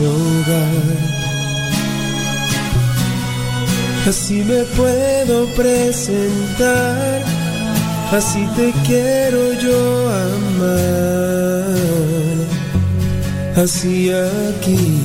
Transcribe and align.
hogar. 0.00 1.24
Así 4.06 4.44
me 4.44 4.62
puedo 4.76 5.46
presentar, 5.54 7.22
así 8.12 8.46
te 8.54 8.70
quiero 8.86 9.54
yo 9.54 10.10
amar, 10.36 11.64
así 13.56 14.10
aquí 14.10 15.00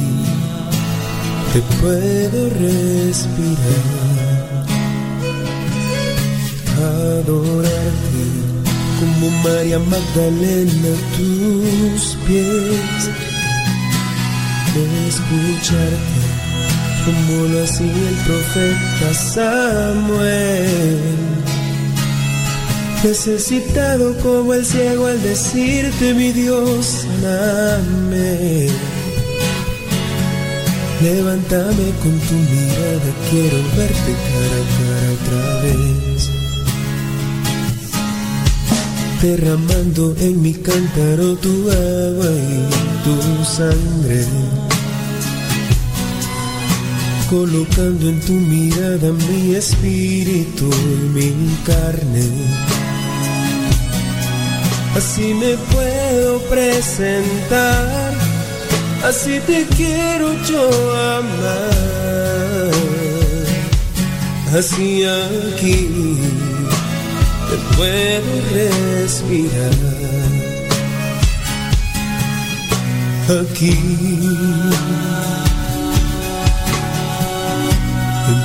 te 1.54 1.62
puedo 1.82 2.50
respirar, 2.60 3.86
adorarte 6.78 8.26
como 9.00 9.30
María 9.44 9.80
Magdalena 9.80 10.94
tus 11.16 12.18
pies, 12.28 13.10
escucharte 15.08 16.40
como 17.06 17.48
lo 17.48 17.64
hacía 17.64 17.86
el 17.86 18.16
profeta 18.26 19.14
Samuel. 19.14 21.00
Necesitado 23.04 24.16
como 24.18 24.54
el 24.54 24.66
ciego 24.66 25.08
al 25.08 25.22
decirte 25.22 26.14
mi 26.14 26.32
Dios, 26.34 26.86
saname. 26.86 28.68
Levántame 31.02 31.94
con 32.02 32.20
tu 32.20 32.36
mirada, 32.36 33.12
quiero 33.30 33.58
verte 33.78 34.12
cara 34.28 34.60
a 34.60 34.68
cara 34.78 35.10
otra 35.18 35.62
vez. 35.64 36.30
Derramando 39.22 40.16
en 40.20 40.42
mi 40.42 40.54
cántaro 40.54 41.36
tu 41.38 41.70
agua 41.72 42.32
y 42.32 43.04
tu 43.06 43.46
sangre 43.46 44.26
colocando 47.30 48.10
en 48.10 48.20
tu 48.22 48.34
mirada 48.34 49.12
mi 49.12 49.56
espíritu 49.56 50.68
y 50.68 51.10
mi 51.16 51.58
carne. 51.66 52.28
Así 54.96 55.34
me 55.36 55.56
puedo 55.72 56.40
presentar, 56.50 58.14
así 59.04 59.40
te 59.46 59.66
quiero 59.78 60.34
yo 60.44 60.70
amar. 61.18 62.72
Así 64.58 65.04
aquí 65.06 65.88
te 67.50 67.58
puedo 67.78 68.32
respirar. 68.52 70.10
Aquí 73.30 73.78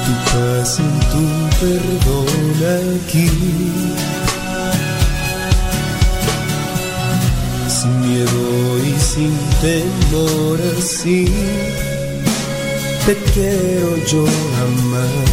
tu 0.05 0.13
paz, 0.31 0.79
en 0.79 0.95
tu 1.11 1.25
perdón 1.61 2.57
aquí. 2.97 3.29
Sin 7.69 7.93
miedo 8.01 8.45
y 8.79 8.93
sin 9.01 9.35
temor 9.61 10.59
así, 10.79 11.21
te 13.07 13.15
quiero 13.33 13.91
yo 14.11 14.25
amar. 14.67 15.25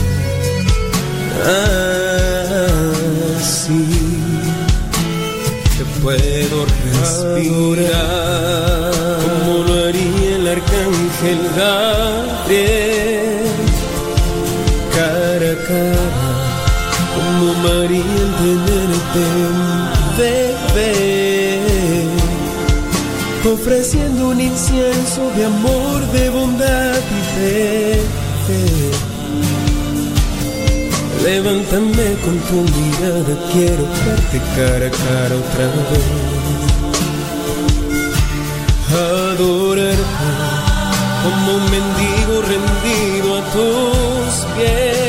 Así 3.38 3.84
te 5.78 5.84
puedo 6.02 6.58
respirar 6.94 8.02
como 9.44 9.54
lo 9.66 9.74
haría 9.86 10.30
el 10.36 10.46
arcángel 10.48 11.42
Gabriel 11.58 12.91
como 17.16 17.48
María 17.64 18.22
en 18.26 18.32
tenerte 18.42 19.26
bebé, 20.18 22.08
ofreciendo 23.54 24.30
un 24.30 24.40
incienso 24.40 25.22
de 25.36 25.46
amor, 25.46 26.00
de 26.14 26.30
bondad 26.30 27.00
y 27.00 27.22
fe. 27.36 28.00
Levántame 31.24 32.08
con 32.24 32.36
tu 32.48 32.58
mirada, 32.76 33.34
quiero 33.52 33.84
verte 34.06 34.40
cara 34.56 34.88
a 34.88 34.92
cara 34.92 35.36
otra 35.44 35.66
vez. 35.90 36.08
Adorarte 38.94 40.62
como 41.24 41.52
mendigo 41.70 42.36
rendido 42.42 43.28
a 43.38 43.42
tus 43.54 44.34
pies, 44.56 45.01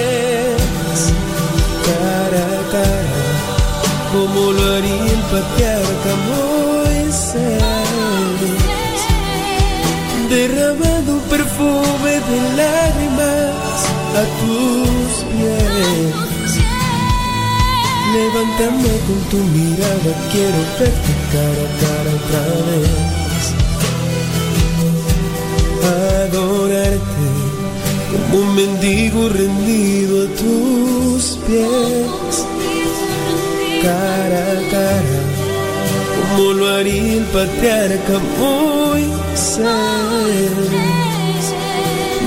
patriarca 5.33 6.13
Moisés, 6.29 7.63
derramando 10.29 11.13
perfume 11.31 12.13
de 12.29 12.39
lágrimas 12.61 13.79
a 14.21 14.23
tus 14.39 15.13
pies. 15.31 16.53
Levántame 18.13 18.93
con 19.07 19.21
tu 19.31 19.39
mirada, 19.57 20.13
quiero 20.33 20.61
verte 20.79 21.13
cara 21.33 21.63
a 21.65 21.73
cara 21.81 22.11
otra 22.21 22.45
vez. 22.69 23.45
Adorarte 26.25 27.29
como 28.11 28.35
un 28.43 28.49
mendigo 28.55 29.21
rendido 29.31 30.15
a 30.25 30.29
tus 30.43 31.23
pies, 31.47 32.35
cara 33.83 34.43
a 34.53 34.71
cara, 34.71 35.12
como 36.37 36.53
lo 36.53 36.69
haría 36.69 37.15
el 37.15 37.25
patriarca 37.25 38.21
Moisés, 38.39 39.63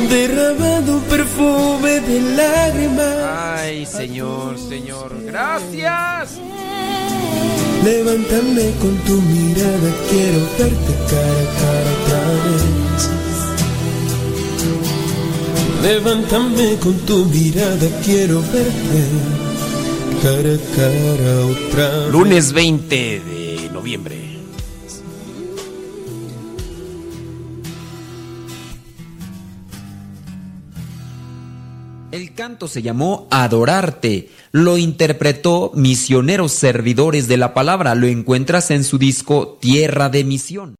derramando 0.09 0.99
perfume 1.09 2.01
de 2.01 2.21
lágrimas. 2.35 3.15
Ay, 3.57 3.85
Señor, 3.85 4.57
Señor, 4.59 5.15
gracias. 5.25 6.39
Levántame 7.83 8.71
con 8.81 8.97
tu 9.05 9.21
mirada, 9.21 9.89
quiero 10.09 10.39
verte 10.57 10.93
cara 11.09 11.41
a 11.41 11.59
cara 11.61 11.91
otra 12.01 12.21
vez. 12.45 13.09
Levántame 15.83 16.75
con 16.79 16.97
tu 17.05 17.25
mirada, 17.25 17.87
quiero 18.03 18.41
verte 18.41 18.99
cara 20.23 20.53
a 20.55 20.75
cara 20.75 21.31
otra 21.45 21.99
vez. 21.99 22.11
Lunes 22.11 22.53
20 22.53 22.95
de 22.95 23.34
El 32.15 32.33
canto 32.33 32.69
se 32.69 32.81
llamó 32.81 33.27
Adorarte. 33.29 34.29
Lo 34.53 34.77
interpretó 34.77 35.73
Misioneros 35.75 36.53
Servidores 36.53 37.27
de 37.27 37.35
la 37.35 37.53
Palabra. 37.53 37.93
Lo 37.93 38.07
encuentras 38.07 38.71
en 38.71 38.85
su 38.85 38.97
disco 38.97 39.57
Tierra 39.59 40.07
de 40.07 40.23
Misión. 40.23 40.75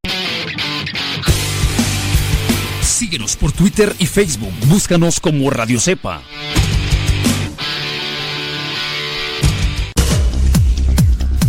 Síguenos 2.82 3.36
por 3.36 3.52
Twitter 3.52 3.94
y 4.00 4.06
Facebook. 4.06 4.54
Búscanos 4.68 5.20
como 5.20 5.50
Radio 5.50 5.78
Cepa. 5.82 6.22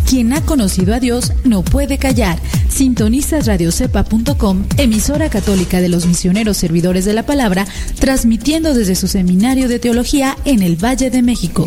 Quien 0.08 0.32
ha 0.32 0.44
conocido 0.44 0.96
a 0.96 0.98
Dios 0.98 1.32
no 1.44 1.62
puede 1.62 1.98
callar. 1.98 2.40
Sintonizas 2.76 3.46
radiocepa.com, 3.46 4.66
emisora 4.76 5.30
católica 5.30 5.80
de 5.80 5.88
los 5.88 6.04
misioneros 6.04 6.58
servidores 6.58 7.06
de 7.06 7.14
la 7.14 7.24
palabra, 7.24 7.66
transmitiendo 7.98 8.74
desde 8.74 8.94
su 8.96 9.08
seminario 9.08 9.66
de 9.66 9.78
teología 9.78 10.36
en 10.44 10.60
el 10.60 10.76
Valle 10.76 11.08
de 11.08 11.22
México. 11.22 11.64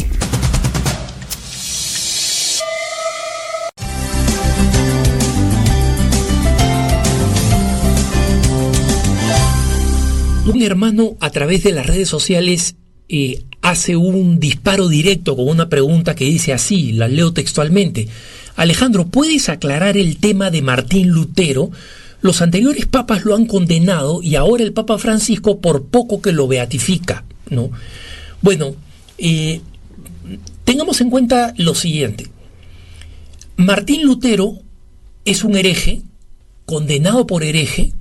Un 10.46 10.62
hermano 10.62 11.18
a 11.20 11.32
través 11.32 11.64
de 11.64 11.72
las 11.72 11.88
redes 11.88 12.08
sociales 12.08 12.76
eh, 13.08 13.42
hace 13.64 13.96
un 13.96 14.40
disparo 14.40 14.88
directo 14.88 15.36
con 15.36 15.48
una 15.48 15.70
pregunta 15.70 16.14
que 16.14 16.26
dice 16.26 16.54
así, 16.54 16.92
la 16.92 17.08
leo 17.08 17.34
textualmente. 17.34 18.08
Alejandro, 18.60 19.08
¿puedes 19.08 19.48
aclarar 19.48 19.96
el 19.96 20.18
tema 20.18 20.52
de 20.52 20.62
Martín 20.62 21.08
Lutero? 21.08 21.72
Los 22.20 22.42
anteriores 22.42 22.88
papas 22.88 23.24
lo 23.24 23.34
han 23.34 23.46
condenado 23.46 24.22
y 24.22 24.36
ahora 24.36 24.66
el 24.66 24.74
Papa 24.74 24.98
Francisco 24.98 25.62
por 25.62 25.86
poco 25.86 26.22
que 26.22 26.34
lo 26.34 26.46
beatifica, 26.46 27.24
¿no? 27.50 27.72
Bueno, 28.42 28.76
eh, 29.18 29.62
tengamos 30.66 31.00
en 31.00 31.10
cuenta 31.10 31.54
lo 31.56 31.74
siguiente. 31.74 32.28
Martín 33.56 34.04
Lutero 34.04 34.58
es 35.24 35.46
un 35.46 35.56
hereje, 35.56 36.02
condenado 36.66 37.28
por 37.28 37.46
hereje, 37.46 37.94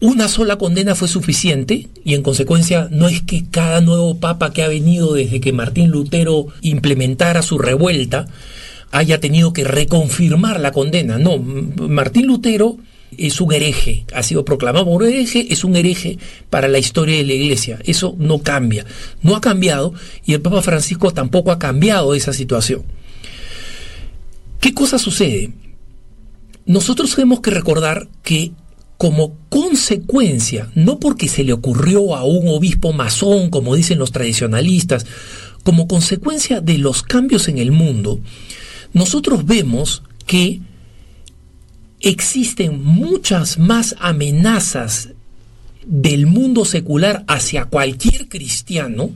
una 0.00 0.28
sola 0.28 0.58
condena 0.58 0.94
fue 0.94 1.08
suficiente 1.08 1.88
y 2.04 2.12
en 2.12 2.22
consecuencia 2.22 2.88
no 2.90 3.08
es 3.08 3.22
que 3.22 3.46
cada 3.50 3.80
nuevo 3.80 4.18
papa 4.20 4.52
que 4.52 4.62
ha 4.62 4.68
venido 4.68 5.14
desde 5.14 5.40
que 5.40 5.54
Martín 5.54 5.88
Lutero 5.90 6.48
implementara 6.60 7.40
su 7.40 7.56
revuelta 7.56 8.26
haya 8.90 9.20
tenido 9.20 9.52
que 9.52 9.64
reconfirmar 9.64 10.60
la 10.60 10.72
condena. 10.72 11.18
No, 11.18 11.38
Martín 11.38 12.26
Lutero 12.26 12.76
es 13.16 13.40
un 13.40 13.52
hereje, 13.52 14.04
ha 14.14 14.22
sido 14.22 14.44
proclamado 14.44 14.86
un 14.86 15.04
hereje, 15.04 15.46
es 15.50 15.64
un 15.64 15.76
hereje 15.76 16.18
para 16.50 16.68
la 16.68 16.78
historia 16.78 17.16
de 17.16 17.24
la 17.24 17.32
iglesia. 17.32 17.78
Eso 17.84 18.14
no 18.18 18.38
cambia, 18.38 18.84
no 19.22 19.36
ha 19.36 19.40
cambiado 19.40 19.94
y 20.24 20.34
el 20.34 20.40
Papa 20.40 20.62
Francisco 20.62 21.10
tampoco 21.12 21.50
ha 21.50 21.58
cambiado 21.58 22.14
esa 22.14 22.32
situación. 22.32 22.82
¿Qué 24.60 24.74
cosa 24.74 24.98
sucede? 24.98 25.52
Nosotros 26.66 27.14
tenemos 27.14 27.40
que 27.40 27.50
recordar 27.50 28.08
que 28.22 28.52
como 28.98 29.36
consecuencia, 29.48 30.70
no 30.74 30.98
porque 30.98 31.28
se 31.28 31.44
le 31.44 31.52
ocurrió 31.52 32.16
a 32.16 32.24
un 32.24 32.48
obispo 32.48 32.92
masón, 32.92 33.48
como 33.48 33.76
dicen 33.76 33.98
los 33.98 34.10
tradicionalistas, 34.10 35.06
como 35.62 35.86
consecuencia 35.86 36.60
de 36.60 36.78
los 36.78 37.04
cambios 37.04 37.46
en 37.48 37.58
el 37.58 37.70
mundo, 37.70 38.20
nosotros 38.92 39.44
vemos 39.46 40.02
que 40.26 40.60
existen 42.00 42.82
muchas 42.82 43.58
más 43.58 43.94
amenazas 43.98 45.10
del 45.84 46.26
mundo 46.26 46.64
secular 46.64 47.24
hacia 47.28 47.64
cualquier 47.64 48.28
cristiano, 48.28 49.10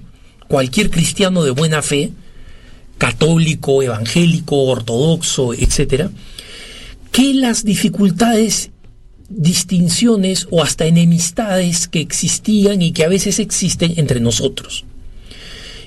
cualquier 0.49 0.91
cristiano 0.91 1.45
de 1.45 1.51
buena 1.51 1.83
fe, 1.83 2.13
católico, 2.99 3.83
evangélico, 3.83 4.57
ortodoxo, 4.65 5.55
etcétera, 5.55 6.11
que 7.11 7.35
las 7.35 7.65
dificultades, 7.65 8.71
distinciones 9.29 10.47
o 10.51 10.63
hasta 10.63 10.87
enemistades 10.87 11.89
que 11.89 12.01
existían 12.01 12.81
y 12.83 12.93
que 12.93 13.05
a 13.05 13.09
veces 13.09 13.39
existen 13.39 13.95
entre 13.97 14.21
nosotros. 14.21 14.85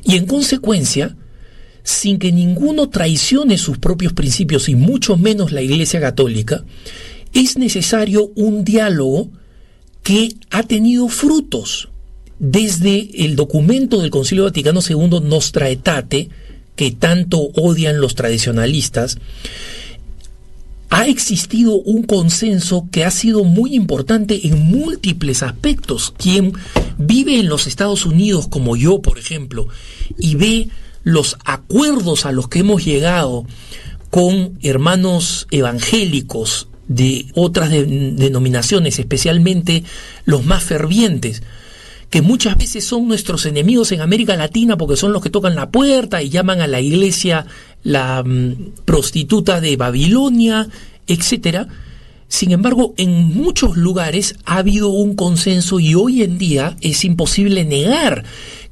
Y 0.03 0.17
en 0.17 0.25
consecuencia, 0.27 1.15
sin 1.85 2.17
que 2.17 2.31
ninguno 2.31 2.89
traicione 2.89 3.59
sus 3.59 3.77
propios 3.77 4.11
principios 4.11 4.67
y 4.69 4.75
mucho 4.75 5.17
menos 5.17 5.51
la 5.51 5.61
Iglesia 5.61 6.01
Católica, 6.01 6.65
es 7.31 7.57
necesario 7.57 8.31
un 8.35 8.65
diálogo 8.65 9.29
que 10.01 10.35
ha 10.49 10.63
tenido 10.63 11.07
frutos. 11.09 11.89
Desde 12.39 13.23
el 13.23 13.35
documento 13.35 14.01
del 14.01 14.09
Concilio 14.09 14.45
Vaticano 14.45 14.81
II 14.81 15.21
Nostra 15.23 15.67
Aetate, 15.67 16.29
que 16.75 16.91
tanto 16.91 17.37
odian 17.53 18.01
los 18.01 18.15
tradicionalistas, 18.15 19.19
ha 20.89 21.07
existido 21.07 21.75
un 21.75 22.03
consenso 22.03 22.87
que 22.91 23.05
ha 23.05 23.11
sido 23.11 23.43
muy 23.43 23.75
importante 23.75 24.47
en 24.47 24.59
múltiples 24.59 25.43
aspectos. 25.43 26.13
Quien 26.17 26.53
vive 26.97 27.39
en 27.39 27.47
los 27.47 27.67
Estados 27.67 28.07
Unidos, 28.07 28.47
como 28.47 28.75
yo, 28.75 29.01
por 29.01 29.19
ejemplo, 29.19 29.67
y 30.17 30.35
ve 30.35 30.69
los 31.05 31.37
acuerdos 31.45 32.25
a 32.25 32.33
los 32.33 32.49
que 32.49 32.59
hemos 32.59 32.83
llegado 32.83 33.45
con 34.09 34.57
hermanos 34.61 35.47
evangélicos 35.51 36.67
de 36.87 37.27
otras 37.35 37.69
denominaciones, 37.69 38.99
especialmente 38.99 39.83
los 40.25 40.45
más 40.45 40.63
fervientes, 40.63 41.43
que 42.09 42.21
muchas 42.21 42.57
veces 42.57 42.85
son 42.85 43.07
nuestros 43.07 43.45
enemigos 43.45 43.91
en 43.91 44.01
América 44.01 44.35
Latina 44.35 44.77
porque 44.77 44.97
son 44.97 45.13
los 45.13 45.21
que 45.21 45.29
tocan 45.29 45.55
la 45.55 45.69
puerta 45.69 46.21
y 46.21 46.29
llaman 46.29 46.61
a 46.61 46.67
la 46.67 46.81
iglesia 46.81 47.45
la 47.83 48.23
mm, 48.23 48.73
prostituta 48.85 49.61
de 49.61 49.77
Babilonia, 49.77 50.67
etcétera. 51.07 51.67
Sin 52.27 52.51
embargo, 52.51 52.95
en 52.97 53.33
muchos 53.33 53.77
lugares 53.77 54.35
ha 54.45 54.57
habido 54.57 54.89
un 54.89 55.15
consenso 55.15 55.79
y 55.79 55.93
hoy 55.93 56.23
en 56.23 56.39
día 56.39 56.75
es 56.81 57.05
imposible 57.05 57.63
negar 57.63 58.25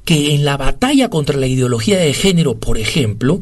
que 0.04 0.34
en 0.34 0.44
la 0.44 0.56
batalla 0.56 1.08
contra 1.08 1.38
la 1.38 1.46
ideología 1.46 1.98
de 1.98 2.12
género, 2.12 2.58
por 2.58 2.78
ejemplo, 2.78 3.40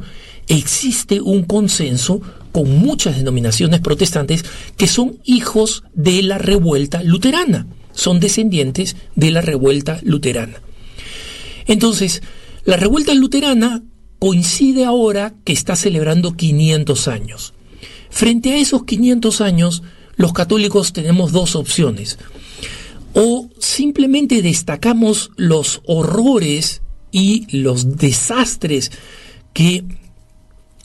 existe 0.49 1.20
un 1.20 1.44
consenso 1.44 2.20
con 2.53 2.70
muchas 2.79 3.17
denominaciones 3.17 3.81
protestantes 3.81 4.44
que 4.76 4.87
son 4.87 5.19
hijos 5.25 5.85
de 5.94 6.23
la 6.23 6.38
revuelta 6.38 7.03
luterana, 7.03 7.67
son 7.93 8.20
descendientes 8.20 8.97
de 9.17 9.31
la 9.31 9.41
revuelta 9.41 10.00
luterana. 10.03 10.61
Entonces, 11.67 12.23
la 12.65 12.76
revuelta 12.76 13.15
luterana 13.15 13.82
coincide 14.19 14.85
ahora 14.85 15.35
que 15.44 15.53
está 15.53 15.75
celebrando 15.75 16.37
500 16.37 17.08
años. 17.08 17.55
Frente 18.11 18.53
a 18.53 18.58
esos 18.58 18.85
500 18.85 19.41
años, 19.41 19.82
los 20.17 20.32
católicos 20.32 20.93
tenemos 20.93 21.32
dos 21.32 21.56
opciones 21.56 22.19
o 23.14 23.49
simplemente 23.59 24.43
destacamos 24.43 25.31
los 25.37 25.82
horrores 25.87 26.82
y 27.11 27.47
los 27.56 27.97
desastres 27.97 28.91
que 29.53 29.85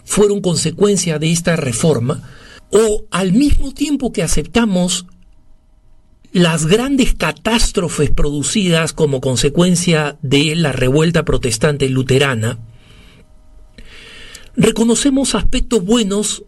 fueron 0.03 0.41
consecuencia 0.41 1.19
de 1.19 1.31
esta 1.31 1.55
reforma, 1.55 2.23
o 2.71 3.05
al 3.11 3.33
mismo 3.33 3.73
tiempo 3.73 4.11
que 4.11 4.23
aceptamos 4.23 5.05
las 6.33 6.65
grandes 6.65 7.13
catástrofes 7.13 8.11
producidas 8.11 8.93
como 8.93 9.21
consecuencia 9.21 10.17
de 10.21 10.55
la 10.55 10.71
revuelta 10.71 11.23
protestante 11.23 11.89
luterana, 11.89 12.59
reconocemos 14.55 15.35
aspectos 15.35 15.83
buenos, 15.83 16.43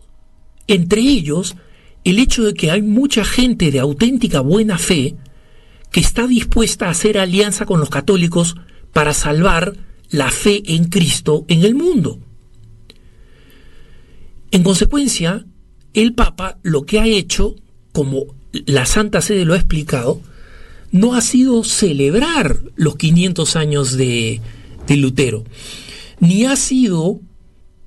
entre 0.68 1.02
ellos 1.02 1.56
el 2.04 2.20
hecho 2.20 2.44
de 2.44 2.54
que 2.54 2.72
hay 2.72 2.82
mucha 2.82 3.24
gente 3.24 3.72
de 3.72 3.80
auténtica 3.80 4.42
buena 4.42 4.78
fe 4.78 5.16
que 5.91 6.00
está 6.00 6.27
dispuesta 6.27 6.88
a 6.88 6.91
hacer 6.91 7.18
alianza 7.18 7.65
con 7.65 7.80
los 7.80 7.89
católicos 7.89 8.56
para 8.94 9.13
salvar 9.13 9.75
la 10.09 10.30
fe 10.30 10.62
en 10.75 10.86
Cristo 10.86 11.45
en 11.47 11.63
el 11.63 11.75
mundo. 11.75 12.19
En 14.51 14.63
consecuencia, 14.63 15.45
el 15.94 16.13
Papa 16.13 16.57
lo 16.63 16.86
que 16.86 17.00
ha 17.00 17.06
hecho, 17.06 17.56
como 17.91 18.25
la 18.51 18.86
Santa 18.86 19.21
Sede 19.21 19.45
lo 19.45 19.53
ha 19.53 19.57
explicado, 19.57 20.21
no 20.91 21.13
ha 21.13 21.21
sido 21.21 21.63
celebrar 21.63 22.57
los 22.75 22.95
500 22.95 23.56
años 23.56 23.95
de, 23.95 24.41
de 24.88 24.97
Lutero, 24.97 25.44
ni 26.19 26.45
ha 26.45 26.56
sido 26.56 27.19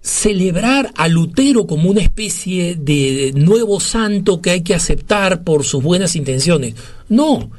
celebrar 0.02 0.93
a 0.96 1.08
Lutero 1.08 1.66
como 1.66 1.90
una 1.90 2.00
especie 2.00 2.75
de 2.75 3.32
nuevo 3.34 3.78
santo 3.78 4.40
que 4.40 4.50
hay 4.50 4.62
que 4.62 4.75
aceptar 4.75 5.44
por 5.44 5.64
sus 5.64 5.82
buenas 5.82 6.16
intenciones. 6.16 6.75
No, 7.08 7.50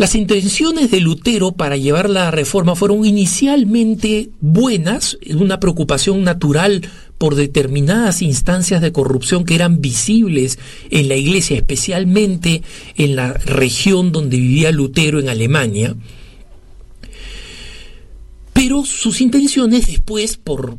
las 0.00 0.14
intenciones 0.14 0.90
de 0.90 0.98
Lutero 0.98 1.52
para 1.52 1.76
llevar 1.76 2.08
la 2.08 2.30
reforma 2.30 2.74
fueron 2.74 3.04
inicialmente 3.04 4.30
buenas, 4.40 5.18
una 5.28 5.60
preocupación 5.60 6.24
natural 6.24 6.88
por 7.18 7.34
determinadas 7.34 8.22
instancias 8.22 8.80
de 8.80 8.92
corrupción 8.92 9.44
que 9.44 9.56
eran 9.56 9.82
visibles 9.82 10.58
en 10.88 11.10
la 11.10 11.16
iglesia, 11.16 11.58
especialmente 11.58 12.62
en 12.96 13.14
la 13.14 13.34
región 13.34 14.10
donde 14.10 14.38
vivía 14.38 14.72
Lutero 14.72 15.20
en 15.20 15.28
Alemania. 15.28 15.94
Pero 18.54 18.86
sus 18.86 19.20
intenciones 19.20 19.86
después, 19.86 20.38
por 20.38 20.78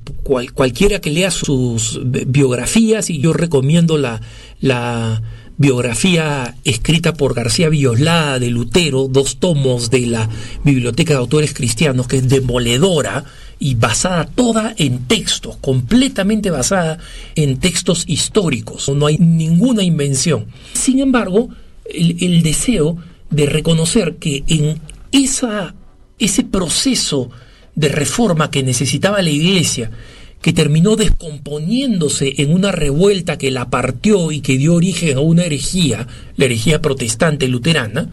cualquiera 0.55 0.99
que 0.99 1.11
lea 1.11 1.29
sus 1.29 2.01
biografías, 2.03 3.11
y 3.11 3.19
yo 3.19 3.33
recomiendo 3.33 3.99
la, 3.99 4.19
la 4.61 5.21
biografía 5.57 6.55
escrita 6.63 7.13
por 7.13 7.33
García 7.33 7.69
Villoslada 7.69 8.39
de 8.39 8.49
Lutero, 8.49 9.07
dos 9.07 9.37
tomos 9.37 9.89
de 9.89 10.07
la 10.07 10.29
Biblioteca 10.63 11.13
de 11.13 11.19
Autores 11.19 11.53
Cristianos, 11.53 12.07
que 12.07 12.17
es 12.17 12.29
demoledora 12.29 13.25
y 13.59 13.75
basada 13.75 14.25
toda 14.25 14.73
en 14.77 15.05
textos, 15.05 15.57
completamente 15.57 16.49
basada 16.49 16.97
en 17.35 17.57
textos 17.57 18.05
históricos. 18.07 18.89
No 18.89 19.05
hay 19.05 19.17
ninguna 19.19 19.83
invención. 19.83 20.47
Sin 20.73 20.99
embargo, 20.99 21.49
el, 21.85 22.41
deseo 22.41 22.97
de 23.29 23.45
reconocer 23.45 24.15
que 24.15 24.43
en 24.47 24.79
esa, 25.11 25.75
ese 26.17 26.43
proceso 26.43 27.29
de 27.75 27.89
reforma 27.89 28.49
que 28.49 28.63
necesitaba 28.63 29.21
la 29.21 29.29
Iglesia, 29.29 29.91
que 30.41 30.53
terminó 30.53 30.95
descomponiéndose 30.95 32.33
en 32.37 32.51
una 32.51 32.71
revuelta 32.71 33.37
que 33.37 33.51
la 33.51 33.69
partió 33.69 34.31
y 34.31 34.41
que 34.41 34.57
dio 34.57 34.73
origen 34.73 35.17
a 35.17 35.21
una 35.21 35.43
herejía, 35.43 36.07
la 36.35 36.45
herejía 36.45 36.81
protestante 36.81 37.47
luterana, 37.47 38.09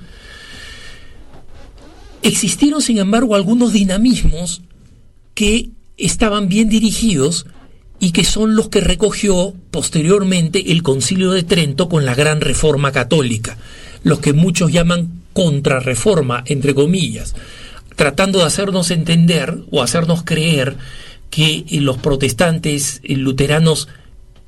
existieron 2.22 2.82
sin 2.82 2.98
embargo 2.98 3.34
algunos 3.34 3.72
dinamismos 3.72 4.62
que 5.34 5.70
estaban 5.96 6.48
bien 6.48 6.68
dirigidos 6.68 7.46
y 7.98 8.12
que 8.12 8.24
son 8.24 8.54
los 8.54 8.68
que 8.68 8.80
recogió 8.80 9.54
posteriormente 9.70 10.72
el 10.72 10.82
Concilio 10.82 11.32
de 11.32 11.42
Trento 11.42 11.88
con 11.88 12.04
la 12.04 12.14
gran 12.14 12.40
reforma 12.40 12.92
católica, 12.92 13.56
los 14.04 14.20
que 14.20 14.32
muchos 14.32 14.70
llaman 14.70 15.22
contrarreforma, 15.32 16.44
entre 16.46 16.74
comillas, 16.74 17.34
tratando 17.96 18.38
de 18.40 18.44
hacernos 18.44 18.90
entender 18.90 19.58
o 19.70 19.82
hacernos 19.82 20.22
creer 20.22 20.76
que 21.30 21.64
los 21.80 21.98
protestantes 21.98 23.00
luteranos 23.04 23.88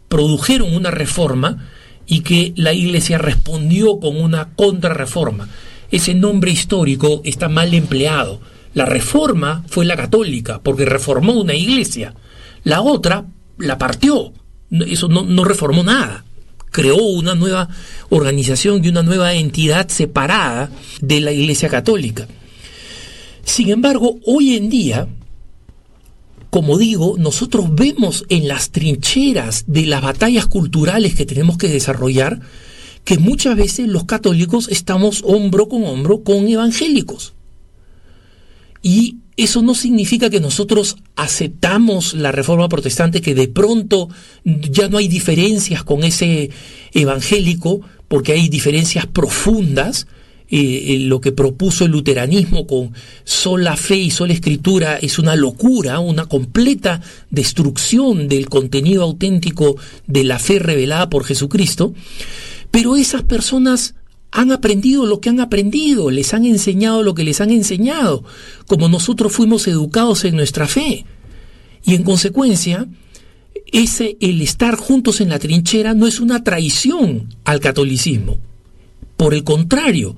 produjeron 0.09 0.75
una 0.75 0.91
reforma 0.91 1.69
y 2.07 2.21
que 2.21 2.53
la 2.57 2.73
Iglesia 2.73 3.19
respondió 3.19 4.01
con 4.01 4.17
una 4.17 4.51
contrarreforma. 4.55 5.49
Ese 5.91 6.15
nombre 6.15 6.51
histórico 6.51 7.21
está 7.25 7.49
mal 7.49 7.75
empleado. 7.75 8.41
La 8.75 8.87
reforma 8.87 9.65
fue 9.69 9.85
la 9.85 9.97
católica, 9.97 10.61
porque 10.63 10.85
reformó 10.85 11.33
una 11.33 11.55
iglesia. 11.55 12.15
La 12.63 12.81
otra 12.81 13.27
la 13.59 13.79
partió. 13.79 14.33
Eso 14.71 15.09
no, 15.09 15.25
no 15.25 15.45
reformó 15.45 15.83
nada 15.83 16.25
creó 16.71 16.97
una 16.97 17.35
nueva 17.35 17.69
organización 18.11 18.85
y 18.85 18.89
una 18.89 19.03
nueva 19.03 19.35
entidad 19.35 19.89
separada 19.89 20.71
de 21.01 21.21
la 21.21 21.33
Iglesia 21.33 21.69
Católica. 21.69 22.29
Sin 23.45 23.71
embargo, 23.71 24.19
hoy 24.25 24.57
en 24.57 24.71
día, 24.71 25.09
como 26.51 26.79
digo, 26.79 27.17
nosotros 27.19 27.75
vemos 27.75 28.25
en 28.29 28.49
las 28.49 28.71
trincheras 28.71 29.65
de 29.69 29.87
las 29.87 30.03
batallas 30.03 30.47
culturales 30.47 31.15
que 31.15 31.27
tenemos 31.27 31.57
que 31.57 31.69
desarrollar 31.69 32.41
que 33.05 33.19
muchas 33.19 33.57
veces 33.57 33.89
los 33.89 34.05
católicos 34.05 34.69
estamos 34.69 35.23
hombro 35.25 35.69
con 35.69 35.85
hombro 35.85 36.23
con 36.23 36.49
evangélicos. 36.49 37.35
Y 38.83 39.19
eso 39.37 39.63
no 39.63 39.75
significa 39.75 40.29
que 40.29 40.41
nosotros 40.41 40.97
aceptamos 41.17 42.15
la 42.15 42.33
reforma 42.33 42.69
protestante, 42.69 43.21
que 43.21 43.35
de 43.35 43.49
pronto 43.49 44.09
ya 44.45 44.89
no 44.89 44.99
hay 44.99 45.09
diferencias 45.09 45.85
con 45.85 46.05
ese 46.05 46.51
evangélico, 46.93 47.81
porque 48.09 48.33
hay 48.33 48.49
diferencias 48.49 49.07
profundas. 49.07 50.07
Lo 50.51 51.21
que 51.21 51.31
propuso 51.31 51.85
el 51.85 51.93
luteranismo 51.93 52.67
con 52.67 52.93
sola 53.25 53.77
fe 53.77 53.97
y 53.97 54.11
sola 54.11 54.33
escritura 54.33 54.97
es 54.97 55.19
una 55.19 55.37
locura, 55.37 56.01
una 56.01 56.27
completa 56.27 57.01
destrucción 57.31 58.27
del 58.27 58.49
contenido 58.49 59.05
auténtico 59.05 59.77
de 60.09 60.25
la 60.25 60.41
fe 60.41 60.59
revelada 60.59 61.09
por 61.09 61.25
Jesucristo. 61.25 61.95
Pero 62.73 62.97
esas 62.97 63.23
personas 63.23 63.95
han 64.33 64.53
aprendido 64.53 65.07
lo 65.07 65.21
que 65.21 65.29
han 65.29 65.41
aprendido, 65.41 66.11
les 66.11 66.35
han 66.35 66.45
enseñado 66.45 67.03
lo 67.03 67.15
que 67.15 67.25
les 67.25 67.41
han 67.41 67.51
enseñado, 67.51 68.25
como 68.67 68.89
nosotros 68.89 69.33
fuimos 69.33 69.67
educados 69.69 70.25
en 70.25 70.37
nuestra 70.37 70.67
fe. 70.67 71.05
Y 71.85 71.95
en 71.95 72.03
consecuencia, 72.03 72.87
ese 73.73 74.17
el 74.21 74.41
estar 74.41 74.77
juntos 74.77 75.21
en 75.21 75.29
la 75.29 75.39
trinchera 75.39 75.95
no 75.95 76.07
es 76.07 76.21
una 76.21 76.45
traición 76.45 77.35
al 77.45 77.61
catolicismo. 77.61 78.39
Por 79.17 79.35
el 79.35 79.45
contrario, 79.45 80.17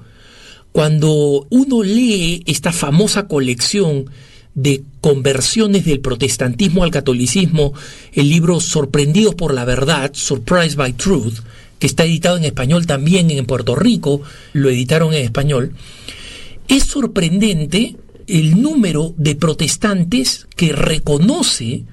cuando 0.72 1.46
uno 1.50 1.82
lee 1.82 2.42
esta 2.46 2.72
famosa 2.72 3.28
colección 3.28 4.06
de 4.54 4.82
conversiones 5.00 5.84
del 5.84 6.00
protestantismo 6.00 6.84
al 6.84 6.90
catolicismo, 6.90 7.72
el 8.12 8.28
libro 8.28 8.60
Sorprendidos 8.60 9.34
por 9.34 9.54
la 9.54 9.64
verdad, 9.64 10.10
Surprised 10.14 10.76
by 10.76 10.94
Truth, 10.94 11.38
que 11.78 11.86
está 11.86 12.04
editado 12.04 12.36
en 12.36 12.44
español 12.44 12.86
también 12.86 13.30
en 13.30 13.46
Puerto 13.46 13.74
Rico, 13.74 14.22
lo 14.52 14.70
editaron 14.70 15.14
en 15.14 15.24
español, 15.24 15.72
es 16.68 16.84
sorprendente 16.84 17.96
el 18.26 18.62
número 18.62 19.14
de 19.16 19.34
protestantes 19.34 20.46
que 20.56 20.72
reconoce 20.72 21.84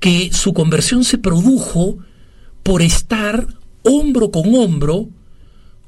que 0.00 0.30
su 0.32 0.52
conversión 0.52 1.02
se 1.02 1.18
produjo 1.18 1.98
por 2.62 2.82
estar 2.82 3.46
hombro 3.82 4.30
con 4.30 4.54
hombro 4.54 5.08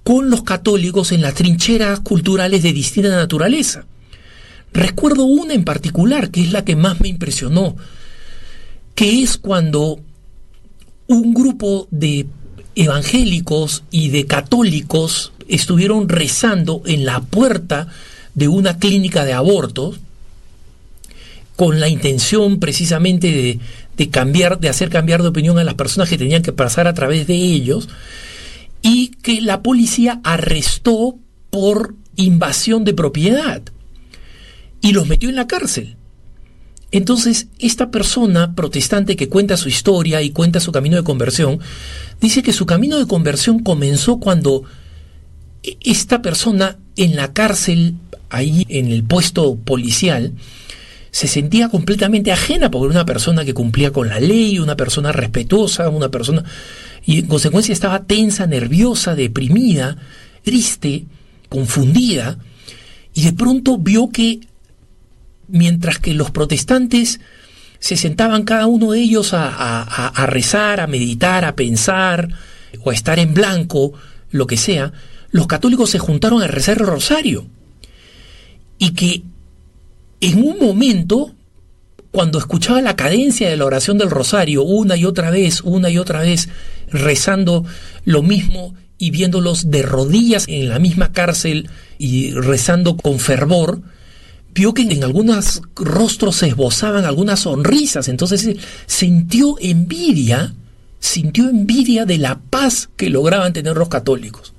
con 0.07 0.31
los 0.31 0.45
católicos 0.45 1.11
en 1.11 1.21
las 1.21 1.35
trincheras 1.35 1.99
culturales 1.99 2.63
de 2.63 2.73
distinta 2.73 3.09
naturaleza. 3.09 3.87
Recuerdo 4.73 5.25
una 5.25 5.53
en 5.53 5.65
particular, 5.65 6.31
que 6.31 6.43
es 6.43 6.53
la 6.53 6.65
que 6.65 6.77
más 6.77 7.01
me 7.01 7.09
impresionó, 7.09 7.75
que 8.95 9.25
es 9.25 9.37
cuando 9.37 9.99
un 11.09 11.35
grupo 11.35 11.89
de 11.91 12.27
evangélicos 12.77 13.83
y 13.91 14.11
de 14.11 14.27
católicos 14.27 15.33
estuvieron 15.49 16.09
rezando 16.09 16.83
en 16.87 17.05
la 17.05 17.19
puerta 17.19 17.89
de 18.37 18.47
una 18.47 18.79
clínica 18.79 19.25
de 19.25 19.33
abortos 19.33 19.99
con 21.57 21.81
la 21.81 21.89
intención 21.89 22.61
precisamente 22.61 23.59
de, 23.97 24.09
cambiar, 24.11 24.61
de 24.61 24.69
hacer 24.69 24.89
cambiar 24.89 25.23
de 25.23 25.31
opinión 25.31 25.59
a 25.59 25.65
las 25.65 25.75
personas 25.75 26.09
que 26.09 26.17
tenían 26.17 26.43
que 26.43 26.53
pasar 26.53 26.87
a 26.87 26.95
través 26.95 27.27
de 27.27 27.35
ellos, 27.35 27.89
y 28.87 29.09
que 29.09 29.41
la 29.41 29.63
policía 29.63 30.21
arrestó 30.23 31.19
por 31.51 31.97
invasión 32.15 32.85
de 32.85 32.95
propiedad 32.95 33.61
y 34.81 34.93
los 34.93 35.09
metió 35.09 35.29
en 35.29 35.35
la 35.35 35.49
cárcel. 35.49 35.97
Entonces, 36.93 37.49
esta 37.59 37.91
persona 37.91 38.55
protestante 38.55 39.17
que 39.17 39.29
cuenta 39.29 39.57
su 39.57 39.69
historia 39.69 40.23
y 40.23 40.31
cuenta 40.31 40.61
su 40.61 40.71
camino 40.71 40.97
de 40.97 41.03
conversión, 41.03 41.59
dice 42.21 42.45
que 42.45 42.53
su 42.53 42.65
camino 42.65 42.97
de 42.97 43.09
conversión 43.09 43.59
comenzó 43.59 44.19
cuando 44.19 44.63
esta 45.81 46.23
persona 46.23 46.79
en 46.95 47.17
la 47.17 47.33
cárcel, 47.33 47.97
ahí 48.31 48.65
en 48.69 48.87
el 48.93 49.03
puesto 49.03 49.57
policial, 49.57 50.33
se 51.17 51.29
sentía 51.29 51.71
completamente 51.71 52.31
ajena 52.31 52.71
porque 52.71 52.89
era 52.89 53.01
una 53.01 53.07
persona 53.07 53.43
que 53.43 53.55
cumplía 53.55 53.91
con 53.91 54.07
la 54.07 54.21
ley, 54.21 54.59
una 54.59 54.77
persona 54.77 55.13
respetuosa, 55.13 55.89
una 55.89 56.11
persona... 56.11 56.45
Y 57.07 57.21
en 57.21 57.27
consecuencia 57.27 57.73
estaba 57.73 58.05
tensa, 58.05 58.47
nerviosa, 58.47 59.15
deprimida, 59.15 59.97
triste, 60.43 61.07
confundida, 61.49 62.37
y 63.15 63.23
de 63.23 63.33
pronto 63.33 63.79
vio 63.79 64.11
que 64.11 64.41
mientras 65.49 66.01
que 66.01 66.13
los 66.13 66.31
protestantes 66.33 67.19
se 67.79 67.97
sentaban 67.97 68.43
cada 68.43 68.67
uno 68.67 68.93
de 68.93 69.01
ellos 69.01 69.31
a, 69.33 70.27
rezar, 70.27 70.81
a 70.81 70.87
meditar, 70.87 71.47
a 71.47 71.57
pensar 71.57 72.29
o 72.85 72.91
a 72.91 72.95
estar 72.95 73.19
en 73.19 73.33
blanco, 73.33 73.95
lo 74.33 74.47
que 74.47 74.59
sea, 74.59 74.93
los 75.31 75.47
católicos 75.47 75.89
se 75.89 75.99
juntaron 75.99 76.43
a 76.43 76.47
rezar 76.47 76.77
el 76.77 76.87
rosario. 76.87 77.47
Y 78.77 78.91
que 78.91 79.23
en 80.27 80.43
un 80.43 80.59
momento, 80.59 81.31
cuando 82.11 82.41
escuchaba 82.41 82.83
la 82.83 82.97
cadencia 82.97 83.49
de 83.49 83.57
la 83.57 83.65
oración 83.65 83.97
del 83.97 84.11
rosario, 84.11 84.65
una 84.65 84.97
y 84.97 85.05
otra 85.05 85.31
vez, 85.31 85.61
una 85.61 85.89
y 85.89 85.99
otra 85.99 86.21
vez, 86.21 86.49
rezando 86.89 87.65
lo 88.05 88.25
mismo 88.25 88.75
y 88.99 89.13
viéndolos 89.13 89.71
de 89.71 89.83
rodillas 89.83 90.47
en 90.49 90.69
la 90.69 90.81
misma 90.81 91.13
cárcel 91.13 91.71
y 91.97 92.33
rezando 92.33 92.97
con 92.97 93.21
fervor, 93.21 93.83
vio 94.53 94.75
que 94.75 94.83
en 94.83 95.05
algunos 95.05 95.63
rostros 95.77 96.35
se 96.35 96.49
esbozaban 96.49 97.05
algunas 97.05 97.41
sonrisas, 97.41 98.09
entonces 98.09 98.57
sintió 98.87 99.55
envidia, 99.61 100.55
sintió 100.99 101.49
envidia 101.49 102.05
de 102.05 102.19
la 102.19 102.41
paz 102.51 102.89
que 102.97 103.11
lograban 103.11 103.53
tener 103.53 103.77
los 103.77 103.89
católicos. 103.89 104.55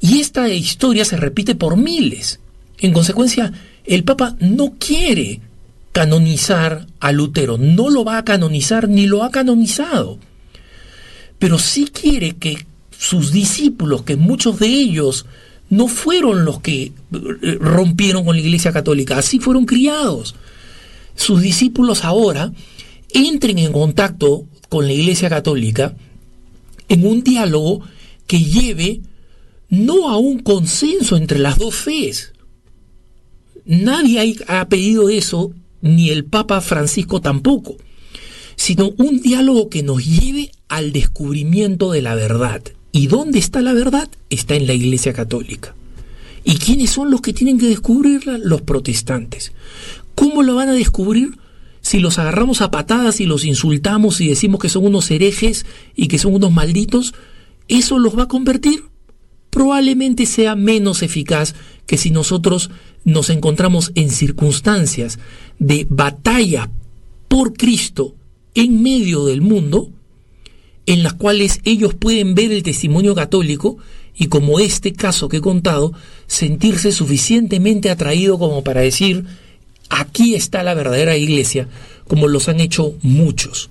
Y 0.00 0.20
esta 0.20 0.48
historia 0.48 1.04
se 1.04 1.16
repite 1.16 1.56
por 1.56 1.76
miles. 1.76 2.38
En 2.78 2.92
consecuencia, 2.92 3.52
el 3.84 4.04
Papa 4.04 4.36
no 4.40 4.74
quiere 4.78 5.40
canonizar 5.92 6.86
a 7.00 7.12
Lutero, 7.12 7.58
no 7.58 7.90
lo 7.90 8.04
va 8.04 8.18
a 8.18 8.24
canonizar 8.24 8.88
ni 8.88 9.06
lo 9.06 9.22
ha 9.22 9.30
canonizado, 9.30 10.18
pero 11.38 11.58
sí 11.58 11.86
quiere 11.86 12.36
que 12.36 12.66
sus 12.90 13.32
discípulos, 13.32 14.02
que 14.02 14.16
muchos 14.16 14.58
de 14.58 14.66
ellos 14.66 15.26
no 15.70 15.88
fueron 15.88 16.44
los 16.44 16.60
que 16.60 16.82
eh, 16.82 17.58
rompieron 17.60 18.24
con 18.24 18.36
la 18.36 18.42
Iglesia 18.42 18.72
Católica, 18.72 19.18
así 19.18 19.38
fueron 19.38 19.66
criados. 19.66 20.34
Sus 21.14 21.40
discípulos 21.40 22.04
ahora 22.04 22.52
entren 23.12 23.58
en 23.58 23.72
contacto 23.72 24.46
con 24.68 24.86
la 24.86 24.92
Iglesia 24.92 25.28
Católica 25.28 25.94
en 26.88 27.06
un 27.06 27.22
diálogo 27.22 27.82
que 28.26 28.42
lleve 28.42 29.00
no 29.68 30.08
a 30.08 30.16
un 30.16 30.40
consenso 30.40 31.16
entre 31.16 31.38
las 31.38 31.58
dos 31.58 31.74
fees. 31.74 32.33
Nadie 33.66 34.36
ha 34.46 34.68
pedido 34.68 35.08
eso, 35.08 35.52
ni 35.80 36.10
el 36.10 36.24
Papa 36.24 36.60
Francisco 36.60 37.20
tampoco, 37.20 37.76
sino 38.56 38.92
un 38.98 39.20
diálogo 39.20 39.68
que 39.68 39.82
nos 39.82 40.04
lleve 40.04 40.50
al 40.68 40.92
descubrimiento 40.92 41.92
de 41.92 42.02
la 42.02 42.14
verdad. 42.14 42.62
¿Y 42.92 43.06
dónde 43.06 43.38
está 43.38 43.60
la 43.60 43.72
verdad? 43.72 44.08
Está 44.30 44.54
en 44.54 44.66
la 44.66 44.74
Iglesia 44.74 45.12
Católica. 45.12 45.74
¿Y 46.44 46.56
quiénes 46.56 46.90
son 46.90 47.10
los 47.10 47.22
que 47.22 47.32
tienen 47.32 47.58
que 47.58 47.66
descubrirla? 47.66 48.38
Los 48.38 48.62
protestantes. 48.62 49.52
¿Cómo 50.14 50.42
lo 50.42 50.54
van 50.54 50.68
a 50.68 50.74
descubrir? 50.74 51.38
Si 51.80 51.98
los 51.98 52.18
agarramos 52.18 52.60
a 52.60 52.70
patadas 52.70 53.20
y 53.20 53.26
los 53.26 53.44
insultamos 53.44 54.20
y 54.20 54.28
decimos 54.28 54.60
que 54.60 54.68
son 54.68 54.86
unos 54.86 55.10
herejes 55.10 55.66
y 55.96 56.08
que 56.08 56.18
son 56.18 56.34
unos 56.34 56.52
malditos, 56.52 57.14
¿eso 57.68 57.98
los 57.98 58.16
va 58.16 58.24
a 58.24 58.28
convertir? 58.28 58.84
Probablemente 59.50 60.26
sea 60.26 60.54
menos 60.54 61.02
eficaz 61.02 61.54
que 61.86 61.98
si 61.98 62.10
nosotros 62.10 62.70
nos 63.04 63.30
encontramos 63.30 63.92
en 63.94 64.10
circunstancias 64.10 65.18
de 65.58 65.86
batalla 65.88 66.70
por 67.28 67.54
Cristo 67.54 68.14
en 68.54 68.82
medio 68.82 69.24
del 69.26 69.40
mundo, 69.40 69.90
en 70.86 71.02
las 71.02 71.14
cuales 71.14 71.60
ellos 71.64 71.94
pueden 71.94 72.34
ver 72.34 72.52
el 72.52 72.62
testimonio 72.62 73.14
católico 73.14 73.78
y 74.16 74.28
como 74.28 74.60
este 74.60 74.92
caso 74.92 75.28
que 75.28 75.38
he 75.38 75.40
contado, 75.40 75.92
sentirse 76.26 76.92
suficientemente 76.92 77.90
atraído 77.90 78.38
como 78.38 78.62
para 78.62 78.80
decir, 78.80 79.24
aquí 79.88 80.34
está 80.34 80.62
la 80.62 80.74
verdadera 80.74 81.16
iglesia, 81.16 81.68
como 82.06 82.28
los 82.28 82.48
han 82.48 82.60
hecho 82.60 82.94
muchos. 83.02 83.70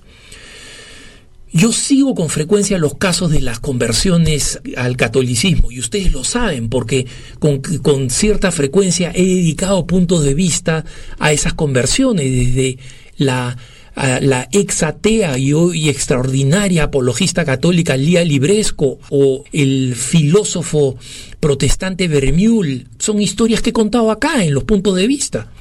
Yo 1.56 1.70
sigo 1.70 2.16
con 2.16 2.30
frecuencia 2.30 2.78
los 2.78 2.96
casos 2.96 3.30
de 3.30 3.40
las 3.40 3.60
conversiones 3.60 4.60
al 4.76 4.96
catolicismo 4.96 5.70
y 5.70 5.78
ustedes 5.78 6.10
lo 6.10 6.24
saben 6.24 6.68
porque 6.68 7.06
con, 7.38 8.10
cierta 8.10 8.50
frecuencia 8.50 9.12
he 9.14 9.24
dedicado 9.24 9.86
puntos 9.86 10.24
de 10.24 10.34
vista 10.34 10.84
a 11.20 11.30
esas 11.30 11.54
conversiones 11.54 12.28
desde 12.28 12.78
la, 13.18 13.56
la 13.94 14.48
ex 14.50 14.82
atea 14.82 15.38
y 15.38 15.52
hoy 15.52 15.88
extraordinaria 15.88 16.82
apologista 16.82 17.44
católica 17.44 17.96
Lía 17.96 18.24
Libresco 18.24 18.98
o 19.10 19.44
el 19.52 19.94
filósofo 19.94 20.96
protestante 21.38 22.08
Vermiul. 22.08 22.88
Son 22.98 23.22
historias 23.22 23.62
que 23.62 23.70
he 23.70 23.72
contado 23.72 24.10
acá 24.10 24.44
en 24.44 24.54
los 24.54 24.64
puntos 24.64 24.96
de 24.96 25.06
vista. 25.06 25.52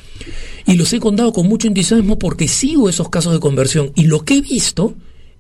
Y 0.66 0.74
los 0.74 0.92
he 0.92 1.00
contado 1.00 1.32
con 1.34 1.48
mucho 1.48 1.68
entusiasmo 1.68 2.18
porque 2.18 2.48
sigo 2.48 2.90
esos 2.90 3.10
casos 3.10 3.34
de 3.34 3.40
conversión 3.40 3.92
y 3.94 4.06
lo 4.06 4.26
que 4.26 4.38
he 4.38 4.42
visto 4.42 4.96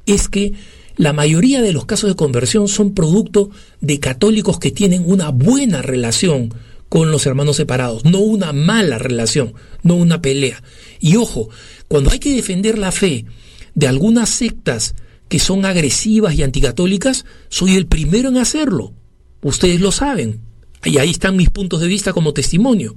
es 0.05 0.27
que 0.29 0.53
la 0.95 1.13
mayoría 1.13 1.61
de 1.61 1.73
los 1.73 1.85
casos 1.85 2.09
de 2.09 2.15
conversión 2.15 2.67
son 2.67 2.93
producto 2.93 3.49
de 3.81 3.99
católicos 3.99 4.59
que 4.59 4.71
tienen 4.71 5.03
una 5.05 5.29
buena 5.29 5.81
relación 5.81 6.53
con 6.89 7.11
los 7.11 7.25
hermanos 7.25 7.55
separados, 7.55 8.05
no 8.05 8.19
una 8.19 8.53
mala 8.53 8.99
relación, 8.99 9.53
no 9.81 9.95
una 9.95 10.21
pelea. 10.21 10.61
Y 10.99 11.15
ojo, 11.15 11.49
cuando 11.87 12.11
hay 12.11 12.19
que 12.19 12.35
defender 12.35 12.77
la 12.77 12.91
fe 12.91 13.25
de 13.73 13.87
algunas 13.87 14.29
sectas 14.29 14.93
que 15.27 15.39
son 15.39 15.65
agresivas 15.65 16.35
y 16.35 16.43
anticatólicas, 16.43 17.25
soy 17.49 17.75
el 17.75 17.87
primero 17.87 18.29
en 18.29 18.37
hacerlo. 18.37 18.93
Ustedes 19.41 19.81
lo 19.81 19.91
saben. 19.91 20.41
Y 20.85 20.99
ahí 20.99 21.09
están 21.09 21.35
mis 21.35 21.49
puntos 21.49 21.81
de 21.81 21.87
vista 21.87 22.13
como 22.13 22.33
testimonio. 22.33 22.95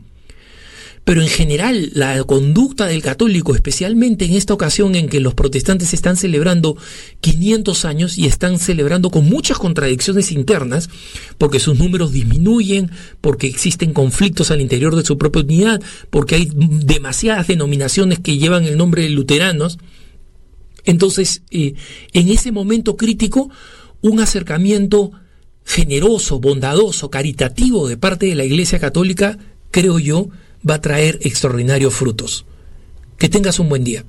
Pero 1.06 1.22
en 1.22 1.28
general, 1.28 1.92
la 1.94 2.24
conducta 2.24 2.86
del 2.86 3.00
católico, 3.00 3.54
especialmente 3.54 4.24
en 4.24 4.32
esta 4.32 4.52
ocasión 4.52 4.96
en 4.96 5.08
que 5.08 5.20
los 5.20 5.34
protestantes 5.34 5.94
están 5.94 6.16
celebrando 6.16 6.76
500 7.20 7.84
años 7.84 8.18
y 8.18 8.26
están 8.26 8.58
celebrando 8.58 9.12
con 9.12 9.24
muchas 9.24 9.56
contradicciones 9.56 10.32
internas, 10.32 10.90
porque 11.38 11.60
sus 11.60 11.78
números 11.78 12.10
disminuyen, 12.10 12.90
porque 13.20 13.46
existen 13.46 13.92
conflictos 13.92 14.50
al 14.50 14.60
interior 14.60 14.96
de 14.96 15.04
su 15.04 15.16
propia 15.16 15.42
unidad, 15.42 15.80
porque 16.10 16.34
hay 16.34 16.50
demasiadas 16.52 17.46
denominaciones 17.46 18.18
que 18.18 18.38
llevan 18.38 18.64
el 18.64 18.76
nombre 18.76 19.02
de 19.02 19.10
luteranos. 19.10 19.78
Entonces, 20.84 21.42
eh, 21.52 21.74
en 22.14 22.30
ese 22.30 22.50
momento 22.50 22.96
crítico, 22.96 23.48
un 24.00 24.18
acercamiento 24.18 25.12
generoso, 25.64 26.40
bondadoso, 26.40 27.10
caritativo 27.10 27.86
de 27.86 27.96
parte 27.96 28.26
de 28.26 28.34
la 28.34 28.44
Iglesia 28.44 28.80
Católica, 28.80 29.38
creo 29.70 30.00
yo, 30.00 30.30
va 30.68 30.74
a 30.74 30.80
traer 30.80 31.18
extraordinarios 31.22 31.94
frutos. 31.94 32.44
Que 33.18 33.28
tengas 33.28 33.58
un 33.58 33.68
buen 33.68 33.84
día. 33.84 34.04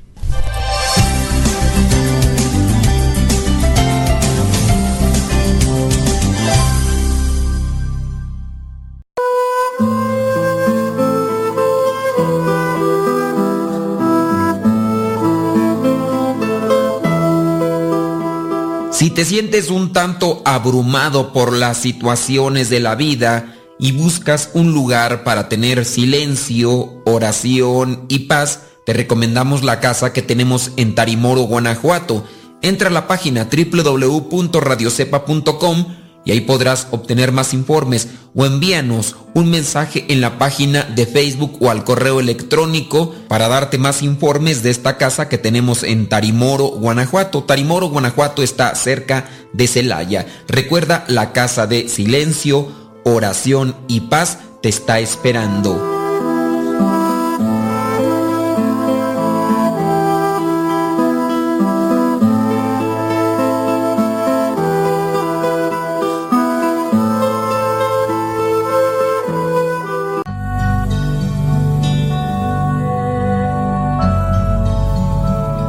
Si 18.98 19.12
te 19.12 19.26
sientes 19.26 19.70
un 19.70 19.94
tanto 19.94 20.42
abrumado 20.44 21.32
por 21.32 21.54
las 21.54 21.78
situaciones 21.78 22.72
de 22.72 22.80
la 22.80 22.96
vida, 22.96 23.57
y 23.80 23.92
buscas 23.92 24.50
un 24.54 24.74
lugar 24.74 25.24
para 25.24 25.50
tener 25.50 25.86
silencio, 25.86 27.02
oración 27.06 28.06
y 28.10 28.20
paz, 28.20 28.62
te 28.86 28.94
recomendamos 28.94 29.64
la 29.64 29.80
casa 29.80 30.14
que 30.14 30.22
tenemos 30.22 30.72
en 30.78 30.94
Tarimoro, 30.96 31.42
Guanajuato. 31.42 32.24
Entra 32.62 32.90
a 32.90 32.92
la 32.92 33.08
página 33.08 33.50
www.radiocepa.com 33.52 35.86
y 36.28 36.32
ahí 36.32 36.42
podrás 36.42 36.90
obtener 36.92 37.32
más 37.32 37.54
informes 37.54 38.10
o 38.36 38.46
envíanos 38.46 39.16
un 39.34 39.50
mensaje 39.50 40.06
en 40.10 40.20
la 40.20 40.38
página 40.38 40.84
de 40.84 41.06
Facebook 41.06 41.58
o 41.62 41.70
al 41.70 41.86
correo 41.86 42.20
electrónico 42.20 43.16
para 43.30 43.48
darte 43.48 43.78
más 43.78 44.04
informes 44.04 44.62
de 44.62 44.70
esta 44.70 44.98
casa 44.98 45.30
que 45.30 45.38
tenemos 45.38 45.84
en 45.84 46.10
Tarimoro, 46.10 46.68
Guanajuato. 46.68 47.46
Tarimoro, 47.46 47.88
Guanajuato 47.88 48.44
está 48.44 48.76
cerca 48.76 49.30
de 49.54 49.68
Celaya. 49.68 50.28
Recuerda 50.48 51.06
la 51.08 51.32
casa 51.32 51.66
de 51.66 51.88
silencio, 51.88 52.87
oración 53.08 53.74
y 53.88 54.02
paz 54.02 54.40
te 54.62 54.68
está 54.68 55.00
esperando. 55.00 55.96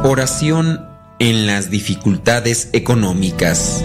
Oración 0.03 0.85
en 1.19 1.47
las 1.47 1.69
dificultades 1.69 2.69
económicas. 2.73 3.83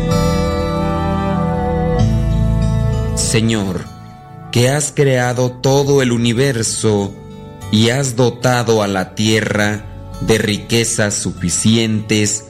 Señor, 3.17 3.85
que 4.51 4.69
has 4.69 4.93
creado 4.93 5.53
todo 5.53 6.03
el 6.03 6.11
universo 6.11 7.15
y 7.71 7.91
has 7.91 8.17
dotado 8.17 8.83
a 8.83 8.89
la 8.89 9.15
tierra 9.15 9.85
de 10.21 10.39
riquezas 10.39 11.15
suficientes 11.15 12.45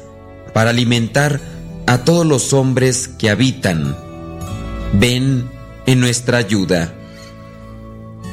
para 0.55 0.70
alimentar 0.70 1.40
a 1.87 1.98
todos 2.05 2.27
los 2.27 2.55
hombres 2.55 3.09
que 3.09 3.29
habitan. 3.29 3.94
Ven 4.94 5.50
en 5.85 6.00
nuestra 6.00 6.38
ayuda. 6.38 6.94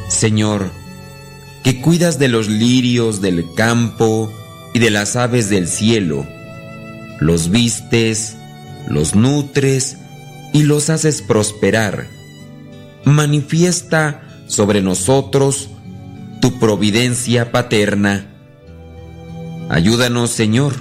Señor, 0.07 0.71
que 1.63 1.81
cuidas 1.81 2.17
de 2.17 2.29
los 2.29 2.47
lirios 2.47 3.21
del 3.21 3.53
campo 3.55 4.31
y 4.73 4.79
de 4.79 4.89
las 4.89 5.17
aves 5.17 5.49
del 5.49 5.67
cielo, 5.67 6.25
los 7.19 7.49
vistes, 7.49 8.37
los 8.87 9.15
nutres 9.15 9.97
y 10.53 10.63
los 10.63 10.89
haces 10.89 11.21
prosperar 11.21 12.20
manifiesta 13.05 14.21
sobre 14.47 14.81
nosotros 14.81 15.69
tu 16.41 16.59
providencia 16.59 17.51
paterna. 17.51 18.27
Ayúdanos, 19.69 20.31
Señor, 20.31 20.73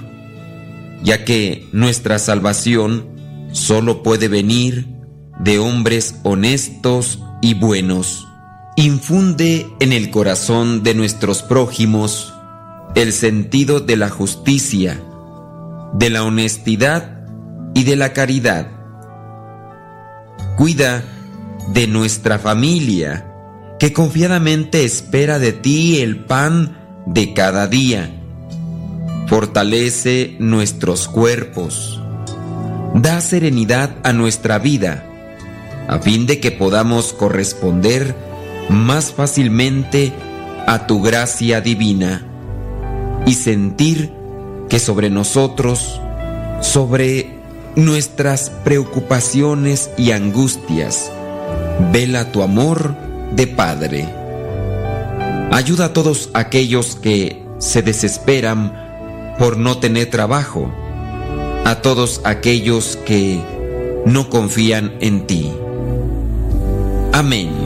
ya 1.03 1.23
que 1.23 1.67
nuestra 1.71 2.19
salvación 2.19 3.07
solo 3.51 4.03
puede 4.03 4.27
venir 4.27 4.87
de 5.39 5.59
hombres 5.59 6.15
honestos 6.23 7.19
y 7.41 7.53
buenos. 7.53 8.27
Infunde 8.75 9.67
en 9.79 9.93
el 9.93 10.11
corazón 10.11 10.83
de 10.83 10.93
nuestros 10.93 11.41
prójimos 11.41 12.33
el 12.95 13.13
sentido 13.13 13.79
de 13.79 13.95
la 13.95 14.09
justicia, 14.09 15.01
de 15.93 16.09
la 16.09 16.23
honestidad 16.23 17.25
y 17.73 17.83
de 17.83 17.95
la 17.95 18.13
caridad. 18.13 18.67
Cuida 20.57 21.03
de 21.69 21.87
nuestra 21.87 22.39
familia, 22.39 23.25
que 23.79 23.93
confiadamente 23.93 24.83
espera 24.83 25.39
de 25.39 25.53
ti 25.53 26.01
el 26.01 26.25
pan 26.25 26.77
de 27.05 27.33
cada 27.33 27.67
día. 27.67 28.11
Fortalece 29.27 30.35
nuestros 30.39 31.07
cuerpos. 31.07 32.01
Da 32.93 33.21
serenidad 33.21 33.95
a 34.03 34.11
nuestra 34.11 34.59
vida, 34.59 35.05
a 35.87 35.99
fin 35.99 36.25
de 36.25 36.39
que 36.39 36.51
podamos 36.51 37.13
corresponder 37.13 38.15
más 38.69 39.13
fácilmente 39.13 40.13
a 40.67 40.87
tu 40.87 41.01
gracia 41.01 41.61
divina 41.61 42.25
y 43.25 43.33
sentir 43.33 44.11
que 44.69 44.79
sobre 44.79 45.09
nosotros, 45.09 45.99
sobre 46.61 47.41
nuestras 47.75 48.49
preocupaciones 48.63 49.89
y 49.97 50.11
angustias, 50.11 51.11
vela 51.91 52.31
tu 52.31 52.43
amor 52.43 52.95
de 53.33 53.47
Padre. 53.47 54.07
Ayuda 55.51 55.85
a 55.85 55.93
todos 55.93 56.29
aquellos 56.33 56.95
que 56.95 57.43
se 57.59 57.81
desesperan 57.81 58.73
por 59.37 59.57
no 59.57 59.77
tener 59.77 60.09
trabajo, 60.09 60.71
a 61.65 61.75
todos 61.81 62.21
aquellos 62.23 62.97
que 63.05 63.39
no 64.05 64.29
confían 64.29 64.93
en 64.99 65.27
ti. 65.27 65.51
Amén. 67.13 67.60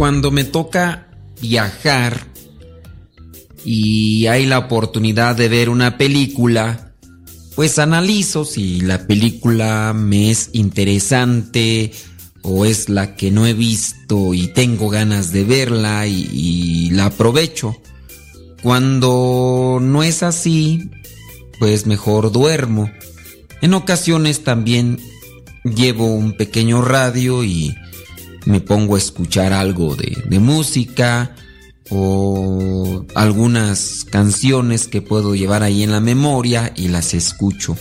Cuando 0.00 0.30
me 0.30 0.44
toca 0.44 1.08
viajar, 1.42 2.26
y 3.66 4.28
hay 4.28 4.46
la 4.46 4.56
oportunidad 4.60 5.36
de 5.36 5.50
ver 5.50 5.68
una 5.68 5.98
película, 5.98 6.94
pues 7.54 7.78
analizo 7.78 8.46
si 8.46 8.80
la 8.80 9.06
película 9.06 9.92
me 9.94 10.30
es 10.30 10.48
interesante 10.54 11.92
o 12.40 12.64
es 12.64 12.88
la 12.88 13.14
que 13.14 13.30
no 13.30 13.46
he 13.46 13.52
visto 13.52 14.32
y 14.32 14.46
tengo 14.54 14.88
ganas 14.88 15.32
de 15.32 15.44
verla 15.44 16.06
y, 16.06 16.88
la 16.92 17.04
aprovecho. 17.04 17.76
Cuando 18.62 19.80
no 19.82 20.02
es 20.02 20.22
así, 20.22 20.88
pues 21.58 21.84
mejor 21.84 22.32
duermo. 22.32 22.90
En 23.60 23.74
ocasiones 23.74 24.44
también 24.44 24.98
llevo 25.62 26.06
un 26.06 26.38
pequeño 26.38 26.80
radio 26.80 27.44
y 27.44 27.76
me 28.46 28.60
pongo 28.60 28.96
a 28.96 28.98
escuchar 28.98 29.52
algo 29.52 29.96
de, 29.96 30.16
de 30.26 30.38
música 30.38 31.34
o 31.90 33.04
algunas 33.14 34.04
canciones 34.04 34.86
que 34.86 35.02
puedo 35.02 35.34
llevar 35.34 35.62
ahí 35.62 35.82
en 35.82 35.92
la 35.92 36.00
memoria 36.00 36.72
y 36.76 36.88
las 36.88 37.14
escucho. 37.14 37.76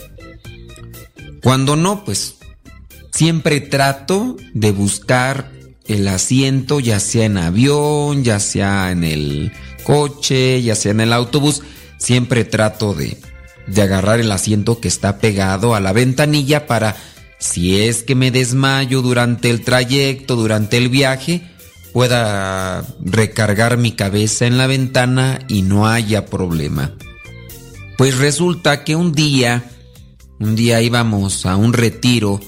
Cuando 1.42 1.76
no, 1.76 2.04
pues 2.04 2.36
siempre 3.14 3.62
trato 3.62 4.36
de 4.54 4.72
buscar 4.72 5.52
el 5.88 6.08
asiento, 6.08 6.80
ya 6.80 7.00
sea 7.00 7.26
en 7.26 7.38
avión, 7.38 8.24
ya 8.24 8.40
sea 8.40 8.92
en 8.92 9.04
el 9.04 9.52
coche, 9.84 10.62
ya 10.62 10.76
sea 10.76 10.92
en 10.92 11.02
el 11.02 11.14
autobús, 11.14 11.62
siempre 11.98 12.46
trato 12.46 12.94
de, 12.94 13.18
de 13.68 13.82
agarrar 13.82 14.20
el 14.20 14.32
asiento 14.32 14.80
que 14.80 14.88
está 14.88 15.20
pegado 15.20 15.76
a 15.76 15.80
la 15.80 15.94
ventanilla 15.94 16.68
para, 16.68 16.96
si 17.40 17.80
es 17.80 18.04
que 18.04 18.16
me 18.16 18.32
desmayo 18.32 19.02
durante 19.02 19.50
el 19.50 19.62
trayecto, 19.62 20.36
durante 20.36 20.78
el 20.78 20.90
viaje, 20.90 21.42
pueda 21.94 22.86
recargar 23.02 23.78
mi 23.78 23.94
cabeza 23.94 24.46
en 24.46 24.58
la 24.58 24.68
ventana 24.68 25.40
y 25.48 25.62
no 25.62 25.88
haya 25.88 26.26
problema. 26.26 26.96
Pues 27.98 28.18
resulta 28.18 28.84
que 28.84 28.96
un 28.96 29.14
día, 29.14 29.72
un 30.40 30.56
día 30.56 30.82
íbamos 30.82 31.46
a 31.46 31.56
un 31.56 31.74
retiro 31.74 32.40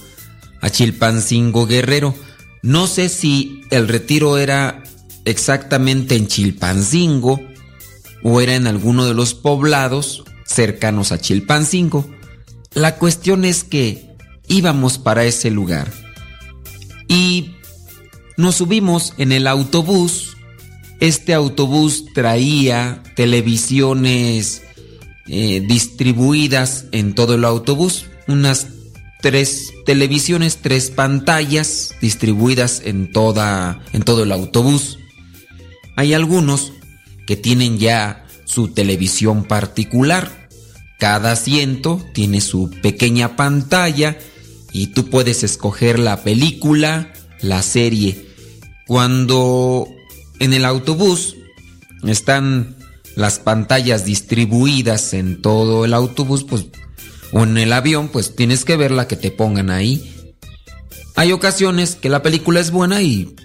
a 0.61 0.69
Chilpancingo 0.69 1.65
Guerrero. 1.65 2.13
No 2.61 2.87
sé 2.87 3.09
si 3.09 3.61
el 3.71 3.87
retiro 3.87 4.37
era 4.37 4.83
exactamente 5.25 6.15
en 6.15 6.27
Chilpancingo 6.27 7.41
o 8.23 8.41
era 8.41 8.55
en 8.55 8.67
alguno 8.67 9.05
de 9.05 9.13
los 9.13 9.33
poblados 9.33 10.23
cercanos 10.45 11.11
a 11.11 11.19
Chilpancingo. 11.19 12.09
La 12.73 12.95
cuestión 12.95 13.43
es 13.43 13.63
que 13.63 14.10
íbamos 14.51 14.97
para 14.97 15.23
ese 15.25 15.49
lugar. 15.49 15.91
Y 17.07 17.51
nos 18.37 18.55
subimos 18.55 19.13
en 19.17 19.31
el 19.31 19.47
autobús. 19.47 20.37
Este 20.99 21.33
autobús 21.33 22.05
traía 22.13 23.01
televisiones 23.15 24.61
eh, 25.27 25.61
distribuidas 25.61 26.85
en 26.91 27.15
todo 27.15 27.35
el 27.35 27.45
autobús, 27.45 28.05
unas 28.27 28.67
tres 29.21 29.71
televisiones, 29.85 30.57
tres 30.61 30.89
pantallas 30.89 31.95
distribuidas 32.01 32.81
en 32.85 33.11
toda 33.11 33.81
en 33.93 34.03
todo 34.03 34.23
el 34.23 34.31
autobús. 34.31 34.99
Hay 35.95 36.13
algunos 36.13 36.73
que 37.25 37.35
tienen 37.35 37.79
ya 37.79 38.25
su 38.45 38.67
televisión 38.67 39.45
particular. 39.45 40.49
Cada 40.99 41.31
asiento 41.31 42.03
tiene 42.13 42.41
su 42.41 42.69
pequeña 42.81 43.35
pantalla 43.35 44.17
y 44.73 44.87
tú 44.87 45.09
puedes 45.09 45.43
escoger 45.43 45.99
la 45.99 46.23
película, 46.23 47.13
la 47.41 47.61
serie. 47.61 48.25
Cuando 48.87 49.87
en 50.39 50.53
el 50.53 50.65
autobús 50.65 51.35
están 52.03 52.75
las 53.15 53.39
pantallas 53.39 54.05
distribuidas 54.05 55.13
en 55.13 55.41
todo 55.41 55.85
el 55.85 55.93
autobús, 55.93 56.43
pues, 56.43 56.67
o 57.31 57.43
en 57.43 57.57
el 57.57 57.73
avión, 57.73 58.09
pues 58.09 58.35
tienes 58.35 58.65
que 58.65 58.77
ver 58.77 58.91
la 58.91 59.07
que 59.07 59.15
te 59.15 59.31
pongan 59.31 59.69
ahí. 59.69 60.33
Hay 61.15 61.31
ocasiones 61.31 61.95
que 61.95 62.09
la 62.09 62.23
película 62.23 62.59
es 62.59 62.71
buena 62.71 63.01
y, 63.01 63.35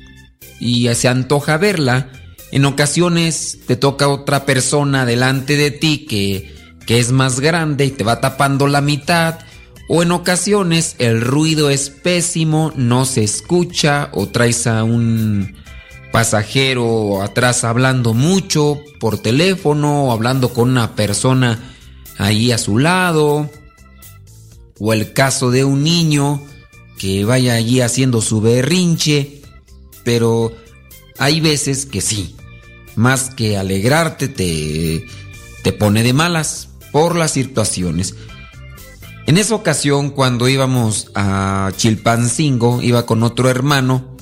y 0.60 0.92
se 0.94 1.08
antoja 1.08 1.56
verla. 1.56 2.10
En 2.52 2.64
ocasiones 2.64 3.58
te 3.66 3.76
toca 3.76 4.08
otra 4.08 4.46
persona 4.46 5.04
delante 5.04 5.56
de 5.56 5.72
ti 5.72 6.06
que, 6.08 6.54
que 6.86 7.00
es 7.00 7.10
más 7.10 7.40
grande 7.40 7.84
y 7.84 7.90
te 7.90 8.04
va 8.04 8.20
tapando 8.20 8.68
la 8.68 8.80
mitad 8.80 9.40
o 9.88 10.02
en 10.02 10.10
ocasiones 10.10 10.96
el 10.98 11.20
ruido 11.20 11.70
es 11.70 11.90
pésimo, 11.90 12.72
no 12.76 13.04
se 13.04 13.22
escucha 13.22 14.10
o 14.12 14.28
traes 14.28 14.66
a 14.66 14.82
un 14.82 15.54
pasajero 16.12 17.22
atrás 17.22 17.62
hablando 17.62 18.14
mucho 18.14 18.80
por 18.98 19.18
teléfono 19.18 20.04
o 20.04 20.12
hablando 20.12 20.48
con 20.48 20.70
una 20.70 20.96
persona 20.96 21.74
ahí 22.18 22.52
a 22.52 22.58
su 22.58 22.78
lado. 22.78 23.50
O 24.78 24.92
el 24.92 25.12
caso 25.12 25.50
de 25.50 25.64
un 25.64 25.82
niño 25.84 26.42
que 26.98 27.24
vaya 27.24 27.54
allí 27.54 27.80
haciendo 27.80 28.20
su 28.20 28.40
berrinche. 28.40 29.42
Pero 30.04 30.52
hay 31.18 31.40
veces 31.40 31.86
que 31.86 32.00
sí, 32.00 32.36
más 32.94 33.30
que 33.30 33.56
alegrarte 33.56 34.28
te, 34.28 35.06
te 35.62 35.72
pone 35.72 36.02
de 36.02 36.12
malas 36.12 36.68
por 36.92 37.16
las 37.16 37.32
situaciones. 37.32 38.14
En 39.26 39.38
esa 39.38 39.56
ocasión, 39.56 40.10
cuando 40.10 40.48
íbamos 40.48 41.10
a 41.16 41.72
Chilpancingo, 41.76 42.80
iba 42.80 43.06
con 43.06 43.24
otro 43.24 43.50
hermano, 43.50 44.16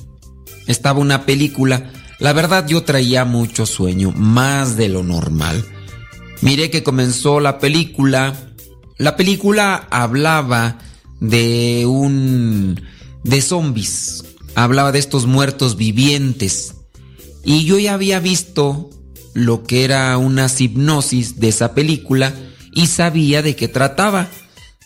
estaba 0.65 0.99
una 0.99 1.27
película. 1.27 1.91
La 2.17 2.33
verdad 2.33 2.67
yo 2.67 2.83
traía 2.83 3.23
mucho 3.23 3.67
sueño, 3.67 4.11
más 4.15 4.77
de 4.77 4.89
lo 4.89 5.03
normal. 5.03 5.63
Miré 6.41 6.71
que 6.71 6.81
comenzó 6.81 7.39
la 7.39 7.59
película. 7.59 8.35
La 8.97 9.15
película 9.15 9.87
hablaba 9.91 10.79
de 11.19 11.85
un... 11.85 12.81
de 13.23 13.41
zombies. 13.43 14.23
Hablaba 14.55 14.91
de 14.91 14.99
estos 14.99 15.27
muertos 15.27 15.77
vivientes. 15.77 16.73
Y 17.43 17.65
yo 17.65 17.77
ya 17.77 17.93
había 17.93 18.19
visto 18.19 18.89
lo 19.33 19.63
que 19.63 19.83
era 19.83 20.17
una 20.17 20.47
hipnosis 20.57 21.39
de 21.39 21.49
esa 21.49 21.75
película 21.75 22.33
y 22.73 22.87
sabía 22.87 23.43
de 23.43 23.55
qué 23.55 23.67
trataba 23.67 24.29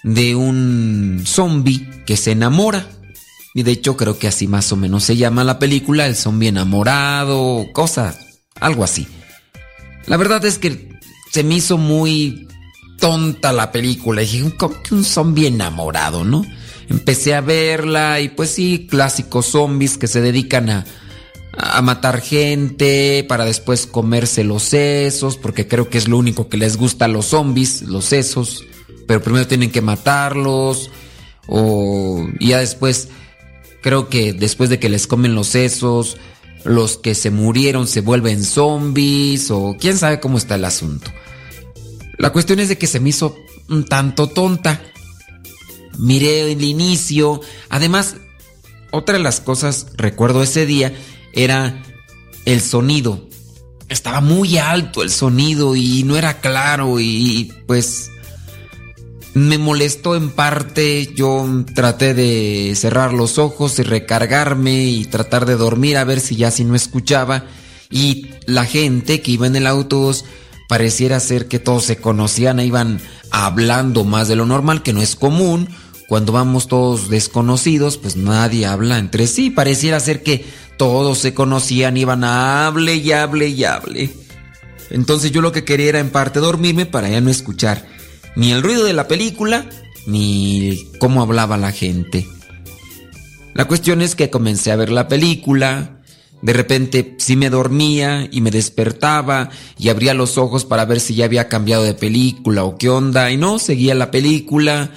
de 0.03 0.35
un 0.35 1.23
zombie 1.25 1.87
que 2.05 2.17
se 2.17 2.31
enamora. 2.31 2.87
Y 3.53 3.63
de 3.63 3.71
hecho 3.71 3.97
creo 3.97 4.17
que 4.17 4.27
así 4.27 4.47
más 4.47 4.71
o 4.71 4.75
menos 4.75 5.03
se 5.03 5.17
llama 5.17 5.43
la 5.43 5.59
película, 5.59 6.05
el 6.05 6.15
zombie 6.15 6.49
enamorado, 6.49 7.67
cosa, 7.73 8.17
algo 8.59 8.83
así. 8.83 9.07
La 10.05 10.17
verdad 10.17 10.45
es 10.45 10.57
que 10.57 10.89
se 11.31 11.43
me 11.43 11.55
hizo 11.55 11.77
muy 11.77 12.47
tonta 12.99 13.51
la 13.51 13.71
película. 13.71 14.21
Y 14.21 14.25
dije, 14.25 14.55
¿cómo 14.57 14.75
un 14.91 15.03
zombie 15.03 15.47
enamorado, 15.47 16.23
no? 16.23 16.45
Empecé 16.89 17.35
a 17.35 17.41
verla 17.41 18.19
y 18.19 18.29
pues 18.29 18.51
sí, 18.51 18.87
clásicos 18.89 19.47
zombies 19.47 19.97
que 19.97 20.07
se 20.07 20.21
dedican 20.21 20.69
a, 20.69 20.85
a 21.55 21.81
matar 21.81 22.21
gente 22.21 23.25
para 23.27 23.45
después 23.45 23.85
comerse 23.85 24.43
los 24.43 24.63
sesos, 24.63 25.37
porque 25.37 25.67
creo 25.67 25.89
que 25.89 25.99
es 25.99 26.07
lo 26.07 26.17
único 26.17 26.49
que 26.49 26.57
les 26.57 26.77
gusta 26.77 27.05
a 27.05 27.09
los 27.09 27.27
zombies, 27.27 27.83
los 27.83 28.05
sesos 28.05 28.63
pero 29.09 29.23
primero 29.23 29.47
tienen 29.47 29.71
que 29.71 29.81
matarlos 29.81 30.91
o 31.47 32.27
ya 32.39 32.59
después 32.59 33.07
creo 33.81 34.07
que 34.07 34.33
después 34.33 34.69
de 34.69 34.77
que 34.77 34.87
les 34.87 35.07
comen 35.07 35.33
los 35.33 35.47
sesos 35.47 36.17
los 36.63 36.97
que 36.97 37.15
se 37.15 37.31
murieron 37.31 37.87
se 37.87 38.01
vuelven 38.01 38.43
zombies 38.43 39.49
o 39.49 39.75
quién 39.79 39.97
sabe 39.97 40.19
cómo 40.19 40.37
está 40.37 40.53
el 40.53 40.65
asunto. 40.65 41.11
La 42.19 42.31
cuestión 42.31 42.59
es 42.59 42.69
de 42.69 42.77
que 42.77 42.85
se 42.85 42.99
me 42.99 43.09
hizo 43.09 43.35
un 43.67 43.83
tanto 43.83 44.27
tonta. 44.27 44.79
Miré 45.97 46.51
el 46.51 46.63
inicio, 46.63 47.41
además 47.69 48.15
otra 48.91 49.17
de 49.17 49.23
las 49.23 49.39
cosas 49.39 49.87
recuerdo 49.95 50.43
ese 50.43 50.67
día 50.67 50.93
era 51.33 51.81
el 52.45 52.61
sonido. 52.61 53.27
Estaba 53.87 54.21
muy 54.21 54.59
alto 54.59 55.01
el 55.01 55.09
sonido 55.09 55.75
y 55.75 56.03
no 56.03 56.15
era 56.15 56.41
claro 56.41 56.99
y 56.99 57.51
pues 57.65 58.11
me 59.39 59.57
molestó 59.57 60.15
en 60.15 60.29
parte, 60.29 61.13
yo 61.15 61.47
traté 61.73 62.13
de 62.13 62.73
cerrar 62.75 63.13
los 63.13 63.37
ojos 63.37 63.79
y 63.79 63.83
recargarme 63.83 64.85
y 64.85 65.05
tratar 65.05 65.45
de 65.45 65.55
dormir 65.55 65.97
a 65.97 66.03
ver 66.03 66.19
si 66.19 66.35
ya 66.35 66.51
si 66.51 66.65
no 66.65 66.75
escuchaba 66.75 67.45
y 67.89 68.27
la 68.45 68.65
gente 68.65 69.21
que 69.21 69.31
iba 69.31 69.47
en 69.47 69.55
el 69.55 69.67
autobús 69.67 70.25
pareciera 70.67 71.19
ser 71.19 71.47
que 71.47 71.59
todos 71.59 71.85
se 71.85 71.97
conocían, 71.97 72.59
e 72.59 72.65
iban 72.65 72.99
hablando 73.31 74.03
más 74.03 74.27
de 74.27 74.35
lo 74.35 74.45
normal, 74.45 74.83
que 74.83 74.93
no 74.93 75.01
es 75.01 75.15
común. 75.15 75.69
Cuando 76.07 76.31
vamos 76.31 76.67
todos 76.67 77.09
desconocidos, 77.09 77.97
pues 77.97 78.15
nadie 78.15 78.65
habla 78.65 78.97
entre 78.97 79.25
sí. 79.27 79.49
Pareciera 79.49 79.99
ser 79.99 80.21
que 80.21 80.45
todos 80.77 81.17
se 81.19 81.33
conocían, 81.33 81.97
iban 81.97 82.23
a 82.23 82.67
hable 82.67 82.95
y 82.95 83.11
hable 83.11 83.47
y 83.47 83.63
hable. 83.63 84.11
Entonces 84.91 85.31
yo 85.31 85.41
lo 85.41 85.51
que 85.51 85.63
quería 85.63 85.89
era 85.89 85.99
en 85.99 86.09
parte 86.09 86.39
dormirme 86.39 86.85
para 86.85 87.09
ya 87.09 87.21
no 87.21 87.29
escuchar 87.29 87.98
ni 88.35 88.51
el 88.51 88.63
ruido 88.63 88.85
de 88.85 88.93
la 88.93 89.07
película, 89.07 89.65
ni 90.05 90.87
cómo 90.99 91.21
hablaba 91.21 91.57
la 91.57 91.71
gente. 91.71 92.27
La 93.53 93.65
cuestión 93.65 94.01
es 94.01 94.15
que 94.15 94.29
comencé 94.29 94.71
a 94.71 94.75
ver 94.75 94.89
la 94.89 95.07
película, 95.07 95.95
De 96.41 96.53
repente 96.53 97.15
sí 97.17 97.35
me 97.35 97.49
dormía 97.49 98.29
y 98.31 98.39
me 98.39 98.49
despertaba 98.49 99.49
y 99.77 99.89
abría 99.89 100.13
los 100.13 100.37
ojos 100.37 100.63
para 100.63 100.85
ver 100.85 101.01
si 101.01 101.13
ya 101.13 101.25
había 101.25 101.49
cambiado 101.49 101.83
de 101.83 101.93
película 101.93 102.63
o 102.63 102.77
qué 102.77 102.87
onda. 102.87 103.29
Y 103.29 103.35
no, 103.35 103.59
seguía 103.59 103.93
la 103.93 104.09
película 104.09 104.91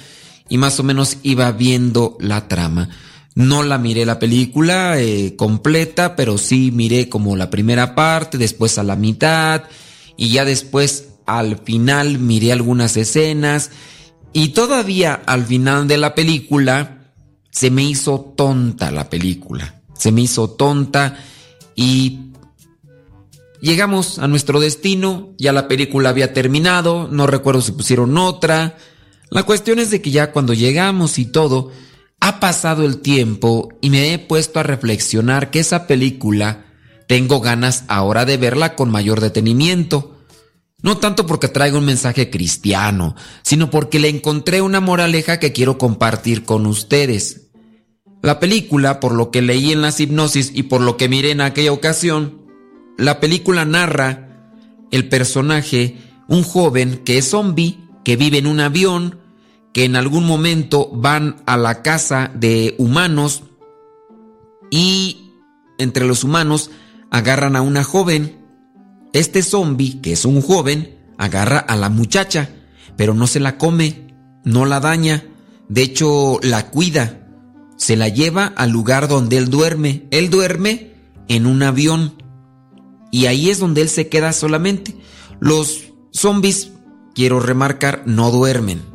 y 0.47 0.57
más 0.57 0.79
o 0.79 0.83
menos 0.83 1.17
iba 1.21 1.51
viendo 1.51 2.15
la 2.21 2.47
trama. 2.47 2.87
No 3.35 3.63
la 3.63 3.77
miré 3.77 4.05
la 4.05 4.19
película 4.19 4.99
eh, 4.99 5.35
completa, 5.35 6.15
pero 6.15 6.37
sí 6.37 6.71
miré 6.71 7.09
como 7.09 7.35
la 7.35 7.49
primera 7.49 7.95
parte, 7.95 8.37
después 8.37 8.77
a 8.77 8.83
la 8.83 8.95
mitad 8.95 9.63
y 10.15 10.29
ya 10.29 10.45
después 10.45 11.09
al 11.25 11.57
final 11.57 12.19
miré 12.19 12.51
algunas 12.51 12.97
escenas 12.97 13.71
y 14.33 14.49
todavía 14.49 15.21
al 15.25 15.45
final 15.45 15.87
de 15.87 15.97
la 15.97 16.15
película 16.15 17.11
se 17.51 17.69
me 17.69 17.83
hizo 17.83 18.33
tonta 18.35 18.91
la 18.91 19.09
película. 19.09 19.81
Se 19.95 20.11
me 20.11 20.21
hizo 20.21 20.49
tonta 20.49 21.17
y 21.75 22.31
llegamos 23.61 24.19
a 24.19 24.27
nuestro 24.27 24.59
destino, 24.59 25.33
ya 25.37 25.53
la 25.53 25.67
película 25.67 26.09
había 26.09 26.33
terminado, 26.33 27.07
no 27.11 27.27
recuerdo 27.27 27.61
si 27.61 27.71
pusieron 27.71 28.17
otra. 28.17 28.77
La 29.29 29.43
cuestión 29.43 29.79
es 29.79 29.91
de 29.91 30.01
que 30.01 30.11
ya 30.11 30.31
cuando 30.31 30.53
llegamos 30.53 31.19
y 31.19 31.25
todo, 31.25 31.71
ha 32.19 32.39
pasado 32.39 32.85
el 32.85 32.99
tiempo 32.99 33.69
y 33.81 33.89
me 33.89 34.13
he 34.13 34.19
puesto 34.19 34.59
a 34.59 34.63
reflexionar 34.63 35.51
que 35.51 35.59
esa 35.59 35.87
película 35.87 36.65
tengo 37.07 37.41
ganas 37.41 37.83
ahora 37.87 38.25
de 38.25 38.37
verla 38.37 38.75
con 38.75 38.89
mayor 38.89 39.21
detenimiento. 39.21 40.12
No 40.83 40.97
tanto 40.97 41.25
porque 41.25 41.47
traiga 41.47 41.77
un 41.77 41.85
mensaje 41.85 42.29
cristiano, 42.29 43.15
sino 43.41 43.69
porque 43.69 43.99
le 43.99 44.09
encontré 44.09 44.61
una 44.61 44.81
moraleja 44.81 45.39
que 45.39 45.53
quiero 45.53 45.77
compartir 45.77 46.43
con 46.43 46.65
ustedes. 46.65 47.47
La 48.21 48.39
película, 48.39 48.99
por 48.99 49.13
lo 49.13 49.31
que 49.31 49.41
leí 49.41 49.71
en 49.71 49.81
las 49.81 49.99
hipnosis 49.99 50.51
y 50.53 50.63
por 50.63 50.81
lo 50.81 50.97
que 50.97 51.09
miré 51.09 51.31
en 51.31 51.41
aquella 51.41 51.71
ocasión, 51.71 52.43
la 52.97 53.19
película 53.19 53.65
narra 53.65 54.51
el 54.91 55.09
personaje, 55.09 55.97
un 56.27 56.43
joven 56.43 57.01
que 57.03 57.17
es 57.17 57.29
zombie, 57.29 57.79
que 58.03 58.15
vive 58.17 58.37
en 58.37 58.47
un 58.47 58.59
avión, 58.59 59.19
que 59.73 59.85
en 59.85 59.95
algún 59.95 60.25
momento 60.25 60.89
van 60.93 61.41
a 61.45 61.57
la 61.57 61.81
casa 61.81 62.29
de 62.35 62.75
humanos 62.77 63.43
y 64.69 65.31
entre 65.77 66.05
los 66.05 66.23
humanos 66.23 66.71
agarran 67.09 67.55
a 67.55 67.61
una 67.61 67.83
joven. 67.83 68.42
Este 69.13 69.41
zombie, 69.43 70.01
que 70.01 70.13
es 70.13 70.25
un 70.25 70.41
joven, 70.41 70.97
agarra 71.17 71.59
a 71.59 71.75
la 71.75 71.89
muchacha, 71.89 72.49
pero 72.97 73.13
no 73.13 73.27
se 73.27 73.39
la 73.39 73.57
come, 73.57 74.07
no 74.43 74.65
la 74.65 74.79
daña, 74.79 75.23
de 75.69 75.83
hecho 75.83 76.39
la 76.41 76.69
cuida, 76.69 77.27
se 77.77 77.95
la 77.95 78.09
lleva 78.09 78.47
al 78.55 78.71
lugar 78.71 79.07
donde 79.07 79.37
él 79.37 79.49
duerme. 79.49 80.07
Él 80.11 80.29
duerme 80.29 80.93
en 81.27 81.45
un 81.45 81.63
avión 81.63 82.21
y 83.11 83.27
ahí 83.27 83.49
es 83.49 83.59
donde 83.59 83.81
él 83.81 83.89
se 83.89 84.09
queda 84.09 84.33
solamente. 84.33 84.95
Los 85.39 85.93
zombies, 86.11 86.71
quiero 87.13 87.39
remarcar, 87.39 88.03
no 88.05 88.31
duermen 88.31 88.93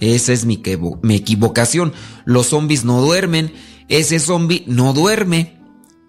esa 0.00 0.32
es 0.32 0.46
mi, 0.46 0.62
equivocación. 1.10 1.92
Los 2.24 2.48
zombies 2.48 2.84
no 2.84 3.00
duermen. 3.02 3.52
Ese 3.88 4.18
zombie 4.18 4.64
no 4.66 4.92
duerme. 4.92 5.59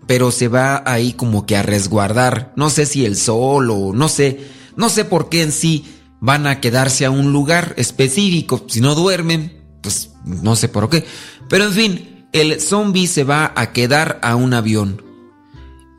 Pero 0.08 0.32
se 0.32 0.48
va 0.48 0.84
ahí 0.86 1.14
como 1.14 1.46
que 1.46 1.56
a 1.56 1.64
resguardar. 1.64 2.54
No 2.56 2.70
sé 2.70 2.86
si 2.86 3.06
el 3.06 3.16
sol 3.16 3.70
o 3.70 3.94
no 3.94 4.08
sé. 4.10 4.40
No 4.76 4.90
sé 4.90 5.06
por 5.06 5.30
qué 5.30 5.44
en 5.44 5.52
sí 5.52 5.86
van 6.20 6.48
a 6.48 6.60
quedarse 6.62 7.06
a 7.06 7.12
un 7.12 7.34
lugar 7.34 7.74
específico. 7.78 8.66
Si 8.68 8.82
no 8.82 8.96
duermen, 8.96 9.62
pues 9.82 10.12
no 10.26 10.56
sé 10.56 10.70
por 10.70 10.90
qué. 10.90 11.06
Pero 11.50 11.66
en 11.66 11.74
fin, 11.74 12.26
el 12.32 12.62
zombie 12.62 13.08
se 13.08 13.24
va 13.24 13.52
a 13.56 13.74
quedar 13.74 14.20
a 14.22 14.36
un 14.36 14.54
avión. 14.54 15.04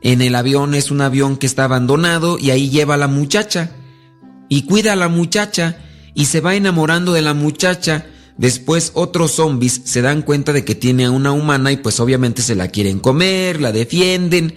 En 0.01 0.21
el 0.21 0.35
avión 0.35 0.73
es 0.73 0.91
un 0.91 1.01
avión 1.01 1.37
que 1.37 1.45
está 1.45 1.65
abandonado 1.65 2.37
y 2.39 2.51
ahí 2.51 2.69
lleva 2.69 2.95
a 2.95 2.97
la 2.97 3.07
muchacha. 3.07 3.71
Y 4.49 4.63
cuida 4.63 4.93
a 4.93 4.97
la 4.97 5.07
muchacha 5.07 5.77
y 6.13 6.25
se 6.25 6.41
va 6.41 6.55
enamorando 6.55 7.13
de 7.13 7.21
la 7.21 7.33
muchacha. 7.33 8.05
Después 8.37 8.91
otros 8.95 9.31
zombies 9.31 9.81
se 9.85 10.01
dan 10.01 10.23
cuenta 10.23 10.53
de 10.53 10.65
que 10.65 10.75
tiene 10.75 11.05
a 11.05 11.11
una 11.11 11.31
humana 11.31 11.71
y 11.71 11.77
pues 11.77 11.99
obviamente 11.99 12.41
se 12.41 12.55
la 12.55 12.69
quieren 12.69 12.99
comer, 12.99 13.61
la 13.61 13.71
defienden. 13.71 14.55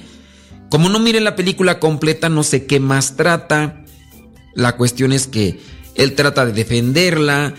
Como 0.71 0.89
no 0.89 0.99
miren 0.99 1.25
la 1.25 1.37
película 1.37 1.79
completa, 1.79 2.29
no 2.29 2.43
sé 2.43 2.67
qué 2.67 2.81
más 2.81 3.17
trata. 3.17 3.85
La 4.55 4.77
cuestión 4.77 5.13
es 5.13 5.27
que 5.27 5.61
él 5.95 6.15
trata 6.15 6.47
de 6.47 6.53
defenderla 6.53 7.55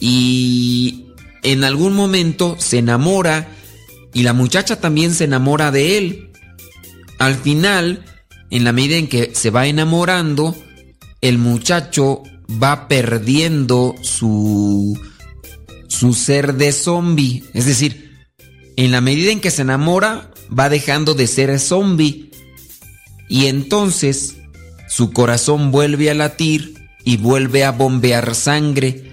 y 0.00 1.06
en 1.42 1.64
algún 1.64 1.94
momento 1.94 2.56
se 2.58 2.78
enamora 2.78 3.48
y 4.14 4.22
la 4.22 4.32
muchacha 4.32 4.80
también 4.80 5.12
se 5.14 5.24
enamora 5.24 5.70
de 5.70 5.98
él. 5.98 6.30
Al 7.18 7.34
final, 7.34 8.04
en 8.50 8.64
la 8.64 8.72
medida 8.72 8.96
en 8.96 9.08
que 9.08 9.34
se 9.34 9.50
va 9.50 9.66
enamorando, 9.66 10.56
el 11.20 11.38
muchacho 11.38 12.22
va 12.62 12.88
perdiendo 12.88 13.94
su, 14.02 14.98
su 15.88 16.14
ser 16.14 16.54
de 16.54 16.72
zombie. 16.72 17.44
Es 17.54 17.66
decir, 17.66 18.14
en 18.76 18.92
la 18.92 19.00
medida 19.00 19.32
en 19.32 19.40
que 19.40 19.50
se 19.50 19.62
enamora, 19.62 20.30
va 20.56 20.68
dejando 20.68 21.14
de 21.14 21.26
ser 21.26 21.58
zombie. 21.58 22.30
Y 23.28 23.46
entonces 23.46 24.36
su 24.88 25.12
corazón 25.12 25.72
vuelve 25.72 26.10
a 26.10 26.14
latir 26.14 26.74
y 27.04 27.16
vuelve 27.16 27.64
a 27.64 27.72
bombear 27.72 28.34
sangre. 28.34 29.12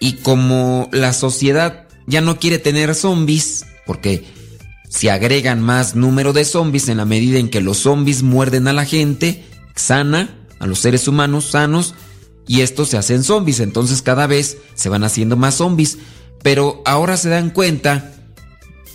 Y 0.00 0.14
como 0.14 0.88
la 0.92 1.12
sociedad 1.12 1.86
ya 2.06 2.20
no 2.20 2.38
quiere 2.38 2.58
tener 2.58 2.94
zombies, 2.94 3.64
porque 3.86 4.24
se 4.88 5.10
agregan 5.10 5.60
más 5.60 5.94
número 5.96 6.32
de 6.32 6.44
zombies 6.44 6.88
en 6.88 6.98
la 6.98 7.04
medida 7.04 7.38
en 7.38 7.48
que 7.48 7.60
los 7.60 7.78
zombies 7.78 8.22
muerden 8.22 8.68
a 8.68 8.72
la 8.72 8.84
gente 8.84 9.44
sana, 9.74 10.36
a 10.58 10.66
los 10.66 10.80
seres 10.80 11.08
humanos 11.08 11.46
sanos, 11.50 11.94
y 12.46 12.60
estos 12.60 12.88
se 12.88 12.98
hacen 12.98 13.22
zombies, 13.22 13.60
entonces 13.60 14.02
cada 14.02 14.26
vez 14.26 14.58
se 14.74 14.88
van 14.88 15.04
haciendo 15.04 15.36
más 15.36 15.56
zombies, 15.56 15.98
pero 16.42 16.82
ahora 16.84 17.16
se 17.16 17.30
dan 17.30 17.50
cuenta 17.50 18.12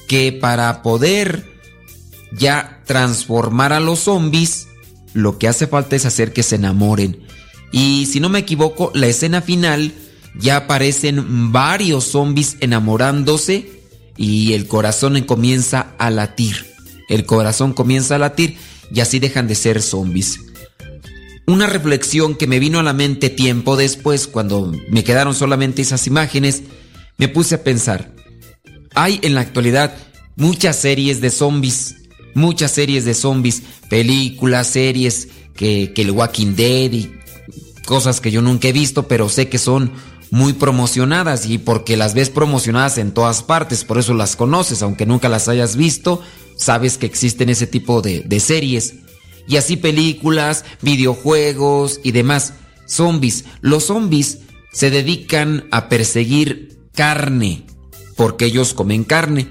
que 0.07 0.31
para 0.31 0.81
poder 0.81 1.45
ya 2.31 2.81
transformar 2.85 3.73
a 3.73 3.79
los 3.79 3.99
zombies, 3.99 4.67
lo 5.13 5.37
que 5.37 5.47
hace 5.47 5.67
falta 5.67 5.95
es 5.95 6.05
hacer 6.05 6.33
que 6.33 6.43
se 6.43 6.55
enamoren. 6.55 7.25
Y 7.71 8.07
si 8.07 8.19
no 8.19 8.29
me 8.29 8.39
equivoco, 8.39 8.91
la 8.93 9.07
escena 9.07 9.41
final 9.41 9.93
ya 10.39 10.57
aparecen 10.57 11.51
varios 11.51 12.05
zombies 12.05 12.57
enamorándose 12.59 13.83
y 14.17 14.53
el 14.53 14.67
corazón 14.67 15.19
comienza 15.21 15.93
a 15.97 16.09
latir. 16.09 16.65
El 17.07 17.25
corazón 17.25 17.73
comienza 17.73 18.15
a 18.15 18.19
latir 18.19 18.57
y 18.91 18.99
así 18.99 19.19
dejan 19.19 19.47
de 19.47 19.55
ser 19.55 19.81
zombies. 19.81 20.39
Una 21.49 21.65
reflexión 21.65 22.35
que 22.35 22.45
me 22.45 22.59
vino 22.59 22.77
a 22.77 22.83
la 22.83 22.93
mente 22.93 23.31
tiempo 23.31 23.75
después, 23.75 24.27
cuando 24.27 24.71
me 24.87 25.03
quedaron 25.03 25.33
solamente 25.33 25.81
esas 25.81 26.05
imágenes, 26.05 26.61
me 27.17 27.27
puse 27.27 27.55
a 27.55 27.63
pensar. 27.63 28.13
Hay 28.93 29.19
en 29.23 29.33
la 29.33 29.41
actualidad 29.41 29.95
muchas 30.35 30.75
series 30.75 31.21
de 31.21 31.31
zombies, 31.31 31.95
muchas 32.35 32.69
series 32.69 33.03
de 33.03 33.15
zombies, 33.15 33.63
películas, 33.89 34.67
series, 34.67 35.29
que, 35.55 35.91
el 35.95 36.11
Walking 36.11 36.53
Dead 36.53 36.91
y 36.91 37.11
cosas 37.83 38.21
que 38.21 38.29
yo 38.29 38.43
nunca 38.43 38.67
he 38.67 38.71
visto, 38.71 39.07
pero 39.07 39.27
sé 39.27 39.49
que 39.49 39.57
son 39.57 39.91
muy 40.29 40.53
promocionadas 40.53 41.47
y 41.47 41.57
porque 41.57 41.97
las 41.97 42.13
ves 42.13 42.29
promocionadas 42.29 42.99
en 42.99 43.11
todas 43.11 43.41
partes, 43.41 43.85
por 43.85 43.97
eso 43.97 44.13
las 44.13 44.35
conoces, 44.35 44.83
aunque 44.83 45.07
nunca 45.07 45.29
las 45.29 45.47
hayas 45.47 45.75
visto, 45.75 46.21
sabes 46.55 46.99
que 46.99 47.07
existen 47.07 47.49
ese 47.49 47.65
tipo 47.65 48.03
de 48.03 48.39
series 48.39 49.08
y 49.49 49.57
así 49.57 49.77
películas, 49.77 50.63
videojuegos 50.81 51.99
y 52.03 52.11
demás. 52.11 52.53
Zombies. 52.87 53.45
Los 53.61 53.85
zombies 53.85 54.41
se 54.71 54.91
dedican 54.91 55.65
a 55.71 55.89
perseguir 55.89 56.77
carne, 56.93 57.65
porque 58.15 58.45
ellos 58.45 58.75
comen 58.75 59.03
carne. 59.03 59.47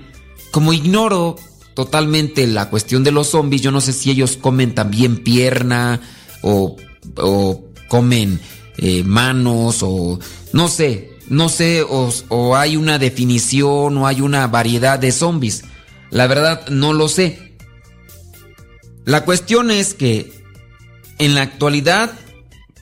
Como 0.52 0.72
ignoro 0.72 1.34
totalmente 1.74 2.46
la 2.46 2.70
cuestión 2.70 3.02
de 3.02 3.10
los 3.10 3.26
zombies, 3.30 3.60
yo 3.60 3.72
no 3.72 3.80
sé 3.80 3.92
si 3.92 4.10
ellos 4.12 4.36
comen 4.36 4.72
también 4.72 5.24
pierna 5.24 6.00
o, 6.42 6.76
comen 7.88 8.38
eh, 8.76 9.02
manos 9.02 9.82
o 9.82 10.20
no 10.52 10.68
sé, 10.68 11.10
no 11.28 11.48
sé, 11.48 11.82
o, 11.82 12.12
o 12.28 12.56
hay 12.56 12.76
una 12.76 13.00
definición 13.00 13.98
o 13.98 14.06
hay 14.06 14.20
una 14.20 14.46
variedad 14.46 14.96
de 14.98 15.10
zombies. 15.10 15.64
La 16.10 16.28
verdad 16.28 16.68
no 16.68 16.92
lo 16.92 17.08
sé. 17.08 17.47
La 19.08 19.24
cuestión 19.24 19.70
es 19.70 19.94
que 19.94 20.30
en 21.18 21.34
la 21.34 21.40
actualidad 21.40 22.12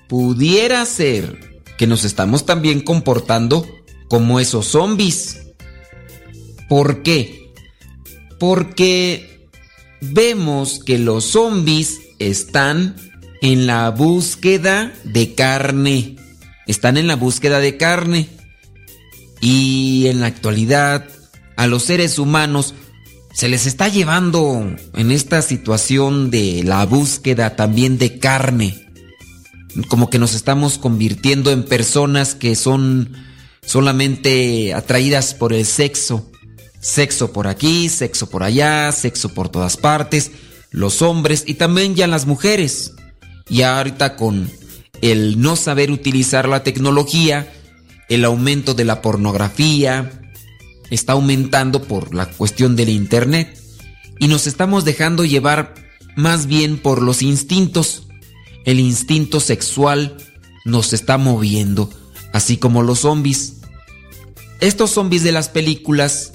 pudiera 0.09 0.85
ser 0.85 1.63
que 1.79 1.87
nos 1.87 2.05
estamos 2.05 2.45
también 2.45 2.81
comportando 2.81 3.65
como 4.09 4.41
esos 4.41 4.67
zombies. 4.67 5.53
¿Por 6.69 7.05
qué? 7.05 7.53
Porque 8.41 9.47
vemos 10.01 10.83
que 10.85 10.99
los 10.99 11.27
zombies 11.27 12.01
están 12.19 12.97
en 13.41 13.69
la 13.69 13.91
búsqueda 13.91 14.93
de 15.05 15.33
carne. 15.37 16.17
Están 16.67 16.97
en 16.97 17.07
la 17.07 17.15
búsqueda 17.15 17.61
de 17.61 17.77
carne. 17.77 18.29
Y 19.41 20.09
en 20.09 20.19
la 20.19 20.27
actualidad, 20.27 21.07
a 21.57 21.69
los 21.69 21.85
seres 21.85 22.19
humanos 22.19 22.75
se 23.37 23.51
les 23.51 23.67
está 23.67 23.89
llevando 23.89 24.75
en 24.95 25.11
esta 25.11 25.43
situación 25.43 26.31
de 26.31 26.63
la 26.65 26.87
búsqueda 26.87 27.55
también 27.55 27.99
de 27.99 28.19
carne. 28.19 28.89
Como 29.89 30.09
que 30.09 30.19
nos 30.19 30.33
estamos 30.33 30.79
convirtiendo 30.79 31.51
en 31.51 31.63
personas 31.63 32.35
que 32.35 32.57
son 32.57 33.15
solamente 33.63 34.73
atraídas 34.73 35.35
por 35.35 35.53
el 35.53 35.67
sexo. 35.67 36.33
Sexo 36.81 37.31
por 37.31 37.47
aquí, 37.47 37.91
sexo 37.91 38.31
por 38.31 38.43
allá, 38.43 38.91
sexo 38.91 39.29
por 39.35 39.51
todas 39.51 39.77
partes. 39.77 40.31
Los 40.71 41.03
hombres 41.03 41.45
y 41.47 41.55
también 41.55 41.95
ya 41.95 42.07
las 42.07 42.25
mujeres. 42.25 42.95
Y 43.51 43.61
ahorita 43.61 44.17
con 44.17 44.51
el 45.03 45.43
no 45.43 45.57
saber 45.57 45.91
utilizar 45.91 46.49
la 46.49 46.63
tecnología, 46.63 47.53
el 48.09 48.25
aumento 48.25 48.73
de 48.73 48.87
la 48.87 49.03
pornografía, 49.03 50.26
está 50.91 51.15
aumentando 51.15 51.83
por 51.83 52.15
la 52.15 52.27
cuestión 52.27 52.77
del 52.77 52.89
Internet 52.89 53.59
y 54.19 54.29
nos 54.29 54.47
estamos 54.47 54.85
dejando 54.85 55.25
llevar 55.25 55.75
más 56.17 56.47
bien 56.47 56.79
por 56.79 57.03
los 57.03 57.23
instintos. 57.23 58.09
El 58.65 58.81
instinto 58.81 59.41
sexual 59.41 60.17
nos 60.65 60.93
está 60.93 61.19
moviendo, 61.19 61.91
así 62.33 62.57
como 62.57 62.83
los 62.83 63.01
zombies. 63.01 63.55
Estos 64.61 64.91
zombies 64.91 65.23
de 65.23 65.33
las 65.33 65.49
películas 65.49 66.33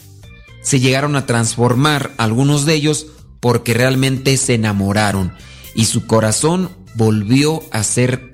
se 0.62 0.80
llegaron 0.80 1.16
a 1.16 1.26
transformar, 1.26 2.14
algunos 2.18 2.66
de 2.66 2.76
ellos, 2.76 3.08
porque 3.40 3.74
realmente 3.74 4.38
se 4.38 4.54
enamoraron 4.54 5.34
y 5.74 5.86
su 5.86 6.06
corazón 6.06 6.70
volvió 6.96 7.64
a 7.72 7.84
ser 7.84 8.34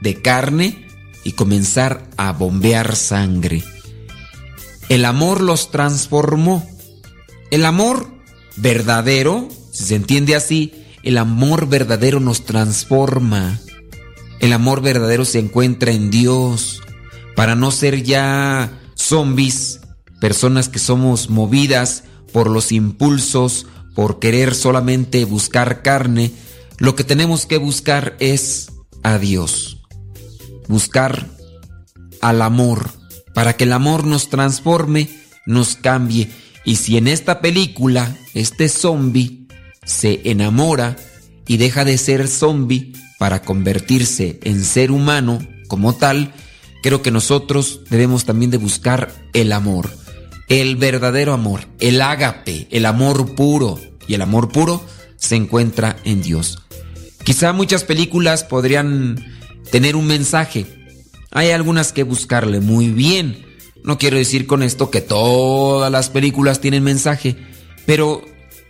de 0.00 0.22
carne 0.22 0.86
y 1.24 1.32
comenzar 1.32 2.08
a 2.16 2.32
bombear 2.32 2.96
sangre. 2.96 3.62
El 4.88 5.04
amor 5.04 5.40
los 5.42 5.70
transformó. 5.70 6.66
El 7.50 7.66
amor 7.66 8.08
verdadero, 8.56 9.48
si 9.70 9.84
se 9.84 9.94
entiende 9.94 10.34
así, 10.34 10.72
el 11.02 11.18
amor 11.18 11.68
verdadero 11.68 12.20
nos 12.20 12.44
transforma. 12.44 13.58
El 14.40 14.52
amor 14.52 14.80
verdadero 14.80 15.24
se 15.24 15.40
encuentra 15.40 15.92
en 15.92 16.10
Dios. 16.10 16.82
Para 17.36 17.54
no 17.54 17.70
ser 17.70 18.02
ya 18.02 18.80
zombies, 18.94 19.80
personas 20.20 20.68
que 20.68 20.78
somos 20.78 21.28
movidas 21.28 22.04
por 22.32 22.48
los 22.48 22.72
impulsos, 22.72 23.66
por 23.94 24.18
querer 24.18 24.54
solamente 24.54 25.24
buscar 25.24 25.82
carne, 25.82 26.32
lo 26.78 26.94
que 26.94 27.04
tenemos 27.04 27.46
que 27.46 27.58
buscar 27.58 28.16
es 28.20 28.72
a 29.02 29.18
Dios. 29.18 29.82
Buscar 30.66 31.26
al 32.20 32.42
amor 32.42 32.97
para 33.38 33.52
que 33.52 33.62
el 33.62 33.72
amor 33.72 34.04
nos 34.04 34.30
transforme, 34.30 35.08
nos 35.46 35.76
cambie. 35.76 36.28
Y 36.64 36.74
si 36.74 36.96
en 36.96 37.06
esta 37.06 37.40
película 37.40 38.16
este 38.34 38.68
zombie 38.68 39.46
se 39.84 40.22
enamora 40.24 40.96
y 41.46 41.56
deja 41.56 41.84
de 41.84 41.98
ser 41.98 42.26
zombie 42.26 42.94
para 43.16 43.42
convertirse 43.42 44.40
en 44.42 44.64
ser 44.64 44.90
humano 44.90 45.38
como 45.68 45.94
tal, 45.94 46.32
creo 46.82 47.00
que 47.00 47.12
nosotros 47.12 47.82
debemos 47.88 48.24
también 48.24 48.50
de 48.50 48.56
buscar 48.56 49.14
el 49.32 49.52
amor, 49.52 49.88
el 50.48 50.74
verdadero 50.74 51.32
amor, 51.32 51.60
el 51.78 52.00
ágape, 52.02 52.66
el 52.72 52.86
amor 52.86 53.36
puro. 53.36 53.78
Y 54.08 54.14
el 54.14 54.22
amor 54.22 54.48
puro 54.48 54.84
se 55.14 55.36
encuentra 55.36 55.96
en 56.02 56.22
Dios. 56.22 56.64
Quizá 57.22 57.52
muchas 57.52 57.84
películas 57.84 58.42
podrían 58.42 59.24
tener 59.70 59.94
un 59.94 60.08
mensaje, 60.08 60.66
hay 61.30 61.50
algunas 61.50 61.92
que 61.92 62.02
buscarle 62.02 62.60
muy 62.60 62.88
bien. 62.88 63.46
No 63.84 63.98
quiero 63.98 64.16
decir 64.16 64.46
con 64.46 64.62
esto 64.62 64.90
que 64.90 65.00
todas 65.00 65.90
las 65.90 66.10
películas 66.10 66.60
tienen 66.60 66.82
mensaje, 66.82 67.36
pero 67.86 68.22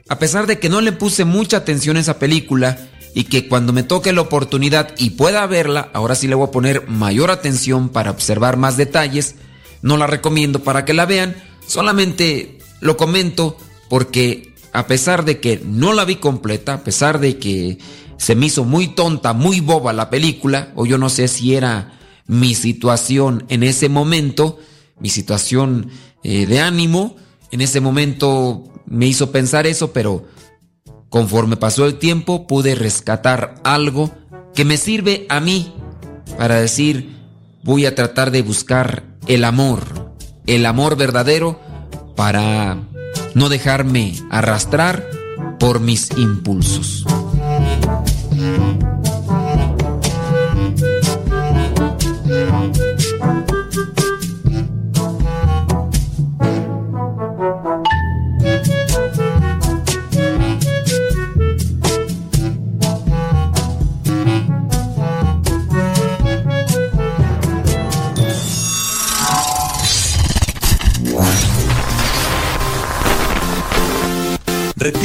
a 0.09 0.19
pesar 0.19 0.47
de 0.47 0.59
que 0.59 0.69
no 0.69 0.81
le 0.81 0.93
puse 0.93 1.25
mucha 1.25 1.59
atención 1.59 1.97
a 1.97 2.01
esa 2.01 2.19
película 2.19 2.79
y 3.15 3.25
que 3.25 3.49
cuando 3.49 3.73
me 3.73 3.83
toque 3.83 4.13
la 4.13 4.21
oportunidad 4.21 4.95
y 4.97 5.11
pueda 5.11 5.47
verla, 5.47 5.91
ahora 5.93 6.15
sí 6.15 6.29
le 6.29 6.35
voy 6.35 6.49
a 6.49 6.53
poner 6.53 6.89
mayor 6.89 7.31
atención 7.31 7.89
para 7.89 8.11
observar 8.11 8.57
más 8.57 8.77
detalles, 8.77 9.37
no 9.83 9.97
la 9.97 10.07
recomiendo 10.07 10.63
para 10.63 10.85
que 10.85 10.95
la 10.95 11.07
vean, 11.07 11.37
solamente 11.67 12.59
lo 12.81 12.97
comento 12.97 13.57
porque 13.89 14.55
a 14.73 14.87
pesar 14.87 15.25
de 15.25 15.41
que 15.41 15.61
no 15.65 15.93
la 15.93 16.05
vi 16.05 16.17
completa, 16.17 16.75
a 16.75 16.85
pesar 16.85 17.19
de 17.19 17.39
que 17.39 17.79
se 18.19 18.35
me 18.35 18.47
hizo 18.47 18.65
muy 18.65 18.89
tonta, 18.89 19.33
muy 19.33 19.61
boba 19.61 19.93
la 19.93 20.11
película, 20.11 20.73
o 20.75 20.87
yo 20.87 20.99
no 20.99 21.09
sé 21.09 21.29
si 21.29 21.55
era 21.55 21.98
mi 22.29 22.55
situación 22.55 23.45
en 23.49 23.65
ese 23.65 23.89
momento, 23.89 24.61
mi 25.01 25.09
situación 25.09 25.91
eh, 26.23 26.47
de 26.47 26.61
ánimo, 26.61 27.17
en 27.51 27.63
ese 27.63 27.81
momento 27.81 28.65
me 28.87 29.07
hizo 29.07 29.33
pensar 29.33 29.67
eso, 29.67 29.93
pero 29.93 30.27
conforme 31.09 31.57
pasó 31.57 31.87
el 31.87 31.99
tiempo 31.99 32.47
pude 32.47 32.75
rescatar 32.75 33.57
algo 33.65 34.11
que 34.55 34.65
me 34.65 34.77
sirve 34.77 35.27
a 35.29 35.41
mí 35.41 35.73
para 36.37 36.61
decir, 36.61 37.17
voy 37.65 37.87
a 37.87 37.95
tratar 37.95 38.31
de 38.31 38.43
buscar 38.43 39.05
el 39.27 39.45
amor, 39.45 40.15
el 40.47 40.67
amor 40.67 40.97
verdadero 40.97 41.59
para 42.15 42.79
no 43.35 43.49
dejarme 43.49 44.15
arrastrar 44.31 45.09
por 45.59 45.81
mis 45.81 46.11
impulsos. 46.17 47.05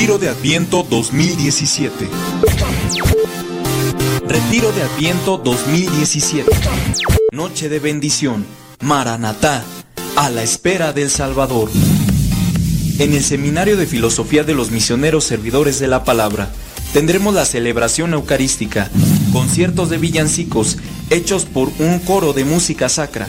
Retiro 0.03 0.19
de 0.19 0.27
Adviento 0.27 0.83
2017. 0.83 2.09
Retiro 4.27 4.73
de 4.73 4.81
Adviento 4.81 5.37
2017. 5.37 6.51
Noche 7.31 7.69
de 7.69 7.79
bendición. 7.79 8.45
Maranatá. 8.81 9.63
A 10.17 10.29
la 10.29 10.43
espera 10.43 10.91
del 10.91 11.09
Salvador. 11.09 11.71
En 12.99 13.13
el 13.13 13.23
Seminario 13.23 13.77
de 13.77 13.87
Filosofía 13.87 14.43
de 14.43 14.53
los 14.53 14.71
Misioneros 14.71 15.23
Servidores 15.23 15.79
de 15.79 15.87
la 15.87 16.03
Palabra 16.03 16.51
tendremos 16.91 17.33
la 17.33 17.45
celebración 17.45 18.13
eucarística, 18.13 18.91
conciertos 19.31 19.89
de 19.89 19.99
villancicos 19.99 20.79
hechos 21.11 21.45
por 21.45 21.71
un 21.79 21.99
coro 21.99 22.33
de 22.33 22.43
música 22.43 22.89
sacra. 22.89 23.25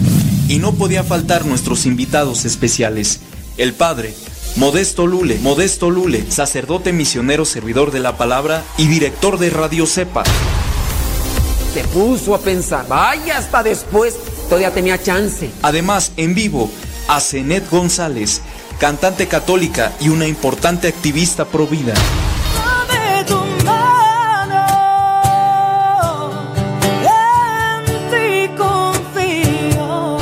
Y 0.49 0.59
no 0.59 0.75
podía 0.75 1.05
faltar 1.05 1.47
nuestros 1.47 1.87
invitados 1.87 2.45
especiales, 2.45 3.21
el 3.59 3.75
Padre 3.75 4.13
Modesto 4.57 5.09
Lule, 5.09 5.39
Modesto 5.39 5.91
Lule, 5.91 6.31
sacerdote 6.31 6.93
misionero 6.93 7.45
servidor 7.45 7.91
de 7.91 7.99
la 7.99 8.17
palabra 8.17 8.63
y 8.79 8.87
director 8.87 9.39
de 9.39 9.51
Radio 9.51 9.85
Cepa. 9.85 10.23
Se 11.73 11.83
puso 11.89 12.37
a 12.37 12.39
pensar, 12.39 12.87
vaya 12.87 13.39
hasta 13.39 13.65
después, 13.65 14.15
todavía 14.49 14.73
tenía 14.73 15.03
chance. 15.03 15.51
Además, 15.63 16.13
en 16.17 16.37
vivo, 16.37 16.71
a 17.09 17.21
Zenet 17.21 17.69
González, 17.69 18.43
cantante 18.79 19.27
católica 19.27 19.93
y 19.99 20.09
una 20.09 20.29
importante 20.29 20.87
activista 20.87 21.45
pro 21.47 21.67
vida. 21.67 21.95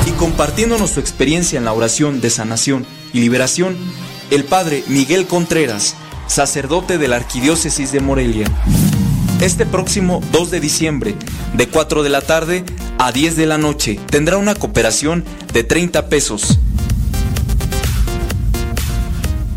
Y 0.07 0.11
compartiéndonos 0.13 0.89
su 0.89 0.99
experiencia 0.99 1.59
en 1.59 1.65
la 1.65 1.73
oración 1.73 2.19
de 2.19 2.31
sanación 2.31 2.87
y 3.13 3.19
liberación, 3.19 3.77
el 4.33 4.45
padre 4.45 4.83
Miguel 4.87 5.27
Contreras, 5.27 5.93
sacerdote 6.25 6.97
de 6.97 7.07
la 7.07 7.17
Arquidiócesis 7.17 7.91
de 7.91 7.99
Morelia. 7.99 8.47
Este 9.41 9.67
próximo 9.67 10.21
2 10.31 10.49
de 10.49 10.59
diciembre, 10.59 11.13
de 11.55 11.67
4 11.67 12.01
de 12.01 12.09
la 12.09 12.21
tarde 12.21 12.63
a 12.97 13.11
10 13.11 13.35
de 13.35 13.45
la 13.45 13.59
noche, 13.59 13.99
tendrá 14.09 14.37
una 14.37 14.55
cooperación 14.55 15.23
de 15.53 15.63
30 15.63 16.09
pesos. 16.09 16.57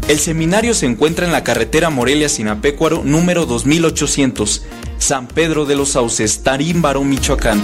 El 0.08 0.18
seminario 0.18 0.74
se 0.74 0.84
encuentra 0.84 1.24
en 1.24 1.32
la 1.32 1.42
carretera 1.42 1.88
Morelia-Sinapecuaro 1.88 3.02
número 3.02 3.46
2800, 3.46 4.62
San 4.98 5.26
Pedro 5.26 5.64
de 5.64 5.76
los 5.76 5.90
Sauces, 5.90 6.42
Tarímbaro, 6.42 7.02
Michoacán. 7.02 7.62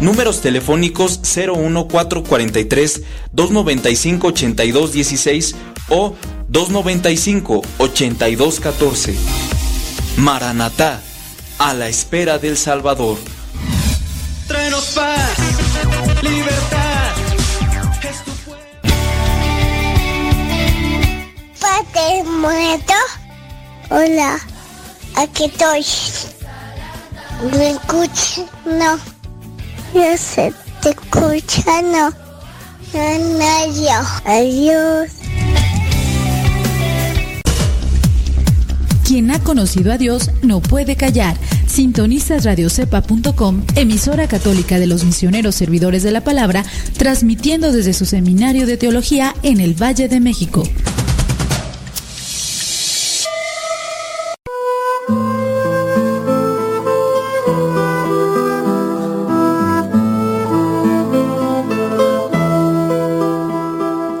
Números 0.00 0.40
telefónicos 0.40 1.20
01443 1.22 3.02
295 3.32 4.26
8216 4.26 5.54
o 5.92 6.16
295-8214. 6.50 9.14
Maranatá, 10.16 11.00
a 11.58 11.74
la 11.74 11.88
espera 11.88 12.38
del 12.38 12.56
Salvador. 12.56 13.18
Trenos 14.48 14.86
paz, 14.94 15.36
libertad. 16.22 17.12
Es 18.02 18.24
tu 18.24 18.32
muerto? 22.24 22.94
Hola, 23.90 24.40
aquí 25.16 25.44
estoy. 25.44 25.84
¿Me 27.52 27.72
escuchas? 27.72 28.46
No. 28.64 28.98
Yo 29.92 30.16
sé, 30.16 30.54
te 30.80 30.88
escucha, 30.90 31.82
no. 31.82 32.10
No, 32.94 33.18
no, 33.38 33.66
yo. 33.74 34.00
Adiós. 34.24 35.21
Quien 39.04 39.30
ha 39.30 39.40
conocido 39.40 39.92
a 39.92 39.98
Dios 39.98 40.30
no 40.42 40.60
puede 40.60 40.96
callar. 40.96 41.36
Sintonizas 41.66 42.44
radiocepa.com, 42.44 43.62
emisora 43.74 44.28
católica 44.28 44.78
de 44.78 44.86
los 44.86 45.04
misioneros 45.04 45.54
servidores 45.54 46.02
de 46.02 46.12
la 46.12 46.22
palabra, 46.22 46.64
transmitiendo 46.96 47.72
desde 47.72 47.94
su 47.94 48.06
seminario 48.06 48.66
de 48.66 48.76
teología 48.76 49.34
en 49.42 49.60
el 49.60 49.74
Valle 49.74 50.08
de 50.08 50.20
México. 50.20 50.62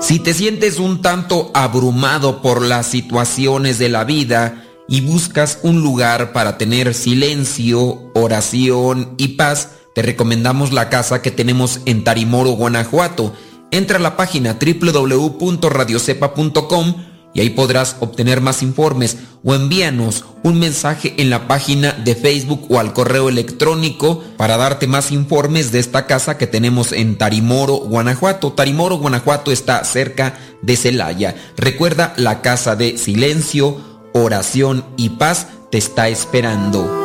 Si 0.00 0.18
te 0.18 0.34
sientes 0.34 0.78
un 0.78 1.00
tanto 1.00 1.50
abrumado 1.54 2.42
por 2.42 2.60
las 2.60 2.86
situaciones 2.86 3.78
de 3.78 3.88
la 3.88 4.04
vida 4.04 4.62
y 4.92 5.00
buscas 5.00 5.58
un 5.62 5.80
lugar 5.80 6.34
para 6.34 6.58
tener 6.58 6.92
silencio, 6.92 8.10
oración 8.12 9.14
y 9.16 9.28
paz, 9.28 9.70
te 9.94 10.02
recomendamos 10.02 10.70
la 10.70 10.90
casa 10.90 11.22
que 11.22 11.30
tenemos 11.30 11.80
en 11.86 12.04
Tarimoro, 12.04 12.50
Guanajuato. 12.50 13.32
Entra 13.70 13.96
a 13.96 14.00
la 14.00 14.18
página 14.18 14.58
www.radiocepa.com 14.60 16.94
y 17.32 17.40
ahí 17.40 17.48
podrás 17.48 17.96
obtener 18.00 18.42
más 18.42 18.62
informes 18.62 19.16
o 19.42 19.54
envíanos 19.54 20.26
un 20.42 20.58
mensaje 20.58 21.14
en 21.16 21.30
la 21.30 21.48
página 21.48 21.92
de 21.92 22.14
Facebook 22.14 22.66
o 22.68 22.78
al 22.78 22.92
correo 22.92 23.30
electrónico 23.30 24.22
para 24.36 24.58
darte 24.58 24.86
más 24.86 25.10
informes 25.10 25.72
de 25.72 25.78
esta 25.78 26.06
casa 26.06 26.36
que 26.36 26.46
tenemos 26.46 26.92
en 26.92 27.16
Tarimoro, 27.16 27.76
Guanajuato. 27.76 28.52
Tarimoro, 28.52 28.98
Guanajuato 28.98 29.52
está 29.52 29.82
cerca 29.84 30.38
de 30.60 30.76
Celaya. 30.76 31.34
Recuerda, 31.56 32.12
la 32.18 32.42
casa 32.42 32.76
de 32.76 32.98
silencio, 32.98 33.91
oración 34.12 34.84
y 34.96 35.10
paz 35.10 35.48
te 35.70 35.78
está 35.78 36.08
esperando. 36.08 37.02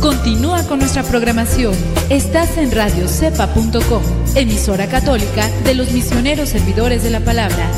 Continúa 0.00 0.62
con 0.68 0.78
nuestra 0.78 1.02
programación. 1.02 1.74
Estás 2.08 2.56
en 2.56 2.70
radiocepa.com, 2.70 4.02
emisora 4.34 4.86
católica 4.88 5.48
de 5.64 5.74
los 5.74 5.90
misioneros 5.92 6.50
servidores 6.50 7.02
de 7.02 7.10
la 7.10 7.20
palabra. 7.20 7.70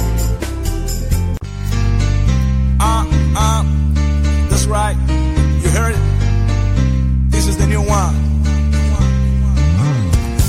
That's 4.49 4.67
right. 4.67 4.97
You 5.63 5.69
heard 5.71 5.95
it. 5.95 6.03
This 7.31 7.47
is 7.47 7.57
the 7.57 7.67
new 7.67 7.83
one. 7.83 8.15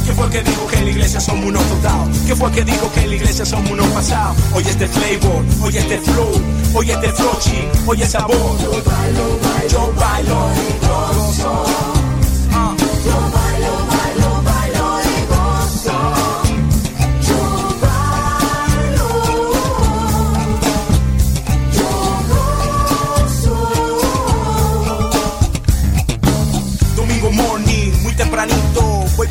¿Quién 0.06 0.16
fue 0.16 0.30
que 0.30 0.44
dijo 0.44 0.68
que 0.68 0.78
en 0.78 0.86
la 0.86 0.92
iglesia 0.92 1.20
somos 1.20 1.46
unos 1.46 1.64
totados? 1.64 2.18
¿Quién 2.26 2.38
fue 2.38 2.52
que 2.52 2.64
dijo 2.64 2.92
que 2.94 3.02
en 3.02 3.10
la 3.10 3.16
iglesia 3.16 3.46
somos 3.46 3.72
unos 3.72 3.88
pasados? 3.88 4.38
Oye 4.54 4.70
este 4.70 4.88
flavor, 4.88 5.44
oye 5.64 5.80
este 5.80 5.98
flow, 5.98 6.32
oye 6.76 6.94
este 6.94 7.10
flochi, 7.12 7.68
oye 7.88 8.06
sabor. 8.06 8.38
Yo 8.62 8.72
bailo, 8.72 9.40
bailo, 9.42 9.68
yo 9.70 9.94
bailo 10.00 10.50
y 10.64 10.86
gozo. 10.86 12.05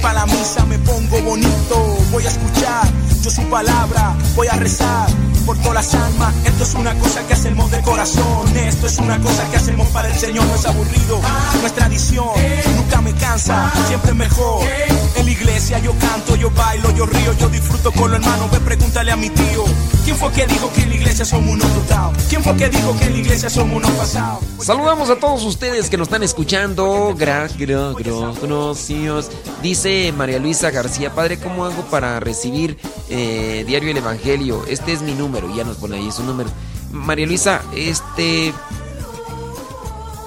Para 0.04 0.20
la 0.20 0.26
misa, 0.26 0.66
me 0.66 0.78
pongo 0.80 1.18
bonito, 1.22 1.96
voy 2.12 2.26
a 2.26 2.28
escuchar 2.28 2.86
yo 3.22 3.30
su 3.30 3.42
palabra, 3.48 4.14
voy 4.36 4.46
a 4.48 4.52
rezar 4.52 5.08
por 5.46 5.56
todas 5.56 5.74
las 5.74 5.94
almas. 5.94 6.34
Esto 6.44 6.64
es 6.64 6.74
una 6.74 6.94
cosa 6.98 7.26
que 7.26 7.32
hacemos 7.32 7.70
de 7.70 7.80
corazón, 7.80 8.54
esto 8.54 8.86
es 8.86 8.98
una 8.98 9.18
cosa 9.18 9.50
que 9.50 9.56
hacemos 9.56 9.88
para 9.88 10.08
el 10.08 10.14
Señor, 10.14 10.44
no 10.44 10.54
es 10.56 10.66
aburrido, 10.66 11.20
no 11.58 11.66
es 11.66 11.74
tradición, 11.74 12.28
nunca 12.76 13.00
me 13.00 13.14
cansa, 13.14 13.72
siempre 13.88 14.10
es 14.10 14.16
mejor. 14.16 14.68
En 15.16 15.24
la 15.24 15.32
iglesia 15.32 15.78
yo 15.78 15.94
canto, 15.98 16.36
yo 16.36 16.50
bailo, 16.50 16.90
yo 16.90 17.06
río, 17.06 17.32
yo 17.38 17.48
disfruto 17.48 17.90
con 17.92 18.10
los 18.10 18.20
hermanos. 18.20 18.50
Ve, 18.50 18.60
pregúntale 18.60 19.10
a 19.10 19.16
mi 19.16 19.30
tío, 19.30 19.64
¿quién 20.04 20.16
fue 20.16 20.30
que 20.32 20.46
dijo 20.46 20.72
que 20.72 20.82
en 20.82 20.88
la 20.90 20.94
iglesia 20.96 21.24
somos 21.24 21.54
unos 21.54 21.74
totados? 21.74 22.22
¿Quién 22.28 22.42
fue 22.42 22.56
que 22.56 22.68
dijo 22.68 22.96
que 22.98 23.04
en 23.06 23.12
la 23.14 23.18
iglesia 23.18 23.50
somos 23.50 23.76
unos 23.76 23.90
pasados? 23.92 24.44
Saludamos 24.60 25.10
a 25.10 25.16
todos 25.16 25.42
ustedes 25.44 25.88
que 25.88 25.96
nos 25.96 26.08
están 26.08 26.22
escuchando. 26.22 27.14
Gra, 27.16 27.48
gra, 27.58 27.92
gra, 27.92 28.32
gracias. 28.40 29.30
Dice 29.62 30.12
María 30.16 30.38
Luisa 30.38 30.70
García, 30.70 31.14
padre, 31.14 31.38
¿cómo 31.38 31.64
hago 31.64 31.82
para 31.90 32.20
recibir 32.20 32.76
eh, 33.08 33.64
Diario 33.66 33.90
El 33.90 33.96
Evangelio? 33.96 34.64
Este 34.68 34.92
es 34.92 35.02
mi 35.02 35.14
número. 35.14 35.54
Ya 35.54 35.64
nos 35.64 35.78
pone 35.78 35.96
ahí 35.96 36.12
su 36.12 36.22
número. 36.22 36.50
María 36.92 37.26
Luisa, 37.26 37.62
este. 37.74 38.52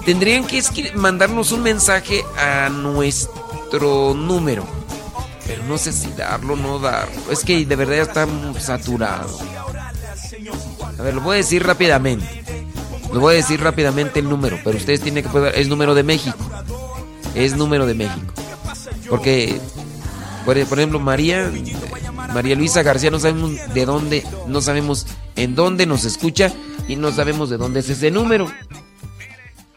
Tendrían 0.04 0.46
que 0.46 0.62
mandarnos 0.94 1.52
un 1.52 1.62
mensaje 1.62 2.24
a 2.38 2.68
nuestro 2.70 4.14
número. 4.14 4.66
Pero 5.46 5.64
no 5.64 5.78
sé 5.78 5.92
si 5.92 6.10
darlo 6.12 6.54
o 6.54 6.56
no 6.56 6.78
darlo. 6.78 7.30
Es 7.30 7.44
que 7.44 7.64
de 7.64 7.76
verdad 7.76 7.98
está 7.98 8.26
saturado. 8.58 9.38
A 10.98 11.02
ver, 11.02 11.14
lo 11.14 11.20
voy 11.20 11.34
a 11.34 11.36
decir 11.36 11.64
rápidamente. 11.64 12.26
Le 13.12 13.18
voy 13.18 13.34
a 13.34 13.36
decir 13.36 13.60
rápidamente 13.60 14.18
el 14.20 14.28
número, 14.28 14.58
pero 14.64 14.76
ustedes 14.76 15.00
tienen 15.00 15.22
que 15.22 15.30
poder. 15.30 15.56
Es 15.56 15.68
número 15.68 15.94
de 15.94 16.02
México. 16.02 16.38
Es 17.34 17.56
número 17.56 17.86
de 17.86 17.94
México. 17.94 18.34
Porque, 19.08 19.60
por, 20.44 20.62
por 20.66 20.78
ejemplo, 20.78 20.98
María, 20.98 21.50
María 22.34 22.56
Luisa 22.56 22.82
García, 22.82 23.10
no 23.10 23.20
sabemos 23.20 23.52
de 23.72 23.86
dónde, 23.86 24.26
no 24.46 24.60
sabemos 24.60 25.06
en 25.36 25.54
dónde 25.54 25.86
nos 25.86 26.04
escucha 26.04 26.52
y 26.88 26.96
no 26.96 27.12
sabemos 27.12 27.48
de 27.48 27.56
dónde 27.56 27.80
es 27.80 27.88
ese 27.88 28.10
número. 28.10 28.50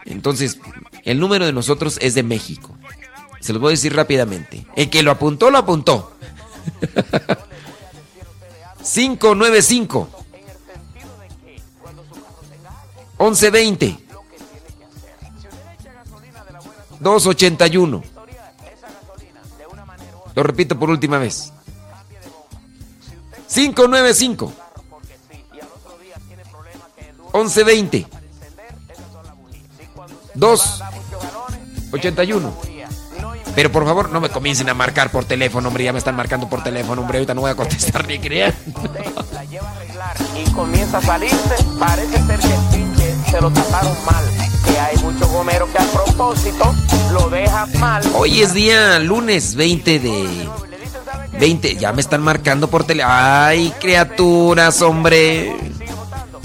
Entonces, 0.06 0.60
el 1.04 1.20
número 1.20 1.46
de 1.46 1.54
nosotros 1.54 1.98
es 2.02 2.16
de 2.16 2.24
México. 2.24 2.76
Se 3.40 3.54
los 3.54 3.62
voy 3.62 3.70
a 3.70 3.72
decir 3.72 3.96
rápidamente. 3.96 4.66
El 4.76 4.90
que 4.90 5.04
lo 5.04 5.12
apuntó, 5.12 5.50
lo 5.52 5.60
apuntó. 5.60 6.12
595 8.84 10.21
1120 13.22 14.00
281 17.00 18.04
Lo 20.34 20.44
repito 20.44 20.80
por 20.80 20.90
última 20.90 21.18
vez. 21.18 21.52
595 23.54 24.54
1120 27.34 28.08
281 30.36 32.54
Pero 33.54 33.72
por 33.72 33.86
favor 33.86 34.10
no 34.10 34.22
me 34.22 34.30
comiencen 34.30 34.70
a 34.70 34.74
marcar 34.74 35.12
por 35.12 35.26
teléfono, 35.26 35.68
hombre, 35.68 35.84
ya 35.84 35.94
me 35.94 36.00
están 36.00 36.16
marcando 36.16 36.50
por 36.50 36.64
teléfono, 36.64 37.02
hombre, 37.02 37.20
ahorita 37.20 37.34
no 37.34 37.42
voy 37.42 37.52
a 37.52 37.56
contestar 37.56 38.08
ni 38.08 38.20
crean. 38.20 38.56
y 40.36 40.50
comienza 40.52 41.00
a 41.00 41.02
salirse, 41.02 41.56
parece 41.78 42.26
ser 42.26 42.40
que 42.40 42.71
lo 43.42 43.52
taparon 43.52 43.98
mal. 44.06 44.24
Que 44.66 44.80
hay 44.80 44.98
muchos 44.98 45.30
gomeros 45.30 45.70
que 45.70 45.80
a 45.80 45.86
propósito 45.86 46.76
lo 47.12 47.30
dejan 47.30 47.80
mal. 47.80 48.04
Hoy 48.16 48.42
es 48.42 48.54
día 48.54 49.00
lunes 49.00 49.56
20 49.56 50.00
de 50.00 50.50
20, 51.40 51.76
ya 51.76 51.92
me 51.92 52.02
están 52.02 52.22
marcando 52.22 52.70
por 52.70 52.84
tele. 52.84 53.04
Ay, 53.04 53.74
criaturas, 53.80 54.82
hombre. 54.82 55.56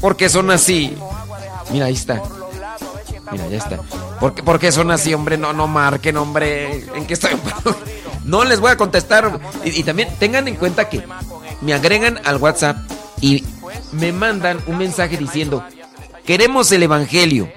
¿Por 0.00 0.16
qué 0.16 0.28
son 0.28 0.50
así? 0.50 0.96
Mira, 1.70 1.86
ahí 1.86 1.94
está. 1.94 2.22
Mira, 3.30 3.46
ya 3.48 3.58
está. 3.58 3.78
¿Por 4.18 4.58
qué, 4.58 4.72
son 4.72 4.90
así, 4.90 5.12
hombre? 5.12 5.36
No, 5.36 5.52
no 5.52 5.66
marquen, 5.66 6.16
hombre. 6.16 6.86
¿En 6.94 7.06
qué 7.06 7.14
estoy? 7.14 7.32
No 8.24 8.44
les 8.44 8.58
voy 8.58 8.72
a 8.72 8.76
contestar. 8.76 9.38
Y 9.64 9.84
también 9.84 10.08
tengan 10.18 10.48
en 10.48 10.56
cuenta 10.56 10.88
que 10.88 11.06
me 11.60 11.74
agregan 11.74 12.20
al 12.24 12.38
WhatsApp 12.38 12.76
y 13.20 13.44
me 13.92 14.10
mandan 14.10 14.58
un 14.66 14.78
mensaje 14.78 15.16
diciendo, 15.16 15.64
queremos 16.26 16.70
el 16.72 16.82
Evangelio. 16.82 17.50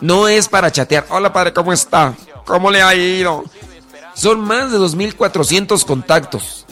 No 0.00 0.28
es 0.28 0.48
para 0.48 0.70
chatear. 0.70 1.06
Hola, 1.08 1.32
padre, 1.32 1.52
¿cómo 1.52 1.72
está? 1.72 2.14
¿Cómo 2.44 2.70
le 2.70 2.82
ha 2.82 2.94
ido? 2.94 3.44
Son 4.14 4.40
más 4.40 4.70
de 4.70 4.78
2.400 4.78 5.84
contactos. 5.84 6.66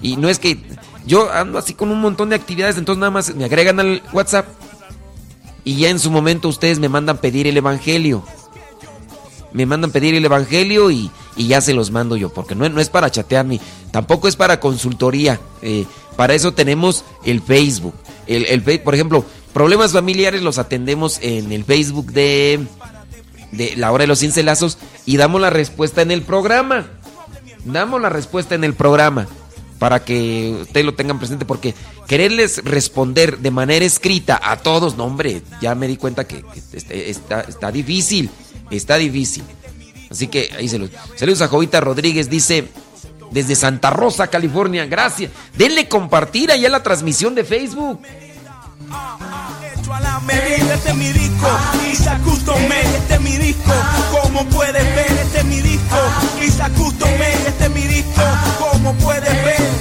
Y 0.00 0.16
no 0.16 0.28
es 0.28 0.38
que 0.38 0.60
yo 1.06 1.32
ando 1.32 1.58
así 1.58 1.74
con 1.74 1.90
un 1.90 2.00
montón 2.00 2.28
de 2.28 2.36
actividades, 2.36 2.76
entonces 2.76 3.00
nada 3.00 3.10
más 3.10 3.34
me 3.34 3.44
agregan 3.44 3.80
al 3.80 4.02
WhatsApp 4.12 4.46
y 5.64 5.76
ya 5.76 5.88
en 5.88 5.98
su 5.98 6.10
momento 6.10 6.48
ustedes 6.48 6.78
me 6.78 6.88
mandan 6.88 7.18
pedir 7.18 7.46
el 7.46 7.56
Evangelio. 7.56 8.22
Me 9.52 9.66
mandan 9.66 9.92
pedir 9.92 10.14
el 10.14 10.24
Evangelio 10.24 10.90
y, 10.90 11.10
ya 11.36 11.60
se 11.60 11.72
los 11.72 11.90
mando 11.90 12.16
yo, 12.16 12.28
porque 12.28 12.54
no, 12.54 12.68
no 12.68 12.80
es 12.80 12.90
para 12.90 13.10
chatear 13.10 13.46
ni 13.46 13.60
tampoco 13.90 14.28
es 14.28 14.36
para 14.36 14.60
consultoría. 14.60 15.40
Eh, 15.62 15.86
para 16.16 16.34
eso 16.34 16.52
tenemos 16.52 17.04
el 17.24 17.40
Facebook. 17.40 17.94
El, 18.26 18.46
el, 18.46 18.80
por 18.80 18.94
ejemplo, 18.94 19.24
problemas 19.54 19.92
familiares 19.92 20.42
los 20.42 20.58
atendemos 20.58 21.18
en 21.22 21.52
el 21.52 21.64
Facebook 21.64 22.12
de, 22.12 22.66
La 23.76 23.92
Hora 23.92 24.02
de 24.02 24.08
los 24.08 24.18
Cincelazos 24.18 24.76
y 25.06 25.16
damos 25.16 25.40
la 25.40 25.48
respuesta 25.48 26.02
en 26.02 26.10
el 26.10 26.20
programa. 26.20 26.86
Damos 27.64 28.02
la 28.02 28.10
respuesta 28.10 28.54
en 28.54 28.64
el 28.64 28.74
programa 28.74 29.26
para 29.78 30.04
que 30.04 30.58
ustedes 30.62 30.84
lo 30.84 30.94
tengan 30.94 31.18
presente, 31.18 31.44
porque 31.44 31.74
quererles 32.06 32.62
responder 32.64 33.38
de 33.38 33.50
manera 33.50 33.84
escrita 33.84 34.38
a 34.42 34.58
todos, 34.58 34.96
no 34.96 35.04
hombre, 35.04 35.42
ya 35.60 35.74
me 35.74 35.86
di 35.86 35.96
cuenta 35.96 36.26
que, 36.26 36.44
este, 36.72 37.10
está, 37.10 37.42
está, 37.42 37.72
difícil, 37.72 38.30
está 38.70 38.96
difícil. 38.96 39.44
Así 40.10 40.28
que 40.28 40.50
ahí 40.56 40.68
se 40.68 40.78
los... 40.78 40.90
Saludos 41.16 41.42
a 41.42 41.48
Jovita 41.48 41.80
Rodríguez, 41.80 42.28
dice, 42.28 42.68
desde 43.30 43.54
Santa 43.56 43.90
Rosa, 43.90 44.28
California, 44.28 44.86
gracias. 44.86 45.30
Denle 45.56 45.88
compartir 45.88 46.50
allá 46.50 46.68
la 46.68 46.82
transmisión 46.82 47.34
de 47.34 47.44
Facebook. 47.44 48.00
A 48.90 50.00
la 50.00 50.20
medida, 50.20 50.74
este 50.74 50.90
es 50.90 50.96
mi 50.96 51.12
disco. 51.12 51.46
Isa 51.90 52.18
Custom 52.24 52.56
este 52.72 53.14
es 53.14 53.20
mi 53.20 53.36
disco. 53.36 53.72
Como 54.10 54.44
puedes 54.46 54.84
ver, 54.94 55.10
este 55.12 55.38
es 55.38 55.44
mi 55.44 55.60
disco. 55.60 55.96
Isa 56.42 56.68
Custom 56.70 57.10
este 57.46 57.64
es 57.64 57.70
mi 57.70 57.82
disco. 57.82 58.22
Como 58.58 58.92
puedes 58.94 59.44
ver. 59.44 59.73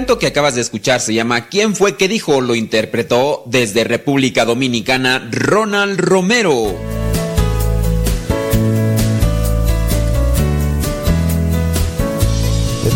Canto 0.00 0.18
que 0.18 0.28
acabas 0.28 0.54
de 0.54 0.62
escuchar 0.62 1.02
se 1.02 1.12
llama 1.12 1.48
¿Quién 1.48 1.76
fue 1.76 1.98
que 1.98 2.08
dijo? 2.08 2.40
Lo 2.40 2.54
interpretó 2.54 3.42
desde 3.44 3.84
República 3.84 4.46
Dominicana 4.46 5.28
Ronald 5.30 6.00
Romero. 6.00 6.74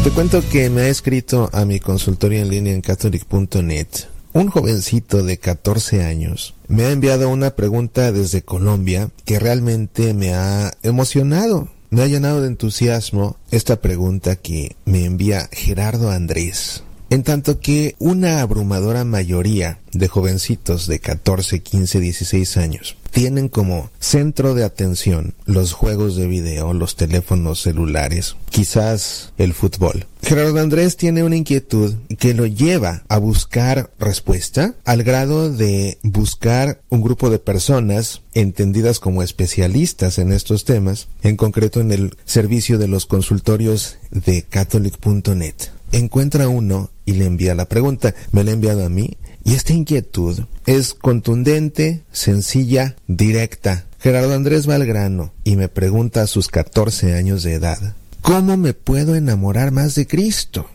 Te 0.02 0.11
cuento 0.12 0.42
que 0.50 0.70
me 0.70 0.82
ha 0.82 0.88
escrito 0.88 1.50
a 1.52 1.66
mi 1.66 1.78
consultorio 1.78 2.40
en 2.40 2.48
línea 2.48 2.72
en 2.72 2.80
catholic.net 2.80 3.88
un 4.32 4.48
jovencito 4.48 5.22
de 5.22 5.36
14 5.36 6.05
años 6.05 6.55
me 6.68 6.84
ha 6.84 6.90
enviado 6.90 7.28
una 7.28 7.55
pregunta 7.55 8.12
desde 8.12 8.42
Colombia 8.42 9.11
que 9.26 9.38
realmente 9.38 10.14
me 10.14 10.32
ha 10.32 10.72
emocionado. 10.82 11.68
Me 11.90 12.02
ha 12.02 12.07
llenado 12.07 12.40
de 12.40 12.48
entusiasmo 12.48 13.36
esta 13.52 13.76
pregunta 13.76 14.34
que 14.34 14.74
me 14.84 15.05
envía 15.05 15.48
Gerardo 15.52 16.11
Andrés. 16.11 16.82
En 17.14 17.22
tanto 17.22 17.60
que 17.60 17.94
una 18.00 18.40
abrumadora 18.40 19.04
mayoría 19.04 19.78
de 19.92 20.08
jovencitos 20.08 20.88
de 20.88 20.98
14, 20.98 21.60
15, 21.60 22.00
16 22.00 22.56
años 22.56 22.96
tienen 23.12 23.48
como 23.48 23.88
centro 24.00 24.52
de 24.54 24.64
atención 24.64 25.32
los 25.46 25.74
juegos 25.74 26.16
de 26.16 26.26
video, 26.26 26.72
los 26.72 26.96
teléfonos 26.96 27.62
celulares, 27.62 28.34
quizás 28.50 29.32
el 29.38 29.54
fútbol. 29.54 30.08
Gerardo 30.22 30.58
Andrés 30.58 30.96
tiene 30.96 31.22
una 31.22 31.36
inquietud 31.36 31.94
que 32.18 32.34
lo 32.34 32.46
lleva 32.46 33.04
a 33.08 33.18
buscar 33.18 33.92
respuesta 34.00 34.74
al 34.84 35.04
grado 35.04 35.52
de 35.52 35.98
buscar 36.02 36.80
un 36.88 37.00
grupo 37.00 37.30
de 37.30 37.38
personas 37.38 38.22
entendidas 38.32 38.98
como 38.98 39.22
especialistas 39.22 40.18
en 40.18 40.32
estos 40.32 40.64
temas, 40.64 41.06
en 41.22 41.36
concreto 41.36 41.80
en 41.80 41.92
el 41.92 42.16
servicio 42.24 42.76
de 42.76 42.88
los 42.88 43.06
consultorios 43.06 43.98
de 44.10 44.42
catholic.net. 44.42 45.54
Encuentra 45.95 46.49
uno 46.49 46.90
y 47.07 47.12
le 47.12 47.24
envía 47.24 47.55
la 47.55 47.68
pregunta. 47.68 48.16
Me 48.32 48.42
la 48.42 48.51
ha 48.51 48.55
enviado 48.55 48.84
a 48.84 48.88
mí 48.88 49.16
y 49.45 49.55
esta 49.55 49.74
inquietud 49.74 50.40
es 50.66 50.92
contundente, 50.92 52.03
sencilla, 52.11 52.97
directa. 53.07 53.84
Gerardo 54.01 54.34
Andrés 54.34 54.66
Valgrano 54.66 55.32
y 55.45 55.55
me 55.55 55.68
pregunta 55.68 56.22
a 56.22 56.26
sus 56.26 56.49
14 56.49 57.14
años 57.14 57.45
de 57.45 57.53
edad, 57.53 57.95
¿cómo 58.22 58.57
me 58.57 58.74
puedo 58.74 59.14
enamorar 59.14 59.70
más 59.70 59.95
de 59.95 60.09
Cristo? 60.09 60.66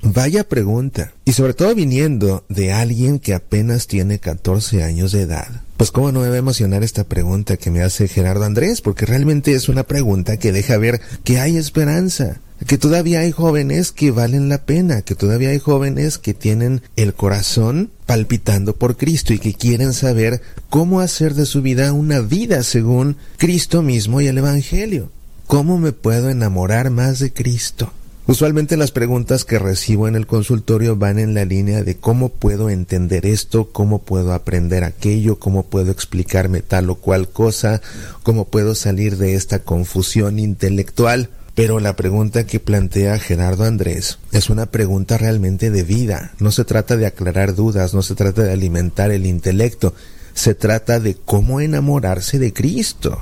Vaya 0.00 0.44
pregunta. 0.44 1.12
Y 1.24 1.32
sobre 1.32 1.54
todo 1.54 1.74
viniendo 1.74 2.44
de 2.48 2.72
alguien 2.72 3.18
que 3.18 3.34
apenas 3.34 3.88
tiene 3.88 4.20
14 4.20 4.84
años 4.84 5.10
de 5.10 5.22
edad. 5.22 5.48
Pues 5.76 5.90
cómo 5.90 6.12
no 6.12 6.20
me 6.20 6.28
va 6.28 6.36
a 6.36 6.38
emocionar 6.38 6.84
esta 6.84 7.02
pregunta 7.02 7.56
que 7.56 7.72
me 7.72 7.82
hace 7.82 8.06
Gerardo 8.06 8.44
Andrés, 8.44 8.80
porque 8.80 9.06
realmente 9.06 9.54
es 9.54 9.68
una 9.68 9.82
pregunta 9.82 10.36
que 10.36 10.52
deja 10.52 10.76
ver 10.76 11.00
que 11.24 11.40
hay 11.40 11.56
esperanza 11.56 12.40
que 12.66 12.78
todavía 12.78 13.20
hay 13.20 13.32
jóvenes 13.32 13.92
que 13.92 14.10
valen 14.10 14.48
la 14.48 14.64
pena, 14.64 15.02
que 15.02 15.14
todavía 15.14 15.50
hay 15.50 15.58
jóvenes 15.58 16.18
que 16.18 16.34
tienen 16.34 16.82
el 16.96 17.14
corazón 17.14 17.90
palpitando 18.06 18.74
por 18.76 18.96
Cristo 18.96 19.32
y 19.32 19.38
que 19.38 19.54
quieren 19.54 19.92
saber 19.92 20.42
cómo 20.70 21.00
hacer 21.00 21.34
de 21.34 21.46
su 21.46 21.62
vida 21.62 21.92
una 21.92 22.20
vida 22.20 22.62
según 22.62 23.16
Cristo 23.38 23.82
mismo 23.82 24.20
y 24.20 24.26
el 24.26 24.38
Evangelio. 24.38 25.10
¿Cómo 25.46 25.78
me 25.78 25.92
puedo 25.92 26.30
enamorar 26.30 26.90
más 26.90 27.18
de 27.18 27.32
Cristo? 27.32 27.92
Usualmente 28.24 28.76
las 28.76 28.92
preguntas 28.92 29.44
que 29.44 29.58
recibo 29.58 30.06
en 30.06 30.14
el 30.14 30.28
consultorio 30.28 30.96
van 30.96 31.18
en 31.18 31.34
la 31.34 31.44
línea 31.44 31.82
de 31.82 31.96
cómo 31.96 32.28
puedo 32.28 32.70
entender 32.70 33.26
esto, 33.26 33.70
cómo 33.72 33.98
puedo 33.98 34.32
aprender 34.32 34.84
aquello, 34.84 35.40
cómo 35.40 35.64
puedo 35.64 35.90
explicarme 35.90 36.62
tal 36.62 36.88
o 36.90 36.94
cual 36.94 37.28
cosa, 37.28 37.82
cómo 38.22 38.44
puedo 38.44 38.76
salir 38.76 39.16
de 39.16 39.34
esta 39.34 39.58
confusión 39.58 40.38
intelectual. 40.38 41.30
Pero 41.54 41.80
la 41.80 41.96
pregunta 41.96 42.46
que 42.46 42.60
plantea 42.60 43.18
Gerardo 43.18 43.64
Andrés 43.64 44.18
es 44.32 44.48
una 44.48 44.66
pregunta 44.66 45.18
realmente 45.18 45.70
de 45.70 45.82
vida. 45.82 46.32
No 46.38 46.50
se 46.50 46.64
trata 46.64 46.96
de 46.96 47.06
aclarar 47.06 47.54
dudas, 47.54 47.92
no 47.92 48.02
se 48.02 48.14
trata 48.14 48.42
de 48.42 48.52
alimentar 48.52 49.10
el 49.10 49.26
intelecto, 49.26 49.94
se 50.32 50.54
trata 50.54 50.98
de 50.98 51.14
cómo 51.14 51.60
enamorarse 51.60 52.38
de 52.38 52.54
Cristo. 52.54 53.20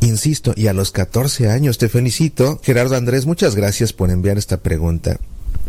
Insisto, 0.00 0.52
y 0.56 0.68
a 0.68 0.72
los 0.72 0.90
14 0.90 1.50
años 1.50 1.76
te 1.76 1.88
felicito. 1.88 2.60
Gerardo 2.62 2.96
Andrés, 2.96 3.26
muchas 3.26 3.54
gracias 3.54 3.92
por 3.92 4.10
enviar 4.10 4.38
esta 4.38 4.58
pregunta. 4.58 5.18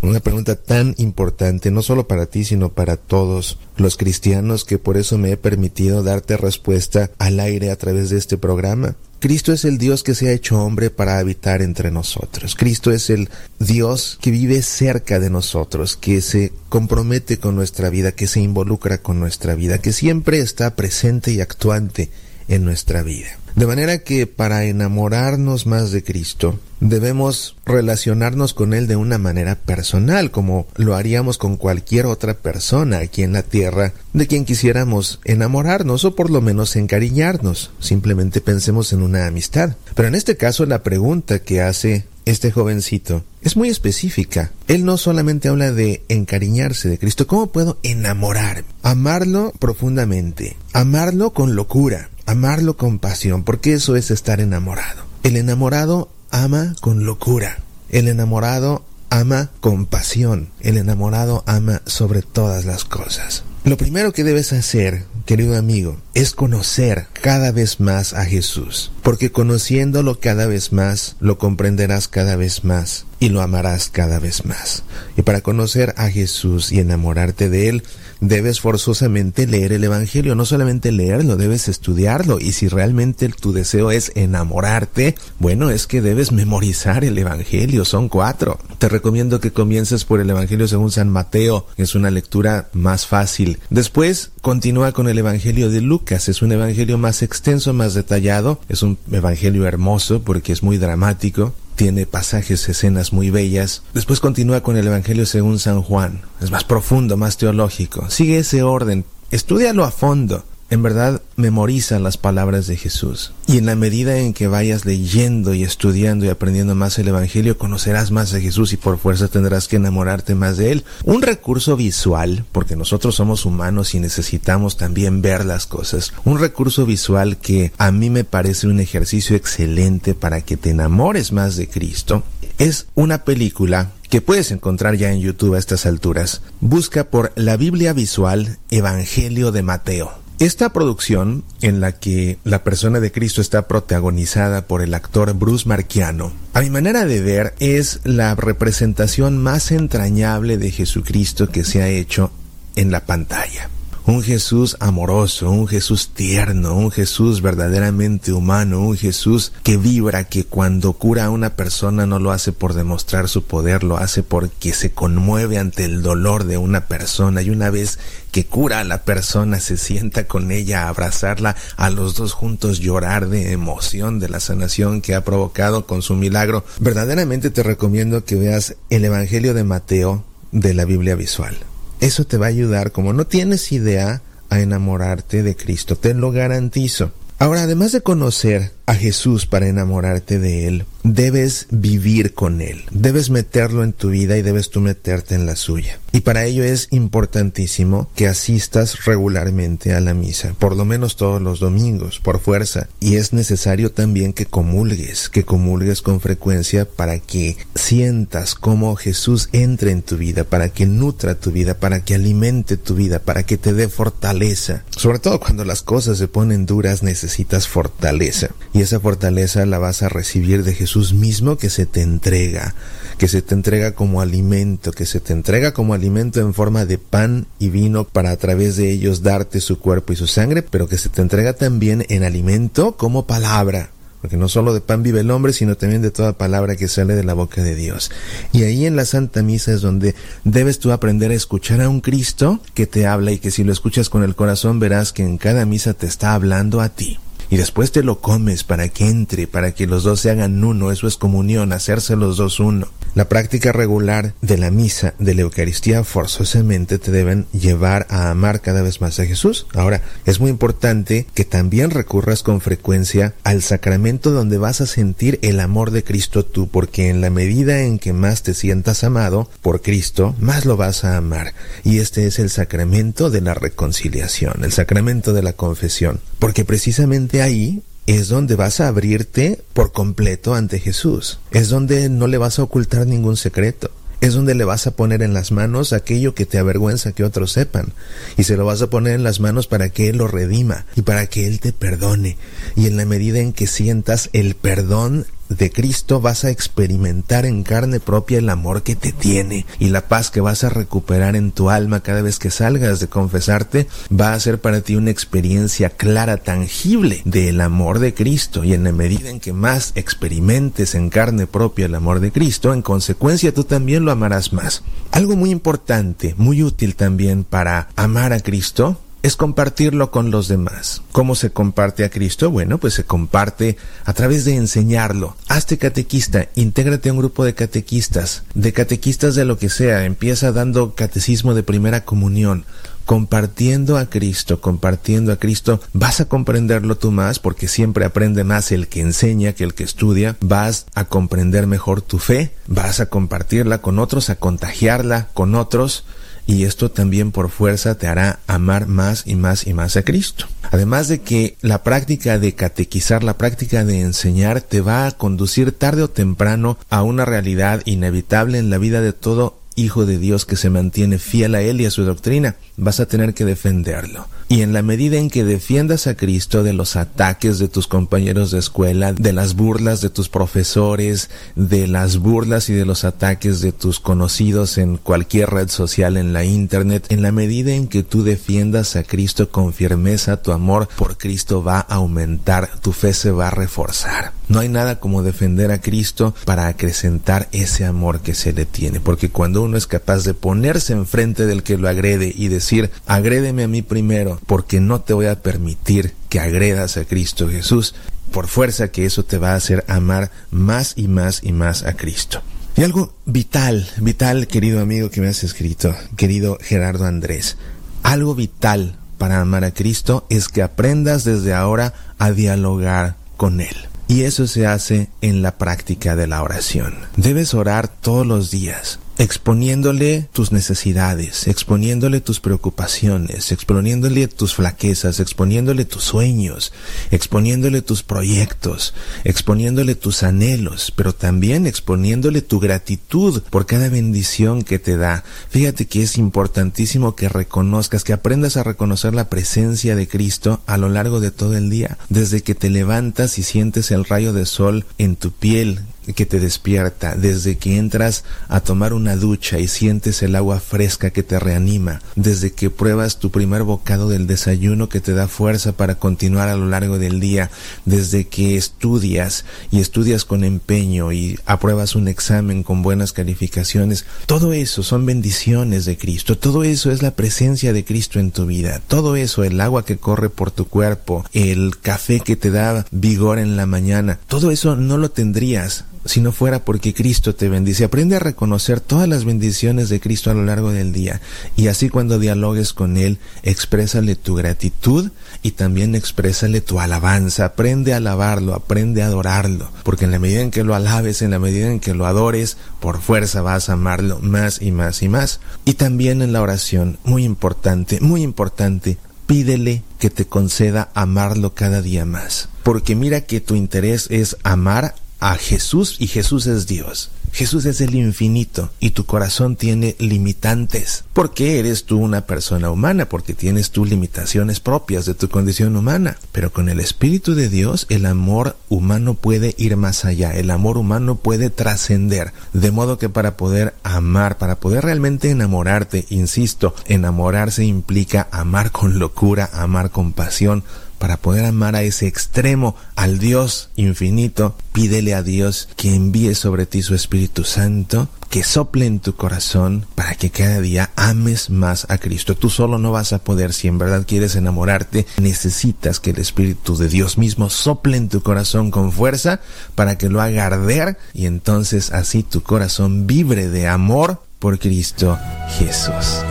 Una 0.02 0.20
pregunta 0.20 0.56
tan 0.56 0.94
importante, 0.98 1.72
no 1.72 1.82
solo 1.82 2.08
para 2.08 2.28
ti, 2.28 2.44
sino 2.44 2.70
para 2.70 2.98
todos 2.98 3.58
los 3.78 3.98
cristianos, 3.98 4.64
que 4.64 4.78
por 4.78 4.96
eso 4.96 5.18
me 5.18 5.32
he 5.32 5.38
permitido 5.38 6.04
darte 6.04 6.38
respuesta 6.38 7.10
al 7.18 7.40
aire 7.40 7.72
a 7.72 7.78
través 7.78 8.10
de 8.12 8.18
este 8.18 8.38
programa. 8.38 8.96
Cristo 9.20 9.52
es 9.52 9.66
el 9.66 9.78
Dios 9.80 10.04
que 10.04 10.14
se 10.14 10.30
ha 10.30 10.34
hecho 10.34 10.62
hombre 10.64 10.90
para 10.90 11.18
habitar 11.18 11.62
entre 11.64 11.90
nosotros. 11.90 12.56
Cristo 12.56 12.92
es 12.92 13.10
el 13.10 13.30
Dios 13.58 14.20
que 14.22 14.30
vive 14.30 14.62
cerca 14.62 15.20
de 15.20 15.32
nosotros, 15.32 15.98
que 15.98 16.22
se 16.22 16.54
compromete 16.70 17.40
con 17.40 17.56
nuestra 17.56 17.90
vida, 17.90 18.12
que 18.12 18.28
se 18.28 18.42
involucra 18.42 19.00
con 19.00 19.20
nuestra 19.20 19.56
vida, 19.56 19.80
que 19.80 19.92
siempre 19.92 20.40
está 20.40 20.76
presente 20.76 21.32
y 21.32 21.42
actuante 21.42 22.12
en 22.48 22.64
nuestra 22.64 23.02
vida. 23.02 23.30
De 23.58 23.66
manera 23.66 23.98
que 23.98 24.28
para 24.28 24.66
enamorarnos 24.66 25.66
más 25.66 25.90
de 25.90 26.04
Cristo, 26.04 26.60
debemos 26.80 27.56
relacionarnos 27.66 28.54
con 28.54 28.76
Él 28.76 28.86
de 28.86 28.98
una 28.98 29.18
manera 29.18 29.56
personal, 29.56 30.30
como 30.30 30.68
lo 30.76 30.94
haríamos 30.94 31.40
con 31.40 31.58
cualquier 31.58 32.06
otra 32.06 32.36
persona 32.36 33.00
aquí 33.00 33.24
en 33.24 33.34
la 33.34 33.42
tierra 33.42 33.94
de 34.14 34.28
quien 34.28 34.46
quisiéramos 34.46 35.20
enamorarnos 35.26 36.06
o 36.06 36.14
por 36.14 36.30
lo 36.30 36.40
menos 36.40 36.76
encariñarnos. 36.76 37.72
Simplemente 37.80 38.42
pensemos 38.42 38.94
en 38.94 39.02
una 39.02 39.26
amistad. 39.26 39.76
Pero 39.96 40.08
en 40.08 40.14
este 40.14 40.38
caso 40.38 40.68
la 40.68 40.84
pregunta 40.84 41.40
que 41.40 41.64
hace 41.64 42.06
este 42.26 42.52
jovencito 42.52 43.24
es 43.42 43.58
muy 43.58 43.70
específica. 43.70 44.52
Él 44.68 44.86
no 44.86 44.98
solamente 44.98 45.48
habla 45.48 45.72
de 45.72 46.04
encariñarse 46.10 46.90
de 46.90 47.00
Cristo, 47.00 47.26
¿cómo 47.26 47.48
puedo 47.48 47.80
enamorar? 47.82 48.66
Amarlo 48.84 49.52
profundamente, 49.58 50.58
amarlo 50.74 51.32
con 51.32 51.56
locura, 51.56 52.12
amarlo 52.28 52.78
con 52.78 53.00
pasión, 53.00 53.44
porque 53.44 53.74
eso 53.74 53.96
es 53.96 54.12
estar 54.12 54.40
enamorado. 54.40 55.04
El 55.24 55.38
enamorado 55.38 56.10
ama 56.30 56.76
con 56.82 57.06
locura. 57.06 57.60
El 57.90 58.08
enamorado 58.08 58.84
ama 59.10 59.50
con 59.62 59.88
pasión. 59.88 60.50
El 60.60 60.78
enamorado 60.78 61.44
ama 61.48 61.82
sobre 61.86 62.22
todas 62.22 62.66
las 62.66 62.86
cosas. 62.86 63.44
Lo 63.64 63.76
primero 63.76 64.14
que 64.14 64.24
debes 64.24 64.54
hacer, 64.54 65.04
querido 65.26 65.58
amigo, 65.58 65.98
es 66.14 66.32
conocer 66.32 67.08
cada 67.22 67.52
vez 67.52 67.82
más 67.82 68.14
a 68.14 68.24
Jesús, 68.24 68.92
porque 69.04 69.32
conociéndolo 69.32 70.22
cada 70.22 70.46
vez 70.46 70.72
más, 70.72 71.18
lo 71.20 71.38
comprenderás 71.38 72.08
cada 72.08 72.38
vez 72.38 72.64
más 72.64 73.06
y 73.20 73.30
lo 73.30 73.42
amarás 73.42 73.90
cada 73.90 74.20
vez 74.20 74.46
más. 74.46 74.84
Y 75.16 75.24
para 75.24 75.42
conocer 75.42 75.94
a 75.98 76.10
Jesús 76.10 76.72
y 76.72 76.80
enamorarte 76.80 77.50
de 77.50 77.70
Él, 77.70 77.84
debes 78.20 78.60
forzosamente 78.60 79.48
leer 79.48 79.72
el 79.72 79.84
Evangelio, 79.84 80.36
no 80.36 80.46
solamente 80.46 80.92
leerlo, 80.92 81.38
debes 81.38 81.68
estudiarlo. 81.68 82.40
Y 82.40 82.52
si 82.52 82.68
realmente 82.68 83.30
tu 83.30 83.54
deseo 83.54 83.92
es 83.92 84.12
enamorarte, 84.16 85.16
bueno, 85.40 85.70
es 85.70 85.88
que 85.88 86.02
debes 86.02 86.32
memorizar 86.32 87.04
el 87.04 87.18
Evangelio, 87.18 87.86
son 87.86 88.10
cuatro. 88.10 88.60
Te 88.78 88.90
recomiendo 88.90 89.40
que 89.40 89.52
comiences 89.52 90.06
por 90.06 90.20
el 90.20 90.30
Evangelio 90.30 90.68
según 90.68 90.92
San 90.92 91.10
Mateo, 91.10 91.68
es 91.78 91.96
una 91.96 92.12
lectura 92.12 92.70
más 92.74 93.06
fácil. 93.06 93.60
Después 93.70 94.32
continúa 94.42 94.92
con 94.92 95.08
el 95.08 95.18
Evangelio 95.18 95.70
de 95.70 95.82
Lucas, 95.82 96.30
es 96.30 96.42
un 96.42 96.52
Evangelio 96.52 96.98
más 96.98 97.22
extenso, 97.22 97.74
más 97.74 97.94
detallado, 97.94 98.60
es 98.70 98.84
un 98.84 98.98
Evangelio 99.12 99.66
hermoso 99.66 100.22
porque 100.22 100.54
es 100.54 100.64
muy 100.64 100.78
dramático 100.78 101.54
tiene 101.78 102.08
pasajes, 102.08 102.68
escenas 102.68 103.14
muy 103.14 103.30
bellas. 103.30 103.84
Después 103.94 104.20
continúa 104.20 104.62
con 104.62 104.76
el 104.76 104.88
Evangelio 104.88 105.26
según 105.26 105.60
San 105.60 105.84
Juan. 105.84 106.22
Es 106.42 106.52
más 106.52 106.64
profundo, 106.66 107.16
más 107.16 107.38
teológico. 107.38 108.10
Sigue 108.10 108.40
ese 108.40 108.64
orden. 108.64 109.06
Estudialo 109.32 109.86
a 109.86 109.92
fondo 109.92 110.44
en 110.70 110.84
verdad 110.84 111.22
memoriza 111.38 112.00
las 112.00 112.18
palabras 112.18 112.68
de 112.68 112.76
Jesús. 112.76 113.32
Y 113.48 113.58
en 113.58 113.66
la 113.66 113.76
medida 113.76 114.18
en 114.18 114.34
que 114.34 114.48
vayas 114.48 114.86
leyendo 114.86 115.54
y 115.54 115.64
estudiando 115.64 116.26
y 116.26 116.30
aprendiendo 116.30 116.76
más 116.76 117.00
el 117.00 117.08
Evangelio, 117.08 117.58
conocerás 117.58 118.12
más 118.12 118.32
de 118.32 118.42
Jesús 118.42 118.74
y 118.74 118.78
por 118.78 118.98
fuerza 118.98 119.28
tendrás 119.28 119.68
que 119.68 119.78
enamorarte 119.78 120.36
más 120.36 120.58
de 120.58 120.72
Él. 120.72 120.84
Un 121.04 121.22
recurso 121.22 121.78
visual, 121.78 122.46
porque 122.52 122.76
nosotros 122.76 123.16
somos 123.16 123.46
humanos 123.46 123.96
y 123.96 124.00
necesitamos 124.00 124.78
también 124.78 125.22
ver 125.22 125.46
las 125.46 125.68
cosas. 125.68 126.14
Un 126.26 126.40
recurso 126.40 126.86
visual 126.86 127.38
que 127.38 127.72
a 127.78 127.92
mí 127.92 128.10
me 128.10 128.24
parece 128.24 128.68
un 128.68 128.80
ejercicio 128.80 129.36
excelente 129.36 130.16
para 130.16 130.42
que 130.42 130.58
te 130.58 130.72
enamores 130.72 131.32
más 131.32 131.56
de 131.56 131.70
Cristo. 131.70 132.24
Es 132.58 132.88
una 132.96 133.24
película 133.24 133.92
que 134.10 134.22
puedes 134.22 134.52
encontrar 134.52 134.96
ya 134.96 135.12
en 135.12 135.20
YouTube 135.20 135.56
a 135.56 135.60
estas 135.60 135.86
alturas. 135.86 136.42
Busca 136.60 137.06
por 137.06 137.32
la 137.36 137.56
Biblia 137.56 137.94
visual 137.94 138.58
Evangelio 138.70 139.52
de 139.52 139.64
Mateo 139.64 140.27
esta 140.40 140.72
producción, 140.72 141.44
en 141.62 141.80
la 141.80 141.94
que 141.94 142.38
la 142.44 142.64
persona 142.64 143.00
de 143.00 143.12
Cristo 143.12 143.42
está 143.42 143.68
protagonizada 143.68 144.68
por 144.68 144.82
el 144.82 144.94
actor 144.94 145.34
Bruce 145.34 145.68
Marchiano, 145.68 146.32
a 146.54 146.62
mi 146.62 146.70
manera 146.70 147.06
de 147.06 147.22
ver 147.22 147.56
es 147.60 148.02
la 148.04 148.36
representación 148.36 149.38
más 149.38 149.72
entrañable 149.72 150.58
de 150.58 150.72
Jesucristo 150.72 151.50
que 151.50 151.64
se 151.64 151.82
ha 151.82 151.88
hecho 151.88 152.32
en 152.76 152.92
la 152.92 153.06
pantalla 153.06 153.70
un 154.08 154.24
Jesús 154.24 154.78
amoroso, 154.80 155.52
un 155.52 155.68
Jesús 155.68 156.12
tierno, 156.14 156.76
un 156.78 156.92
Jesús 156.92 157.42
verdaderamente 157.42 158.32
humano, 158.32 158.80
un 158.80 158.96
Jesús 158.96 159.52
que 159.64 159.76
vibra, 159.76 160.24
que 160.24 160.46
cuando 160.46 160.94
cura 160.94 161.26
a 161.26 161.30
una 161.30 161.58
persona 161.58 162.06
no 162.06 162.18
lo 162.18 162.32
hace 162.32 162.54
por 162.54 162.74
demostrar 162.74 163.28
su 163.28 163.44
poder, 163.44 163.84
lo 163.84 163.98
hace 163.98 164.24
porque 164.24 164.74
se 164.74 164.92
conmueve 164.92 165.58
ante 165.58 165.84
el 165.84 166.02
dolor 166.02 166.46
de 166.46 166.58
una 166.58 166.86
persona 166.86 167.42
y 167.42 167.50
una 167.50 167.70
vez 167.70 168.00
que 168.32 168.46
cura 168.46 168.80
a 168.80 168.86
la 168.86 169.04
persona 169.04 169.60
se 169.60 169.76
sienta 169.76 170.26
con 170.26 170.52
ella 170.52 170.88
abrazarla, 170.88 171.58
a 171.76 171.90
los 171.90 172.16
dos 172.16 172.32
juntos 172.32 172.80
llorar 172.80 173.28
de 173.28 173.52
emoción 173.52 174.20
de 174.20 174.30
la 174.30 174.40
sanación 174.40 175.02
que 175.02 175.16
ha 175.16 175.26
provocado 175.26 175.86
con 175.86 176.02
su 176.02 176.16
milagro. 176.16 176.64
Verdaderamente 176.80 177.50
te 177.50 177.62
recomiendo 177.62 178.24
que 178.24 178.36
veas 178.36 178.78
el 178.90 179.04
Evangelio 179.04 179.54
de 179.54 179.66
Mateo 179.66 180.24
de 180.54 180.74
la 180.74 180.86
Biblia 180.86 181.16
visual. 181.16 181.58
Eso 182.00 182.26
te 182.26 182.38
va 182.38 182.48
a 182.48 182.50
ayudar, 182.50 182.92
como 182.92 183.14
no 183.14 183.26
tienes 183.26 183.72
idea, 183.72 184.22
a 184.50 184.60
enamorarte 184.60 185.44
de 185.44 185.56
Cristo, 185.56 185.96
te 185.96 186.14
lo 186.14 186.32
garantizo. 186.32 187.12
Ahora, 187.40 187.64
además 187.64 187.92
de 187.92 188.02
conocer 188.02 188.72
a 188.88 188.96
Jesús 188.96 189.46
para 189.46 189.68
enamorarte 189.68 190.40
de 190.40 190.66
Él, 190.66 190.86
debes 191.04 191.68
vivir 191.70 192.34
con 192.34 192.62
Él, 192.62 192.84
debes 192.92 193.30
meterlo 193.30 193.84
en 193.84 193.94
tu 193.94 194.10
vida 194.10 194.38
y 194.38 194.42
debes 194.42 194.70
tú 194.70 194.80
meterte 194.80 195.36
en 195.36 195.46
la 195.46 195.56
suya. 195.56 196.00
Y 196.14 196.22
para 196.22 196.46
ello 196.46 196.64
es 196.64 196.88
importantísimo 196.92 198.10
que 198.16 198.28
asistas 198.28 199.06
regularmente 199.06 199.94
a 199.94 200.00
la 200.00 200.14
misa, 200.14 200.56
por 200.58 200.76
lo 200.76 200.86
menos 200.86 201.18
todos 201.18 201.42
los 201.42 201.60
domingos, 201.60 202.20
por 202.20 202.40
fuerza. 202.40 202.88
Y 203.00 203.18
es 203.18 203.34
necesario 203.34 203.92
también 203.92 204.34
que 204.34 204.46
comulgues, 204.46 205.30
que 205.30 205.44
comulgues 205.44 206.02
con 206.02 206.22
frecuencia 206.22 206.86
para 206.86 207.20
que 207.20 207.58
sientas 207.76 208.56
cómo 208.56 208.96
Jesús 208.96 209.50
entre 209.52 209.92
en 209.92 210.02
tu 210.02 210.18
vida, 210.18 210.46
para 210.46 210.70
que 210.70 210.86
nutra 210.86 211.36
tu 211.36 211.52
vida, 211.52 211.78
para 211.78 212.04
que 212.04 212.16
alimente 212.16 212.78
tu 212.78 212.96
vida, 212.96 213.20
para 213.20 213.44
que 213.44 213.58
te 213.58 213.74
dé 213.74 213.90
fortaleza. 213.90 214.86
Sobre 214.90 215.20
todo 215.20 215.40
cuando 215.40 215.66
las 215.66 215.84
cosas 215.84 216.18
se 216.18 216.28
ponen 216.28 216.66
duras 216.66 217.04
necesitas 217.04 217.68
fortaleza. 217.68 218.50
Y 218.78 218.82
esa 218.82 219.00
fortaleza 219.00 219.66
la 219.66 219.80
vas 219.80 220.04
a 220.04 220.10
recibir 220.10 220.64
de 220.64 220.72
Jesús 220.72 221.12
mismo 221.12 221.58
que 221.58 221.72
se 221.72 221.88
te 221.88 222.04
entrega, 222.04 222.76
que 223.18 223.28
se 223.28 223.42
te 223.42 223.56
entrega 223.56 223.94
como 223.94 224.22
alimento, 224.22 224.92
que 224.92 225.08
se 225.08 225.20
te 225.20 225.34
entrega 225.34 225.74
como 225.74 225.96
alimento 225.96 226.42
en 226.42 226.54
forma 226.54 226.86
de 226.86 227.00
pan 227.00 227.48
y 227.58 227.70
vino 227.70 228.04
para 228.04 228.30
a 228.30 228.38
través 228.38 228.76
de 228.76 228.92
ellos 228.92 229.24
darte 229.24 229.62
su 229.62 229.80
cuerpo 229.80 230.14
y 230.14 230.16
su 230.16 230.28
sangre, 230.28 230.62
pero 230.62 230.88
que 230.88 231.00
se 231.00 231.10
te 231.10 231.24
entrega 231.24 231.54
también 231.54 232.06
en 232.10 232.24
alimento 232.24 232.98
como 232.98 233.26
palabra. 233.26 233.90
Porque 234.22 234.38
no 234.38 234.48
solo 234.48 234.76
de 234.76 234.82
pan 234.82 235.02
vive 235.02 235.22
el 235.22 235.32
hombre, 235.32 235.54
sino 235.54 235.76
también 235.76 236.04
de 236.04 236.12
toda 236.12 236.38
palabra 236.38 236.76
que 236.76 236.88
sale 236.88 237.16
de 237.16 237.24
la 237.24 237.34
boca 237.34 237.64
de 237.64 237.74
Dios. 237.74 238.12
Y 238.54 238.62
ahí 238.62 238.86
en 238.86 238.96
la 238.96 239.06
Santa 239.06 239.42
Misa 239.42 239.74
es 239.74 239.82
donde 239.82 240.14
debes 240.44 240.78
tú 240.78 240.92
aprender 240.92 241.32
a 241.32 241.36
escuchar 241.36 241.82
a 241.82 241.90
un 241.90 242.00
Cristo 242.00 242.62
que 242.76 242.86
te 242.86 243.08
habla 243.08 243.32
y 243.32 243.40
que 243.40 243.50
si 243.50 243.64
lo 243.64 243.72
escuchas 243.72 244.10
con 244.10 244.22
el 244.22 244.36
corazón 244.36 244.80
verás 244.80 245.14
que 245.14 245.24
en 245.24 245.40
cada 245.40 245.66
misa 245.66 245.96
te 245.96 246.06
está 246.06 246.36
hablando 246.36 246.80
a 246.80 246.90
ti 246.90 247.18
y 247.50 247.58
después 247.58 247.92
te 247.92 248.04
lo 248.04 248.20
comes 248.20 248.64
para 248.64 248.90
que 248.90 249.08
entre, 249.08 249.48
para 249.48 249.74
que 249.74 249.88
los 249.88 250.04
dos 250.04 250.20
se 250.20 250.30
hagan 250.30 250.64
uno, 250.64 250.92
eso 250.92 251.08
es 251.08 251.18
comunión, 251.18 251.72
hacerse 251.72 252.16
los 252.16 252.38
dos 252.38 252.60
uno. 252.60 252.88
La 253.18 253.28
práctica 253.28 253.72
regular 253.72 254.36
de 254.44 254.60
la 254.60 254.70
misa, 254.70 255.16
de 255.18 255.34
la 255.34 255.42
Eucaristía, 255.42 256.04
forzosamente 256.04 257.00
te 257.00 257.10
deben 257.10 257.48
llevar 257.52 258.06
a 258.12 258.30
amar 258.30 258.62
cada 258.62 258.84
vez 258.84 259.02
más 259.02 259.20
a 259.20 259.26
Jesús. 259.26 259.66
Ahora, 259.74 260.04
es 260.28 260.40
muy 260.40 260.52
importante 260.52 261.26
que 261.34 261.44
también 261.44 261.90
recurras 261.90 262.44
con 262.44 262.62
frecuencia 262.62 263.34
al 263.44 263.64
sacramento 263.64 264.30
donde 264.30 264.60
vas 264.60 264.82
a 264.82 264.86
sentir 264.86 265.40
el 265.42 265.60
amor 265.62 265.90
de 265.90 266.04
Cristo 266.04 266.46
tú, 266.46 266.68
porque 266.68 267.10
en 267.10 267.20
la 267.20 267.32
medida 267.32 267.82
en 267.82 267.98
que 267.98 268.14
más 268.14 268.44
te 268.44 268.54
sientas 268.54 269.04
amado 269.04 269.50
por 269.64 269.82
Cristo, 269.82 270.36
más 270.40 270.66
lo 270.66 270.78
vas 270.78 271.04
a 271.04 271.18
amar. 271.18 271.56
Y 271.84 271.98
este 271.98 272.28
es 272.28 272.38
el 272.38 272.52
sacramento 272.52 273.32
de 273.32 273.42
la 273.42 273.56
reconciliación, 273.56 274.64
el 274.64 274.72
sacramento 274.72 275.34
de 275.34 275.42
la 275.42 275.54
confesión, 275.54 276.20
porque 276.38 276.66
precisamente 276.66 277.42
ahí 277.42 277.82
es 278.08 278.30
donde 278.30 278.56
vas 278.56 278.80
a 278.80 278.88
abrirte 278.88 279.62
por 279.74 279.92
completo 279.92 280.56
ante 280.56 280.80
Jesús. 280.80 281.40
Es 281.52 281.70
donde 281.70 282.10
no 282.10 282.28
le 282.28 282.38
vas 282.38 282.58
a 282.58 282.64
ocultar 282.64 283.06
ningún 283.06 283.36
secreto. 283.36 283.92
Es 284.22 284.34
donde 284.34 284.56
le 284.56 284.64
vas 284.64 284.88
a 284.88 284.92
poner 284.92 285.22
en 285.22 285.34
las 285.34 285.52
manos 285.52 285.94
aquello 285.94 286.34
que 286.34 286.48
te 286.48 286.58
avergüenza 286.58 287.12
que 287.12 287.26
otros 287.26 287.52
sepan. 287.52 287.94
Y 288.38 288.46
se 288.46 288.58
lo 288.58 288.66
vas 288.66 288.82
a 288.82 288.90
poner 288.90 289.14
en 289.14 289.24
las 289.24 289.40
manos 289.42 289.68
para 289.68 289.90
que 289.90 290.08
Él 290.10 290.18
lo 290.18 290.28
redima 290.28 290.86
y 290.96 291.02
para 291.04 291.28
que 291.28 291.46
Él 291.48 291.60
te 291.60 291.74
perdone. 291.74 292.38
Y 292.76 292.88
en 292.88 292.98
la 292.98 293.06
medida 293.06 293.40
en 293.40 293.54
que 293.54 293.68
sientas 293.68 294.30
el 294.34 294.56
perdón 294.56 295.28
de 295.50 295.72
Cristo 295.72 296.22
vas 296.22 296.44
a 296.44 296.50
experimentar 296.50 297.46
en 297.46 297.64
carne 297.64 298.00
propia 298.00 298.40
el 298.40 298.50
amor 298.50 298.84
que 298.84 298.96
te 298.96 299.12
tiene 299.12 299.66
y 299.80 299.90
la 299.90 300.08
paz 300.08 300.32
que 300.32 300.42
vas 300.42 300.64
a 300.64 300.70
recuperar 300.70 301.36
en 301.36 301.52
tu 301.52 301.70
alma 301.70 302.02
cada 302.02 302.22
vez 302.22 302.40
que 302.40 302.52
salgas 302.52 303.00
de 303.00 303.08
confesarte 303.08 303.88
va 304.12 304.34
a 304.34 304.40
ser 304.40 304.60
para 304.60 304.82
ti 304.82 304.96
una 304.96 305.12
experiencia 305.12 305.90
clara, 305.90 306.38
tangible 306.38 307.22
del 307.26 307.62
amor 307.62 308.00
de 308.00 308.14
Cristo 308.14 308.64
y 308.64 308.74
en 308.74 308.84
la 308.84 308.92
medida 308.92 309.30
en 309.30 309.40
que 309.40 309.54
más 309.54 309.92
experimentes 309.96 310.96
en 310.96 311.10
carne 311.10 311.48
propia 311.48 311.86
el 311.86 311.96
amor 311.96 312.20
de 312.20 312.32
Cristo, 312.32 312.74
en 312.74 312.82
consecuencia 312.82 313.54
tú 313.54 313.64
también 313.64 314.06
lo 314.06 314.12
amarás 314.12 314.54
más. 314.54 314.84
Algo 315.12 315.36
muy 315.36 315.52
importante, 315.52 316.36
muy 316.38 316.64
útil 316.64 316.96
también 316.96 317.44
para 317.44 317.90
amar 317.96 318.34
a 318.34 318.40
Cristo 318.40 319.00
es 319.24 319.36
compartirlo 319.36 320.12
con 320.12 320.32
los 320.32 320.48
demás. 320.48 321.02
¿Cómo 321.12 321.36
se 321.36 321.52
comparte 321.52 322.06
a 322.06 322.10
Cristo? 322.10 322.50
Bueno, 322.52 322.78
pues 322.78 322.94
se 322.94 323.04
comparte 323.04 323.78
a 324.06 324.14
través 324.14 324.46
de 324.46 324.56
enseñarlo. 324.56 325.36
Hazte 325.48 325.78
catequista, 325.78 326.48
intégrate 326.56 327.10
a 327.10 327.14
un 327.14 327.20
grupo 327.20 327.44
de 327.44 327.54
catequistas, 327.54 328.44
de 328.54 328.74
catequistas 328.74 329.36
de 329.36 329.46
lo 329.46 329.58
que 329.58 329.70
sea, 329.70 330.06
empieza 330.06 330.52
dando 330.52 330.96
catecismo 330.96 331.54
de 331.54 331.64
primera 331.64 332.06
comunión 332.06 332.66
compartiendo 333.08 333.98
a 333.98 334.08
Cristo, 334.08 334.60
compartiendo 334.60 335.32
a 335.32 335.38
Cristo, 335.38 335.80
vas 335.94 336.20
a 336.20 336.26
comprenderlo 336.26 336.98
tú 336.98 337.14
más 337.14 337.40
porque 337.40 337.70
siempre 337.70 338.04
aprende 338.04 338.44
más 338.44 338.74
el 338.74 338.90
que 338.90 339.00
enseña 339.00 339.54
que 339.54 339.64
el 339.64 339.74
que 339.74 339.86
estudia, 339.86 340.36
vas 340.42 340.88
a 340.94 341.06
comprender 341.06 341.68
mejor 341.68 342.02
tu 342.02 342.20
fe, 342.20 342.52
vas 342.68 343.00
a 343.00 343.06
compartirla 343.06 343.78
con 343.78 343.98
otros, 343.98 344.30
a 344.30 344.36
contagiarla 344.36 345.30
con 345.34 345.56
otros 345.56 346.04
y 346.48 346.64
esto 346.64 346.90
también 346.90 347.32
por 347.32 347.50
fuerza 347.50 347.96
te 347.96 348.08
hará 348.08 348.40
amar 348.48 348.88
más 348.88 349.24
y 349.28 349.36
más 349.36 349.68
y 349.68 349.74
más 349.74 349.98
a 349.98 350.04
Cristo. 350.04 350.46
Además 350.72 351.10
de 351.10 351.22
que 351.22 351.58
la 351.62 351.84
práctica 351.84 352.40
de 352.40 352.56
catequizar, 352.56 353.24
la 353.24 353.38
práctica 353.38 353.84
de 353.84 354.00
enseñar 354.02 354.62
te 354.62 354.82
va 354.82 355.06
a 355.06 355.12
conducir 355.12 355.74
tarde 355.74 356.04
o 356.04 356.10
temprano 356.10 356.80
a 356.90 357.04
una 357.04 357.26
realidad 357.26 357.82
inevitable 357.86 358.58
en 358.58 358.70
la 358.70 358.78
vida 358.78 359.02
de 359.02 359.14
todo 359.14 359.60
hijo 359.76 360.06
de 360.06 360.18
Dios 360.18 360.46
que 360.46 360.56
se 360.56 360.70
mantiene 360.70 361.20
fiel 361.20 361.54
a 361.54 361.62
Él 361.62 361.82
y 361.82 361.86
a 361.86 361.92
su 361.92 362.04
doctrina, 362.04 362.56
vas 362.78 363.00
a 363.00 363.06
tener 363.06 363.34
que 363.34 363.46
defenderlo. 363.46 364.28
Y 364.50 364.62
en 364.62 364.72
la 364.72 364.82
medida 364.82 365.18
en 365.18 365.30
que 365.30 365.44
defiendas 365.44 366.08
a 366.08 366.16
Cristo 366.16 366.64
de 366.64 366.72
los 366.72 366.96
ataques 366.96 367.60
de 367.60 367.68
tus 367.68 367.88
compañeros 367.88 368.52
de 368.52 368.60
escuela, 368.60 369.12
de 369.12 369.34
las 369.34 369.56
burlas 369.56 370.00
de 370.00 370.10
tus 370.10 370.30
profesores, 370.30 371.30
de 371.56 371.86
las 371.86 372.18
burlas 372.18 372.70
y 372.70 372.74
de 372.74 372.86
los 372.86 373.04
ataques 373.04 373.60
de 373.60 373.74
tus 373.74 374.00
conocidos 374.00 374.78
en 374.78 374.96
cualquier 374.96 375.50
red 375.50 375.68
social, 375.68 376.16
en 376.16 376.32
la 376.32 376.46
internet, 376.46 377.08
en 377.10 377.24
la 377.24 377.34
medida 377.34 377.74
en 377.74 377.88
que 377.88 378.04
tú 378.04 378.24
defiendas 378.24 378.96
a 378.96 379.04
Cristo 379.04 379.50
con 379.50 379.74
firmeza, 379.74 380.42
tu 380.42 380.54
amor 380.54 380.88
por 380.96 381.18
Cristo 381.18 381.62
va 381.62 381.80
a 381.80 381.96
aumentar, 381.96 382.70
tu 382.80 382.94
fe 382.94 383.14
se 383.14 383.32
va 383.32 383.50
a 383.50 383.52
reforzar. 383.52 384.32
No 384.48 384.60
hay 384.62 384.70
nada 384.70 385.02
como 385.02 385.24
defender 385.24 385.72
a 385.72 385.82
Cristo 385.82 386.34
para 386.46 386.68
acrecentar 386.68 387.50
ese 387.52 387.84
amor 387.84 388.22
que 388.22 388.34
se 388.34 388.54
le 388.54 388.66
tiene, 388.66 389.02
porque 389.02 389.30
cuando 389.30 389.62
uno 389.62 389.76
es 389.76 389.88
capaz 389.88 390.24
de 390.24 390.34
ponerse 390.34 390.94
enfrente 390.94 391.46
del 391.46 391.64
que 391.64 391.78
lo 391.78 391.90
agrede 391.90 392.34
y 392.34 392.48
decir, 392.48 392.90
agrédeme 393.06 393.64
a 393.64 393.68
mí 393.68 393.82
primero, 393.82 394.37
porque 394.46 394.80
no 394.80 395.02
te 395.02 395.14
voy 395.14 395.28
a 395.28 395.42
permitir 395.42 396.14
que 396.30 396.40
agredas 396.40 396.98
a 396.98 397.06
Cristo 397.06 397.50
Jesús, 397.50 397.96
por 398.32 398.48
fuerza 398.48 398.90
que 398.90 399.06
eso 399.06 399.24
te 399.24 399.38
va 399.38 399.52
a 399.52 399.56
hacer 399.56 399.86
amar 399.88 400.32
más 400.52 400.94
y 400.96 401.08
más 401.08 401.42
y 401.44 401.52
más 401.52 401.84
a 401.84 401.94
Cristo. 401.94 402.42
Y 402.76 402.84
algo 402.84 403.14
vital, 403.26 403.90
vital, 403.98 404.48
querido 404.48 404.82
amigo 404.82 405.10
que 405.10 405.22
me 405.22 405.30
has 405.30 405.44
escrito, 405.44 405.96
querido 406.16 406.58
Gerardo 406.62 407.06
Andrés, 407.06 407.58
algo 408.04 408.36
vital 408.36 408.98
para 409.18 409.42
amar 409.42 409.64
a 409.64 409.72
Cristo 409.72 410.26
es 410.30 410.48
que 410.48 410.62
aprendas 410.62 411.24
desde 411.24 411.54
ahora 411.54 411.94
a 412.20 412.32
dialogar 412.32 413.16
con 413.36 413.62
Él. 413.62 413.76
Y 414.08 414.24
eso 414.24 414.48
se 414.48 414.68
hace 414.68 415.10
en 415.22 415.42
la 415.42 415.58
práctica 415.58 416.16
de 416.16 416.28
la 416.28 416.42
oración. 416.44 416.96
Debes 417.18 417.54
orar 417.54 417.88
todos 417.88 418.26
los 418.26 418.52
días 418.52 419.00
exponiéndole 419.18 420.30
tus 420.32 420.52
necesidades, 420.52 421.48
exponiéndole 421.48 422.22
tus 422.22 422.40
preocupaciones, 422.40 423.52
exponiéndole 423.52 424.28
tus 424.28 424.54
flaquezas, 424.54 425.20
exponiéndole 425.20 425.86
tus 425.86 426.04
sueños, 426.04 426.72
exponiéndole 427.12 427.82
tus 427.82 428.04
proyectos, 428.04 428.94
exponiéndole 429.24 429.96
tus 429.96 430.24
anhelos, 430.24 430.94
pero 430.96 431.14
también 431.14 431.66
exponiéndole 431.66 432.42
tu 432.42 432.60
gratitud 432.60 433.42
por 433.50 433.66
cada 433.66 433.90
bendición 433.90 434.62
que 434.62 434.80
te 434.80 434.98
da. 434.98 435.24
Fíjate 435.50 435.88
que 435.88 436.04
es 436.04 436.18
importantísimo 436.18 437.16
que 437.16 437.30
reconozcas, 437.30 438.04
que 438.04 438.14
aprendas 438.14 438.58
a 438.58 438.64
reconocer 438.64 439.14
la 439.14 439.30
presencia 439.30 439.96
de 439.96 440.08
Cristo 440.08 440.62
a 440.68 440.78
lo 440.78 440.90
largo 440.90 441.20
de 441.20 441.32
todo 441.32 441.58
el 441.58 441.70
día, 441.70 441.98
desde 442.10 442.42
que 442.42 442.56
te 442.56 442.70
levantas 442.70 443.40
y 443.40 443.44
sientes 443.44 443.92
el 443.92 444.06
rayo 444.06 444.34
de 444.34 444.46
sol 444.46 444.86
en 444.98 445.16
tu 445.16 445.32
piel, 445.32 445.82
que 446.14 446.26
te 446.26 446.40
despierta, 446.40 447.16
desde 447.16 447.58
que 447.58 447.78
entras 447.78 448.24
a 448.48 448.62
tomar 448.62 448.94
una 448.94 449.16
ducha 449.16 449.60
y 449.60 449.68
sientes 449.68 450.22
el 450.24 450.36
agua 450.36 450.60
fresca 450.60 451.12
que 451.12 451.24
te 451.24 451.40
reanima, 451.40 452.02
desde 452.16 452.52
que 452.54 452.70
pruebas 452.70 453.20
tu 453.20 453.32
primer 453.32 453.64
bocado 453.64 454.10
del 454.10 454.28
desayuno 454.28 454.90
que 454.90 455.02
te 455.02 455.14
da 455.14 455.28
fuerza 455.28 455.74
para 455.74 455.96
continuar 455.96 456.50
a 456.50 456.56
lo 456.56 456.68
largo 456.68 457.00
del 457.00 457.20
día, 457.20 457.52
desde 457.86 458.28
que 458.28 458.56
estudias 458.56 459.46
y 459.72 459.80
estudias 459.80 460.26
con 460.26 460.44
empeño 460.44 461.12
y 461.12 461.40
apruebas 461.46 461.96
un 461.96 462.08
examen 462.08 462.64
con 462.64 462.82
buenas 462.82 463.14
calificaciones, 463.14 464.06
todo 464.26 464.54
eso 464.54 464.84
son 464.84 465.06
bendiciones 465.06 465.86
de 465.86 465.98
Cristo, 465.98 466.38
todo 466.38 466.64
eso 466.64 466.92
es 466.92 467.02
la 467.02 467.16
presencia 467.16 467.74
de 467.74 467.86
Cristo 467.86 468.20
en 468.20 468.32
tu 468.32 468.46
vida, 468.46 468.82
todo 468.88 469.16
eso, 469.16 469.44
el 469.44 469.60
agua 469.62 469.86
que 469.86 469.98
corre 469.98 470.30
por 470.30 470.52
tu 470.52 470.66
cuerpo, 470.66 471.26
el 471.34 471.78
café 471.80 472.20
que 472.20 472.36
te 472.36 472.52
da 472.52 472.86
vigor 472.92 473.40
en 473.40 473.58
la 473.58 473.66
mañana, 473.66 474.20
todo 474.28 474.52
eso 474.52 474.76
no 474.76 474.98
lo 474.98 475.12
tendrías 475.12 475.86
si 476.08 476.22
no 476.22 476.32
fuera 476.32 476.64
porque 476.66 476.94
Cristo 476.94 477.36
te 477.36 477.50
bendice. 477.50 477.84
Aprende 477.84 478.16
a 478.16 478.20
reconocer 478.20 478.80
todas 478.80 479.08
las 479.08 479.26
bendiciones 479.26 479.90
de 479.90 480.00
Cristo 480.00 480.32
a 480.32 480.34
lo 480.34 480.44
largo 480.44 480.72
del 480.72 480.94
día 480.94 481.22
y 481.56 481.68
así 481.68 481.90
cuando 481.90 482.20
dialogues 482.20 482.74
con 482.74 482.98
Él, 482.98 483.20
exprésale 483.44 484.16
tu 484.16 484.36
gratitud 484.36 485.12
y 485.44 485.52
también 485.52 485.96
exprésale 485.96 486.62
tu 486.62 486.80
alabanza. 486.80 487.46
Aprende 487.46 487.94
a 487.94 487.98
alabarlo, 487.98 488.54
aprende 488.54 489.04
a 489.04 489.08
adorarlo, 489.08 489.70
porque 489.84 490.06
en 490.06 490.12
la 490.12 490.20
medida 490.20 490.42
en 490.42 490.52
que 490.52 490.64
lo 490.64 490.76
alabes, 490.76 491.22
en 491.22 491.32
la 491.32 491.40
medida 491.40 491.68
en 491.72 491.80
que 491.80 491.94
lo 491.94 492.06
adores, 492.06 492.58
por 492.80 493.02
fuerza 493.02 493.42
vas 493.42 493.70
a 493.70 493.74
amarlo 493.74 494.20
más 494.20 494.62
y 494.62 494.72
más 494.72 495.02
y 495.04 495.10
más. 495.10 495.40
Y 495.66 495.74
también 495.74 496.22
en 496.22 496.34
la 496.34 496.42
oración, 496.42 496.98
muy 497.04 497.24
importante, 497.24 498.00
muy 498.02 498.24
importante, 498.24 498.98
pídele 499.26 499.84
que 500.00 500.10
te 500.10 500.26
conceda 500.26 500.90
amarlo 500.94 501.54
cada 501.54 501.82
día 501.82 502.06
más. 502.06 502.50
Porque 502.64 502.96
mira 502.96 503.22
que 503.22 503.42
tu 503.42 503.56
interés 503.56 504.08
es 504.10 504.38
amar 504.44 504.96
a 505.20 505.36
Jesús 505.36 505.98
y 506.00 506.08
Jesús 506.08 506.48
es 506.48 506.68
Dios. 506.68 507.12
Jesús 507.34 507.66
es 507.66 507.82
el 507.82 507.94
infinito 507.94 508.72
y 508.80 508.92
tu 508.92 509.06
corazón 509.06 509.58
tiene 509.58 509.96
limitantes. 510.00 511.04
Porque 511.14 511.60
eres 511.60 511.84
tú 511.84 512.00
una 512.00 512.22
persona 512.22 512.72
humana, 512.72 513.10
porque 513.10 513.34
tienes 513.34 513.70
tus 513.70 513.88
limitaciones 513.88 514.60
propias 514.60 515.06
de 515.06 515.14
tu 515.14 515.30
condición 515.30 515.76
humana. 515.76 516.18
Pero 516.32 516.52
con 516.52 516.70
el 516.70 516.80
Espíritu 516.80 517.36
de 517.36 517.50
Dios 517.50 517.86
el 517.90 518.06
amor 518.06 518.56
humano 518.70 519.14
puede 519.14 519.54
ir 519.58 519.78
más 519.78 520.06
allá, 520.06 520.32
el 520.32 520.50
amor 520.50 520.78
humano 520.78 521.16
puede 521.16 521.50
trascender. 521.50 522.34
De 522.54 522.72
modo 522.72 522.98
que 522.98 523.10
para 523.10 523.38
poder 523.38 523.76
amar, 523.84 524.38
para 524.38 524.60
poder 524.60 524.86
realmente 524.86 525.30
enamorarte, 525.30 526.06
insisto, 526.10 526.74
enamorarse 526.88 527.66
implica 527.66 528.28
amar 528.32 528.72
con 528.72 528.98
locura, 529.00 529.50
amar 529.54 529.92
con 529.92 530.12
pasión, 530.14 530.64
para 530.98 531.18
poder 531.18 531.46
amar 531.46 531.76
a 531.76 531.84
ese 531.84 532.08
extremo, 532.08 532.76
al 532.96 533.20
Dios 533.20 533.70
infinito, 533.76 534.56
pídele 534.72 535.14
a 535.14 535.24
Dios 535.24 535.70
que 535.76 535.94
envíe 535.94 536.36
sobre 536.36 536.66
ti 536.66 536.82
su 536.82 536.96
Espíritu 536.96 537.44
Santo, 537.44 538.10
que 538.30 538.44
sople 538.44 538.86
en 538.86 539.00
tu 539.00 539.16
corazón 539.16 539.86
para 539.96 540.16
que 540.16 540.30
cada 540.30 540.60
día 540.60 540.92
ames 540.96 541.50
más 541.50 541.88
a 541.90 541.98
Cristo. 541.98 542.36
Tú 542.36 542.50
solo 542.50 542.78
no 542.78 542.92
vas 542.92 543.14
a 543.14 543.20
poder, 543.20 543.54
si 543.54 543.68
en 543.68 543.78
verdad 543.78 544.06
quieres 544.08 544.36
enamorarte, 544.36 545.06
necesitas 545.20 546.00
que 546.00 546.12
el 546.12 546.20
Espíritu 546.20 546.78
de 546.78 546.90
Dios 546.90 547.18
mismo 547.18 547.50
sople 547.50 547.98
en 547.98 548.10
tu 548.10 548.22
corazón 548.22 548.72
con 548.72 548.92
fuerza 548.92 549.40
para 549.76 549.98
que 549.98 550.10
lo 550.10 550.22
haga 550.22 550.46
arder 550.46 550.98
y 551.14 551.26
entonces 551.26 551.92
así 551.92 552.24
tu 552.24 552.42
corazón 552.44 553.08
vibre 553.08 553.50
de 553.50 553.68
amor 553.68 554.22
por 554.40 554.60
Cristo 554.60 555.18
Jesús. 555.58 556.22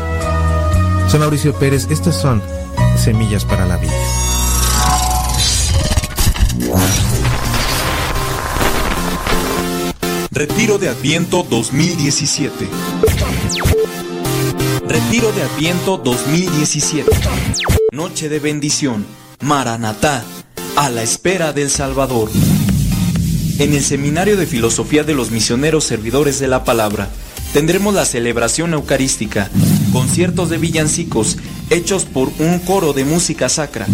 Soy 1.08 1.20
Mauricio 1.20 1.54
Pérez, 1.54 1.86
estas 1.90 2.16
son 2.16 2.42
Semillas 2.96 3.44
para 3.44 3.66
la 3.66 3.76
Vida. 3.76 3.92
Retiro 10.30 10.78
de 10.78 10.88
Adviento 10.88 11.46
2017. 11.48 12.68
Retiro 14.86 15.32
de 15.32 15.42
Adviento 15.42 15.96
2017. 15.96 17.10
Noche 17.92 18.28
de 18.28 18.38
bendición. 18.38 19.06
Maranatá. 19.40 20.24
A 20.76 20.90
la 20.90 21.02
espera 21.02 21.52
del 21.52 21.70
Salvador. 21.70 22.30
En 23.58 23.72
el 23.72 23.82
Seminario 23.82 24.36
de 24.36 24.46
Filosofía 24.46 25.04
de 25.04 25.14
los 25.14 25.30
Misioneros 25.30 25.84
Servidores 25.84 26.38
de 26.38 26.48
la 26.48 26.64
Palabra 26.64 27.08
tendremos 27.56 27.94
la 27.94 28.04
celebración 28.04 28.74
eucarística, 28.74 29.48
conciertos 29.90 30.50
de 30.50 30.58
villancicos 30.58 31.38
hechos 31.70 32.04
por 32.04 32.30
un 32.38 32.58
coro 32.58 32.92
de 32.92 33.06
música 33.06 33.48
sacra. 33.48 33.86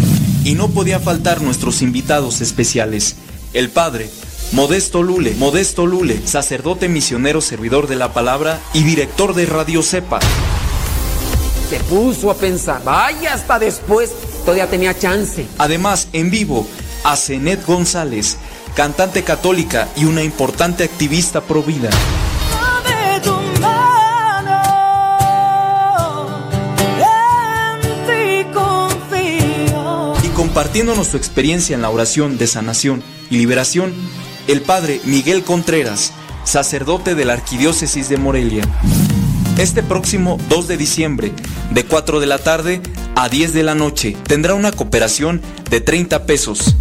Y 0.43 0.55
no 0.55 0.67
podía 0.67 0.99
faltar 0.99 1.41
nuestros 1.41 1.81
invitados 1.81 2.41
especiales, 2.41 3.15
el 3.53 3.69
Padre 3.69 4.09
Modesto 4.51 5.01
Lule, 5.01 5.33
Modesto 5.35 5.85
Lule, 5.85 6.27
sacerdote 6.27 6.89
misionero 6.89 7.39
servidor 7.39 7.87
de 7.87 7.95
la 7.95 8.11
palabra 8.11 8.59
y 8.73 8.83
director 8.83 9.33
de 9.33 9.45
Radio 9.45 9.81
Cepa. 9.81 10.19
Se 11.69 11.79
puso 11.85 12.31
a 12.31 12.35
pensar, 12.35 12.83
vaya 12.83 13.33
hasta 13.33 13.59
después, 13.59 14.11
todavía 14.43 14.69
tenía 14.69 14.99
chance. 14.99 15.45
Además, 15.57 16.09
en 16.11 16.29
vivo, 16.31 16.67
a 17.05 17.15
Zenet 17.15 17.65
González, 17.65 18.35
cantante 18.75 19.23
católica 19.23 19.87
y 19.95 20.03
una 20.03 20.21
importante 20.21 20.83
activista 20.83 21.39
pro 21.39 21.63
vida. 21.63 21.91
Compartiéndonos 30.53 31.07
su 31.07 31.17
experiencia 31.17 31.73
en 31.73 31.81
la 31.81 31.89
oración 31.89 32.37
de 32.37 32.45
sanación 32.45 33.01
y 33.31 33.37
liberación, 33.37 33.91
el 34.47 34.61
Padre 34.61 35.01
Miguel 35.03 35.43
Contreras, 35.43 36.13
sacerdote 36.43 37.15
de 37.15 37.25
la 37.25 37.33
Arquidiócesis 37.33 38.07
de 38.07 38.17
Morelia. 38.17 38.63
Este 39.57 39.81
próximo 39.81 40.37
2 40.49 40.67
de 40.67 40.77
diciembre, 40.77 41.31
de 41.71 41.85
4 41.85 42.19
de 42.19 42.27
la 42.27 42.37
tarde 42.37 42.81
a 43.15 43.29
10 43.29 43.51
de 43.53 43.63
la 43.63 43.73
noche, 43.73 44.15
tendrá 44.27 44.53
una 44.53 44.71
cooperación 44.71 45.41
de 45.71 45.81
30 45.81 46.27
pesos. 46.27 46.75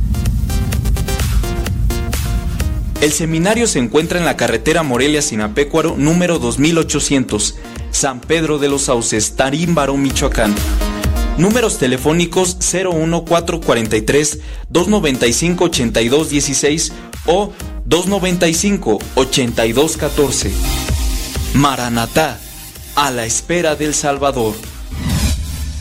El 3.00 3.10
seminario 3.10 3.66
se 3.66 3.78
encuentra 3.78 4.18
en 4.18 4.26
la 4.26 4.36
carretera 4.36 4.82
Morelia-Sinapecuaro 4.82 5.96
número 5.96 6.38
2800, 6.38 7.56
San 7.90 8.20
Pedro 8.20 8.58
de 8.58 8.68
los 8.68 8.82
Sauces, 8.82 9.34
Tarímbaro, 9.34 9.96
Michoacán. 9.96 10.54
Números 11.38 11.78
telefónicos 11.78 12.56
01443 12.60 14.40
295 14.68 15.64
8216 15.64 16.92
o 17.26 17.52
295 17.84 18.98
8214. 19.14 20.52
Maranatá, 21.54 22.38
a 22.96 23.10
la 23.10 23.26
espera 23.26 23.74
del 23.74 23.94
Salvador. 23.94 24.54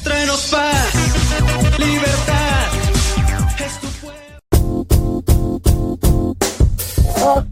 Tráenos 0.03 0.41
paz, 0.43 0.90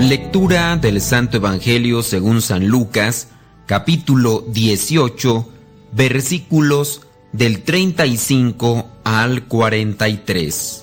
Lectura 0.00 0.78
del 0.78 1.02
Santo 1.02 1.36
Evangelio 1.36 2.02
según 2.02 2.40
San 2.40 2.66
Lucas, 2.66 3.28
capítulo 3.66 4.46
18, 4.48 5.46
versículos 5.92 7.02
del 7.32 7.62
35 7.62 8.88
al 9.04 9.44
43. 9.44 10.82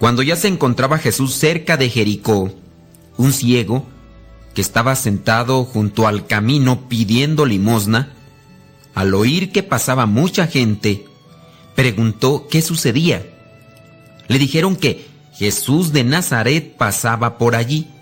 Cuando 0.00 0.24
ya 0.24 0.34
se 0.34 0.48
encontraba 0.48 0.98
Jesús 0.98 1.32
cerca 1.34 1.76
de 1.76 1.88
Jericó, 1.88 2.52
un 3.16 3.32
ciego, 3.32 3.86
que 4.52 4.60
estaba 4.60 4.96
sentado 4.96 5.64
junto 5.64 6.08
al 6.08 6.26
camino 6.26 6.88
pidiendo 6.88 7.46
limosna, 7.46 8.14
al 8.94 9.14
oír 9.14 9.52
que 9.52 9.62
pasaba 9.62 10.06
mucha 10.06 10.48
gente, 10.48 11.06
preguntó 11.76 12.48
qué 12.50 12.62
sucedía. 12.62 13.24
Le 14.26 14.40
dijeron 14.40 14.74
que 14.74 15.06
Jesús 15.34 15.92
de 15.92 16.02
Nazaret 16.02 16.76
pasaba 16.76 17.38
por 17.38 17.54
allí, 17.54 17.93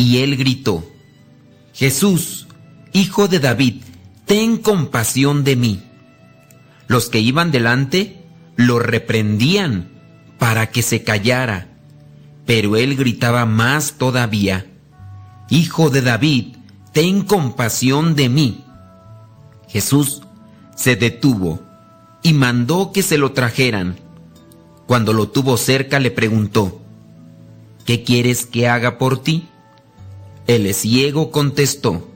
y 0.00 0.22
él 0.22 0.38
gritó, 0.38 0.82
Jesús, 1.74 2.46
hijo 2.94 3.28
de 3.28 3.38
David, 3.38 3.82
ten 4.24 4.56
compasión 4.56 5.44
de 5.44 5.56
mí. 5.56 5.82
Los 6.86 7.10
que 7.10 7.20
iban 7.20 7.50
delante 7.50 8.24
lo 8.56 8.78
reprendían 8.78 9.90
para 10.38 10.70
que 10.70 10.80
se 10.80 11.02
callara, 11.04 11.68
pero 12.46 12.76
él 12.76 12.96
gritaba 12.96 13.44
más 13.44 13.98
todavía, 13.98 14.66
Hijo 15.50 15.90
de 15.90 16.00
David, 16.00 16.56
ten 16.92 17.22
compasión 17.22 18.14
de 18.14 18.28
mí. 18.30 18.64
Jesús 19.68 20.22
se 20.76 20.96
detuvo 20.96 21.60
y 22.22 22.32
mandó 22.32 22.92
que 22.92 23.02
se 23.02 23.18
lo 23.18 23.32
trajeran. 23.32 23.96
Cuando 24.86 25.12
lo 25.12 25.28
tuvo 25.28 25.58
cerca 25.58 25.98
le 25.98 26.10
preguntó, 26.10 26.80
¿qué 27.84 28.02
quieres 28.02 28.46
que 28.46 28.68
haga 28.68 28.96
por 28.96 29.22
ti? 29.22 29.48
El 30.50 30.74
ciego 30.74 31.30
contestó, 31.30 32.08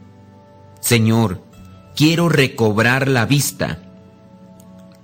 Señor, 0.80 1.40
quiero 1.94 2.28
recobrar 2.28 3.06
la 3.06 3.26
vista. 3.26 3.78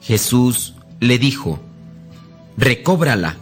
Jesús 0.01 0.75
le 0.99 1.17
dijo, 1.17 1.61
recóbrala, 2.57 3.37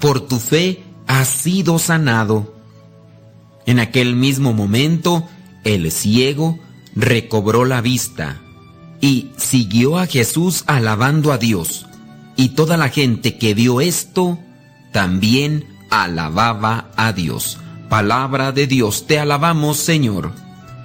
por 0.00 0.20
tu 0.20 0.38
fe 0.38 0.82
has 1.06 1.28
sido 1.28 1.78
sanado. 1.78 2.54
En 3.64 3.78
aquel 3.78 4.16
mismo 4.16 4.52
momento, 4.52 5.26
el 5.64 5.90
ciego 5.92 6.58
recobró 6.94 7.64
la 7.64 7.80
vista 7.80 8.38
y 9.00 9.30
siguió 9.38 9.96
a 9.96 10.06
Jesús 10.06 10.62
alabando 10.66 11.32
a 11.32 11.38
Dios. 11.38 11.86
Y 12.36 12.50
toda 12.50 12.76
la 12.76 12.90
gente 12.90 13.38
que 13.38 13.54
vio 13.54 13.80
esto 13.80 14.38
también 14.92 15.64
alababa 15.88 16.90
a 16.96 17.14
Dios. 17.14 17.56
Palabra 17.92 18.52
de 18.52 18.66
Dios, 18.66 19.06
te 19.06 19.18
alabamos 19.18 19.76
Señor. 19.76 20.32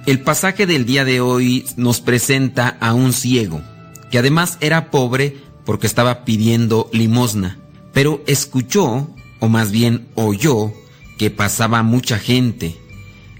El 0.04 0.20
pasaje 0.20 0.66
del 0.66 0.84
día 0.84 1.06
de 1.06 1.22
hoy 1.22 1.64
nos 1.78 2.02
presenta 2.02 2.76
a 2.80 2.92
un 2.92 3.14
ciego, 3.14 3.62
que 4.10 4.18
además 4.18 4.58
era 4.60 4.90
pobre 4.90 5.38
porque 5.64 5.86
estaba 5.86 6.26
pidiendo 6.26 6.90
limosna, 6.92 7.60
pero 7.94 8.22
escuchó, 8.26 9.08
o 9.40 9.48
más 9.48 9.72
bien 9.72 10.08
oyó, 10.16 10.74
que 11.16 11.30
pasaba 11.30 11.82
mucha 11.82 12.18
gente, 12.18 12.76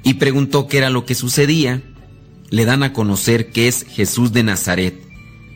y 0.02 0.14
preguntó 0.14 0.66
qué 0.66 0.78
era 0.78 0.88
lo 0.88 1.04
que 1.04 1.14
sucedía. 1.14 1.82
Le 2.48 2.64
dan 2.64 2.82
a 2.82 2.94
conocer 2.94 3.52
que 3.52 3.68
es 3.68 3.84
Jesús 3.84 4.32
de 4.32 4.44
Nazaret. 4.44 4.98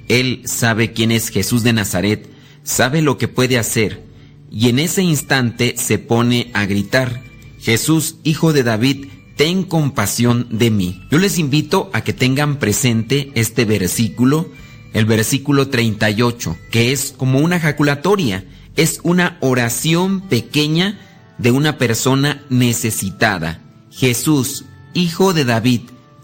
Él 0.08 0.42
sabe 0.44 0.92
quién 0.92 1.12
es 1.12 1.30
Jesús 1.30 1.62
de 1.62 1.72
Nazaret, 1.72 2.28
sabe 2.62 3.00
lo 3.00 3.16
que 3.16 3.28
puede 3.28 3.58
hacer, 3.58 4.04
y 4.50 4.68
en 4.68 4.80
ese 4.80 5.00
instante 5.02 5.76
se 5.78 5.96
pone 5.98 6.50
a 6.52 6.66
gritar, 6.66 7.31
Jesús, 7.62 8.16
hijo 8.24 8.52
de 8.52 8.64
David, 8.64 9.06
ten 9.36 9.62
compasión 9.62 10.48
de 10.50 10.72
mí. 10.72 11.00
Yo 11.12 11.18
les 11.18 11.38
invito 11.38 11.90
a 11.92 12.02
que 12.02 12.12
tengan 12.12 12.58
presente 12.58 13.30
este 13.36 13.64
versículo, 13.64 14.50
el 14.92 15.06
versículo 15.06 15.68
38, 15.68 16.58
que 16.72 16.90
es 16.90 17.14
como 17.16 17.38
una 17.38 17.60
jaculatoria, 17.60 18.44
es 18.74 18.98
una 19.04 19.38
oración 19.40 20.22
pequeña 20.22 20.98
de 21.38 21.52
una 21.52 21.78
persona 21.78 22.42
necesitada. 22.50 23.62
Jesús, 23.92 24.64
hijo 24.92 25.32
de 25.32 25.44
David, 25.44 25.82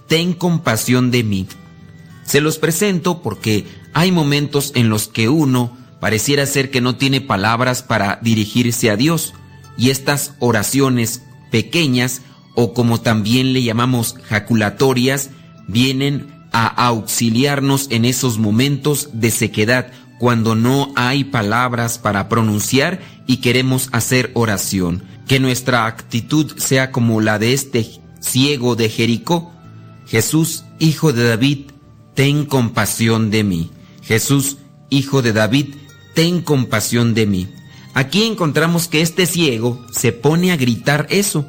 ten 0.09 0.33
compasión 0.33 1.13
de 1.13 1.23
mí. 1.23 1.47
Se 2.25 2.41
los 2.41 2.59
presento 2.59 3.23
porque 3.23 3.65
hay 3.95 4.11
momentos 4.11 4.73
en 4.75 4.89
los 4.89 5.07
que 5.07 5.29
uno 5.29 5.77
pareciera 6.01 6.47
ser 6.47 6.73
que 6.73 6.81
no 6.81 6.97
tiene 6.97 7.21
palabras 7.21 7.85
para 7.85 8.19
dirigirse 8.23 8.91
a 8.91 8.97
Dios 8.97 9.35
y 9.77 9.91
estas 9.91 10.35
oraciones 10.41 11.23
pequeñas 11.51 12.23
o 12.55 12.75
como 12.75 13.01
también 13.01 13.53
le 13.53 13.63
llamamos 13.63 14.17
jaculatorias, 14.29 15.31
vienen 15.69 16.27
a 16.53 16.67
auxiliarnos 16.67 17.87
en 17.91 18.05
esos 18.05 18.39
momentos 18.39 19.11
de 19.13 19.31
sequedad, 19.31 19.93
cuando 20.19 20.57
no 20.57 20.93
hay 20.97 21.25
palabras 21.25 21.99
para 21.99 22.29
pronunciar 22.29 23.01
y 23.27 23.37
queremos 23.37 23.89
hacer 23.93 24.33
oración. 24.35 25.05
Que 25.29 25.39
nuestra 25.39 25.87
actitud 25.87 26.57
sea 26.57 26.91
como 26.91 27.21
la 27.21 27.39
de 27.39 27.53
este 27.53 27.87
ciego 28.19 28.75
de 28.75 28.89
Jericó. 28.89 29.53
Jesús, 30.07 30.65
hijo 30.81 31.13
de 31.13 31.29
David, 31.29 31.71
ten 32.15 32.47
compasión 32.47 33.31
de 33.31 33.45
mí. 33.45 33.71
Jesús, 34.03 34.57
hijo 34.91 35.23
de 35.23 35.33
David, 35.33 35.75
ten 36.15 36.41
compasión 36.41 37.15
de 37.15 37.27
mí. 37.27 37.49
Aquí 37.99 38.23
encontramos 38.23 38.87
que 38.87 39.01
este 39.01 39.27
ciego 39.27 39.85
se 39.91 40.13
pone 40.13 40.53
a 40.53 40.57
gritar 40.57 41.09
eso. 41.11 41.49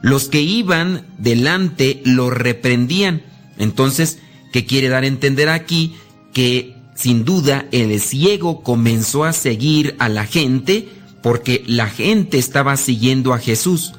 Los 0.00 0.30
que 0.30 0.40
iban 0.40 1.06
delante 1.18 2.00
lo 2.06 2.30
reprendían. 2.30 3.22
Entonces, 3.58 4.18
¿qué 4.50 4.64
quiere 4.64 4.88
dar 4.88 5.04
a 5.04 5.08
entender 5.08 5.50
aquí? 5.50 5.94
Que 6.32 6.74
sin 6.94 7.26
duda 7.26 7.66
el 7.70 8.00
ciego 8.00 8.62
comenzó 8.62 9.24
a 9.24 9.34
seguir 9.34 9.94
a 9.98 10.08
la 10.08 10.24
gente 10.24 10.88
porque 11.22 11.62
la 11.66 11.86
gente 11.86 12.38
estaba 12.38 12.78
siguiendo 12.78 13.34
a 13.34 13.38
Jesús. 13.38 13.92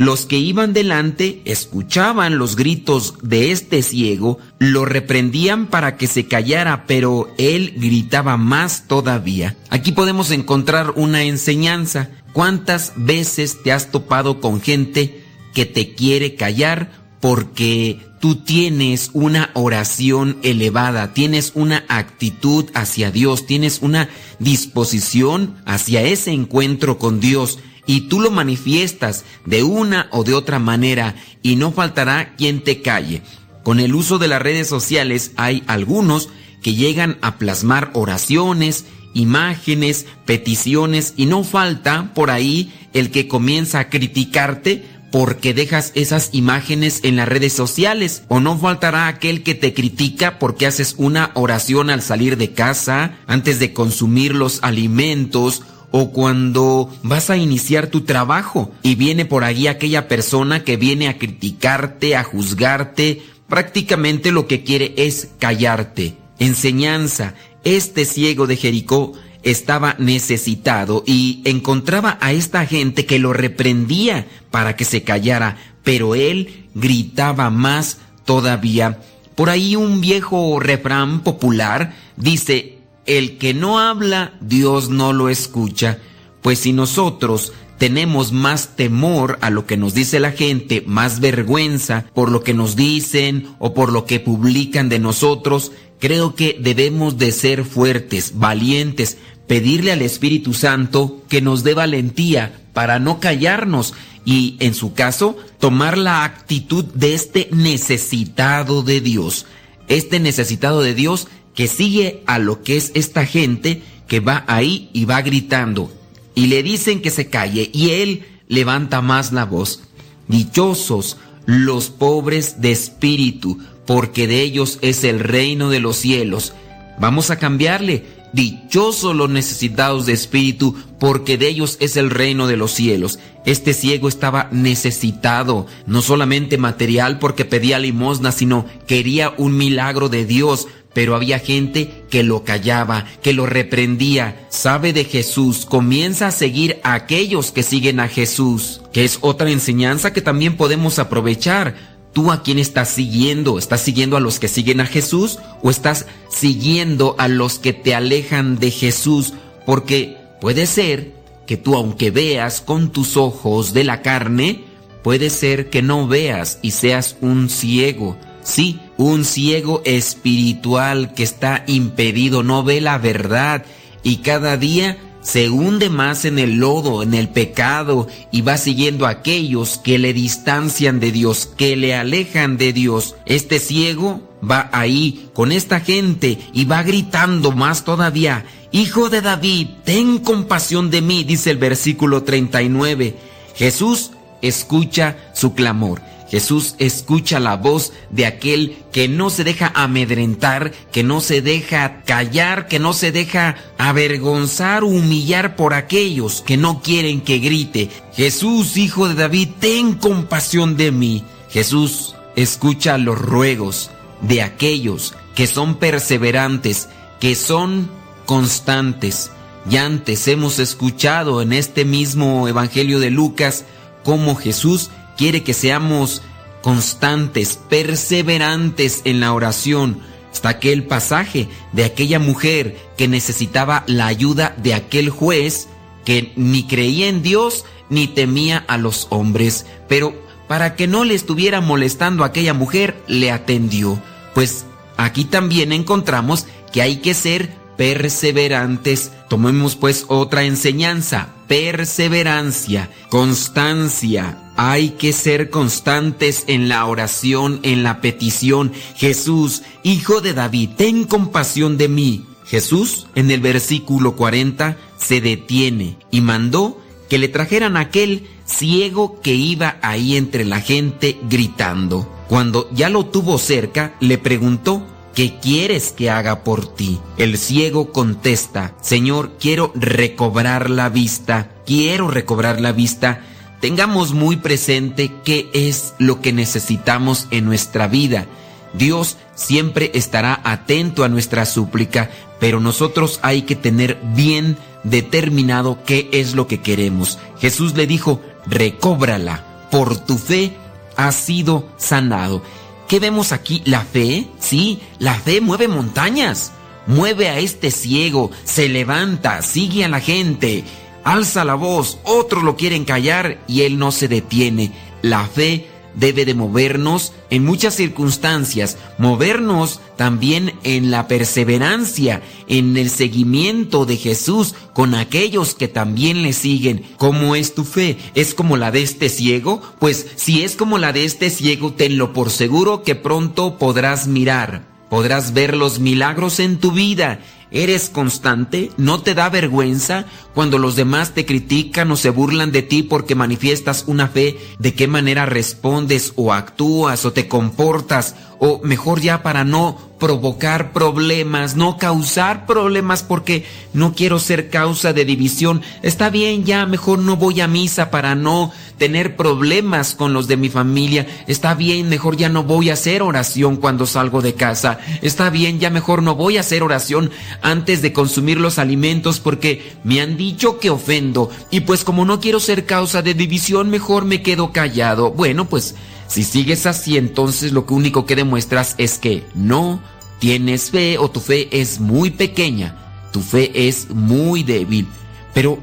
Los 0.00 0.24
que 0.24 0.38
iban 0.38 0.72
delante 0.72 1.42
escuchaban 1.44 2.38
los 2.38 2.56
gritos 2.56 3.16
de 3.20 3.52
este 3.52 3.82
ciego, 3.82 4.38
lo 4.58 4.86
reprendían 4.86 5.66
para 5.66 5.98
que 5.98 6.06
se 6.06 6.24
callara, 6.24 6.86
pero 6.86 7.30
él 7.36 7.74
gritaba 7.76 8.38
más 8.38 8.88
todavía. 8.88 9.58
Aquí 9.68 9.92
podemos 9.92 10.30
encontrar 10.30 10.94
una 10.96 11.24
enseñanza. 11.24 12.08
¿Cuántas 12.32 12.94
veces 12.96 13.62
te 13.62 13.72
has 13.72 13.90
topado 13.90 14.40
con 14.40 14.62
gente 14.62 15.22
que 15.52 15.66
te 15.66 15.94
quiere 15.94 16.34
callar 16.34 16.90
porque 17.20 17.98
tú 18.20 18.36
tienes 18.36 19.10
una 19.12 19.50
oración 19.52 20.38
elevada, 20.42 21.12
tienes 21.12 21.52
una 21.54 21.84
actitud 21.88 22.70
hacia 22.72 23.10
Dios, 23.10 23.44
tienes 23.44 23.80
una 23.82 24.08
disposición 24.38 25.56
hacia 25.66 26.00
ese 26.00 26.32
encuentro 26.32 26.98
con 26.98 27.20
Dios? 27.20 27.58
Y 27.90 28.02
tú 28.02 28.20
lo 28.20 28.30
manifiestas 28.30 29.24
de 29.46 29.64
una 29.64 30.06
o 30.12 30.22
de 30.22 30.32
otra 30.32 30.60
manera 30.60 31.16
y 31.42 31.56
no 31.56 31.72
faltará 31.72 32.36
quien 32.36 32.62
te 32.62 32.82
calle. 32.82 33.20
Con 33.64 33.80
el 33.80 33.96
uso 33.96 34.18
de 34.18 34.28
las 34.28 34.40
redes 34.40 34.68
sociales 34.68 35.32
hay 35.34 35.64
algunos 35.66 36.28
que 36.62 36.76
llegan 36.76 37.18
a 37.20 37.36
plasmar 37.36 37.90
oraciones, 37.94 38.84
imágenes, 39.12 40.06
peticiones 40.24 41.14
y 41.16 41.26
no 41.26 41.42
falta 41.42 42.14
por 42.14 42.30
ahí 42.30 42.72
el 42.92 43.10
que 43.10 43.26
comienza 43.26 43.80
a 43.80 43.88
criticarte 43.90 44.84
porque 45.10 45.52
dejas 45.52 45.90
esas 45.96 46.30
imágenes 46.30 47.00
en 47.02 47.16
las 47.16 47.26
redes 47.26 47.52
sociales 47.52 48.22
o 48.28 48.38
no 48.38 48.56
faltará 48.56 49.08
aquel 49.08 49.42
que 49.42 49.56
te 49.56 49.74
critica 49.74 50.38
porque 50.38 50.68
haces 50.68 50.94
una 50.96 51.32
oración 51.34 51.90
al 51.90 52.02
salir 52.02 52.36
de 52.36 52.52
casa, 52.52 53.18
antes 53.26 53.58
de 53.58 53.72
consumir 53.72 54.36
los 54.36 54.60
alimentos 54.62 55.64
o 55.90 56.12
cuando 56.12 56.90
vas 57.02 57.30
a 57.30 57.36
iniciar 57.36 57.88
tu 57.88 58.02
trabajo 58.02 58.72
y 58.82 58.94
viene 58.94 59.24
por 59.24 59.44
ahí 59.44 59.66
aquella 59.66 60.08
persona 60.08 60.64
que 60.64 60.76
viene 60.76 61.08
a 61.08 61.18
criticarte, 61.18 62.16
a 62.16 62.24
juzgarte, 62.24 63.22
prácticamente 63.48 64.32
lo 64.32 64.46
que 64.46 64.62
quiere 64.62 64.94
es 64.96 65.30
callarte. 65.38 66.14
Enseñanza, 66.38 67.34
este 67.64 68.04
ciego 68.04 68.46
de 68.46 68.56
Jericó 68.56 69.12
estaba 69.42 69.96
necesitado 69.98 71.02
y 71.06 71.42
encontraba 71.44 72.18
a 72.20 72.32
esta 72.32 72.66
gente 72.66 73.06
que 73.06 73.18
lo 73.18 73.32
reprendía 73.32 74.26
para 74.50 74.76
que 74.76 74.84
se 74.84 75.02
callara, 75.02 75.56
pero 75.82 76.14
él 76.14 76.68
gritaba 76.74 77.50
más 77.50 77.98
todavía. 78.24 79.00
Por 79.34 79.50
ahí 79.50 79.76
un 79.76 80.00
viejo 80.00 80.60
refrán 80.60 81.20
popular 81.20 81.94
dice, 82.16 82.79
el 83.18 83.38
que 83.38 83.54
no 83.54 83.78
habla, 83.80 84.34
Dios 84.40 84.88
no 84.88 85.12
lo 85.12 85.28
escucha. 85.28 85.98
Pues 86.42 86.60
si 86.60 86.72
nosotros 86.72 87.52
tenemos 87.76 88.30
más 88.30 88.76
temor 88.76 89.38
a 89.40 89.50
lo 89.50 89.66
que 89.66 89.76
nos 89.76 89.94
dice 89.94 90.20
la 90.20 90.32
gente, 90.32 90.84
más 90.86 91.18
vergüenza 91.18 92.04
por 92.14 92.30
lo 92.30 92.42
que 92.42 92.54
nos 92.54 92.76
dicen 92.76 93.48
o 93.58 93.74
por 93.74 93.90
lo 93.90 94.04
que 94.04 94.20
publican 94.20 94.88
de 94.88 94.98
nosotros, 94.98 95.72
creo 95.98 96.34
que 96.34 96.58
debemos 96.60 97.18
de 97.18 97.32
ser 97.32 97.64
fuertes, 97.64 98.32
valientes, 98.36 99.18
pedirle 99.46 99.92
al 99.92 100.02
Espíritu 100.02 100.54
Santo 100.54 101.22
que 101.28 101.40
nos 101.40 101.64
dé 101.64 101.74
valentía 101.74 102.60
para 102.72 103.00
no 103.00 103.18
callarnos 103.18 103.94
y, 104.24 104.56
en 104.60 104.74
su 104.74 104.94
caso, 104.94 105.36
tomar 105.58 105.98
la 105.98 106.22
actitud 106.22 106.84
de 106.84 107.14
este 107.14 107.48
necesitado 107.50 108.82
de 108.82 109.00
Dios. 109.00 109.46
Este 109.88 110.20
necesitado 110.20 110.82
de 110.82 110.94
Dios 110.94 111.26
que 111.54 111.68
sigue 111.68 112.22
a 112.26 112.38
lo 112.38 112.62
que 112.62 112.76
es 112.76 112.92
esta 112.94 113.26
gente 113.26 113.82
que 114.06 114.20
va 114.20 114.44
ahí 114.46 114.90
y 114.92 115.04
va 115.04 115.22
gritando 115.22 115.92
y 116.34 116.46
le 116.46 116.62
dicen 116.62 117.02
que 117.02 117.10
se 117.10 117.28
calle 117.28 117.70
y 117.72 117.90
él 117.90 118.24
levanta 118.48 119.02
más 119.02 119.32
la 119.32 119.44
voz. 119.44 119.82
Dichosos 120.28 121.16
los 121.46 121.90
pobres 121.90 122.60
de 122.60 122.70
espíritu, 122.70 123.58
porque 123.86 124.26
de 124.26 124.40
ellos 124.40 124.78
es 124.82 125.04
el 125.04 125.20
reino 125.20 125.68
de 125.70 125.80
los 125.80 125.96
cielos. 125.96 126.54
Vamos 126.98 127.30
a 127.30 127.38
cambiarle. 127.38 128.20
Dichosos 128.32 129.16
los 129.16 129.28
necesitados 129.28 130.06
de 130.06 130.12
espíritu, 130.12 130.76
porque 131.00 131.36
de 131.36 131.48
ellos 131.48 131.76
es 131.80 131.96
el 131.96 132.10
reino 132.10 132.46
de 132.46 132.56
los 132.56 132.70
cielos. 132.70 133.18
Este 133.44 133.74
ciego 133.74 134.08
estaba 134.08 134.48
necesitado, 134.52 135.66
no 135.86 136.00
solamente 136.00 136.56
material 136.56 137.18
porque 137.18 137.44
pedía 137.44 137.80
limosna, 137.80 138.30
sino 138.30 138.66
quería 138.86 139.34
un 139.36 139.56
milagro 139.56 140.08
de 140.08 140.26
Dios 140.26 140.68
pero 140.92 141.14
había 141.14 141.38
gente 141.38 142.04
que 142.10 142.22
lo 142.22 142.44
callaba, 142.44 143.06
que 143.22 143.32
lo 143.32 143.46
reprendía. 143.46 144.46
Sabe 144.48 144.92
de 144.92 145.04
Jesús, 145.04 145.64
comienza 145.66 146.28
a 146.28 146.32
seguir 146.32 146.80
a 146.82 146.94
aquellos 146.94 147.52
que 147.52 147.62
siguen 147.62 148.00
a 148.00 148.08
Jesús, 148.08 148.80
que 148.92 149.04
es 149.04 149.18
otra 149.20 149.50
enseñanza 149.50 150.12
que 150.12 150.22
también 150.22 150.56
podemos 150.56 150.98
aprovechar. 150.98 151.90
¿Tú 152.12 152.32
a 152.32 152.42
quién 152.42 152.58
estás 152.58 152.88
siguiendo? 152.88 153.56
¿Estás 153.58 153.82
siguiendo 153.82 154.16
a 154.16 154.20
los 154.20 154.40
que 154.40 154.48
siguen 154.48 154.80
a 154.80 154.86
Jesús 154.86 155.38
o 155.62 155.70
estás 155.70 156.06
siguiendo 156.28 157.14
a 157.18 157.28
los 157.28 157.60
que 157.60 157.72
te 157.72 157.94
alejan 157.94 158.58
de 158.58 158.72
Jesús? 158.72 159.32
Porque 159.64 160.16
puede 160.40 160.66
ser 160.66 161.12
que 161.46 161.56
tú 161.56 161.76
aunque 161.76 162.10
veas 162.10 162.60
con 162.60 162.90
tus 162.90 163.16
ojos 163.16 163.72
de 163.72 163.84
la 163.84 164.02
carne, 164.02 164.64
puede 165.04 165.30
ser 165.30 165.70
que 165.70 165.82
no 165.82 166.08
veas 166.08 166.58
y 166.62 166.72
seas 166.72 167.16
un 167.20 167.48
ciego. 167.48 168.16
Sí, 168.42 168.80
un 168.96 169.24
ciego 169.24 169.82
espiritual 169.84 171.14
que 171.14 171.22
está 171.22 171.64
impedido, 171.66 172.42
no 172.42 172.64
ve 172.64 172.80
la 172.80 172.98
verdad 172.98 173.64
y 174.02 174.16
cada 174.18 174.56
día 174.56 174.98
se 175.22 175.50
hunde 175.50 175.90
más 175.90 176.24
en 176.24 176.38
el 176.38 176.56
lodo, 176.56 177.02
en 177.02 177.12
el 177.14 177.28
pecado 177.28 178.08
y 178.32 178.40
va 178.40 178.56
siguiendo 178.56 179.06
a 179.06 179.10
aquellos 179.10 179.78
que 179.78 179.98
le 179.98 180.14
distancian 180.14 180.98
de 181.00 181.12
Dios, 181.12 181.50
que 181.56 181.76
le 181.76 181.94
alejan 181.94 182.56
de 182.56 182.72
Dios. 182.72 183.16
Este 183.26 183.58
ciego 183.58 184.22
va 184.48 184.70
ahí 184.72 185.28
con 185.34 185.52
esta 185.52 185.80
gente 185.80 186.38
y 186.54 186.64
va 186.64 186.82
gritando 186.82 187.52
más 187.52 187.84
todavía, 187.84 188.46
Hijo 188.72 189.10
de 189.10 189.20
David, 189.20 189.66
ten 189.84 190.18
compasión 190.18 190.90
de 190.90 191.02
mí, 191.02 191.24
dice 191.24 191.50
el 191.50 191.58
versículo 191.58 192.22
39. 192.22 193.16
Jesús 193.56 194.12
escucha 194.42 195.16
su 195.34 195.54
clamor. 195.54 196.00
Jesús 196.30 196.76
escucha 196.78 197.40
la 197.40 197.56
voz 197.56 197.92
de 198.10 198.24
aquel 198.24 198.76
que 198.92 199.08
no 199.08 199.30
se 199.30 199.42
deja 199.42 199.72
amedrentar, 199.74 200.70
que 200.92 201.02
no 201.02 201.20
se 201.20 201.42
deja 201.42 202.02
callar, 202.02 202.68
que 202.68 202.78
no 202.78 202.92
se 202.92 203.10
deja 203.10 203.56
avergonzar, 203.78 204.84
humillar 204.84 205.56
por 205.56 205.74
aquellos 205.74 206.40
que 206.42 206.56
no 206.56 206.82
quieren 206.82 207.20
que 207.20 207.38
grite. 207.38 207.90
Jesús, 208.14 208.76
hijo 208.76 209.08
de 209.08 209.14
David, 209.14 209.48
ten 209.58 209.94
compasión 209.94 210.76
de 210.76 210.92
mí. 210.92 211.24
Jesús 211.50 212.14
escucha 212.36 212.96
los 212.96 213.18
ruegos 213.18 213.90
de 214.20 214.42
aquellos 214.42 215.14
que 215.34 215.48
son 215.48 215.76
perseverantes, 215.76 216.88
que 217.18 217.34
son 217.34 217.90
constantes. 218.24 219.32
Ya 219.68 219.84
antes 219.84 220.28
hemos 220.28 220.60
escuchado 220.60 221.42
en 221.42 221.52
este 221.52 221.84
mismo 221.84 222.46
Evangelio 222.46 223.00
de 223.00 223.10
Lucas 223.10 223.64
cómo 224.04 224.36
Jesús 224.36 224.90
quiere 225.20 225.42
que 225.42 225.52
seamos 225.52 226.22
constantes, 226.62 227.60
perseverantes 227.68 229.02
en 229.04 229.20
la 229.20 229.34
oración. 229.34 230.00
Está 230.32 230.48
aquel 230.48 230.84
pasaje 230.84 231.46
de 231.74 231.84
aquella 231.84 232.18
mujer 232.18 232.78
que 232.96 233.06
necesitaba 233.06 233.84
la 233.86 234.06
ayuda 234.06 234.54
de 234.56 234.72
aquel 234.72 235.10
juez 235.10 235.68
que 236.06 236.32
ni 236.36 236.66
creía 236.66 237.08
en 237.08 237.20
Dios 237.20 237.66
ni 237.90 238.06
temía 238.06 238.64
a 238.66 238.78
los 238.78 239.08
hombres, 239.10 239.66
pero 239.90 240.14
para 240.48 240.74
que 240.74 240.86
no 240.86 241.04
le 241.04 241.12
estuviera 241.12 241.60
molestando 241.60 242.24
a 242.24 242.28
aquella 242.28 242.54
mujer, 242.54 242.96
le 243.06 243.30
atendió. 243.30 244.00
Pues 244.32 244.64
aquí 244.96 245.26
también 245.26 245.72
encontramos 245.72 246.46
que 246.72 246.80
hay 246.80 246.96
que 246.96 247.12
ser 247.12 247.59
perseverantes. 247.80 249.10
Tomemos 249.30 249.74
pues 249.74 250.04
otra 250.08 250.44
enseñanza, 250.44 251.28
perseverancia, 251.48 252.90
constancia. 253.08 254.52
Hay 254.54 254.90
que 254.90 255.14
ser 255.14 255.48
constantes 255.48 256.44
en 256.46 256.68
la 256.68 256.84
oración, 256.84 257.58
en 257.62 257.82
la 257.82 258.02
petición. 258.02 258.70
Jesús, 258.96 259.62
Hijo 259.82 260.20
de 260.20 260.34
David, 260.34 260.72
ten 260.76 261.04
compasión 261.04 261.78
de 261.78 261.88
mí. 261.88 262.26
Jesús, 262.44 263.06
en 263.14 263.30
el 263.30 263.40
versículo 263.40 264.14
40, 264.14 264.76
se 264.98 265.22
detiene 265.22 265.96
y 266.10 266.20
mandó 266.20 266.78
que 267.08 267.16
le 267.16 267.28
trajeran 267.28 267.78
aquel 267.78 268.28
ciego 268.44 269.22
que 269.22 269.32
iba 269.32 269.78
ahí 269.80 270.18
entre 270.18 270.44
la 270.44 270.60
gente 270.60 271.16
gritando. 271.30 272.06
Cuando 272.28 272.68
ya 272.74 272.90
lo 272.90 273.06
tuvo 273.06 273.38
cerca, 273.38 273.94
le 274.00 274.18
preguntó, 274.18 274.86
¿qué 275.14 275.38
quieres 275.40 275.92
que 275.92 276.10
haga 276.10 276.44
por 276.44 276.74
ti? 276.74 277.00
El 277.16 277.38
ciego 277.38 277.92
contesta, 277.92 278.74
Señor, 278.80 279.32
quiero 279.38 279.72
recobrar 279.74 280.70
la 280.70 280.88
vista, 280.88 281.50
quiero 281.66 282.08
recobrar 282.08 282.60
la 282.60 282.72
vista. 282.72 283.22
Tengamos 283.60 284.14
muy 284.14 284.36
presente 284.36 285.12
qué 285.24 285.50
es 285.52 285.94
lo 285.98 286.20
que 286.20 286.32
necesitamos 286.32 287.26
en 287.30 287.44
nuestra 287.44 287.88
vida. 287.88 288.26
Dios 288.72 289.16
siempre 289.34 289.90
estará 289.94 290.40
atento 290.44 291.04
a 291.04 291.08
nuestra 291.08 291.44
súplica, 291.44 292.10
pero 292.38 292.60
nosotros 292.60 293.18
hay 293.22 293.42
que 293.42 293.56
tener 293.56 294.00
bien 294.14 294.56
determinado 294.84 295.78
qué 295.84 296.08
es 296.12 296.34
lo 296.34 296.46
que 296.46 296.60
queremos. 296.60 297.18
Jesús 297.38 297.74
le 297.74 297.86
dijo, 297.86 298.20
recóbrala, 298.46 299.68
por 299.70 299.98
tu 299.98 300.18
fe 300.18 300.56
has 300.96 301.14
sido 301.14 301.68
sanado. 301.76 302.42
¿Qué 302.90 302.98
vemos 302.98 303.30
aquí? 303.30 303.62
¿La 303.66 303.82
fe? 303.82 304.26
Sí, 304.40 304.80
la 304.98 305.14
fe 305.14 305.40
mueve 305.40 305.68
montañas. 305.68 306.50
Mueve 306.88 307.28
a 307.28 307.38
este 307.38 307.70
ciego, 307.70 308.32
se 308.42 308.68
levanta, 308.68 309.42
sigue 309.42 309.84
a 309.84 309.88
la 309.88 310.00
gente, 310.00 310.64
alza 311.04 311.44
la 311.44 311.54
voz, 311.54 312.00
otros 312.02 312.42
lo 312.42 312.56
quieren 312.56 312.84
callar 312.84 313.44
y 313.46 313.62
él 313.62 313.78
no 313.78 313.92
se 313.92 314.08
detiene. 314.08 314.72
La 315.02 315.24
fe 315.24 315.68
debe 315.94 316.24
de 316.24 316.34
movernos 316.34 317.12
en 317.30 317.44
muchas 317.44 317.74
circunstancias, 317.74 318.78
movernos 318.98 319.80
también 319.96 320.54
en 320.62 320.90
la 320.90 321.08
perseverancia, 321.08 322.22
en 322.48 322.76
el 322.76 322.90
seguimiento 322.90 323.86
de 323.86 323.96
Jesús 323.96 324.54
con 324.72 324.94
aquellos 324.94 325.54
que 325.54 325.68
también 325.68 326.22
le 326.22 326.32
siguen. 326.32 326.84
¿Cómo 326.96 327.34
es 327.34 327.54
tu 327.54 327.64
fe? 327.64 327.98
¿Es 328.14 328.34
como 328.34 328.56
la 328.56 328.70
de 328.70 328.82
este 328.82 329.08
ciego? 329.08 329.60
Pues 329.78 330.06
si 330.16 330.42
es 330.42 330.56
como 330.56 330.78
la 330.78 330.92
de 330.92 331.04
este 331.04 331.30
ciego, 331.30 331.72
tenlo 331.72 332.12
por 332.12 332.30
seguro 332.30 332.82
que 332.82 332.94
pronto 332.94 333.58
podrás 333.58 334.06
mirar, 334.06 334.66
podrás 334.88 335.32
ver 335.32 335.56
los 335.56 335.78
milagros 335.80 336.40
en 336.40 336.58
tu 336.58 336.72
vida 336.72 337.20
¿Eres 337.52 337.88
constante? 337.88 338.70
¿No 338.76 339.02
te 339.02 339.14
da 339.14 339.28
vergüenza 339.28 340.04
cuando 340.34 340.58
los 340.58 340.76
demás 340.76 341.14
te 341.14 341.26
critican 341.26 341.90
o 341.90 341.96
se 341.96 342.10
burlan 342.10 342.52
de 342.52 342.62
ti 342.62 342.82
porque 342.84 343.16
manifiestas 343.16 343.84
una 343.88 344.06
fe? 344.06 344.38
¿De 344.58 344.74
qué 344.74 344.86
manera 344.86 345.26
respondes 345.26 346.12
o 346.14 346.32
actúas 346.32 347.04
o 347.04 347.12
te 347.12 347.26
comportas? 347.26 348.14
O 348.38 348.60
mejor 348.62 349.00
ya 349.00 349.22
para 349.22 349.44
no 349.44 349.89
provocar 350.00 350.72
problemas, 350.72 351.54
no 351.54 351.76
causar 351.76 352.46
problemas 352.46 353.04
porque 353.04 353.44
no 353.72 353.94
quiero 353.94 354.18
ser 354.18 354.50
causa 354.50 354.92
de 354.92 355.04
división. 355.04 355.62
Está 355.82 356.10
bien, 356.10 356.44
ya 356.44 356.66
mejor 356.66 356.98
no 356.98 357.16
voy 357.16 357.40
a 357.40 357.46
misa 357.46 357.92
para 357.92 358.16
no 358.16 358.50
tener 358.78 359.14
problemas 359.14 359.94
con 359.94 360.12
los 360.12 360.26
de 360.26 360.38
mi 360.38 360.48
familia. 360.48 361.06
Está 361.28 361.54
bien, 361.54 361.88
mejor 361.88 362.16
ya 362.16 362.30
no 362.30 362.42
voy 362.42 362.70
a 362.70 362.72
hacer 362.72 363.02
oración 363.02 363.56
cuando 363.56 363.86
salgo 363.86 364.22
de 364.22 364.34
casa. 364.34 364.80
Está 365.02 365.30
bien, 365.30 365.60
ya 365.60 365.70
mejor 365.70 366.02
no 366.02 366.16
voy 366.16 366.38
a 366.38 366.40
hacer 366.40 366.62
oración 366.62 367.10
antes 367.42 367.82
de 367.82 367.92
consumir 367.92 368.40
los 368.40 368.58
alimentos 368.58 369.20
porque 369.20 369.74
me 369.84 370.00
han 370.00 370.16
dicho 370.16 370.58
que 370.58 370.70
ofendo. 370.70 371.30
Y 371.50 371.60
pues 371.60 371.84
como 371.84 372.06
no 372.06 372.20
quiero 372.20 372.40
ser 372.40 372.64
causa 372.64 373.02
de 373.02 373.12
división, 373.12 373.68
mejor 373.68 374.06
me 374.06 374.22
quedo 374.22 374.50
callado. 374.50 375.10
Bueno, 375.10 375.44
pues 375.44 375.74
si 376.10 376.24
sigues 376.24 376.66
así, 376.66 376.98
entonces 376.98 377.52
lo 377.52 377.64
único 377.70 378.04
que 378.04 378.16
demuestras 378.16 378.74
es 378.78 378.98
que 378.98 379.24
no 379.36 379.80
tienes 380.18 380.70
fe 380.70 380.98
o 380.98 381.08
tu 381.08 381.20
fe 381.20 381.48
es 381.52 381.78
muy 381.78 382.10
pequeña, 382.10 383.06
tu 383.12 383.20
fe 383.20 383.68
es 383.68 383.90
muy 383.90 384.42
débil. 384.42 384.88
Pero 385.32 385.60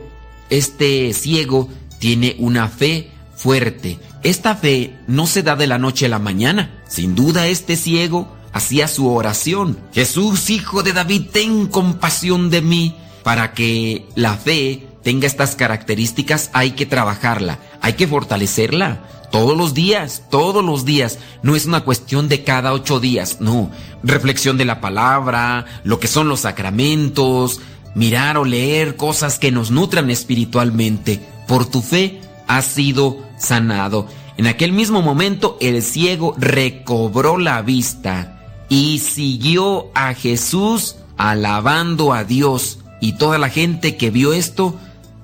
este 0.49 1.11
ciego 1.11 1.67
tiene 1.99 2.37
una 2.39 2.69
fe 2.69 3.11
fuerte. 3.35 3.99
Esta 4.23 4.55
fe 4.55 4.95
no 5.05 5.27
se 5.27 5.43
da 5.43 5.57
de 5.57 5.67
la 5.67 5.79
noche 5.79 6.05
a 6.05 6.09
la 6.09 6.17
mañana. 6.19 6.81
Sin 6.87 7.13
duda 7.13 7.47
este 7.47 7.75
ciego 7.75 8.33
hacía 8.53 8.87
su 8.87 9.11
oración. 9.11 9.77
Jesús, 9.93 10.49
hijo 10.49 10.81
de 10.81 10.93
David, 10.93 11.23
ten 11.33 11.67
compasión 11.67 12.49
de 12.49 12.61
mí. 12.61 12.95
Para 13.21 13.53
que 13.53 14.05
la 14.15 14.35
fe 14.35 14.87
tenga 15.03 15.27
estas 15.27 15.57
características 15.57 16.49
hay 16.53 16.71
que 16.71 16.85
trabajarla, 16.85 17.59
hay 17.81 17.93
que 17.93 18.07
fortalecerla. 18.07 19.03
Todos 19.31 19.57
los 19.57 19.73
días, 19.73 20.23
todos 20.29 20.63
los 20.63 20.85
días. 20.85 21.19
No 21.43 21.55
es 21.55 21.65
una 21.65 21.81
cuestión 21.81 22.29
de 22.29 22.43
cada 22.43 22.73
ocho 22.73 22.99
días, 22.99 23.37
no. 23.41 23.69
Reflexión 24.03 24.57
de 24.57 24.65
la 24.65 24.79
palabra, 24.79 25.65
lo 25.83 25.99
que 25.99 26.07
son 26.07 26.29
los 26.29 26.41
sacramentos, 26.41 27.59
mirar 27.93 28.37
o 28.37 28.45
leer 28.45 28.95
cosas 28.95 29.37
que 29.37 29.51
nos 29.51 29.69
nutran 29.69 30.09
espiritualmente. 30.09 31.19
Por 31.47 31.65
tu 31.65 31.81
fe 31.81 32.21
has 32.47 32.65
sido 32.65 33.17
sanado. 33.37 34.07
En 34.37 34.47
aquel 34.47 34.71
mismo 34.71 35.01
momento 35.01 35.57
el 35.59 35.81
ciego 35.81 36.35
recobró 36.37 37.37
la 37.37 37.61
vista 37.61 38.65
y 38.69 38.99
siguió 38.99 39.87
a 39.93 40.13
Jesús 40.13 40.95
alabando 41.17 42.13
a 42.13 42.23
Dios. 42.23 42.79
Y 43.01 43.13
toda 43.13 43.37
la 43.37 43.49
gente 43.49 43.97
que 43.97 44.09
vio 44.09 44.33
esto 44.33 44.75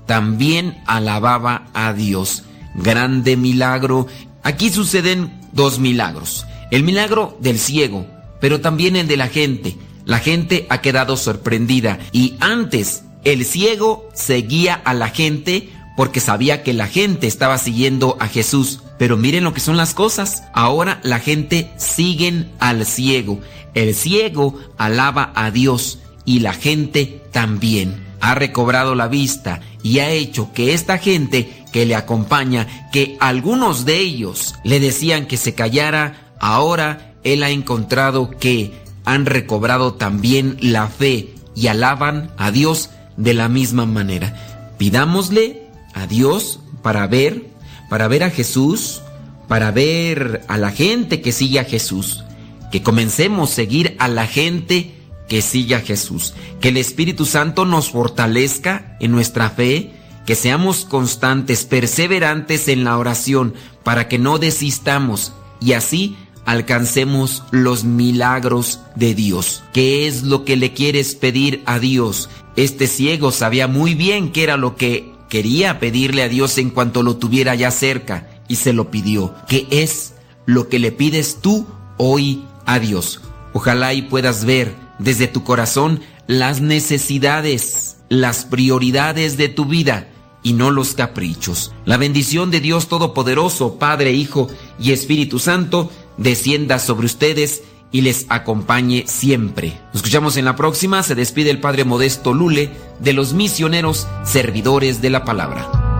también 0.05 0.81
alababa 0.85 1.67
a 1.73 1.93
Dios 1.93 2.43
grande 2.75 3.37
milagro. 3.37 4.07
Aquí 4.43 4.69
suceden 4.69 5.39
dos 5.51 5.79
milagros. 5.79 6.45
El 6.71 6.83
milagro 6.83 7.37
del 7.39 7.59
ciego, 7.59 8.07
pero 8.41 8.61
también 8.61 8.95
el 8.95 9.07
de 9.07 9.17
la 9.17 9.27
gente. 9.27 9.77
La 10.05 10.19
gente 10.19 10.67
ha 10.69 10.81
quedado 10.81 11.15
sorprendida 11.15 11.99
y 12.11 12.35
antes 12.39 13.03
el 13.23 13.45
ciego 13.45 14.09
seguía 14.13 14.73
a 14.73 14.93
la 14.93 15.09
gente 15.09 15.69
porque 15.95 16.19
sabía 16.19 16.63
que 16.63 16.73
la 16.73 16.87
gente 16.87 17.27
estaba 17.27 17.57
siguiendo 17.57 18.17
a 18.19 18.27
Jesús. 18.27 18.81
Pero 18.97 19.17
miren 19.17 19.43
lo 19.43 19.53
que 19.53 19.59
son 19.59 19.77
las 19.77 19.93
cosas. 19.93 20.43
Ahora 20.53 20.99
la 21.03 21.19
gente 21.19 21.71
sigue 21.77 22.47
al 22.59 22.85
ciego. 22.85 23.39
El 23.73 23.95
ciego 23.95 24.59
alaba 24.77 25.31
a 25.35 25.51
Dios 25.51 25.99
y 26.25 26.39
la 26.39 26.53
gente 26.53 27.21
también. 27.31 28.03
Ha 28.23 28.35
recobrado 28.35 28.95
la 28.95 29.09
vista 29.09 29.59
y 29.83 29.99
ha 29.99 30.09
hecho 30.09 30.53
que 30.53 30.73
esta 30.73 30.97
gente 30.97 31.65
que 31.73 31.85
le 31.85 31.93
acompaña, 31.93 32.89
que 32.93 33.17
algunos 33.19 33.83
de 33.83 33.99
ellos 33.99 34.55
le 34.63 34.79
decían 34.79 35.25
que 35.25 35.35
se 35.35 35.55
callara, 35.55 36.33
ahora 36.39 37.15
él 37.25 37.43
ha 37.43 37.49
encontrado 37.49 38.29
que 38.29 38.71
han 39.03 39.25
recobrado 39.25 39.95
también 39.95 40.55
la 40.61 40.87
fe 40.87 41.35
y 41.53 41.67
alaban 41.67 42.31
a 42.37 42.51
Dios 42.51 42.91
de 43.17 43.33
la 43.33 43.49
misma 43.49 43.85
manera. 43.85 44.73
Pidámosle 44.77 45.67
a 45.93 46.07
Dios 46.07 46.61
para 46.81 47.05
ver, 47.07 47.47
para 47.89 48.07
ver 48.07 48.23
a 48.23 48.29
Jesús, 48.29 49.01
para 49.49 49.71
ver 49.71 50.45
a 50.47 50.57
la 50.57 50.71
gente 50.71 51.19
que 51.19 51.33
sigue 51.33 51.59
a 51.59 51.65
Jesús, 51.65 52.23
que 52.71 52.83
comencemos 52.83 53.51
a 53.51 53.55
seguir 53.55 53.97
a 53.99 54.07
la 54.07 54.27
gente 54.27 54.92
que 55.27 55.41
sigue 55.41 55.75
a 55.75 55.81
Jesús, 55.81 56.33
que 56.59 56.69
el 56.69 56.77
Espíritu 56.77 57.25
Santo 57.25 57.65
nos 57.65 57.89
fortalezca 57.89 58.97
en 58.99 59.11
nuestra 59.11 59.49
fe, 59.49 59.91
que 60.25 60.35
seamos 60.35 60.85
constantes, 60.85 61.65
perseverantes 61.65 62.67
en 62.67 62.83
la 62.83 62.97
oración, 62.97 63.53
para 63.83 64.07
que 64.07 64.19
no 64.19 64.37
desistamos 64.37 65.33
y 65.59 65.73
así 65.73 66.15
alcancemos 66.45 67.43
los 67.51 67.83
milagros 67.83 68.81
de 68.95 69.13
Dios. 69.13 69.63
¿Qué 69.73 70.07
es 70.07 70.23
lo 70.23 70.45
que 70.45 70.55
le 70.55 70.73
quieres 70.73 71.15
pedir 71.15 71.63
a 71.65 71.79
Dios? 71.79 72.29
Este 72.55 72.87
ciego 72.87 73.31
sabía 73.31 73.67
muy 73.67 73.95
bien 73.95 74.31
qué 74.31 74.43
era 74.43 74.57
lo 74.57 74.75
que 74.75 75.11
quería 75.29 75.79
pedirle 75.79 76.21
a 76.23 76.29
Dios 76.29 76.57
en 76.57 76.69
cuanto 76.69 77.01
lo 77.01 77.17
tuviera 77.17 77.55
ya 77.55 77.71
cerca 77.71 78.29
y 78.47 78.57
se 78.57 78.73
lo 78.73 78.91
pidió. 78.91 79.33
¿Qué 79.47 79.67
es 79.71 80.13
lo 80.45 80.69
que 80.69 80.79
le 80.79 80.91
pides 80.91 81.39
tú 81.41 81.65
hoy 81.97 82.45
a 82.65 82.79
Dios? 82.79 83.21
Ojalá 83.53 83.93
y 83.93 84.03
puedas 84.03 84.45
ver 84.45 84.82
desde 85.03 85.27
tu 85.27 85.43
corazón 85.43 86.01
las 86.27 86.61
necesidades, 86.61 87.97
las 88.09 88.45
prioridades 88.45 89.37
de 89.37 89.49
tu 89.49 89.65
vida 89.65 90.07
y 90.41 90.53
no 90.53 90.71
los 90.71 90.93
caprichos. 90.93 91.73
La 91.85 91.97
bendición 91.97 92.51
de 92.51 92.61
Dios 92.61 92.87
Todopoderoso, 92.87 93.77
Padre, 93.77 94.13
Hijo 94.13 94.49
y 94.79 94.91
Espíritu 94.91 95.39
Santo, 95.39 95.91
descienda 96.17 96.79
sobre 96.79 97.05
ustedes 97.05 97.63
y 97.91 98.01
les 98.01 98.25
acompañe 98.29 99.05
siempre. 99.07 99.79
Nos 99.87 99.97
escuchamos 99.97 100.37
en 100.37 100.45
la 100.45 100.55
próxima. 100.55 101.03
Se 101.03 101.15
despide 101.15 101.51
el 101.51 101.59
Padre 101.59 101.83
Modesto 101.83 102.33
Lule 102.33 102.71
de 102.99 103.13
los 103.13 103.33
misioneros 103.33 104.07
servidores 104.23 105.01
de 105.01 105.09
la 105.09 105.25
palabra. 105.25 105.92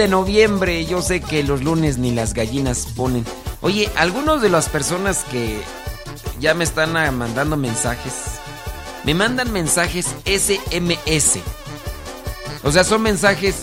De 0.00 0.08
noviembre. 0.08 0.86
Yo 0.86 1.02
sé 1.02 1.20
que 1.20 1.42
los 1.42 1.62
lunes 1.62 1.98
ni 1.98 2.10
las 2.10 2.32
gallinas 2.32 2.86
ponen. 2.96 3.24
Oye, 3.60 3.90
algunos 3.96 4.40
de 4.40 4.48
las 4.48 4.70
personas 4.70 5.24
que 5.30 5.60
ya 6.40 6.54
me 6.54 6.64
están 6.64 6.96
ah, 6.96 7.10
mandando 7.10 7.58
mensajes, 7.58 8.14
me 9.04 9.12
mandan 9.12 9.52
mensajes 9.52 10.06
SMS. 10.24 11.40
O 12.62 12.72
sea, 12.72 12.82
son 12.82 13.02
mensajes 13.02 13.56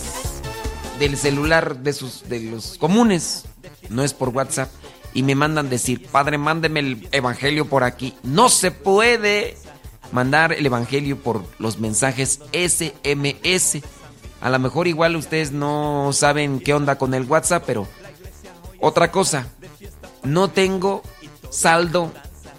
del 1.00 1.16
celular 1.16 1.78
de 1.78 1.92
sus 1.92 2.28
de 2.28 2.38
los 2.40 2.78
comunes, 2.78 3.44
no 3.88 4.04
es 4.04 4.14
por 4.14 4.28
WhatsApp 4.28 4.70
y 5.14 5.24
me 5.24 5.34
mandan 5.34 5.68
decir, 5.68 6.06
"Padre, 6.06 6.38
mándeme 6.38 6.80
el 6.80 7.08
evangelio 7.10 7.68
por 7.68 7.82
aquí." 7.82 8.14
No 8.22 8.48
se 8.48 8.70
puede 8.70 9.56
mandar 10.12 10.52
el 10.52 10.64
evangelio 10.64 11.18
por 11.18 11.44
los 11.58 11.80
mensajes 11.80 12.40
SMS. 12.52 13.82
A 14.40 14.50
lo 14.50 14.58
mejor 14.58 14.86
igual 14.86 15.16
ustedes 15.16 15.52
no 15.52 16.10
saben 16.12 16.60
qué 16.60 16.74
onda 16.74 16.96
con 16.96 17.14
el 17.14 17.24
WhatsApp, 17.24 17.64
pero 17.66 17.88
otra 18.80 19.10
cosa, 19.10 19.48
no 20.22 20.48
tengo 20.48 21.02
saldo 21.50 22.12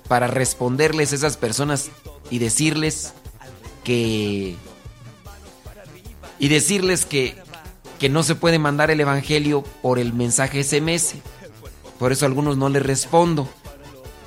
para 0.07 0.27
responderles 0.27 1.11
a 1.11 1.15
esas 1.15 1.37
personas 1.37 1.91
y 2.29 2.39
decirles 2.39 3.13
que 3.83 4.55
y 6.37 6.47
decirles 6.47 7.05
que 7.05 7.35
que 7.99 8.09
no 8.09 8.23
se 8.23 8.33
puede 8.33 8.57
mandar 8.57 8.89
el 8.89 9.01
evangelio 9.01 9.61
por 9.81 9.99
el 9.99 10.13
mensaje 10.13 10.63
SMS. 10.63 11.15
Por 11.99 12.13
eso 12.13 12.25
a 12.25 12.27
algunos 12.27 12.57
no 12.57 12.69
les 12.69 12.81
respondo. 12.81 13.47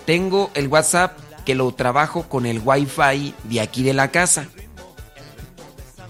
Tengo 0.04 0.50
el 0.54 0.68
WhatsApp 0.68 1.18
que 1.46 1.54
lo 1.54 1.72
trabajo 1.72 2.28
con 2.28 2.44
el 2.44 2.60
Wi-Fi 2.62 3.34
de 3.44 3.60
aquí 3.60 3.82
de 3.82 3.94
la 3.94 4.10
casa. 4.10 4.46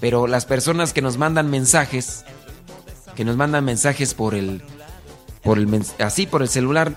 Pero 0.03 0.27
las 0.27 0.47
personas 0.47 0.93
que 0.93 1.01
nos 1.01 1.17
mandan 1.17 1.49
mensajes, 1.49 2.25
que 3.15 3.25
nos 3.25 3.37
mandan 3.37 3.65
mensajes 3.65 4.15
por 4.15 4.35
el 4.35 4.61
por 5.45 5.59
el 5.59 5.69
así 6.01 6.27
por 6.27 6.43
el 6.43 6.49
celular 6.49 6.97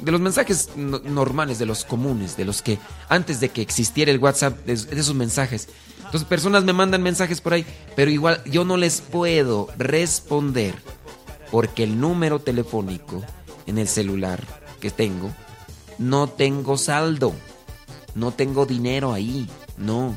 de 0.00 0.10
los 0.10 0.20
mensajes 0.20 0.70
normales, 0.74 1.60
de 1.60 1.66
los 1.66 1.84
comunes, 1.84 2.36
de 2.36 2.44
los 2.44 2.60
que 2.60 2.80
antes 3.08 3.38
de 3.38 3.50
que 3.50 3.62
existiera 3.62 4.10
el 4.10 4.18
WhatsApp, 4.18 4.58
de, 4.66 4.72
esos 4.72 5.14
mensajes. 5.14 5.68
Entonces 5.98 6.24
personas 6.24 6.64
me 6.64 6.72
mandan 6.72 7.00
mensajes 7.00 7.40
por 7.40 7.52
ahí, 7.52 7.64
pero 7.94 8.10
igual 8.10 8.42
yo 8.44 8.64
no 8.64 8.76
les 8.76 9.02
puedo 9.02 9.68
responder 9.78 10.74
porque 11.52 11.84
el 11.84 12.00
número 12.00 12.40
telefónico 12.40 13.22
en 13.68 13.78
el 13.78 13.86
celular 13.86 14.44
que 14.80 14.90
tengo, 14.90 15.30
no 15.98 16.26
tengo 16.26 16.76
saldo, 16.76 17.34
no 18.16 18.32
tengo 18.32 18.66
dinero 18.66 19.12
ahí, 19.12 19.48
no. 19.76 20.16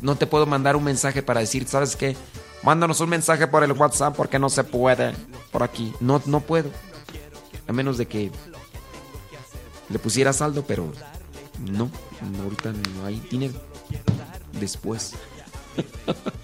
No 0.00 0.16
te 0.16 0.26
puedo 0.26 0.46
mandar 0.46 0.76
un 0.76 0.84
mensaje 0.84 1.22
para 1.22 1.40
decir, 1.40 1.66
¿sabes 1.66 1.96
qué? 1.96 2.16
Mándanos 2.62 3.00
un 3.00 3.08
mensaje 3.08 3.46
por 3.46 3.62
el 3.62 3.72
WhatsApp 3.72 4.16
porque 4.16 4.38
no 4.38 4.48
se 4.48 4.64
puede 4.64 5.14
por 5.52 5.62
aquí. 5.62 5.92
No, 6.00 6.20
no 6.26 6.40
puedo. 6.40 6.70
A 7.66 7.72
menos 7.72 7.98
de 7.98 8.06
que 8.06 8.30
le 9.88 9.98
pusiera 9.98 10.32
saldo, 10.32 10.64
pero 10.66 10.90
no, 11.70 11.90
ahorita 12.42 12.72
no 12.72 13.06
hay 13.06 13.20
dinero. 13.30 13.54
Después. 14.52 15.14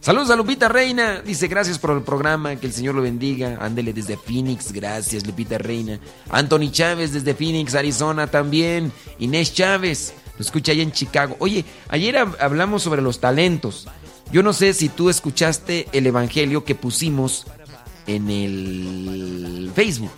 Saludos 0.00 0.30
a 0.30 0.36
Lupita 0.36 0.66
Reina. 0.68 1.20
Dice, 1.20 1.46
gracias 1.46 1.78
por 1.78 1.90
el 1.90 2.02
programa, 2.02 2.56
que 2.56 2.66
el 2.66 2.72
Señor 2.72 2.94
lo 2.94 3.02
bendiga. 3.02 3.58
Ándele 3.60 3.92
desde 3.92 4.16
Phoenix, 4.16 4.72
gracias 4.72 5.26
Lupita 5.26 5.58
Reina. 5.58 6.00
Anthony 6.30 6.70
Chávez 6.70 7.12
desde 7.12 7.34
Phoenix, 7.34 7.74
Arizona 7.74 8.26
también. 8.26 8.92
Inés 9.18 9.52
Chávez, 9.52 10.14
lo 10.40 10.42
escucha 10.42 10.72
allá 10.72 10.82
en 10.82 10.90
Chicago. 10.90 11.36
Oye, 11.38 11.66
ayer 11.90 12.16
hablamos 12.16 12.82
sobre 12.82 13.02
los 13.02 13.20
talentos. 13.20 13.86
Yo 14.32 14.42
no 14.42 14.54
sé 14.54 14.72
si 14.72 14.88
tú 14.88 15.10
escuchaste 15.10 15.86
el 15.92 16.06
evangelio 16.06 16.64
que 16.64 16.74
pusimos 16.74 17.46
en 18.06 18.30
el 18.30 19.70
Facebook. 19.74 20.12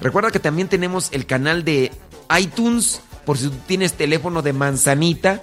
Recuerda 0.00 0.30
que 0.30 0.38
también 0.38 0.68
tenemos 0.68 1.08
el 1.10 1.26
canal 1.26 1.64
de 1.64 1.90
iTunes. 2.38 3.00
Por 3.24 3.38
si 3.38 3.48
tú 3.48 3.56
tienes 3.66 3.94
teléfono 3.94 4.40
de 4.40 4.52
manzanita, 4.52 5.42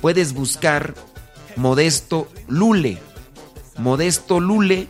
puedes 0.00 0.32
buscar 0.32 0.96
Modesto 1.54 2.26
Lule. 2.48 2.98
Modesto 3.78 4.40
Lule 4.40 4.88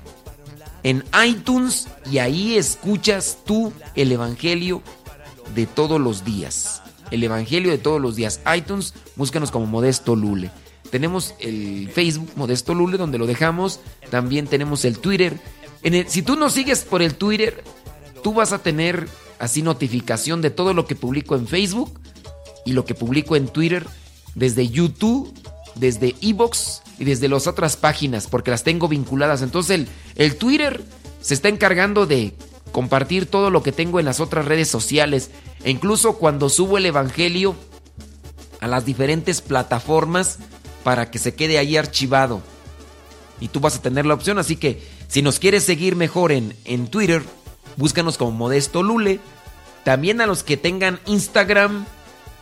en 0.85 1.05
iTunes 1.23 1.86
y 2.11 2.16
ahí 2.16 2.57
escuchas 2.57 3.36
tú 3.44 3.74
el 3.94 4.11
Evangelio 4.11 4.81
de 5.55 5.66
todos 5.66 6.01
los 6.01 6.24
días. 6.24 6.81
El 7.11 7.23
Evangelio 7.23 7.70
de 7.70 7.78
todos 7.78 8.01
los 8.01 8.16
días. 8.16 8.41
iTunes, 8.57 8.95
búscanos 9.16 9.51
como 9.51 9.66
Modesto 9.66 10.16
Lule. 10.16 10.51
Tenemos 10.91 11.35
el 11.39 11.91
Facebook 11.93 12.31
Modesto 12.37 12.74
Lule 12.74 12.99
donde 12.99 13.19
lo 13.19 13.27
dejamos. 13.27 13.81
También 14.11 14.47
tenemos 14.47 14.85
el 14.85 14.99
Twitter. 14.99 15.39
En 15.82 16.09
si 16.09 16.23
tú 16.23 16.37
nos 16.37 16.53
sigues 16.53 16.85
por 16.85 17.03
el 17.03 17.15
Twitter, 17.15 17.62
tú 18.23 18.35
vas 18.35 18.53
a 18.53 18.59
tener 18.59 19.09
así 19.39 19.62
notificación 19.62 20.43
de 20.43 20.51
todo 20.51 20.74
lo 20.74 20.87
que 20.87 20.95
publico 20.95 21.37
en 21.37 21.49
Facebook 21.49 21.99
y 22.65 22.73
lo 22.73 22.85
que 22.85 22.95
publico 22.95 23.37
en 23.37 23.49
Twitter, 23.49 23.87
desde 24.35 24.69
YouTube, 24.69 25.32
desde 25.77 26.15
Evox 26.20 26.82
y 26.99 27.05
desde 27.05 27.28
las 27.28 27.47
otras 27.47 27.77
páginas, 27.77 28.27
porque 28.27 28.51
las 28.51 28.65
tengo 28.65 28.89
vinculadas. 28.89 29.43
Entonces 29.43 29.81
el, 29.81 29.89
el 30.16 30.37
Twitter 30.37 30.82
se 31.20 31.35
está 31.35 31.49
encargando 31.49 32.07
de 32.07 32.35
compartir 32.73 33.27
todo 33.27 33.51
lo 33.51 33.62
que 33.62 33.73
tengo 33.73 33.99
en 33.99 34.07
las 34.07 34.20
otras 34.20 34.45
redes 34.45 34.69
sociales. 34.69 35.31
E 35.65 35.70
incluso 35.70 36.15
cuando 36.15 36.49
subo 36.49 36.78
el 36.78 36.87
Evangelio 36.87 37.55
a 38.61 38.69
las 38.69 38.85
diferentes 38.85 39.41
plataformas 39.41 40.39
para 40.85 41.11
que 41.11 41.19
se 41.19 41.35
quede 41.35 41.59
ahí 41.59 41.77
archivado. 41.77 42.41
Y 43.41 43.49
tú 43.49 43.61
vas 43.61 43.77
a 43.77 43.82
tener 43.82 44.07
la 44.07 44.15
opción, 44.15 44.39
así 44.39 44.57
que 44.57 44.82
si 45.09 45.23
nos 45.23 45.39
quieres 45.39 45.65
seguir 45.65 45.97
mejor 45.97 46.31
en, 46.32 46.55
en 46.65 46.89
Twitter, 46.89 47.23
búscanos 47.77 48.19
como 48.19 48.32
Modesto 48.32 48.82
Lule. 48.82 49.20
También 49.85 50.20
a 50.20 50.27
los 50.27 50.43
que 50.43 50.59
tengan 50.59 51.01
Instagram, 51.07 51.87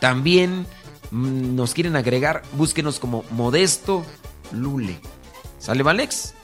también 0.01 0.67
mm, 1.11 1.55
nos 1.55 1.73
quieren 1.73 1.95
agregar, 1.95 2.43
búsquenos 2.53 2.99
como 2.99 3.25
Modesto 3.31 4.05
Lule. 4.53 5.01
¿Sale, 5.59 5.83
Valex? 5.83 6.35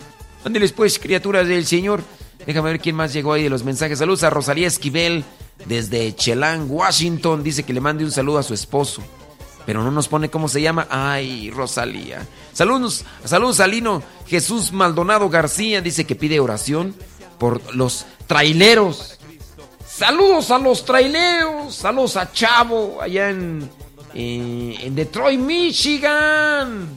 Ándeles 0.44 0.72
pues, 0.72 0.98
criaturas 0.98 1.48
del 1.48 1.66
Señor. 1.66 2.02
Déjame 2.46 2.70
ver 2.70 2.80
quién 2.80 2.96
más 2.96 3.12
llegó 3.12 3.32
ahí 3.32 3.42
de 3.42 3.50
los 3.50 3.64
mensajes. 3.64 3.98
Saludos 3.98 4.22
a 4.22 4.30
Rosalía 4.30 4.66
Esquivel 4.66 5.24
desde 5.66 6.14
Chelan, 6.14 6.66
Washington. 6.68 7.42
Dice 7.42 7.62
que 7.62 7.72
le 7.72 7.80
mande 7.80 8.04
un 8.04 8.10
saludo 8.10 8.38
a 8.38 8.42
su 8.42 8.54
esposo. 8.54 9.02
Pero 9.66 9.82
no 9.82 9.90
nos 9.90 10.08
pone 10.08 10.30
cómo 10.30 10.48
se 10.48 10.60
llama. 10.60 10.86
Ay, 10.90 11.50
Rosalía. 11.50 12.26
Saludos, 12.52 13.04
saludos 13.24 13.60
a 13.60 13.66
Lino 13.66 14.02
Jesús 14.26 14.72
Maldonado 14.72 15.28
García. 15.30 15.80
Dice 15.80 16.04
que 16.04 16.14
pide 16.14 16.40
oración 16.40 16.94
por 17.38 17.74
los 17.74 18.06
traileros. 18.26 19.18
Saludos 19.86 20.50
a 20.50 20.58
los 20.58 20.84
traileros. 20.84 21.74
Saludos 21.74 22.16
a 22.16 22.30
Chavo 22.30 23.00
allá 23.00 23.30
en, 23.30 23.70
eh, 24.14 24.76
en 24.80 24.94
Detroit, 24.94 25.40
Michigan. 25.40 26.88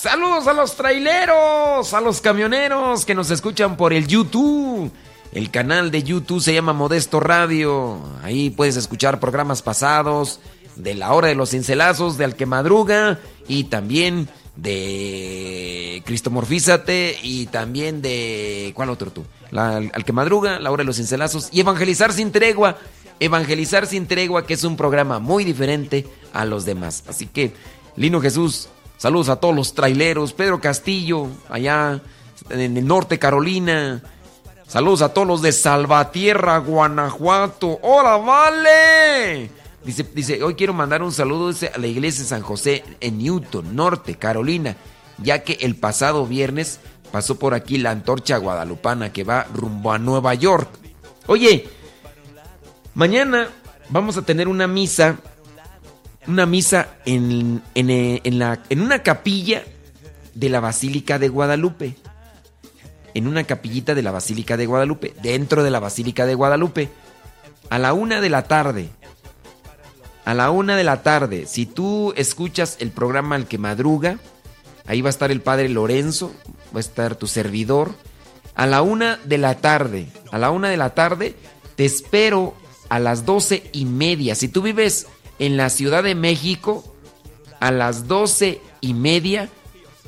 Saludos 0.00 0.46
a 0.46 0.52
los 0.54 0.76
traileros, 0.76 1.92
a 1.92 2.00
los 2.00 2.20
camioneros 2.22 3.04
que 3.04 3.14
nos 3.14 3.30
escuchan 3.30 3.76
por 3.76 3.92
el 3.92 4.06
YouTube. 4.06 4.90
El 5.32 5.50
canal 5.50 5.90
de 5.90 6.02
YouTube 6.02 6.40
se 6.40 6.54
llama 6.54 6.72
Modesto 6.72 7.20
Radio. 7.20 8.00
Ahí 8.22 8.48
puedes 8.48 8.76
escuchar 8.76 9.20
programas 9.20 9.60
pasados 9.60 10.40
de 10.78 10.94
la 10.94 11.12
hora 11.12 11.28
de 11.28 11.34
los 11.34 11.50
cincelazos, 11.50 12.16
de 12.16 12.24
Al 12.24 12.36
que 12.36 12.46
madruga 12.46 13.18
y 13.46 13.64
también 13.64 14.28
de 14.56 16.02
Cristomorfízate 16.04 17.18
y 17.22 17.46
también 17.46 18.02
de 18.02 18.72
¿cuál 18.74 18.90
otro 18.90 19.10
tú? 19.10 19.24
al 19.56 20.04
que 20.04 20.12
madruga, 20.12 20.58
la 20.58 20.70
hora 20.70 20.82
de 20.82 20.86
los 20.86 20.96
cincelazos 20.96 21.48
y 21.52 21.60
Evangelizar 21.60 22.12
sin 22.12 22.32
tregua. 22.32 22.78
Evangelizar 23.20 23.86
sin 23.86 24.06
tregua, 24.06 24.46
que 24.46 24.54
es 24.54 24.62
un 24.62 24.76
programa 24.76 25.18
muy 25.18 25.44
diferente 25.44 26.06
a 26.32 26.44
los 26.44 26.64
demás. 26.64 27.02
Así 27.08 27.26
que, 27.26 27.52
Lino 27.96 28.20
Jesús, 28.20 28.68
saludos 28.96 29.28
a 29.28 29.36
todos 29.36 29.56
los 29.56 29.74
traileros, 29.74 30.32
Pedro 30.32 30.60
Castillo, 30.60 31.26
allá 31.48 32.00
en 32.50 32.76
el 32.76 32.86
norte 32.86 33.18
Carolina, 33.18 34.02
Saludos 34.68 35.00
a 35.00 35.14
todos 35.14 35.26
los 35.26 35.40
de 35.40 35.50
Salvatierra, 35.50 36.58
Guanajuato. 36.58 37.78
¡Hola, 37.80 38.18
vale! 38.18 39.50
Dice, 39.88 40.06
dice, 40.14 40.42
hoy 40.42 40.54
quiero 40.54 40.74
mandar 40.74 41.02
un 41.02 41.12
saludo 41.12 41.48
a 41.48 41.78
la 41.78 41.86
iglesia 41.86 42.22
de 42.22 42.28
San 42.28 42.42
José 42.42 42.84
en 43.00 43.16
Newton, 43.16 43.74
Norte, 43.74 44.16
Carolina, 44.16 44.76
ya 45.16 45.42
que 45.42 45.54
el 45.62 45.76
pasado 45.76 46.26
viernes 46.26 46.78
pasó 47.10 47.38
por 47.38 47.54
aquí 47.54 47.78
la 47.78 47.92
antorcha 47.92 48.36
guadalupana 48.36 49.14
que 49.14 49.24
va 49.24 49.44
rumbo 49.44 49.90
a 49.90 49.98
Nueva 49.98 50.34
York. 50.34 50.68
Oye, 51.26 51.70
mañana 52.92 53.48
vamos 53.88 54.18
a 54.18 54.26
tener 54.26 54.46
una 54.46 54.66
misa, 54.66 55.20
una 56.26 56.44
misa 56.44 56.96
en, 57.06 57.62
en, 57.74 58.38
la, 58.38 58.62
en 58.68 58.82
una 58.82 59.02
capilla 59.02 59.64
de 60.34 60.50
la 60.50 60.60
Basílica 60.60 61.18
de 61.18 61.30
Guadalupe 61.30 61.96
en 63.14 63.26
una 63.26 63.44
capillita 63.44 63.94
de 63.94 64.02
la 64.02 64.10
Basílica 64.10 64.58
de 64.58 64.66
Guadalupe, 64.66 65.14
dentro 65.22 65.62
de 65.62 65.70
la 65.70 65.80
Basílica 65.80 66.26
de 66.26 66.34
Guadalupe, 66.34 66.90
a 67.70 67.78
la 67.78 67.94
una 67.94 68.20
de 68.20 68.28
la 68.28 68.42
tarde. 68.42 68.90
A 70.28 70.34
la 70.34 70.50
una 70.50 70.76
de 70.76 70.84
la 70.84 71.02
tarde, 71.02 71.46
si 71.46 71.64
tú 71.64 72.12
escuchas 72.14 72.76
el 72.80 72.90
programa 72.90 73.34
Al 73.34 73.48
que 73.48 73.56
madruga, 73.56 74.18
ahí 74.84 75.00
va 75.00 75.08
a 75.08 75.16
estar 75.16 75.30
el 75.30 75.40
padre 75.40 75.70
Lorenzo, 75.70 76.34
va 76.66 76.76
a 76.76 76.80
estar 76.80 77.16
tu 77.16 77.26
servidor. 77.26 77.94
A 78.54 78.66
la 78.66 78.82
una 78.82 79.16
de 79.24 79.38
la 79.38 79.54
tarde, 79.54 80.06
a 80.30 80.36
la 80.36 80.50
una 80.50 80.68
de 80.68 80.76
la 80.76 80.90
tarde, 80.90 81.34
te 81.76 81.86
espero 81.86 82.52
a 82.90 82.98
las 82.98 83.24
doce 83.24 83.70
y 83.72 83.86
media. 83.86 84.34
Si 84.34 84.48
tú 84.48 84.60
vives 84.60 85.06
en 85.38 85.56
la 85.56 85.70
Ciudad 85.70 86.02
de 86.02 86.14
México, 86.14 86.84
a 87.58 87.70
las 87.70 88.06
doce 88.06 88.60
y 88.82 88.92
media, 88.92 89.48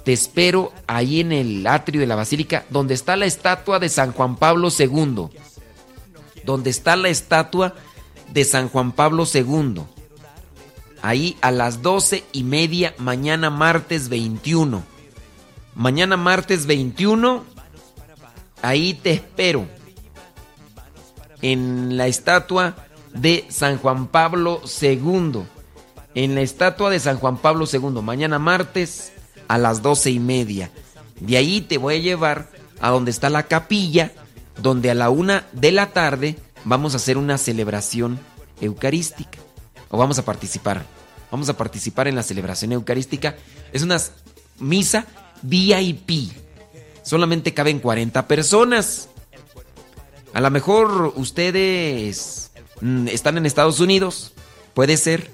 te 0.05 0.13
espero 0.13 0.71
ahí 0.87 1.21
en 1.21 1.33
el 1.33 1.67
atrio 1.67 1.99
de 1.99 2.07
la 2.07 2.17
basílica, 2.17 2.67
donde 2.69 2.93
está 2.93 3.17
la 3.17 3.25
estatua 3.25 3.79
de 3.79 3.89
San 3.89 4.13
Juan 4.13 4.37
Pablo 4.37 4.69
II. 4.79 5.29
Donde 6.45 6.69
está 6.69 6.97
la 6.97 7.09
estatua 7.09 7.75
de 8.29 8.45
San 8.45 8.69
Juan 8.69 8.93
Pablo 8.93 9.25
II. 9.25 9.81
Ahí 11.03 11.37
a 11.41 11.51
las 11.51 11.83
doce 11.83 12.25
y 12.33 12.45
media, 12.45 12.95
mañana 12.99 13.49
martes 13.51 14.09
21. 14.09 14.83
Mañana 15.75 16.17
martes 16.17 16.67
21, 16.67 17.45
ahí 18.61 18.95
te 18.95 19.13
espero. 19.13 19.67
En 21.43 21.97
la 21.97 22.07
estatua 22.07 22.77
de 23.15 23.47
San 23.49 23.79
Juan 23.79 24.09
Pablo 24.09 24.61
II. 24.83 25.43
En 26.15 26.35
la 26.35 26.43
estatua 26.43 26.91
de 26.91 27.01
San 27.01 27.19
Juan 27.19 27.39
Pablo 27.39 27.67
II. 27.71 28.03
Mañana 28.03 28.39
martes 28.39 29.13
a 29.49 29.57
las 29.57 29.81
doce 29.81 30.11
y 30.11 30.21
media. 30.21 30.71
De 31.19 31.37
ahí 31.37 31.63
te 31.63 31.79
voy 31.79 31.95
a 31.95 31.99
llevar 31.99 32.51
a 32.81 32.91
donde 32.91 33.11
está 33.11 33.31
la 33.31 33.45
capilla, 33.45 34.13
donde 34.61 34.91
a 34.91 34.95
la 34.95 35.11
una 35.11 35.47
de 35.53 35.73
la 35.73 35.93
tarde 35.93 36.37
vamos 36.65 36.93
a 36.93 36.97
hacer 36.97 37.17
una 37.17 37.39
celebración 37.39 38.19
eucarística. 38.61 39.39
O 39.91 39.99
vamos 39.99 40.19
a 40.19 40.25
participar. 40.25 40.87
Vamos 41.31 41.49
a 41.49 41.57
participar 41.57 42.09
en 42.09 42.17
la 42.17 42.23
celebración 42.23 42.73
eucarística. 42.73 43.37
Es 43.73 43.83
una 43.83 44.01
misa 44.59 45.07
VIP. 45.43 46.33
Solamente 47.03 47.55
caben 47.55 47.81
40 47.81 48.27
personas. 48.27 49.09
A 50.33 50.41
lo 50.41 50.51
mejor 50.51 51.13
ustedes 51.17 52.51
mm, 52.81 53.09
están 53.09 53.37
en 53.37 53.47
Estados 53.47 53.81
Unidos. 53.81 54.33
Puede 54.75 54.97
ser 54.97 55.31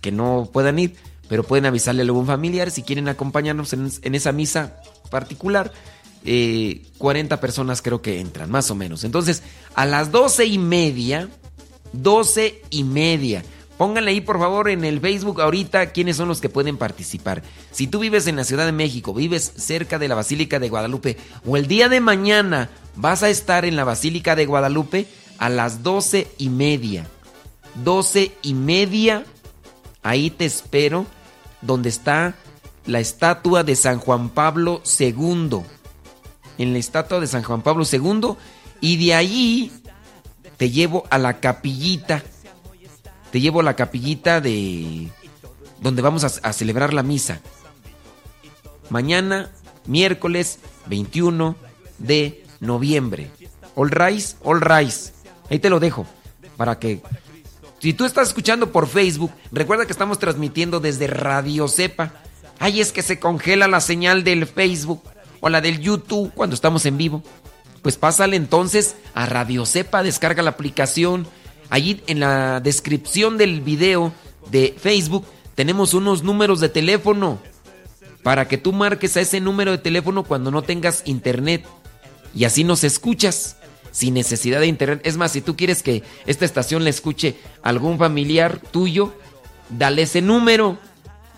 que 0.00 0.10
no 0.12 0.48
puedan 0.52 0.78
ir, 0.78 0.96
pero 1.28 1.44
pueden 1.44 1.66
avisarle 1.66 2.02
a 2.02 2.04
algún 2.04 2.26
familiar 2.26 2.70
si 2.70 2.82
quieren 2.82 3.08
acompañarnos 3.08 3.72
en, 3.72 4.14
esa 4.14 4.32
misa 4.32 4.80
particular. 5.10 5.72
Eh, 6.24 6.86
40 6.98 7.40
personas 7.40 7.80
creo 7.80 8.02
que 8.02 8.20
entran, 8.20 8.50
más 8.50 8.70
o 8.70 8.74
menos. 8.74 9.04
Entonces, 9.04 9.42
a 9.74 9.86
las 9.86 10.10
doce 10.10 10.46
y 10.46 10.58
media, 10.58 11.28
doce 11.92 12.62
y 12.70 12.82
media. 12.84 13.44
Pónganle 13.78 14.10
ahí 14.10 14.20
por 14.20 14.40
favor 14.40 14.68
en 14.68 14.84
el 14.84 15.00
Facebook 15.00 15.40
ahorita 15.40 15.92
quiénes 15.92 16.16
son 16.16 16.26
los 16.26 16.40
que 16.40 16.48
pueden 16.48 16.76
participar. 16.76 17.44
Si 17.70 17.86
tú 17.86 18.00
vives 18.00 18.26
en 18.26 18.34
la 18.34 18.42
Ciudad 18.42 18.66
de 18.66 18.72
México, 18.72 19.14
vives 19.14 19.52
cerca 19.56 20.00
de 20.00 20.08
la 20.08 20.16
Basílica 20.16 20.58
de 20.58 20.68
Guadalupe 20.68 21.16
o 21.46 21.56
el 21.56 21.68
día 21.68 21.88
de 21.88 22.00
mañana 22.00 22.70
vas 22.96 23.22
a 23.22 23.30
estar 23.30 23.64
en 23.64 23.76
la 23.76 23.84
Basílica 23.84 24.34
de 24.34 24.46
Guadalupe 24.46 25.06
a 25.38 25.48
las 25.48 25.84
doce 25.84 26.26
y 26.38 26.50
media. 26.50 27.06
Doce 27.84 28.32
y 28.42 28.54
media, 28.54 29.24
ahí 30.02 30.30
te 30.30 30.44
espero, 30.44 31.06
donde 31.62 31.88
está 31.88 32.34
la 32.84 32.98
estatua 32.98 33.62
de 33.62 33.76
San 33.76 34.00
Juan 34.00 34.30
Pablo 34.30 34.82
II. 34.98 35.60
En 36.58 36.72
la 36.72 36.78
estatua 36.80 37.20
de 37.20 37.28
San 37.28 37.44
Juan 37.44 37.62
Pablo 37.62 37.84
II 37.90 38.34
y 38.80 39.06
de 39.06 39.14
allí 39.14 39.72
te 40.56 40.70
llevo 40.70 41.04
a 41.10 41.18
la 41.18 41.38
capillita 41.38 42.24
te 43.30 43.40
llevo 43.40 43.60
a 43.60 43.64
la 43.64 43.76
capillita 43.76 44.40
de 44.40 45.08
donde 45.80 46.02
vamos 46.02 46.24
a, 46.24 46.52
celebrar 46.52 46.92
la 46.92 47.02
misa. 47.02 47.40
Mañana, 48.90 49.50
miércoles 49.86 50.58
21 50.86 51.56
de 51.98 52.44
noviembre. 52.60 53.30
All 53.74 53.90
rise, 53.90 54.36
all 54.42 54.60
rise. 54.60 55.12
Ahí 55.50 55.58
te 55.58 55.70
lo 55.70 55.80
dejo 55.80 56.06
para 56.56 56.78
que 56.78 57.00
si 57.78 57.92
tú 57.92 58.04
estás 58.04 58.28
escuchando 58.28 58.72
por 58.72 58.88
Facebook, 58.88 59.30
recuerda 59.52 59.86
que 59.86 59.92
estamos 59.92 60.18
transmitiendo 60.18 60.80
desde 60.80 61.06
Radio 61.06 61.68
Cepa. 61.68 62.12
Ay, 62.58 62.80
es 62.80 62.90
que 62.90 63.02
se 63.02 63.20
congela 63.20 63.68
la 63.68 63.80
señal 63.80 64.24
del 64.24 64.46
Facebook 64.46 65.02
o 65.40 65.48
la 65.48 65.60
del 65.60 65.80
YouTube 65.80 66.32
cuando 66.34 66.54
estamos 66.54 66.84
en 66.86 66.98
vivo. 66.98 67.22
Pues 67.82 67.96
pásale 67.96 68.36
entonces 68.36 68.96
a 69.14 69.26
Radio 69.26 69.64
Cepa, 69.64 70.02
descarga 70.02 70.42
la 70.42 70.50
aplicación 70.50 71.28
Allí 71.70 72.02
en 72.06 72.20
la 72.20 72.60
descripción 72.60 73.36
del 73.36 73.60
video 73.60 74.12
de 74.50 74.74
Facebook 74.78 75.26
tenemos 75.54 75.94
unos 75.94 76.22
números 76.22 76.60
de 76.60 76.68
teléfono 76.68 77.38
para 78.22 78.48
que 78.48 78.58
tú 78.58 78.72
marques 78.72 79.16
a 79.16 79.20
ese 79.20 79.40
número 79.40 79.70
de 79.72 79.78
teléfono 79.78 80.24
cuando 80.24 80.50
no 80.50 80.62
tengas 80.62 81.02
internet 81.06 81.66
y 82.34 82.44
así 82.44 82.64
nos 82.64 82.84
escuchas 82.84 83.56
sin 83.90 84.14
necesidad 84.14 84.60
de 84.60 84.66
internet. 84.66 85.00
Es 85.04 85.16
más, 85.16 85.32
si 85.32 85.40
tú 85.40 85.56
quieres 85.56 85.82
que 85.82 86.02
esta 86.26 86.44
estación 86.44 86.84
le 86.84 86.90
escuche 86.90 87.36
algún 87.62 87.98
familiar 87.98 88.60
tuyo, 88.70 89.14
dale 89.70 90.02
ese 90.02 90.22
número 90.22 90.78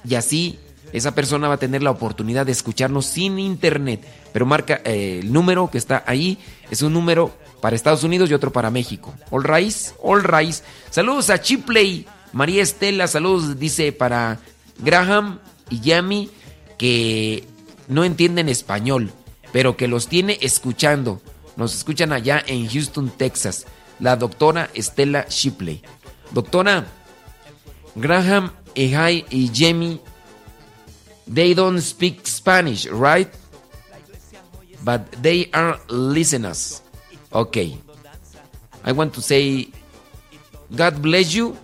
y 0.09 0.15
así 0.15 0.59
esa 0.93 1.15
persona 1.15 1.49
va 1.49 1.55
a 1.55 1.59
tener 1.59 1.83
la 1.83 1.91
oportunidad 1.91 2.47
de 2.47 2.53
escucharnos 2.53 3.07
sin 3.07 3.39
internet. 3.39 4.05
Pero 4.33 4.47
marca 4.47 4.81
eh, 4.85 5.21
el 5.23 5.33
número 5.33 5.71
que 5.71 5.79
está 5.79 6.05
ahí, 6.07 6.39
es 6.71 6.83
un 6.83 6.93
número 6.93 7.33
para 7.61 7.77
Estados 7.77 8.05
Unidos 8.05 8.31
y 8.31 8.35
otro 8.35 8.53
para 8.53 8.71
México. 8.71 9.15
All 9.31 9.45
Rise, 9.45 9.93
All 10.03 10.23
Rise. 10.23 10.63
Saludos 10.91 11.31
a 11.31 11.41
Chipley, 11.41 12.07
María 12.33 12.63
Estela, 12.63 13.07
saludos 13.07 13.59
dice 13.59 13.93
para 13.93 14.39
Graham 14.79 15.39
y 15.69 15.81
Yami 15.81 16.31
que 16.79 17.45
no 17.89 18.05
entienden 18.05 18.49
español, 18.49 19.13
pero 19.53 19.77
que 19.77 19.89
los 19.89 20.09
tiene 20.09 20.39
escuchando. 20.41 21.21
Nos 21.57 21.75
escuchan 21.75 22.13
allá 22.13 22.43
en 22.47 22.69
Houston, 22.69 23.11
Texas. 23.11 23.67
La 23.99 24.17
doctora 24.17 24.71
Estela 24.73 25.27
Shipley. 25.29 25.83
Doctora, 26.31 26.87
Graham 27.97 28.53
y 28.75 29.51
Jamie, 29.53 30.01
they 31.33 31.55
don't 31.55 31.81
speak 31.81 32.27
Spanish, 32.27 32.87
right? 32.87 33.29
But 34.83 35.11
they 35.23 35.51
are 35.53 35.79
listeners. 35.89 36.83
Okay. 37.33 37.79
I 38.85 38.93
want 38.93 39.15
to 39.15 39.23
say 39.23 39.69
God 40.75 41.03
bless 41.03 41.35
you 41.35 41.57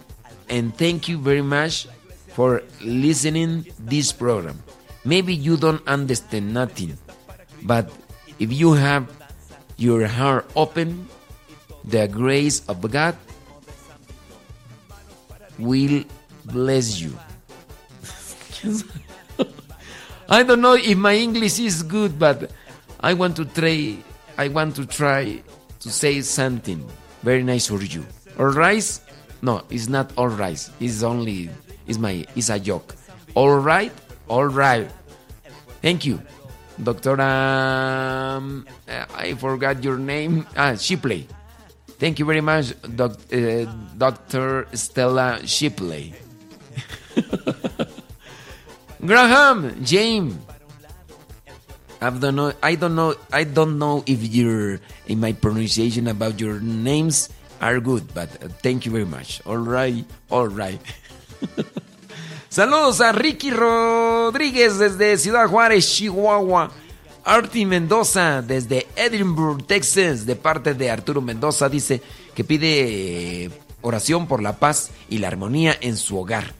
and 0.48 0.76
thank 0.76 1.08
you 1.08 1.18
very 1.18 1.42
much 1.42 1.88
for 2.34 2.62
listening 2.82 3.66
this 3.78 4.12
program. 4.12 4.62
Maybe 5.04 5.34
you 5.34 5.56
don't 5.56 5.82
understand 5.86 6.52
nothing, 6.52 6.98
but 7.62 7.90
if 8.38 8.52
you 8.52 8.74
have 8.74 9.08
your 9.76 10.06
heart 10.06 10.50
open, 10.54 11.08
the 11.84 12.06
grace 12.08 12.62
of 12.68 12.82
God 12.90 13.16
will 15.58 16.04
bless 16.44 17.00
you. 17.00 17.16
I 20.28 20.42
don't 20.42 20.60
know 20.60 20.74
if 20.74 20.98
my 20.98 21.14
English 21.14 21.58
is 21.60 21.82
good, 21.82 22.18
but 22.18 22.50
I 22.98 23.14
want 23.14 23.36
to 23.36 23.44
try 23.44 23.96
I 24.36 24.48
want 24.48 24.76
to 24.76 24.84
try 24.84 25.40
to 25.86 25.92
say 25.92 26.20
something 26.20 26.82
very 27.22 27.46
nice 27.46 27.70
for 27.70 27.78
you. 27.80 28.04
All 28.38 28.50
right? 28.50 28.82
No, 29.40 29.62
it's 29.70 29.86
not 29.88 30.10
all 30.18 30.28
right. 30.28 30.58
It's 30.80 31.02
only 31.06 31.48
it's 31.86 31.98
my 31.98 32.26
it's 32.34 32.50
a 32.50 32.58
joke. 32.58 32.96
All 33.34 33.62
right? 33.62 33.92
All 34.26 34.50
right. 34.50 34.90
Thank 35.80 36.04
you. 36.04 36.20
Doctor 36.82 37.14
um, 37.22 38.66
I 39.14 39.34
forgot 39.38 39.82
your 39.84 39.96
name. 39.96 40.44
Ah, 40.56 40.74
Shipley. 40.74 41.28
Thank 41.98 42.18
you 42.18 42.26
very 42.26 42.42
much, 42.42 42.74
doc, 42.82 43.16
uh, 43.32 43.64
Dr. 43.96 44.68
Stella 44.74 45.40
Shipley. 45.46 46.12
Graham, 49.06 49.72
James. 49.82 50.36
I 52.00 53.44
don't 53.44 53.78
know. 53.78 54.02
If 54.06 54.22
your 54.22 54.80
in 55.06 55.20
my 55.20 55.32
pronunciation 55.32 56.08
about 56.08 56.40
your 56.40 56.60
names 56.60 57.30
are 57.60 57.80
good, 57.80 58.12
but 58.14 58.28
uh, 58.42 58.48
thank 58.62 58.86
you 58.86 58.92
very 58.92 59.06
much. 59.06 59.40
All 59.46 59.58
right, 59.58 60.04
all 60.30 60.48
right. 60.48 60.80
Saludos 62.50 63.00
a 63.00 63.12
Ricky 63.12 63.50
Rodríguez 63.50 64.78
desde 64.78 65.18
Ciudad 65.18 65.48
Juárez, 65.48 65.86
Chihuahua. 65.86 66.70
Artie 67.26 67.66
Mendoza 67.66 68.40
desde 68.40 68.86
Edinburgh, 68.94 69.66
Texas, 69.66 70.26
de 70.26 70.36
parte 70.36 70.74
de 70.74 70.90
Arturo 70.90 71.20
Mendoza, 71.20 71.68
dice 71.68 72.00
que 72.36 72.44
pide 72.44 73.44
eh, 73.44 73.50
oración 73.82 74.28
por 74.28 74.40
la 74.40 74.60
paz 74.60 74.92
y 75.08 75.18
la 75.18 75.26
armonía 75.26 75.76
en 75.80 75.96
su 75.96 76.18
hogar. 76.18 76.54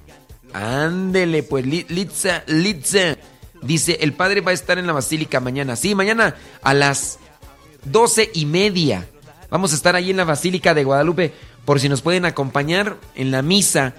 Ándele, 0.52 1.44
pues, 1.44 1.64
Litza, 1.66 2.42
Litza. 2.48 3.16
Dice, 3.62 3.98
el 4.00 4.12
padre 4.12 4.40
va 4.40 4.50
a 4.50 4.54
estar 4.54 4.78
en 4.78 4.86
la 4.86 4.92
basílica 4.92 5.40
mañana. 5.40 5.76
Sí, 5.76 5.94
mañana 5.94 6.34
a 6.62 6.74
las 6.74 7.18
12 7.84 8.30
y 8.34 8.46
media. 8.46 9.08
Vamos 9.50 9.72
a 9.72 9.76
estar 9.76 9.94
ahí 9.94 10.10
en 10.10 10.16
la 10.16 10.24
Basílica 10.24 10.74
de 10.74 10.84
Guadalupe 10.84 11.32
por 11.64 11.80
si 11.80 11.88
nos 11.88 12.02
pueden 12.02 12.24
acompañar 12.24 12.96
en 13.14 13.30
la 13.30 13.42
misa, 13.42 13.94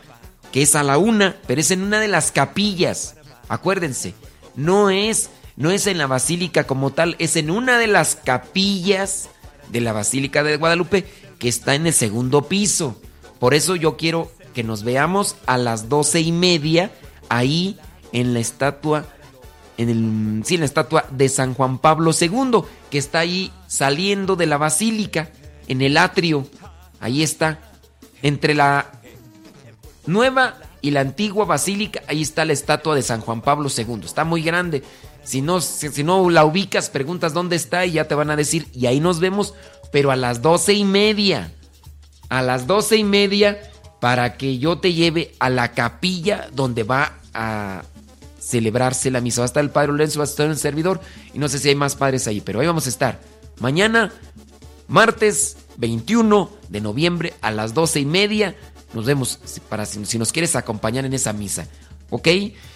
que 0.51 0.61
es 0.61 0.75
a 0.75 0.83
la 0.83 0.97
una, 0.97 1.37
pero 1.47 1.61
es 1.61 1.71
en 1.71 1.83
una 1.83 1.99
de 1.99 2.07
las 2.07 2.31
capillas. 2.31 3.15
Acuérdense, 3.49 4.13
no 4.55 4.89
es, 4.89 5.29
no 5.55 5.71
es 5.71 5.87
en 5.87 5.97
la 5.97 6.07
Basílica 6.07 6.65
como 6.65 6.91
tal, 6.91 7.15
es 7.19 7.35
en 7.35 7.49
una 7.49 7.77
de 7.77 7.87
las 7.87 8.15
capillas 8.15 9.29
de 9.69 9.81
la 9.81 9.93
Basílica 9.93 10.43
de 10.43 10.57
Guadalupe 10.57 11.05
que 11.39 11.49
está 11.49 11.75
en 11.75 11.87
el 11.87 11.93
segundo 11.93 12.43
piso. 12.47 12.99
Por 13.39 13.53
eso 13.53 13.75
yo 13.75 13.97
quiero 13.97 14.31
que 14.53 14.63
nos 14.63 14.83
veamos 14.83 15.35
a 15.45 15.57
las 15.57 15.89
doce 15.89 16.21
y 16.21 16.31
media 16.31 16.91
ahí 17.29 17.77
en 18.11 18.33
la 18.33 18.39
estatua, 18.39 19.05
en 19.77 19.89
el, 19.89 20.43
sí, 20.45 20.55
en 20.55 20.61
la 20.61 20.65
estatua 20.65 21.05
de 21.11 21.29
San 21.29 21.53
Juan 21.53 21.77
Pablo 21.77 22.11
II, 22.19 22.63
que 22.89 22.97
está 22.97 23.19
ahí 23.19 23.51
saliendo 23.67 24.35
de 24.35 24.47
la 24.47 24.57
basílica, 24.57 25.29
en 25.67 25.81
el 25.81 25.97
atrio. 25.97 26.47
Ahí 26.99 27.21
está, 27.21 27.59
entre 28.21 28.55
la 28.55 28.91
nueva 30.05 30.55
y 30.81 30.91
la 30.91 31.01
antigua 31.01 31.45
basílica, 31.45 32.01
ahí 32.07 32.21
está 32.21 32.45
la 32.45 32.53
estatua 32.53 32.95
de 32.95 33.01
San 33.03 33.21
Juan 33.21 33.41
Pablo 33.41 33.69
II. 33.75 34.01
Está 34.03 34.23
muy 34.23 34.41
grande. 34.41 34.83
Si 35.23 35.41
no, 35.41 35.61
si, 35.61 35.89
si 35.89 36.03
no 36.03 36.29
la 36.29 36.45
ubicas, 36.45 36.89
preguntas 36.89 37.33
dónde 37.33 37.55
está 37.55 37.85
y 37.85 37.93
ya 37.93 38.07
te 38.07 38.15
van 38.15 38.31
a 38.31 38.35
decir, 38.35 38.67
y 38.73 38.85
ahí 38.85 38.99
nos 38.99 39.19
vemos, 39.19 39.53
pero 39.91 40.09
a 40.09 40.15
las 40.15 40.41
doce 40.41 40.73
y 40.73 40.85
media. 40.85 41.53
A 42.29 42.41
las 42.41 42.65
doce 42.65 42.97
y 42.97 43.03
media 43.03 43.59
para 43.99 44.37
que 44.37 44.57
yo 44.57 44.79
te 44.79 44.93
lleve 44.93 45.35
a 45.39 45.49
la 45.49 45.71
capilla 45.73 46.49
donde 46.53 46.83
va 46.83 47.13
a 47.33 47.83
celebrarse 48.47 49.11
la 49.11 49.21
misa. 49.21 49.41
Va 49.41 49.45
a 49.45 49.47
estar 49.47 49.63
el 49.63 49.69
Padre 49.69 49.91
Lorenzo, 49.91 50.19
va 50.19 50.25
a 50.25 50.27
estar 50.27 50.47
el 50.47 50.57
servidor 50.57 51.01
y 51.33 51.39
no 51.39 51.49
sé 51.49 51.59
si 51.59 51.69
hay 51.69 51.75
más 51.75 51.95
padres 51.95 52.27
ahí, 52.27 52.41
pero 52.41 52.59
ahí 52.59 52.67
vamos 52.67 52.85
a 52.85 52.89
estar. 52.89 53.19
Mañana, 53.59 54.13
martes 54.87 55.57
21 55.77 56.49
de 56.69 56.81
noviembre 56.81 57.33
a 57.41 57.51
las 57.51 57.73
doce 57.73 57.99
y 57.99 58.05
media. 58.05 58.55
Nos 58.93 59.05
vemos 59.05 59.39
para 59.69 59.85
si, 59.85 60.05
si 60.05 60.17
nos 60.17 60.31
quieres 60.31 60.55
acompañar 60.55 61.05
en 61.05 61.13
esa 61.13 61.33
misa. 61.33 61.67
¿Ok? 62.09 62.27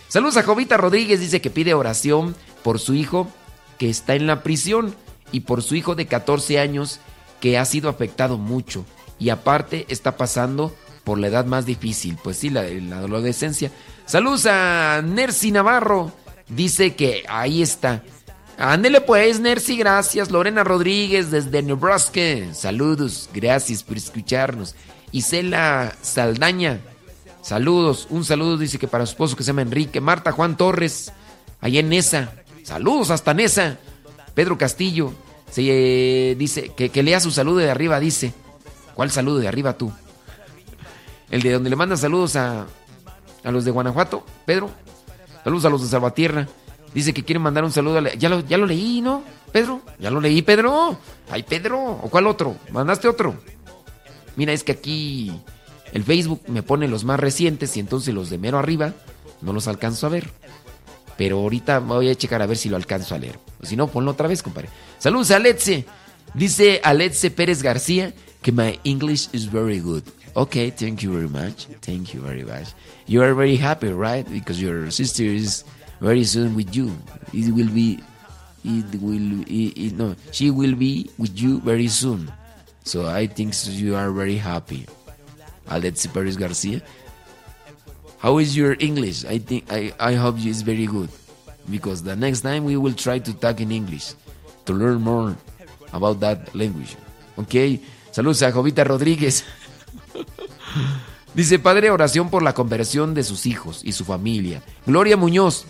Saludos 0.09 0.35
a 0.37 0.43
Jovita 0.43 0.75
Rodríguez, 0.75 1.21
dice 1.21 1.39
que 1.39 1.49
pide 1.49 1.73
oración 1.73 2.35
por 2.63 2.79
su 2.79 2.93
hijo 2.93 3.29
que 3.77 3.89
está 3.89 4.15
en 4.15 4.27
la 4.27 4.43
prisión 4.43 4.93
y 5.31 5.41
por 5.41 5.63
su 5.63 5.75
hijo 5.75 5.95
de 5.95 6.05
14 6.05 6.59
años 6.59 6.99
que 7.39 7.57
ha 7.57 7.63
sido 7.63 7.89
afectado 7.89 8.37
mucho 8.37 8.85
y 9.19 9.29
aparte 9.29 9.85
está 9.87 10.17
pasando 10.17 10.75
por 11.03 11.19
la 11.19 11.27
edad 11.27 11.45
más 11.45 11.65
difícil, 11.65 12.17
pues 12.23 12.37
sí, 12.37 12.49
la, 12.49 12.63
la 12.63 12.97
adolescencia. 12.97 13.71
Saludos 14.05 14.45
a 14.45 15.01
Nercy 15.03 15.51
Navarro, 15.51 16.11
dice 16.47 16.95
que 16.95 17.23
ahí 17.27 17.61
está. 17.61 18.03
Ándele 18.57 19.01
pues, 19.01 19.39
Nercy, 19.39 19.75
gracias. 19.75 20.29
Lorena 20.29 20.63
Rodríguez 20.63 21.31
desde 21.31 21.63
Nebraska, 21.63 22.53
saludos, 22.53 23.29
gracias 23.33 23.83
por 23.83 23.97
escucharnos. 23.97 24.75
Isela 25.11 25.95
Saldaña, 26.01 26.79
saludos, 27.41 28.07
un 28.09 28.23
saludo 28.23 28.57
dice 28.57 28.77
que 28.77 28.87
para 28.87 29.05
su 29.05 29.11
esposo 29.11 29.35
que 29.35 29.43
se 29.43 29.47
llama 29.47 29.63
Enrique. 29.63 29.99
Marta 29.99 30.31
Juan 30.31 30.57
Torres, 30.57 31.11
allá 31.59 31.79
en 31.79 31.89
Nesa, 31.89 32.33
saludos 32.63 33.09
hasta 33.09 33.33
Nesa. 33.33 33.79
Pedro 34.35 34.57
Castillo, 34.57 35.11
eh, 35.57 36.35
dice 36.37 36.71
que, 36.77 36.89
que 36.89 37.03
lea 37.03 37.19
su 37.19 37.31
saludo 37.31 37.57
de 37.57 37.71
arriba, 37.71 37.99
dice. 37.99 38.33
¿Cuál 38.93 39.09
saludo 39.09 39.39
de 39.39 39.47
arriba 39.47 39.73
tú? 39.77 39.91
El 41.31 41.41
de 41.41 41.53
donde 41.53 41.69
le 41.69 41.75
manda 41.75 41.95
saludos 41.97 42.35
a, 42.35 42.67
a 43.43 43.51
los 43.51 43.65
de 43.65 43.71
Guanajuato, 43.71 44.25
Pedro. 44.45 44.69
Saludos 45.43 45.65
a 45.65 45.69
los 45.69 45.81
de 45.81 45.87
Salvatierra. 45.87 46.47
Dice 46.93 47.13
que 47.13 47.23
quiere 47.23 47.39
mandar 47.39 47.63
un 47.63 47.71
saludo. 47.71 47.97
A 47.99 48.13
ya, 48.13 48.29
lo, 48.29 48.41
ya 48.41 48.57
lo 48.57 48.65
leí, 48.65 49.01
¿no? 49.01 49.23
Pedro. 49.51 49.81
Ya 49.97 50.11
lo 50.11 50.19
leí, 50.19 50.41
Pedro. 50.41 50.97
Ay, 51.29 51.43
Pedro. 51.43 51.79
¿O 51.81 52.09
cuál 52.09 52.27
otro? 52.27 52.57
¿Mandaste 52.71 53.07
otro? 53.07 53.35
Mira, 54.35 54.51
es 54.51 54.63
que 54.63 54.73
aquí 54.73 55.31
el 55.93 56.03
Facebook 56.03 56.41
me 56.47 56.63
pone 56.63 56.87
los 56.89 57.05
más 57.05 57.19
recientes 57.19 57.75
y 57.77 57.79
entonces 57.79 58.13
los 58.13 58.29
de 58.29 58.37
mero 58.37 58.59
arriba 58.59 58.93
no 59.41 59.53
los 59.53 59.67
alcanzo 59.67 60.07
a 60.07 60.09
ver. 60.09 60.29
Pero 61.17 61.39
ahorita 61.39 61.79
voy 61.79 62.09
a 62.09 62.15
checar 62.15 62.41
a 62.41 62.45
ver 62.45 62.57
si 62.57 62.67
lo 62.67 62.75
alcanzo 62.75 63.15
a 63.15 63.19
leer. 63.19 63.39
O 63.61 63.65
si 63.65 63.77
no, 63.77 63.87
ponlo 63.87 64.11
otra 64.11 64.27
vez, 64.27 64.43
compadre. 64.43 64.69
Saludos 64.99 65.31
a 65.31 65.37
Aletze. 65.37 65.85
Dice 66.33 66.81
Aletze 66.83 67.31
Pérez 67.31 67.63
García 67.63 68.13
que 68.41 68.51
my 68.51 68.79
English 68.83 69.29
is 69.31 69.49
very 69.49 69.79
good. 69.79 70.03
Okay, 70.35 70.69
thank 70.69 71.03
you 71.03 71.11
very 71.11 71.27
much. 71.27 71.65
Thank 71.81 72.13
you 72.13 72.21
very 72.21 72.43
much. 72.43 72.71
You 73.05 73.21
are 73.21 73.33
very 73.33 73.57
happy, 73.57 73.91
right? 73.91 74.23
Because 74.23 74.61
your 74.61 74.89
sister 74.89 75.23
is 75.23 75.63
very 75.99 76.23
soon 76.23 76.55
with 76.55 76.73
you. 76.75 76.95
It 77.33 77.51
will 77.51 77.67
be, 77.67 77.99
it 78.63 78.95
will, 79.01 79.41
it, 79.43 79.75
it, 79.75 79.93
no, 79.99 80.15
she 80.31 80.49
will 80.49 80.75
be 80.75 81.11
with 81.17 81.35
you 81.37 81.59
very 81.61 81.87
soon. 81.89 82.31
So 82.83 83.07
I 83.07 83.27
think 83.27 83.53
you 83.67 83.95
are 83.95 84.11
very 84.11 84.37
happy. 84.37 84.87
Alex 85.67 86.07
Perez 86.07 86.37
Garcia. 86.37 86.81
How 88.19 88.37
is 88.37 88.55
your 88.55 88.77
English? 88.79 89.25
I 89.25 89.37
think 89.37 89.65
I, 89.71 89.91
I 89.99 90.13
hope 90.13 90.39
is 90.45 90.61
very 90.61 90.85
good. 90.85 91.09
Because 91.69 92.03
the 92.03 92.15
next 92.15 92.41
time 92.41 92.63
we 92.63 92.77
will 92.77 92.93
try 92.93 93.19
to 93.19 93.33
talk 93.33 93.59
in 93.59 93.71
English 93.71 94.13
to 94.65 94.73
learn 94.73 95.01
more 95.01 95.35
about 95.93 96.19
that 96.21 96.55
language. 96.55 96.95
Okay. 97.37 97.79
Saludos 98.11 98.41
a 98.41 98.51
Jovita 98.51 98.83
Rodríguez. 98.83 99.43
Dice, 101.33 101.59
Padre, 101.59 101.91
oración 101.91 102.29
por 102.29 102.43
la 102.43 102.53
conversión 102.53 103.13
de 103.13 103.23
sus 103.23 103.45
hijos 103.45 103.81
y 103.83 103.93
su 103.93 104.03
familia. 104.03 104.61
Gloria 104.85 105.15
Muñoz, 105.15 105.65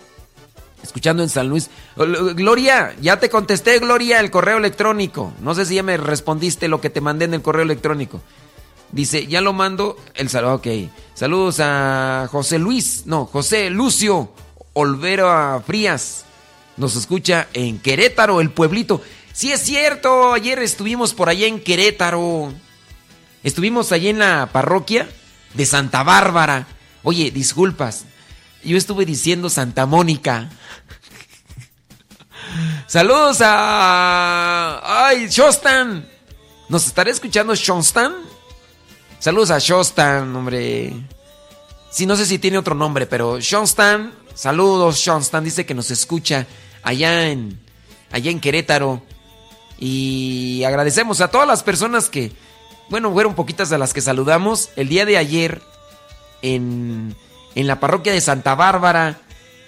escuchando 0.81 1.21
en 1.21 1.29
San 1.29 1.49
Luis. 1.49 1.69
Gloria, 1.95 2.95
ya 2.99 3.19
te 3.19 3.29
contesté, 3.29 3.77
Gloria, 3.79 4.19
el 4.19 4.31
correo 4.31 4.57
electrónico. 4.57 5.31
No 5.41 5.53
sé 5.53 5.65
si 5.65 5.75
ya 5.75 5.83
me 5.83 5.97
respondiste 5.97 6.67
lo 6.67 6.81
que 6.81 6.89
te 6.89 7.01
mandé 7.01 7.25
en 7.25 7.35
el 7.35 7.41
correo 7.43 7.63
electrónico. 7.63 8.21
Dice, 8.91 9.27
ya 9.27 9.39
lo 9.39 9.53
mando 9.53 9.97
el 10.15 10.29
saludo. 10.29 10.55
Ok. 10.55 10.67
Saludos 11.13 11.59
a 11.59 12.27
José 12.31 12.59
Luis, 12.59 13.03
no, 13.05 13.25
José 13.25 13.69
Lucio 13.69 14.31
Olvera 14.73 15.61
Frías. 15.65 16.25
Nos 16.77 16.95
escucha 16.95 17.47
en 17.53 17.79
Querétaro, 17.79 18.41
el 18.41 18.49
pueblito. 18.49 19.01
Sí 19.33 19.51
es 19.51 19.61
cierto, 19.61 20.33
ayer 20.33 20.59
estuvimos 20.59 21.13
por 21.13 21.29
allá 21.29 21.47
en 21.47 21.61
Querétaro. 21.61 22.51
Estuvimos 23.43 23.91
allí 23.91 24.09
en 24.09 24.19
la 24.19 24.49
parroquia 24.51 25.09
de 25.53 25.65
Santa 25.65 26.03
Bárbara. 26.03 26.67
Oye, 27.03 27.31
disculpas. 27.31 28.05
Yo 28.63 28.77
estuve 28.77 29.05
diciendo 29.05 29.49
Santa 29.49 29.85
Mónica. 29.87 30.49
Saludos 32.87 33.39
a... 33.41 34.81
¡Ay, 34.83 35.27
Shostan! 35.29 36.07
¿Nos 36.69 36.85
estará 36.85 37.09
escuchando 37.09 37.55
Shostan? 37.55 38.13
Saludos 39.19 39.51
a 39.51 39.59
Shostan, 39.59 40.35
hombre. 40.35 40.93
Sí, 41.89 42.05
no 42.05 42.15
sé 42.15 42.25
si 42.25 42.37
tiene 42.37 42.59
otro 42.59 42.75
nombre, 42.75 43.07
pero 43.07 43.39
Shostan. 43.39 44.13
Saludos, 44.35 44.97
Shostan. 44.97 45.43
Dice 45.43 45.65
que 45.65 45.73
nos 45.73 45.89
escucha 45.89 46.45
allá 46.83 47.27
en, 47.27 47.59
allá 48.11 48.29
en 48.29 48.39
Querétaro. 48.39 49.01
Y 49.79 50.63
agradecemos 50.63 51.21
a 51.21 51.29
todas 51.29 51.47
las 51.47 51.63
personas 51.63 52.07
que 52.07 52.31
bueno, 52.91 53.11
fueron 53.13 53.35
poquitas 53.35 53.69
de 53.69 53.77
las 53.77 53.93
que 53.93 54.01
saludamos. 54.01 54.69
El 54.75 54.89
día 54.89 55.05
de 55.05 55.17
ayer, 55.17 55.61
en, 56.41 57.15
en 57.55 57.67
la 57.67 57.79
parroquia 57.79 58.11
de 58.11 58.19
Santa 58.19 58.53
Bárbara, 58.53 59.17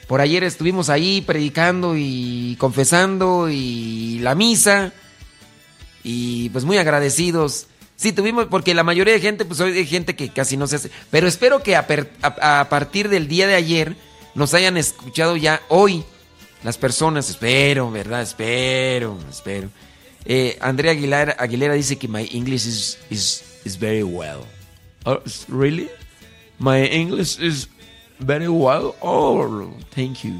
por 0.07 0.19
ayer 0.19 0.43
estuvimos 0.43 0.89
ahí 0.89 1.21
predicando 1.21 1.95
y 1.95 2.57
confesando 2.59 3.49
y 3.49 4.19
la 4.19 4.35
misa. 4.35 4.91
Y 6.03 6.49
pues 6.49 6.65
muy 6.65 6.77
agradecidos. 6.77 7.67
Sí, 7.95 8.11
tuvimos, 8.11 8.47
porque 8.47 8.73
la 8.73 8.83
mayoría 8.83 9.13
de 9.13 9.21
gente, 9.21 9.45
pues 9.45 9.61
hoy 9.61 9.77
hay 9.77 9.87
gente 9.87 10.17
que 10.17 10.27
casi 10.27 10.57
no 10.57 10.67
se 10.67 10.75
hace. 10.75 10.91
Pero 11.09 11.25
espero 11.25 11.63
que 11.63 11.77
a, 11.77 11.87
a, 12.21 12.59
a 12.59 12.67
partir 12.67 13.07
del 13.07 13.29
día 13.29 13.47
de 13.47 13.55
ayer 13.55 13.95
nos 14.35 14.53
hayan 14.53 14.75
escuchado 14.75 15.37
ya 15.37 15.61
hoy 15.69 16.03
las 16.61 16.77
personas. 16.77 17.29
Espero, 17.29 17.89
¿verdad? 17.89 18.21
Espero, 18.21 19.17
espero. 19.29 19.69
Eh, 20.25 20.57
Andrea 20.61 20.91
Aguilera, 20.91 21.35
Aguilera 21.37 21.73
dice 21.73 21.97
que 21.97 22.07
my 22.07 22.27
English 22.31 22.65
is, 22.65 22.97
is, 23.09 23.43
is 23.65 23.75
very 23.77 24.03
well. 24.03 24.45
Oh, 25.05 25.21
really? 25.49 25.89
My 26.59 26.85
English 26.85 27.39
is 27.39 27.67
very 28.19 28.47
well? 28.47 28.95
Oh, 29.01 29.73
thank 29.91 30.23
you. 30.23 30.39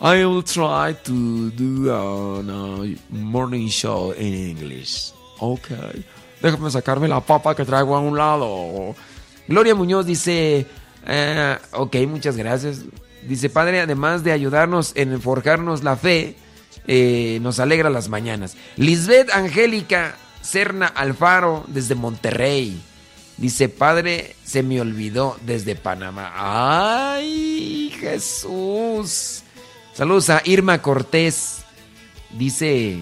I 0.00 0.24
will 0.24 0.42
try 0.42 0.94
to 1.04 1.50
do 1.50 1.90
a, 1.90 2.42
morning 3.10 3.68
show 3.68 4.12
in 4.12 4.34
English. 4.34 5.12
Okay. 5.40 6.04
Déjame 6.40 6.70
sacarme 6.70 7.08
la 7.08 7.20
papa 7.20 7.54
que 7.54 7.64
traigo 7.64 7.96
a 7.96 8.00
un 8.00 8.16
lado. 8.16 8.94
Gloria 9.48 9.74
Muñoz 9.74 10.06
dice, 10.06 10.66
eh, 11.06 11.58
ok, 11.72 11.96
muchas 12.06 12.36
gracias. 12.36 12.84
Dice, 13.26 13.50
Padre, 13.50 13.80
además 13.80 14.22
de 14.22 14.32
ayudarnos 14.32 14.92
en 14.94 15.20
forjarnos 15.20 15.82
la 15.82 15.96
fe, 15.96 16.36
eh, 16.88 17.38
nos 17.40 17.60
alegra 17.60 17.90
las 17.90 18.08
mañanas. 18.08 18.56
Lisbeth 18.76 19.30
Angélica 19.30 20.16
Serna 20.42 20.86
Alfaro 20.86 21.64
desde 21.68 21.94
Monterrey. 21.94 22.80
Dice, 23.36 23.68
padre, 23.68 24.34
se 24.44 24.64
me 24.64 24.80
olvidó 24.80 25.38
desde 25.46 25.76
Panamá. 25.76 26.32
¡Ay, 27.14 27.94
Jesús! 28.00 29.44
Saludos 29.94 30.30
a 30.30 30.42
Irma 30.44 30.82
Cortés. 30.82 31.58
Dice, 32.30 33.00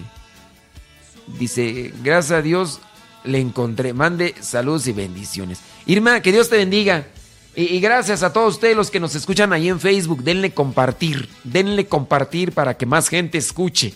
Dice, 1.27 1.93
gracias 2.03 2.39
a 2.39 2.41
Dios 2.41 2.79
le 3.23 3.39
encontré. 3.39 3.93
Mande 3.93 4.33
saludos 4.39 4.87
y 4.87 4.93
bendiciones. 4.93 5.59
Irma, 5.85 6.21
que 6.21 6.31
Dios 6.31 6.49
te 6.49 6.57
bendiga. 6.57 7.07
Y, 7.59 7.79
gracias 7.79 8.21
a 8.21 8.31
todos 8.31 8.53
ustedes 8.53 8.77
los 8.77 8.91
que 8.91 8.99
nos 8.99 9.15
escuchan 9.15 9.51
ahí 9.51 9.67
en 9.67 9.79
Facebook. 9.79 10.21
Denle 10.21 10.53
compartir. 10.53 11.27
Denle 11.43 11.87
compartir 11.87 12.51
para 12.51 12.77
que 12.77 12.85
más 12.85 13.09
gente 13.09 13.39
escuche 13.39 13.95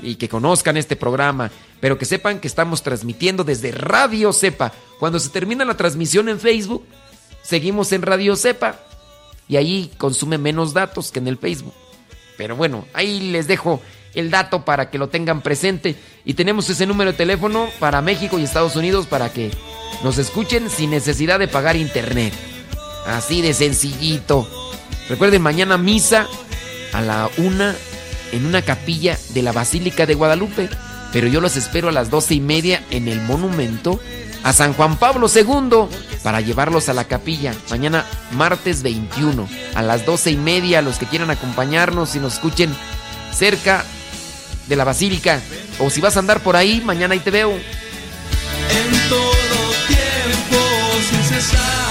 y 0.00 0.14
que 0.14 0.28
conozcan 0.28 0.76
este 0.76 0.94
programa. 0.94 1.50
Pero 1.80 1.98
que 1.98 2.04
sepan 2.04 2.38
que 2.38 2.46
estamos 2.46 2.84
transmitiendo 2.84 3.42
desde 3.42 3.72
Radio 3.72 4.32
Cepa. 4.32 4.72
Cuando 5.00 5.18
se 5.18 5.30
termina 5.30 5.64
la 5.64 5.76
transmisión 5.76 6.28
en 6.28 6.38
Facebook, 6.38 6.86
seguimos 7.42 7.90
en 7.90 8.02
Radio 8.02 8.36
Cepa. 8.36 8.76
Y 9.48 9.56
ahí 9.56 9.90
consume 9.98 10.38
menos 10.38 10.72
datos 10.72 11.10
que 11.10 11.18
en 11.18 11.26
el 11.26 11.36
Facebook. 11.36 11.74
Pero 12.36 12.54
bueno, 12.54 12.86
ahí 12.94 13.32
les 13.32 13.48
dejo 13.48 13.82
el 14.14 14.30
dato 14.30 14.64
para 14.64 14.88
que 14.88 14.98
lo 14.98 15.08
tengan 15.08 15.42
presente. 15.42 15.96
Y 16.24 16.34
tenemos 16.34 16.70
ese 16.70 16.86
número 16.86 17.10
de 17.10 17.18
teléfono 17.18 17.70
para 17.80 18.02
México 18.02 18.38
y 18.38 18.44
Estados 18.44 18.76
Unidos 18.76 19.06
para 19.08 19.32
que 19.32 19.50
nos 20.04 20.16
escuchen 20.18 20.70
sin 20.70 20.90
necesidad 20.90 21.40
de 21.40 21.48
pagar 21.48 21.74
internet. 21.74 22.32
Así 23.08 23.42
de 23.42 23.54
sencillito. 23.54 24.48
Recuerden, 25.08 25.42
mañana 25.42 25.78
misa 25.78 26.26
a 26.92 27.00
la 27.00 27.30
una 27.38 27.74
en 28.32 28.46
una 28.46 28.62
capilla 28.62 29.18
de 29.30 29.42
la 29.42 29.52
Basílica 29.52 30.06
de 30.06 30.14
Guadalupe. 30.14 30.68
Pero 31.12 31.26
yo 31.26 31.40
los 31.40 31.56
espero 31.56 31.88
a 31.88 31.92
las 31.92 32.10
doce 32.10 32.34
y 32.34 32.40
media 32.40 32.82
en 32.90 33.08
el 33.08 33.22
monumento 33.22 33.98
a 34.42 34.52
San 34.52 34.74
Juan 34.74 34.98
Pablo 34.98 35.26
II 35.34 35.88
para 36.22 36.40
llevarlos 36.40 36.88
a 36.88 36.94
la 36.94 37.04
capilla. 37.04 37.54
Mañana, 37.70 38.04
martes 38.32 38.82
21, 38.82 39.48
a 39.74 39.82
las 39.82 40.04
doce 40.04 40.30
y 40.30 40.36
media. 40.36 40.82
Los 40.82 40.98
que 40.98 41.06
quieran 41.06 41.30
acompañarnos 41.30 42.14
y 42.14 42.18
nos 42.18 42.34
escuchen 42.34 42.74
cerca 43.32 43.84
de 44.66 44.76
la 44.76 44.84
Basílica. 44.84 45.40
O 45.78 45.88
si 45.88 46.00
vas 46.00 46.16
a 46.16 46.20
andar 46.20 46.40
por 46.40 46.56
ahí, 46.56 46.82
mañana 46.84 47.14
ahí 47.14 47.20
te 47.20 47.30
veo. 47.30 47.52
En 47.52 49.08
todo 49.08 49.18
tiempo, 49.86 50.58
sin 51.08 51.22
cesar. 51.22 51.87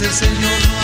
es 0.00 0.02
el 0.02 0.12
Señor. 0.12 0.77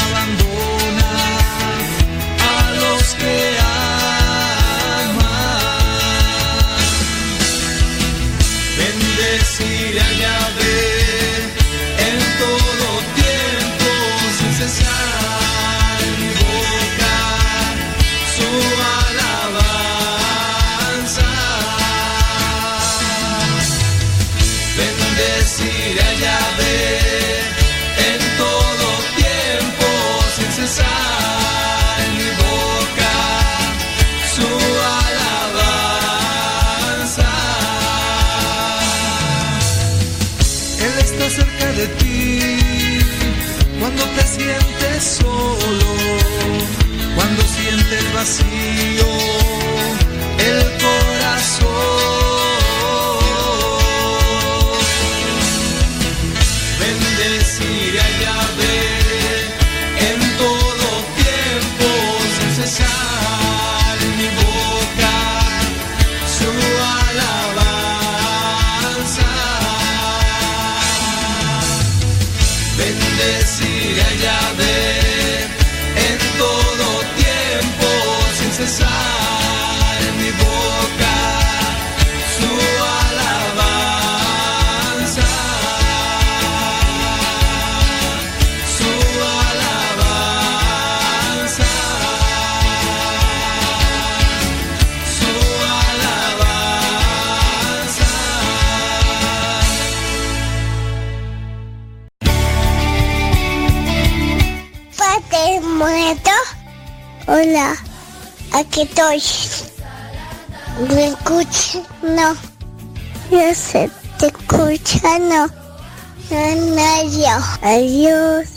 Adiós. 117.61 118.49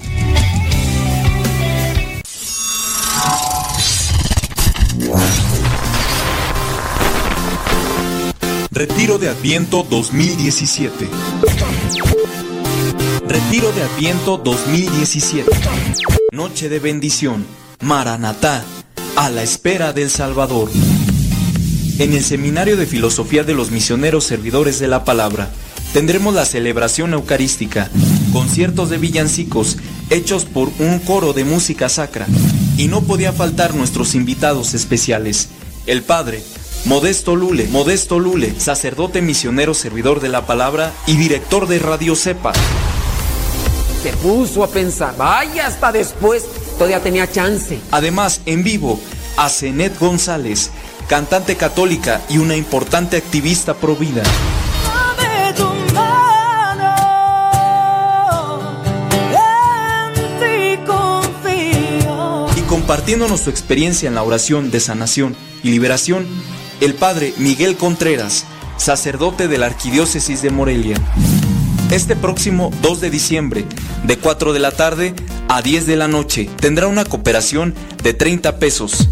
Retiro 8.71 9.17
de 9.17 9.27
Adviento 9.27 9.83
2017. 9.83 11.09
Retiro 13.27 13.71
de 13.73 13.83
Adviento 13.83 14.37
2017. 14.37 15.49
Noche 16.31 16.69
de 16.69 16.79
bendición. 16.79 17.66
Maranatá. 17.79 18.63
A 19.15 19.29
la 19.29 19.43
espera 19.43 19.93
del 19.93 20.09
Salvador. 20.09 20.69
En 21.99 22.13
el 22.13 22.23
Seminario 22.23 22.77
de 22.77 22.85
Filosofía 22.85 23.43
de 23.43 23.53
los 23.53 23.71
Misioneros 23.71 24.23
Servidores 24.23 24.79
de 24.79 24.87
la 24.87 25.03
Palabra 25.03 25.49
tendremos 25.93 26.33
la 26.33 26.45
celebración 26.45 27.13
eucarística, 27.13 27.89
conciertos 28.31 28.89
de 28.89 28.97
villancicos 28.97 29.77
hechos 30.09 30.45
por 30.45 30.69
un 30.79 30.99
coro 30.99 31.33
de 31.33 31.45
música 31.45 31.89
sacra 31.89 32.27
y 32.77 32.87
no 32.87 33.01
podía 33.01 33.33
faltar 33.33 33.73
nuestros 33.73 34.13
invitados 34.13 34.73
especiales, 34.73 35.49
el 35.87 36.03
padre 36.03 36.43
Modesto 36.85 37.35
Lule, 37.35 37.67
Modesto 37.67 38.19
Lule, 38.19 38.53
sacerdote 38.59 39.21
misionero 39.21 39.73
servidor 39.73 40.19
de 40.19 40.29
la 40.29 40.45
palabra 40.45 40.93
y 41.05 41.15
director 41.15 41.67
de 41.67 41.79
Radio 41.79 42.15
Cepa. 42.15 42.53
Se 44.03 44.13
puso 44.13 44.63
a 44.63 44.67
pensar, 44.69 45.17
vaya 45.17 45.67
hasta 45.67 45.91
después, 45.91 46.45
todavía 46.77 47.01
tenía 47.01 47.29
chance. 47.29 47.79
Además, 47.91 48.41
en 48.45 48.63
vivo, 48.63 48.99
a 49.35 49.49
Zenet 49.49 49.97
González, 49.99 50.71
cantante 51.07 51.55
católica 51.55 52.21
y 52.29 52.37
una 52.37 52.55
importante 52.55 53.17
activista 53.17 53.73
pro 53.73 53.95
vida. 53.95 54.23
Y 62.55 62.61
compartiéndonos 62.61 63.41
su 63.41 63.49
experiencia 63.49 64.07
en 64.07 64.15
la 64.15 64.23
oración 64.23 64.71
de 64.71 64.79
sanación 64.79 65.35
y 65.63 65.71
liberación, 65.71 66.27
el 66.81 66.93
padre 66.93 67.33
Miguel 67.37 67.77
Contreras, 67.77 68.45
sacerdote 68.77 69.47
de 69.47 69.57
la 69.57 69.67
Arquidiócesis 69.67 70.41
de 70.41 70.51
Morelia. 70.51 70.97
Este 71.89 72.15
próximo 72.15 72.71
2 72.81 73.01
de 73.01 73.09
diciembre, 73.09 73.65
de 74.03 74.17
4 74.17 74.51
de 74.51 74.59
la 74.59 74.71
tarde 74.71 75.15
a 75.47 75.61
10 75.61 75.85
de 75.87 75.95
la 75.95 76.07
noche, 76.07 76.49
tendrá 76.59 76.87
una 76.87 77.05
cooperación 77.05 77.73
de 78.03 78.13
30 78.13 78.59
pesos. 78.59 79.09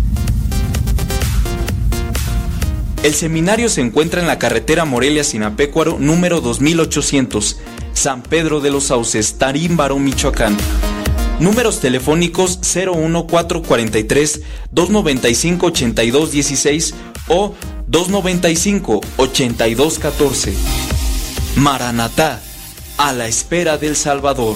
El 3.04 3.14
seminario 3.14 3.70
se 3.70 3.82
encuentra 3.82 4.20
en 4.20 4.28
la 4.28 4.40
carretera 4.40 4.84
Morelia-Sinapecuaro 4.84 6.00
número 6.00 6.42
2800, 6.42 7.60
San 7.94 8.24
Pedro 8.24 8.62
de 8.62 8.72
los 8.72 8.86
Sauces, 8.86 9.38
Tarímbaro, 9.38 10.00
Michoacán. 10.00 10.58
Números 11.40 11.82
telefónicos 11.82 12.60
01443 12.62 14.42
295 14.72 15.66
8216 15.68 16.96
o 17.28 17.54
295 17.88 19.02
8214. 19.18 20.54
Maranatá, 21.58 22.42
a 22.98 23.14
la 23.14 23.28
espera 23.28 23.78
del 23.78 23.96
Salvador. 23.96 24.56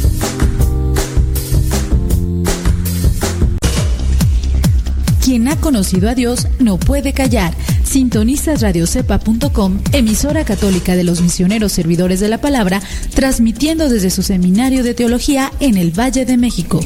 Quien 5.31 5.47
ha 5.47 5.55
conocido 5.55 6.09
a 6.09 6.13
Dios 6.13 6.45
no 6.59 6.77
puede 6.77 7.13
callar. 7.13 7.55
Sintonizas 7.85 8.59
radiocepa.com, 8.59 9.79
emisora 9.93 10.43
católica 10.43 10.97
de 10.97 11.05
los 11.05 11.21
misioneros 11.21 11.71
servidores 11.71 12.19
de 12.19 12.27
la 12.27 12.41
palabra, 12.41 12.81
transmitiendo 13.15 13.87
desde 13.87 14.09
su 14.09 14.23
seminario 14.23 14.83
de 14.83 14.93
teología 14.93 15.49
en 15.61 15.77
el 15.77 15.97
Valle 15.97 16.25
de 16.25 16.35
México. 16.35 16.81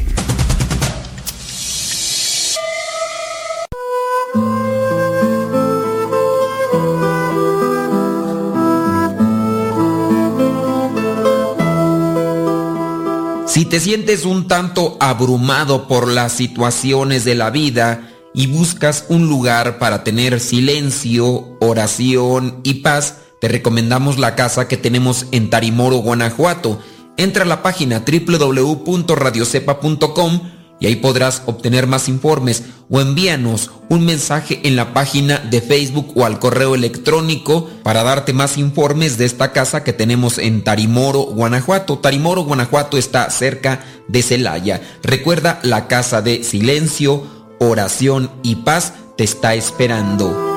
Si 13.48 13.66
te 13.66 13.80
sientes 13.80 14.24
un 14.24 14.48
tanto 14.48 14.98
abrumado 15.00 15.88
por 15.88 16.08
las 16.08 16.34
situaciones 16.34 17.26
de 17.26 17.34
la 17.34 17.50
vida 17.50 18.12
y 18.36 18.48
buscas 18.48 19.06
un 19.08 19.30
lugar 19.30 19.80
para 19.80 20.04
tener 20.04 20.42
silencio, 20.42 21.58
oración 21.62 22.60
y 22.64 22.74
paz, 22.76 23.20
te 23.40 23.48
recomendamos 23.48 24.20
la 24.20 24.36
casa 24.36 24.68
que 24.68 24.78
tenemos 24.78 25.26
en 25.32 25.50
Tarimoro, 25.50 25.96
Guanajuato. 25.98 26.80
Entra 27.18 27.44
a 27.44 27.48
la 27.48 27.64
página 27.64 28.04
www.radiocepa.com 28.06 30.42
y 30.80 30.88
ahí 30.88 30.96
podrás 30.98 31.44
obtener 31.46 31.88
más 31.88 32.10
informes 32.10 32.64
o 32.90 33.00
envíanos 33.00 33.72
un 33.90 34.06
mensaje 34.06 34.62
en 34.66 34.76
la 34.76 34.94
página 34.94 35.40
de 35.40 35.62
Facebook 35.62 36.12
o 36.16 36.26
al 36.26 36.40
correo 36.40 36.76
electrónico 36.76 37.70
para 37.84 38.04
darte 38.04 38.34
más 38.34 38.58
informes 38.58 39.18
de 39.18 39.26
esta 39.26 39.54
casa 39.54 39.84
que 39.84 39.94
tenemos 39.94 40.38
en 40.38 40.64
Tarimoro, 40.64 41.22
Guanajuato. 41.22 42.00
Tarimoro, 42.00 42.44
Guanajuato 42.44 42.98
está 42.98 43.30
cerca 43.30 43.84
de 44.08 44.22
Celaya. 44.22 44.82
Recuerda 45.02 45.60
la 45.64 45.88
casa 45.88 46.22
de 46.22 46.44
silencio, 46.44 47.24
oración 47.60 48.32
y 48.44 48.58
paz 48.58 48.94
te 49.16 49.24
está 49.24 49.54
esperando. 49.54 50.56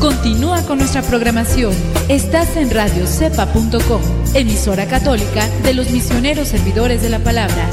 Continúa 0.00 0.62
con 0.62 0.78
nuestra 0.78 1.02
programación. 1.02 1.72
Estás 2.08 2.56
en 2.56 2.70
radiocepa.com, 2.70 4.02
emisora 4.34 4.86
católica 4.86 5.48
de 5.64 5.74
los 5.74 5.90
misioneros 5.90 6.48
servidores 6.48 7.02
de 7.02 7.08
la 7.08 7.18
palabra. 7.18 7.68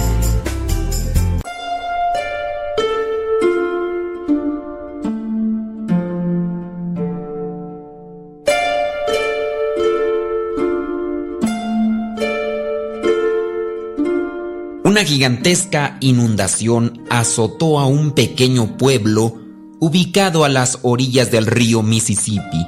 Una 14.99 15.07
gigantesca 15.07 15.97
inundación 16.01 17.05
azotó 17.09 17.79
a 17.79 17.85
un 17.85 18.11
pequeño 18.11 18.75
pueblo 18.75 19.33
ubicado 19.79 20.43
a 20.43 20.49
las 20.49 20.79
orillas 20.81 21.31
del 21.31 21.45
río 21.45 21.81
Mississippi. 21.81 22.67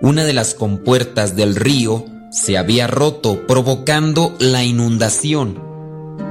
Una 0.00 0.24
de 0.24 0.32
las 0.32 0.54
compuertas 0.54 1.36
del 1.36 1.54
río 1.54 2.06
se 2.30 2.56
había 2.56 2.86
roto 2.86 3.46
provocando 3.46 4.34
la 4.38 4.64
inundación 4.64 5.62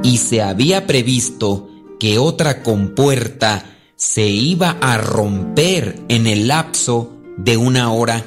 y 0.02 0.18
se 0.18 0.42
había 0.42 0.88
previsto 0.88 1.70
que 2.00 2.18
otra 2.18 2.64
compuerta 2.64 3.66
se 3.96 4.26
iba 4.26 4.80
a 4.82 4.98
romper 4.98 6.02
en 6.08 6.26
el 6.26 6.48
lapso 6.48 7.14
de 7.38 7.56
una 7.56 7.94
hora. 7.94 8.26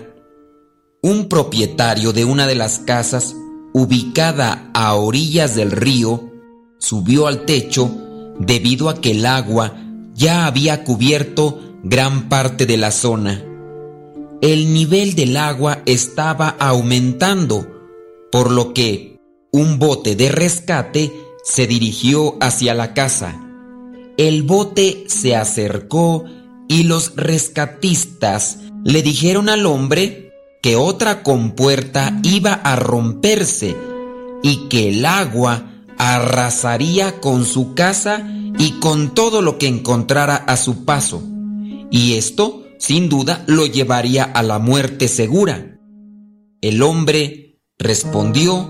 Un 1.03 1.29
propietario 1.29 2.13
de 2.13 2.25
una 2.25 2.47
de 2.47 2.55
las 2.55 2.79
casas 2.79 3.35
ubicada 3.73 4.71
a 4.73 4.95
orillas 4.95 5.57
del 5.57 5.73
río 5.73 6.36
subió 6.78 7.27
al 7.27 7.44
techo 7.44 7.90
debido 8.39 8.89
a 8.89 9.01
que 9.01 9.12
el 9.12 9.27
agua 9.27 9.74
ya 10.15 10.47
había 10.47 10.85
cubierto 10.85 11.61
gran 11.82 12.28
parte 12.28 12.66
de 12.66 12.77
la 12.77 12.90
zona. 12.90 13.43
El 14.43 14.73
nivel 14.74 15.15
del 15.15 15.36
agua 15.36 15.82
estaba 15.86 16.57
aumentando, 16.59 17.66
por 18.31 18.51
lo 18.51 18.74
que 18.74 19.19
un 19.51 19.78
bote 19.78 20.16
de 20.16 20.28
rescate 20.28 21.12
se 21.43 21.66
dirigió 21.66 22.36
hacia 22.40 22.74
la 22.74 22.93
casa. 22.93 23.40
El 24.19 24.43
bote 24.43 25.05
se 25.09 25.36
acercó 25.36 26.24
y 26.69 26.82
los 26.82 27.15
rescatistas 27.16 28.59
le 28.85 29.03
dijeron 29.03 29.48
al 29.48 29.66
hombre 29.66 30.32
que 30.62 30.77
otra 30.77 31.23
compuerta 31.23 32.19
iba 32.23 32.53
a 32.53 32.77
romperse 32.77 33.77
y 34.43 34.69
que 34.69 34.89
el 34.89 35.07
agua 35.07 35.76
arrasaría 35.98 37.20
con 37.20 37.44
su 37.44 37.74
casa 37.74 38.27
y 38.59 38.73
con 38.81 39.14
todo 39.14 39.43
lo 39.43 39.59
que 39.59 39.68
encontrara 39.68 40.36
a 40.36 40.56
su 40.56 40.85
paso. 40.85 41.23
Y 41.90 42.14
esto, 42.14 42.64
sin 42.78 43.09
duda, 43.09 43.44
lo 43.47 43.66
llevaría 43.66 44.24
a 44.24 44.43
la 44.43 44.59
muerte 44.59 45.09
segura. 45.09 45.78
El 46.60 46.82
hombre 46.82 47.60
respondió 47.78 48.68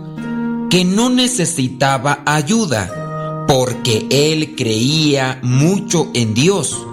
que 0.71 0.85
no 0.85 1.11
necesitaba 1.11 2.23
ayuda, 2.27 3.45
porque 3.47 4.07
él 4.11 4.55
creía 4.57 5.39
mucho 5.43 6.11
en 6.15 6.35
Dios, 6.35 6.85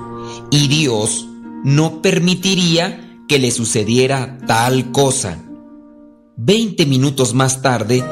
y 0.51 0.67
Dios 0.67 1.27
no 1.63 2.01
permitiría 2.01 3.19
que 3.27 3.39
le 3.39 3.51
sucediera 3.51 4.37
tal 4.45 4.91
cosa. 4.91 5.39
Veinte 6.35 6.85
minutos 6.85 7.33
más 7.33 7.61
tarde, 7.61 8.03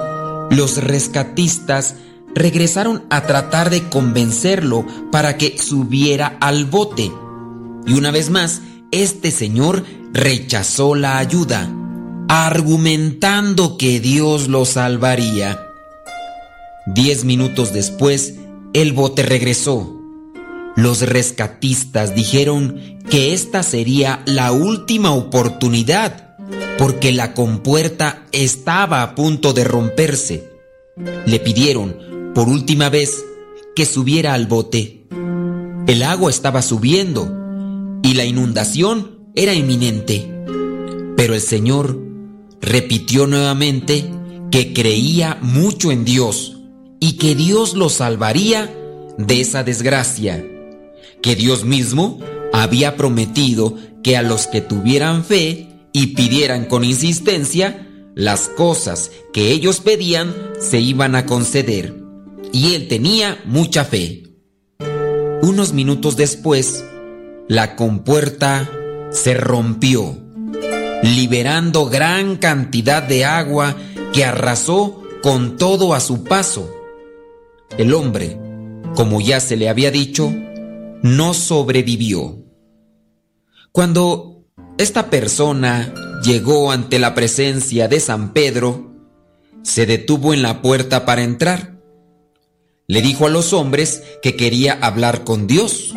los 0.49 0.77
rescatistas 0.77 1.95
regresaron 2.35 3.03
a 3.09 3.23
tratar 3.23 3.69
de 3.69 3.87
convencerlo 3.89 4.85
para 5.11 5.37
que 5.37 5.57
subiera 5.57 6.37
al 6.39 6.65
bote. 6.65 7.11
Y 7.85 7.93
una 7.93 8.11
vez 8.11 8.29
más, 8.29 8.61
este 8.91 9.31
señor 9.31 9.83
rechazó 10.13 10.95
la 10.95 11.17
ayuda, 11.17 11.69
argumentando 12.27 13.77
que 13.77 13.99
Dios 13.99 14.47
lo 14.47 14.65
salvaría. 14.65 15.67
Diez 16.85 17.23
minutos 17.23 17.73
después, 17.73 18.35
el 18.73 18.93
bote 18.93 19.23
regresó. 19.23 19.97
Los 20.75 21.01
rescatistas 21.01 22.15
dijeron 22.15 22.99
que 23.09 23.33
esta 23.33 23.61
sería 23.61 24.21
la 24.25 24.51
última 24.51 25.11
oportunidad, 25.11 26.35
porque 26.77 27.11
la 27.11 27.33
compuerta 27.33 28.25
estaba 28.31 29.03
a 29.03 29.15
punto 29.15 29.53
de 29.53 29.63
romperse. 29.63 30.49
Le 31.25 31.39
pidieron, 31.39 32.10
por 32.33 32.49
última 32.49 32.89
vez, 32.89 33.25
que 33.75 33.85
subiera 33.85 34.33
al 34.33 34.47
bote. 34.47 35.05
El 35.87 36.03
agua 36.03 36.29
estaba 36.29 36.61
subiendo 36.61 37.29
y 38.03 38.13
la 38.13 38.25
inundación 38.25 39.19
era 39.35 39.53
inminente. 39.53 40.27
Pero 41.15 41.35
el 41.35 41.41
Señor 41.41 41.99
repitió 42.61 43.27
nuevamente 43.27 44.09
que 44.51 44.73
creía 44.73 45.37
mucho 45.41 45.91
en 45.91 46.05
Dios 46.05 46.57
y 46.99 47.13
que 47.13 47.35
Dios 47.35 47.73
lo 47.73 47.89
salvaría 47.89 48.73
de 49.17 49.41
esa 49.41 49.63
desgracia, 49.63 50.45
que 51.21 51.35
Dios 51.35 51.65
mismo 51.65 52.19
había 52.53 52.97
prometido 52.97 53.75
que 54.03 54.17
a 54.17 54.21
los 54.21 54.47
que 54.47 54.61
tuvieran 54.61 55.23
fe 55.23 55.67
y 55.93 56.07
pidieran 56.07 56.65
con 56.65 56.83
insistencia, 56.83 57.87
las 58.15 58.49
cosas 58.49 59.11
que 59.33 59.51
ellos 59.51 59.79
pedían 59.79 60.33
se 60.59 60.79
iban 60.79 61.15
a 61.15 61.25
conceder. 61.25 62.00
Y 62.51 62.75
él 62.75 62.87
tenía 62.87 63.41
mucha 63.45 63.85
fe. 63.85 64.23
Unos 65.41 65.73
minutos 65.73 66.17
después, 66.17 66.83
la 67.47 67.75
compuerta 67.75 68.69
se 69.11 69.33
rompió, 69.33 70.17
liberando 71.03 71.85
gran 71.85 72.37
cantidad 72.37 73.03
de 73.03 73.25
agua 73.25 73.75
que 74.13 74.25
arrasó 74.25 75.01
con 75.21 75.57
todo 75.57 75.93
a 75.93 75.99
su 75.99 76.23
paso. 76.23 76.73
El 77.77 77.93
hombre, 77.93 78.37
como 78.95 79.21
ya 79.21 79.39
se 79.39 79.55
le 79.55 79.69
había 79.69 79.91
dicho, 79.91 80.31
no 81.01 81.33
sobrevivió. 81.33 82.37
Cuando 83.71 84.45
esta 84.77 85.09
persona 85.09 85.93
llegó 86.23 86.71
ante 86.71 86.99
la 86.99 87.13
presencia 87.15 87.87
de 87.87 87.99
San 87.99 88.33
Pedro, 88.33 88.91
se 89.63 89.85
detuvo 89.85 90.33
en 90.33 90.41
la 90.41 90.61
puerta 90.61 91.05
para 91.05 91.23
entrar. 91.23 91.70
Le 92.91 93.01
dijo 93.01 93.25
a 93.25 93.29
los 93.29 93.53
hombres 93.53 94.03
que 94.21 94.35
quería 94.35 94.73
hablar 94.73 95.23
con 95.23 95.47
Dios. 95.47 95.95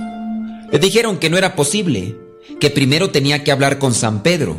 Le 0.70 0.78
dijeron 0.78 1.18
que 1.18 1.28
no 1.28 1.36
era 1.36 1.56
posible, 1.56 2.16
que 2.60 2.70
primero 2.70 3.10
tenía 3.10 3.42
que 3.42 3.50
hablar 3.50 3.80
con 3.80 3.94
San 3.94 4.22
Pedro. 4.22 4.56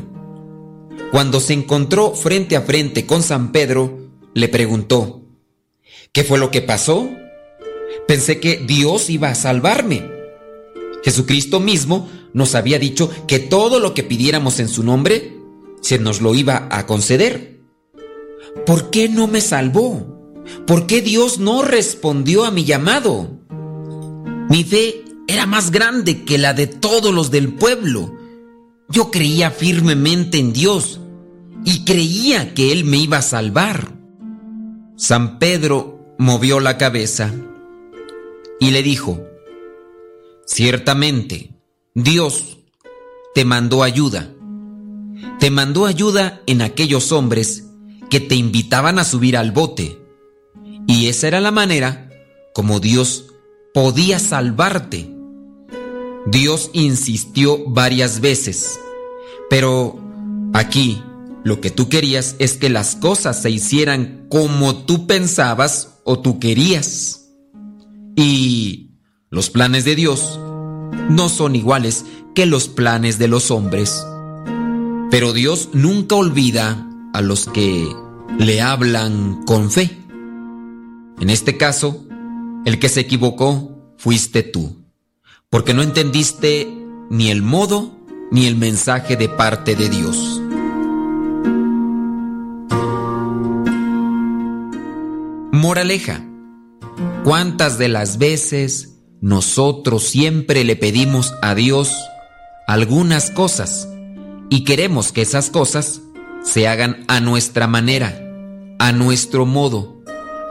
Cuando 1.11 1.39
se 1.39 1.53
encontró 1.53 2.13
frente 2.13 2.57
a 2.57 2.61
frente 2.61 3.05
con 3.05 3.23
San 3.23 3.53
Pedro, 3.53 4.09
le 4.33 4.49
preguntó, 4.49 5.21
¿qué 6.11 6.25
fue 6.25 6.37
lo 6.37 6.51
que 6.51 6.61
pasó? 6.61 7.09
Pensé 8.05 8.41
que 8.41 8.57
Dios 8.57 9.09
iba 9.09 9.29
a 9.29 9.35
salvarme. 9.35 10.05
Jesucristo 11.05 11.61
mismo 11.61 12.09
nos 12.33 12.53
había 12.53 12.79
dicho 12.79 13.09
que 13.29 13.39
todo 13.39 13.79
lo 13.79 13.93
que 13.93 14.03
pidiéramos 14.03 14.59
en 14.59 14.67
su 14.67 14.83
nombre, 14.83 15.37
se 15.79 15.99
nos 15.99 16.19
lo 16.19 16.35
iba 16.35 16.67
a 16.69 16.85
conceder. 16.85 17.61
¿Por 18.65 18.89
qué 18.89 19.07
no 19.07 19.27
me 19.27 19.39
salvó? 19.39 20.14
¿Por 20.67 20.87
qué 20.87 21.01
Dios 21.01 21.39
no 21.39 21.61
respondió 21.61 22.45
a 22.45 22.51
mi 22.51 22.65
llamado? 22.65 23.29
Mi 24.49 24.63
fe 24.63 25.03
era 25.27 25.45
más 25.45 25.71
grande 25.71 26.23
que 26.23 26.37
la 26.37 26.53
de 26.53 26.67
todos 26.67 27.13
los 27.13 27.31
del 27.31 27.53
pueblo. 27.53 28.13
Yo 28.89 29.11
creía 29.11 29.51
firmemente 29.51 30.37
en 30.37 30.53
Dios 30.53 30.99
y 31.65 31.83
creía 31.83 32.53
que 32.53 32.71
Él 32.71 32.85
me 32.85 32.97
iba 32.97 33.17
a 33.17 33.23
salvar. 33.23 33.93
San 34.95 35.39
Pedro 35.39 36.15
movió 36.17 36.59
la 36.59 36.77
cabeza 36.77 37.33
y 38.59 38.71
le 38.71 38.83
dijo, 38.83 39.19
Ciertamente, 40.45 41.55
Dios 41.95 42.59
te 43.33 43.45
mandó 43.45 43.83
ayuda. 43.83 44.31
Te 45.39 45.49
mandó 45.49 45.87
ayuda 45.87 46.41
en 46.45 46.61
aquellos 46.61 47.11
hombres 47.11 47.65
que 48.09 48.19
te 48.19 48.35
invitaban 48.35 48.99
a 48.99 49.03
subir 49.03 49.37
al 49.37 49.51
bote. 49.51 50.04
Y 50.87 51.07
esa 51.07 51.27
era 51.27 51.41
la 51.41 51.51
manera 51.51 52.09
como 52.53 52.79
Dios 52.79 53.25
podía 53.73 54.19
salvarte. 54.19 55.11
Dios 56.27 56.69
insistió 56.73 57.63
varias 57.67 58.21
veces, 58.21 58.79
pero 59.49 59.99
aquí 60.53 61.03
lo 61.43 61.61
que 61.61 61.69
tú 61.69 61.89
querías 61.89 62.35
es 62.39 62.53
que 62.53 62.69
las 62.69 62.95
cosas 62.95 63.41
se 63.41 63.51
hicieran 63.51 64.25
como 64.29 64.75
tú 64.85 65.05
pensabas 65.05 65.99
o 66.03 66.19
tú 66.19 66.39
querías. 66.39 67.29
Y 68.15 68.91
los 69.29 69.49
planes 69.49 69.85
de 69.85 69.95
Dios 69.95 70.39
no 71.09 71.29
son 71.29 71.55
iguales 71.55 72.05
que 72.33 72.45
los 72.45 72.67
planes 72.67 73.19
de 73.19 73.27
los 73.27 73.51
hombres. 73.51 74.05
Pero 75.11 75.33
Dios 75.33 75.69
nunca 75.73 76.15
olvida 76.15 76.89
a 77.13 77.21
los 77.21 77.45
que 77.45 77.87
le 78.39 78.61
hablan 78.61 79.43
con 79.45 79.69
fe. 79.69 80.04
En 81.19 81.29
este 81.29 81.57
caso, 81.57 82.05
el 82.65 82.79
que 82.79 82.89
se 82.89 83.01
equivocó 83.01 83.93
fuiste 83.97 84.43
tú, 84.43 84.85
porque 85.49 85.73
no 85.73 85.81
entendiste 85.81 86.67
ni 87.09 87.29
el 87.29 87.41
modo 87.41 87.95
ni 88.31 88.47
el 88.47 88.55
mensaje 88.55 89.15
de 89.15 89.29
parte 89.29 89.75
de 89.75 89.89
Dios. 89.89 90.41
Moraleja. 95.51 96.21
¿Cuántas 97.23 97.77
de 97.77 97.87
las 97.87 98.17
veces 98.17 98.99
nosotros 99.21 100.03
siempre 100.03 100.63
le 100.63 100.75
pedimos 100.75 101.33
a 101.41 101.55
Dios 101.55 101.91
algunas 102.67 103.31
cosas 103.31 103.87
y 104.49 104.63
queremos 104.63 105.11
que 105.11 105.21
esas 105.21 105.49
cosas 105.49 106.01
se 106.43 106.67
hagan 106.67 107.03
a 107.07 107.19
nuestra 107.19 107.67
manera, 107.67 108.21
a 108.79 108.91
nuestro 108.91 109.45
modo? 109.45 109.94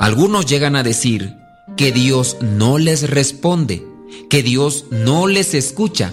Algunos 0.01 0.47
llegan 0.47 0.77
a 0.77 0.83
decir 0.83 1.37
que 1.77 1.93
Dios 1.93 2.37
no 2.41 2.79
les 2.79 3.09
responde, 3.09 3.87
que 4.29 4.43
Dios 4.43 4.87
no 4.91 5.27
les 5.27 5.55
escucha, 5.55 6.13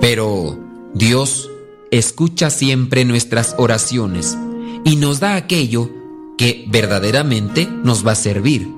pero 0.00 0.58
Dios 0.94 1.50
escucha 1.90 2.50
siempre 2.50 3.04
nuestras 3.04 3.54
oraciones 3.58 4.36
y 4.84 4.96
nos 4.96 5.20
da 5.20 5.36
aquello 5.36 5.90
que 6.38 6.64
verdaderamente 6.68 7.66
nos 7.66 8.06
va 8.06 8.12
a 8.12 8.16
servir, 8.16 8.68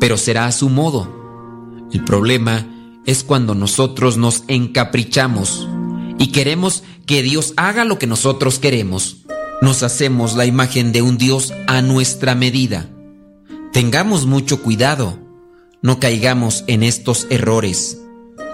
pero 0.00 0.16
será 0.16 0.46
a 0.46 0.52
su 0.52 0.68
modo. 0.68 1.22
El 1.92 2.04
problema 2.04 2.66
es 3.06 3.24
cuando 3.24 3.54
nosotros 3.54 4.16
nos 4.16 4.44
encaprichamos 4.48 5.68
y 6.18 6.28
queremos 6.28 6.82
que 7.06 7.22
Dios 7.22 7.52
haga 7.56 7.84
lo 7.84 7.98
que 7.98 8.06
nosotros 8.06 8.58
queremos. 8.58 9.18
Nos 9.62 9.82
hacemos 9.82 10.34
la 10.34 10.46
imagen 10.46 10.92
de 10.92 11.02
un 11.02 11.18
Dios 11.18 11.52
a 11.66 11.82
nuestra 11.82 12.34
medida. 12.34 12.90
Tengamos 13.74 14.24
mucho 14.24 14.62
cuidado, 14.62 15.18
no 15.82 15.98
caigamos 15.98 16.62
en 16.68 16.84
estos 16.84 17.26
errores. 17.28 17.98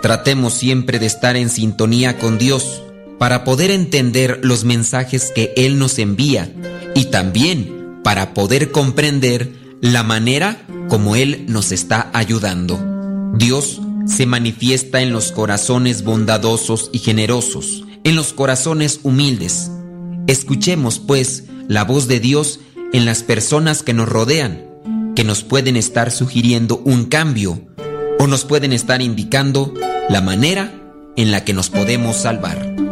Tratemos 0.00 0.54
siempre 0.54 0.98
de 0.98 1.04
estar 1.04 1.36
en 1.36 1.50
sintonía 1.50 2.18
con 2.18 2.38
Dios 2.38 2.82
para 3.18 3.44
poder 3.44 3.70
entender 3.70 4.40
los 4.42 4.64
mensajes 4.64 5.30
que 5.34 5.52
Él 5.58 5.78
nos 5.78 5.98
envía 5.98 6.50
y 6.94 7.04
también 7.10 8.00
para 8.02 8.32
poder 8.32 8.70
comprender 8.70 9.52
la 9.82 10.02
manera 10.04 10.66
como 10.88 11.14
Él 11.16 11.44
nos 11.48 11.70
está 11.70 12.10
ayudando. 12.14 12.80
Dios 13.34 13.82
se 14.06 14.24
manifiesta 14.24 15.02
en 15.02 15.12
los 15.12 15.32
corazones 15.32 16.02
bondadosos 16.02 16.88
y 16.94 16.98
generosos, 16.98 17.84
en 18.04 18.16
los 18.16 18.32
corazones 18.32 19.00
humildes. 19.02 19.70
Escuchemos, 20.28 20.98
pues, 20.98 21.44
la 21.68 21.84
voz 21.84 22.08
de 22.08 22.20
Dios 22.20 22.60
en 22.94 23.04
las 23.04 23.22
personas 23.22 23.82
que 23.82 23.92
nos 23.92 24.08
rodean, 24.08 24.69
que 25.14 25.24
nos 25.24 25.42
pueden 25.42 25.76
estar 25.76 26.10
sugiriendo 26.10 26.80
un 26.84 27.06
cambio 27.06 27.60
o 28.18 28.26
nos 28.26 28.44
pueden 28.44 28.72
estar 28.72 29.02
indicando 29.02 29.74
la 30.08 30.20
manera 30.20 30.72
en 31.16 31.30
la 31.30 31.44
que 31.44 31.52
nos 31.52 31.70
podemos 31.70 32.16
salvar. 32.16 32.89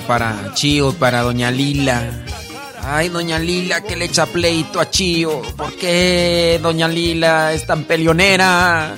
Para 0.00 0.52
Chío 0.54 0.92
para 0.94 1.22
Doña 1.22 1.50
Lila. 1.50 2.24
Ay, 2.84 3.08
Doña 3.08 3.38
Lila, 3.38 3.82
que 3.82 3.96
le 3.96 4.06
echa 4.06 4.26
pleito 4.26 4.80
a 4.80 4.90
Chío. 4.90 5.42
¿Por 5.56 5.76
qué 5.76 6.58
Doña 6.62 6.88
Lila 6.88 7.52
es 7.52 7.66
tan 7.66 7.84
peleonera? 7.84 8.94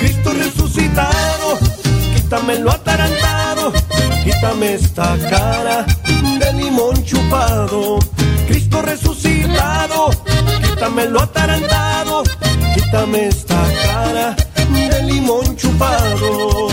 Cristo 0.00 0.32
resucitado, 0.34 1.58
quítame 2.14 2.58
lo 2.58 2.70
atarantado, 2.72 3.72
quítame 4.24 4.74
esta 4.74 5.16
cara 5.30 5.86
de 6.38 6.52
limón 6.54 7.04
chupado. 7.04 7.98
Cristo 8.48 8.82
resucitado, 8.82 10.10
quítame 10.62 11.06
lo 11.06 11.22
atarantado, 11.22 12.22
quítame 12.74 13.28
esta 13.28 13.62
cara 13.86 14.36
de 14.72 15.02
limón 15.04 15.56
chupado. 15.56 16.71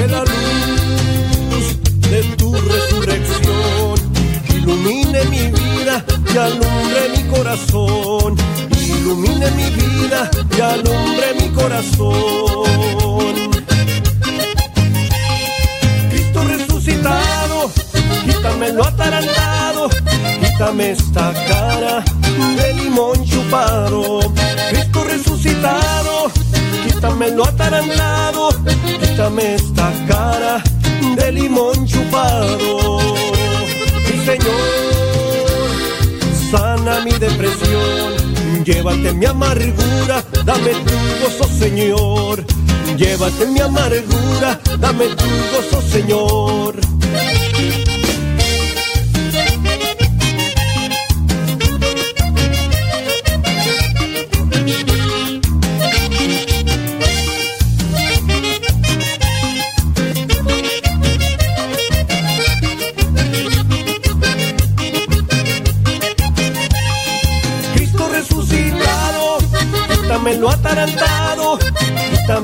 Que 0.00 0.06
la 0.06 0.24
luz 0.24 1.76
de 2.10 2.22
tu 2.38 2.54
resurrección 2.54 3.94
ilumine 4.48 5.24
mi 5.26 5.48
vida 5.48 6.02
y 6.32 6.38
alumbre 6.38 7.02
mi 7.14 7.22
corazón. 7.24 8.34
Ilumine 8.80 9.50
mi 9.50 9.68
vida 9.68 10.30
y 10.56 10.60
alumbre 10.62 11.34
mi 11.38 11.50
corazón. 11.50 12.14
Cristo 16.08 16.44
resucitado, 16.44 17.70
quítame 18.24 18.72
lo 18.72 18.86
atarantado, 18.86 19.90
quítame 20.40 20.92
esta 20.92 21.34
cara 21.46 22.02
de 22.56 22.72
limón 22.72 23.22
chupado. 23.26 24.20
Cristo 24.70 25.04
resucitado, 25.04 26.32
quítame 27.00 27.30
lo 27.30 27.44
atarantado, 27.44 28.50
quítame 29.00 29.54
esta 29.54 29.90
cara 30.06 30.62
de 31.16 31.32
limón 31.32 31.86
chupado. 31.86 33.00
Mi 34.04 34.24
Señor, 34.26 35.70
sana 36.50 37.00
mi 37.00 37.12
depresión, 37.12 38.64
llévate 38.64 39.14
mi 39.14 39.24
amargura, 39.24 40.22
dame 40.44 40.72
tu 40.84 40.94
gozo, 41.22 41.48
Señor. 41.58 42.44
Llévate 42.98 43.46
mi 43.46 43.60
amargura, 43.60 44.60
dame 44.78 45.06
tu 45.08 45.24
gozo, 45.52 45.80
Señor. 45.80 46.74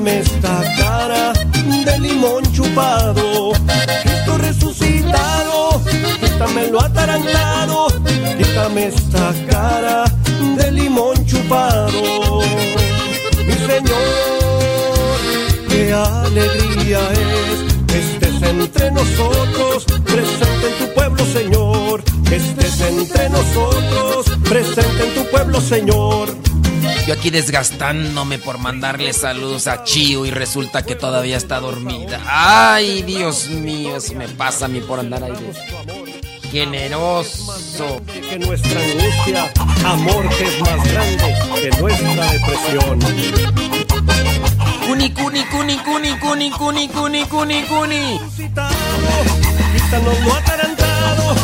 Esta 0.07 0.63
cara 0.77 1.33
de 1.85 1.99
limón 1.99 2.43
chupado. 2.53 3.51
Cristo 4.03 4.37
resucitado, 4.37 5.81
quítame 6.21 6.67
lo 6.67 6.81
atarantado, 6.81 7.87
quítame 8.37 8.87
esta 8.87 9.33
cara 9.49 10.05
de 10.57 10.71
limón 10.71 11.25
chupado. 11.25 12.41
Mi 13.45 13.53
Señor, 13.53 15.17
qué 15.69 15.93
alegría 15.93 16.99
es 17.11 17.85
que 17.87 17.99
estés 17.99 18.41
entre 18.41 18.91
nosotros, 18.91 19.85
presente 20.05 20.67
en 20.71 20.87
tu 20.87 20.93
pueblo, 20.93 21.25
Señor. 21.25 22.03
Que 22.27 22.35
estés 22.37 22.81
entre 22.81 23.29
nosotros, 23.29 24.25
presente 24.49 25.07
en 25.07 25.13
tu 25.15 25.29
pueblo, 25.31 25.61
Señor. 25.61 26.46
Yo 27.07 27.13
aquí 27.13 27.29
desgastándome 27.29 28.37
por 28.37 28.57
mandarle 28.57 29.13
saludos 29.13 29.67
a 29.67 29.85
Chío 29.85 30.25
y 30.25 30.29
resulta 30.29 30.83
que 30.83 30.93
todavía 30.93 31.37
está 31.37 31.61
dormida. 31.61 32.19
Ay, 32.27 33.01
Dios 33.01 33.47
mío, 33.47 33.95
eso 33.95 34.13
me 34.13 34.27
pasa 34.27 34.65
a 34.65 34.67
mí 34.67 34.81
por 34.81 34.99
andar 34.99 35.23
ahí 35.23 35.31
de 35.31 36.49
generoso. 36.51 38.01
Que 38.29 38.37
nuestra 38.37 38.81
angustia, 38.81 39.53
amor 39.85 40.27
que 40.35 40.43
es 40.47 40.59
más 40.59 40.91
grande 40.91 41.35
que 41.61 41.69
nuestra 41.79 42.31
depresión. 42.33 42.99
Cuni, 44.85 45.09
cuni, 45.11 45.45
cuni, 45.45 45.77
cuni, 45.77 46.19
cuni, 46.19 46.51
cuni, 46.51 46.89
cuni, 46.89 47.25
cuni, 47.25 47.63
cuni. 47.63 48.19
Quítanos 48.35 50.19
lo 50.25 50.33
atarantado, 50.33 51.35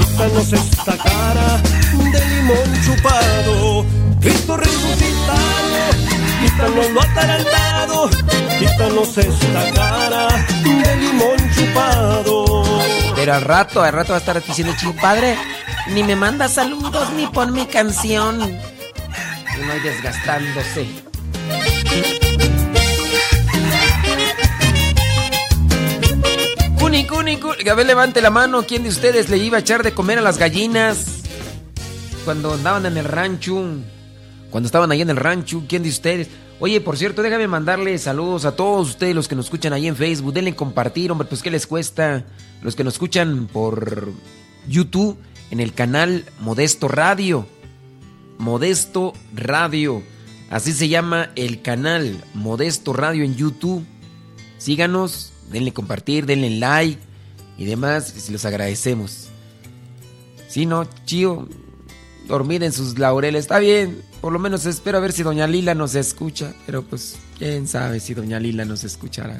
quítanos 0.00 0.52
esta 0.52 0.96
cara 0.96 1.62
de 2.10 2.26
limón 2.26 2.84
chupado. 2.84 4.01
Cristo 4.22 4.56
resucitado, 4.56 5.90
quítanos 6.40 6.90
lo 6.90 7.02
atarantado, 7.02 8.10
quítanos 8.58 9.18
esta 9.18 9.70
cara 9.72 10.28
de 10.62 10.96
limón 10.96 11.36
chupado. 11.52 12.62
Pero 13.16 13.34
al 13.34 13.42
rato, 13.42 13.82
al 13.82 13.92
rato 13.92 14.12
va 14.12 14.18
a 14.18 14.20
estar 14.20 14.40
diciendo 14.40 14.72
Chío, 14.78 14.94
padre, 14.94 15.36
ni 15.88 16.04
me 16.04 16.14
manda 16.14 16.48
saludos 16.48 17.10
ni 17.14 17.26
pon 17.26 17.52
mi 17.52 17.66
canción. 17.66 18.40
Y 18.40 19.66
no 19.66 19.74
desgastándose. 19.82 20.86
Cuni, 26.78 27.06
cuni, 27.06 27.36
cuni. 27.38 27.68
A 27.68 27.74
ver, 27.74 27.86
levante 27.86 28.20
la 28.20 28.30
mano. 28.30 28.64
¿Quién 28.64 28.84
de 28.84 28.90
ustedes 28.90 29.28
le 29.28 29.38
iba 29.38 29.56
a 29.56 29.60
echar 29.60 29.82
de 29.82 29.92
comer 29.92 30.18
a 30.18 30.22
las 30.22 30.38
gallinas? 30.38 31.22
Cuando 32.24 32.54
andaban 32.54 32.86
en 32.86 32.96
el 32.96 33.04
rancho. 33.04 33.64
Cuando 34.52 34.66
estaban 34.66 34.92
ahí 34.92 35.00
en 35.00 35.10
el 35.10 35.16
rancho. 35.16 35.64
¿Quién 35.66 35.82
de 35.82 35.88
ustedes? 35.88 36.28
Oye, 36.60 36.80
por 36.80 36.98
cierto, 36.98 37.22
déjame 37.22 37.48
mandarle 37.48 37.96
saludos 37.98 38.44
a 38.44 38.54
todos 38.54 38.90
ustedes 38.90 39.16
los 39.16 39.26
que 39.26 39.34
nos 39.34 39.46
escuchan 39.46 39.72
ahí 39.72 39.88
en 39.88 39.96
Facebook. 39.96 40.34
Denle 40.34 40.54
compartir, 40.54 41.10
hombre, 41.10 41.26
pues 41.26 41.42
¿qué 41.42 41.50
les 41.50 41.66
cuesta? 41.66 42.24
Los 42.62 42.76
que 42.76 42.84
nos 42.84 42.92
escuchan 42.92 43.48
por 43.50 44.12
YouTube 44.68 45.16
en 45.50 45.58
el 45.58 45.72
canal 45.72 46.26
Modesto 46.38 46.86
Radio. 46.86 47.46
Modesto 48.38 49.14
Radio. 49.34 50.02
Así 50.50 50.72
se 50.72 50.88
llama 50.88 51.30
el 51.34 51.62
canal 51.62 52.22
Modesto 52.34 52.92
Radio 52.92 53.24
en 53.24 53.34
YouTube. 53.34 53.84
Síganos, 54.58 55.32
denle 55.50 55.72
compartir, 55.72 56.26
denle 56.26 56.50
like 56.50 57.00
y 57.56 57.64
demás, 57.64 58.28
y 58.28 58.32
los 58.32 58.44
agradecemos. 58.44 59.28
Si 60.48 60.66
no, 60.66 60.84
chío, 61.06 61.48
dormida 62.26 62.66
en 62.66 62.72
sus 62.72 62.98
laureles, 62.98 63.42
está 63.42 63.58
bien. 63.58 64.02
Por 64.20 64.32
lo 64.32 64.38
menos 64.38 64.66
espero 64.66 64.98
a 64.98 65.00
ver 65.00 65.12
si 65.12 65.22
Doña 65.22 65.46
Lila 65.46 65.74
nos 65.74 65.94
escucha. 65.94 66.54
Pero 66.66 66.82
pues, 66.82 67.16
quién 67.38 67.66
sabe 67.68 68.00
si 68.00 68.14
Doña 68.14 68.38
Lila 68.38 68.64
nos 68.64 68.84
escuchará. 68.84 69.38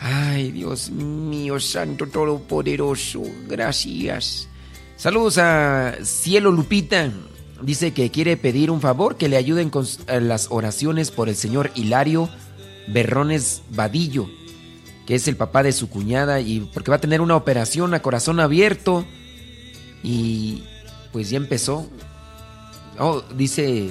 Ay, 0.00 0.52
Dios 0.52 0.90
mío, 0.90 1.58
Santo 1.58 2.06
Todopoderoso, 2.06 3.22
gracias. 3.48 4.48
Saludos 4.96 5.38
a 5.38 5.96
Cielo 6.04 6.52
Lupita. 6.52 7.10
Dice 7.62 7.92
que 7.92 8.10
quiere 8.10 8.36
pedir 8.36 8.70
un 8.70 8.80
favor, 8.80 9.16
que 9.16 9.28
le 9.28 9.36
ayuden 9.36 9.70
con 9.70 9.84
eh, 10.06 10.20
las 10.20 10.48
oraciones 10.50 11.10
por 11.10 11.28
el 11.28 11.34
señor 11.34 11.72
Hilario 11.74 12.28
Berrones 12.86 13.62
Vadillo, 13.70 14.30
que 15.06 15.16
es 15.16 15.26
el 15.26 15.36
papá 15.36 15.64
de 15.64 15.72
su 15.72 15.88
cuñada, 15.88 16.40
y 16.40 16.60
porque 16.72 16.90
va 16.90 16.98
a 16.98 17.00
tener 17.00 17.20
una 17.20 17.34
operación 17.36 17.94
a 17.94 18.02
corazón 18.02 18.38
abierto. 18.38 19.04
Y 20.04 20.62
pues 21.18 21.30
ya 21.30 21.36
empezó. 21.36 21.84
Oh, 22.96 23.24
dice, 23.34 23.90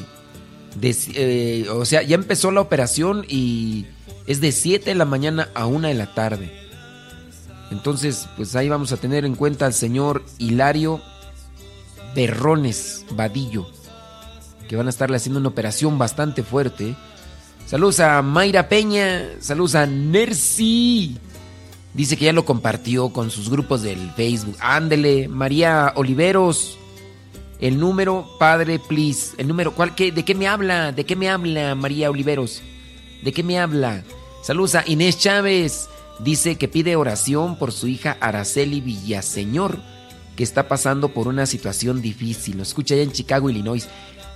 eh, 0.82 1.68
o 1.70 1.84
sea, 1.84 2.02
ya 2.02 2.16
empezó 2.16 2.52
la 2.52 2.62
operación 2.62 3.26
y 3.28 3.86
es 4.28 4.40
de 4.40 4.54
7 4.54 4.92
de 4.92 4.96
la 4.96 5.04
mañana 5.04 5.50
a 5.54 5.66
1 5.66 5.90
de 5.90 5.94
la 5.94 6.14
tarde. 6.14 6.50
Entonces, 7.70 8.30
pues 8.38 8.56
ahí 8.56 8.70
vamos 8.70 8.94
a 8.94 8.96
tener 8.96 9.26
en 9.26 9.36
cuenta 9.36 9.66
al 9.66 9.74
señor 9.74 10.24
Hilario 10.38 11.02
Berrones 12.16 13.06
Vadillo, 13.12 13.68
que 14.70 14.78
van 14.78 14.88
a 14.88 14.92
estarle 14.92 15.18
haciendo 15.18 15.42
una 15.42 15.50
operación 15.50 15.98
bastante 15.98 16.44
fuerte. 16.44 16.96
Saludos 17.66 18.00
a 18.00 18.22
Mayra 18.22 18.70
Peña, 18.70 19.32
saludos 19.42 19.76
a 19.76 19.86
Nercy. 19.86 21.18
Dice 21.94 22.16
que 22.16 22.24
ya 22.24 22.32
lo 22.32 22.46
compartió 22.46 23.10
con 23.10 23.32
sus 23.32 23.50
grupos 23.50 23.82
del 23.82 24.12
Facebook. 24.12 24.56
Ándele, 24.62 25.28
María 25.28 25.92
Oliveros. 25.98 26.78
El 27.60 27.80
número, 27.80 28.28
padre, 28.38 28.80
please. 28.80 29.34
El 29.38 29.48
número, 29.48 29.74
¿cuál, 29.74 29.96
¿de 29.96 30.26
qué 30.26 30.36
me 30.36 30.48
habla? 30.48 30.92
¿De 30.92 31.06
qué 31.06 31.16
me 31.16 31.30
habla 31.30 31.74
María 31.76 32.12
Oliveros? 32.12 32.62
¿De 33.24 33.34
qué 33.34 33.44
me 33.44 33.60
habla? 33.60 34.04
Saludos 34.44 34.76
a 34.76 34.84
Inés 34.86 35.18
Chávez. 35.18 35.90
Dice 36.20 36.58
que 36.58 36.68
pide 36.68 36.96
oración 36.96 37.58
por 37.58 37.72
su 37.72 37.88
hija 37.88 38.18
Araceli 38.20 38.82
Villaseñor, 38.82 39.80
que 40.36 40.44
está 40.44 40.68
pasando 40.68 41.10
por 41.10 41.28
una 41.28 41.46
situación 41.46 42.02
difícil. 42.02 42.58
Lo 42.58 42.64
escucha 42.64 42.94
allá 42.94 43.04
en 43.04 43.12
Chicago, 43.12 43.50
Illinois. 43.50 43.88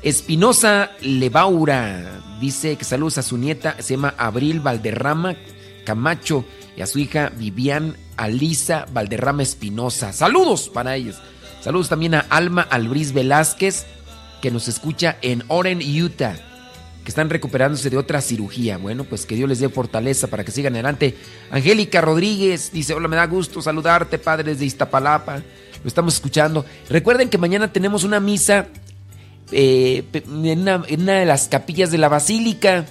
Espinosa 0.02 0.92
Levaura 1.02 2.22
dice 2.40 2.76
que 2.76 2.86
saludos 2.86 3.20
a 3.20 3.24
su 3.24 3.38
nieta, 3.38 3.76
se 3.80 3.96
llama 3.96 4.16
Abril 4.18 4.60
Valderrama 4.60 5.36
Camacho 5.86 6.44
y 6.76 6.82
a 6.82 6.88
su 6.88 6.98
hija 6.98 7.32
Vivian 7.36 7.96
Alisa 8.18 8.88
Valderrama 8.92 9.44
Espinosa. 9.44 10.12
Saludos 10.12 10.70
para 10.70 10.96
ellos. 10.96 11.18
Saludos 11.62 11.90
también 11.90 12.16
a 12.16 12.22
Alma 12.22 12.64
Albriz 12.64 13.14
Velázquez, 13.14 13.86
que 14.42 14.50
nos 14.50 14.68
escucha 14.68 15.18
en 15.22 15.44
Oren, 15.48 15.80
Utah, 15.80 16.36
que 17.04 17.10
están 17.10 17.30
recuperándose 17.30 17.92
de 17.92 17.98
otra 17.98 18.20
cirugía. 18.22 18.78
Bueno, 18.78 19.04
pues 19.04 19.28
que 19.28 19.36
Dios 19.36 19.48
les 19.48 19.60
dé 19.60 19.70
fortaleza 19.70 20.26
para 20.26 20.44
que 20.44 20.50
sigan 20.50 20.74
adelante. 20.74 21.16
Angélica 21.52 22.02
Rodríguez 22.02 22.72
dice, 22.74 22.96
hola, 22.96 23.08
me 23.08 23.16
da 23.16 23.28
gusto 23.28 23.62
saludarte, 23.62 24.18
padres 24.18 24.58
de 24.58 24.66
Iztapalapa. 24.66 25.44
Lo 25.84 25.88
estamos 25.88 26.16
escuchando. 26.16 26.66
Recuerden 26.90 27.30
que 27.30 27.38
mañana 27.38 27.72
tenemos 27.72 28.04
una 28.04 28.20
misa 28.20 28.66
eh, 29.52 30.04
en, 30.14 30.62
una, 30.62 30.84
en 30.88 31.02
una 31.02 31.20
de 31.20 31.28
las 31.28 31.48
capillas 31.48 31.92
de 31.92 32.00
la 32.00 32.10
Basílica. 32.10 32.88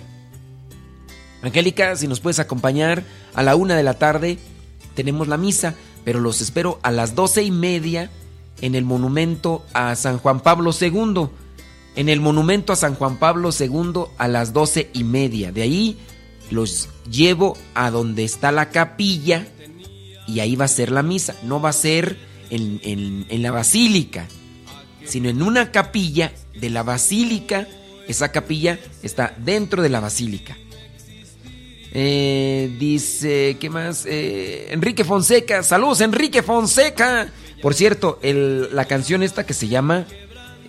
Angélica, 1.43 1.97
si 1.97 2.07
nos 2.07 2.21
puedes 2.21 2.39
acompañar 2.39 3.03
a 3.35 3.43
la 3.43 3.57
una 3.57 3.77
de 3.77 3.83
la 3.83 3.95
tarde, 3.95 4.39
tenemos 4.95 5.27
la 5.27 5.39
misa, 5.39 5.75
pero 6.05 6.21
los 6.21 6.41
espero 6.41 6.79
a 6.85 6.93
las 6.93 7.17
doce 7.17 7.43
y 7.43 7.51
media 7.51 8.11
en 8.61 8.75
el 8.75 8.85
monumento 8.85 9.65
a 9.73 9.95
San 9.97 10.19
Juan 10.19 10.41
Pablo 10.41 10.71
II. 10.79 11.29
En 11.97 12.09
el 12.09 12.21
monumento 12.21 12.73
a 12.73 12.77
San 12.77 12.95
Juan 12.95 13.19
Pablo 13.19 13.51
II 13.59 14.05
a 14.19 14.29
las 14.29 14.53
doce 14.53 14.91
y 14.93 15.05
media. 15.05 15.51
De 15.53 15.63
ahí 15.63 15.99
los 16.51 16.89
llevo 17.11 17.57
a 17.75 17.91
donde 17.91 18.25
está 18.25 18.53
la 18.53 18.71
capilla 18.71 19.47
y 20.27 20.41
ahí 20.41 20.55
va 20.57 20.67
a 20.67 20.69
ser 20.69 20.93
la 20.93 21.03
misa. 21.03 21.35
No 21.43 21.61
va 21.61 21.71
a 21.71 21.73
ser 21.75 22.17
en, 22.51 22.81
en- 22.85 23.27
en 23.29 23.43
la 23.43 23.51
basílica, 23.51 24.27
sino 25.05 25.29
en 25.29 25.43
una 25.43 25.73
capilla 25.73 26.33
de 26.61 26.71
la 26.71 26.83
basílica. 26.83 27.67
Esa 28.07 28.31
capilla 28.33 28.79
está 29.03 29.35
dentro 29.39 29.83
de 29.83 29.89
la 29.89 30.01
basílica. 30.01 30.57
Eh, 31.93 32.71
dice, 32.79 33.57
¿qué 33.61 33.69
más? 33.69 34.07
Eh, 34.07 34.69
Enrique 34.71 35.05
Fonseca, 35.05 35.63
saludos 35.63 36.01
Enrique 36.01 36.43
Fonseca. 36.43 37.29
Por 37.63 37.75
cierto, 37.75 38.19
la 38.23 38.85
canción 38.87 39.23
esta 39.23 39.45
que 39.45 39.55
se 39.55 39.69
llama 39.69 40.07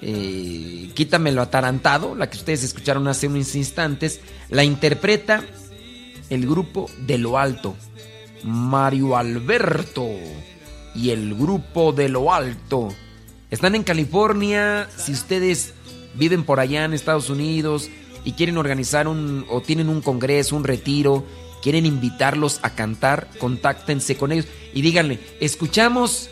eh, 0.02 0.90
Quítamelo 0.94 1.42
atarantado, 1.42 2.16
la 2.16 2.30
que 2.30 2.38
ustedes 2.38 2.64
escucharon 2.64 3.08
hace 3.08 3.28
unos 3.28 3.56
instantes, 3.56 4.20
la 4.50 4.64
interpreta 4.64 5.44
el 6.32 6.48
grupo 6.48 6.90
de 6.98 7.18
lo 7.18 7.38
alto, 7.38 7.76
Mario 8.44 9.18
Alberto 9.18 10.08
y 10.96 11.10
el 11.10 11.36
grupo 11.36 11.92
de 11.92 12.08
lo 12.08 12.34
alto. 12.34 12.88
Están 13.52 13.76
en 13.76 13.84
California, 13.84 14.88
si 14.96 15.12
ustedes 15.12 15.74
viven 16.16 16.46
por 16.46 16.62
allá 16.62 16.86
en 16.86 16.94
Estados 16.94 17.30
Unidos 17.30 17.90
y 18.24 18.32
quieren 18.32 18.58
organizar 18.58 19.10
un 19.10 19.46
o 19.50 19.62
tienen 19.62 19.90
un 19.90 20.00
congreso, 20.00 20.56
un 20.56 20.64
retiro, 20.64 21.26
quieren 21.62 21.86
invitarlos 21.86 22.62
a 22.64 22.76
cantar, 22.76 23.28
contáctense 23.38 24.16
con 24.16 24.32
ellos 24.32 24.48
y 24.74 24.82
díganle, 24.82 25.20
escuchamos 25.42 26.30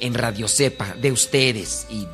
en 0.00 0.14
Radio 0.14 0.48
Cepa 0.48 0.94
de 1.00 1.12
ustedes 1.12 1.86
y 1.90 2.06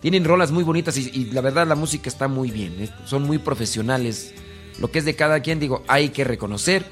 tienen 0.00 0.24
rolas 0.24 0.50
muy 0.50 0.64
bonitas 0.64 0.96
y, 0.96 1.10
y 1.12 1.24
la 1.26 1.40
verdad 1.40 1.66
la 1.66 1.74
música 1.74 2.08
está 2.08 2.28
muy 2.28 2.50
bien, 2.50 2.90
son 3.04 3.22
muy 3.24 3.38
profesionales. 3.38 4.34
Lo 4.78 4.90
que 4.90 4.98
es 4.98 5.04
de 5.04 5.14
cada 5.14 5.40
quien, 5.40 5.60
digo, 5.60 5.82
hay 5.88 6.08
que 6.08 6.24
reconocer. 6.24 6.86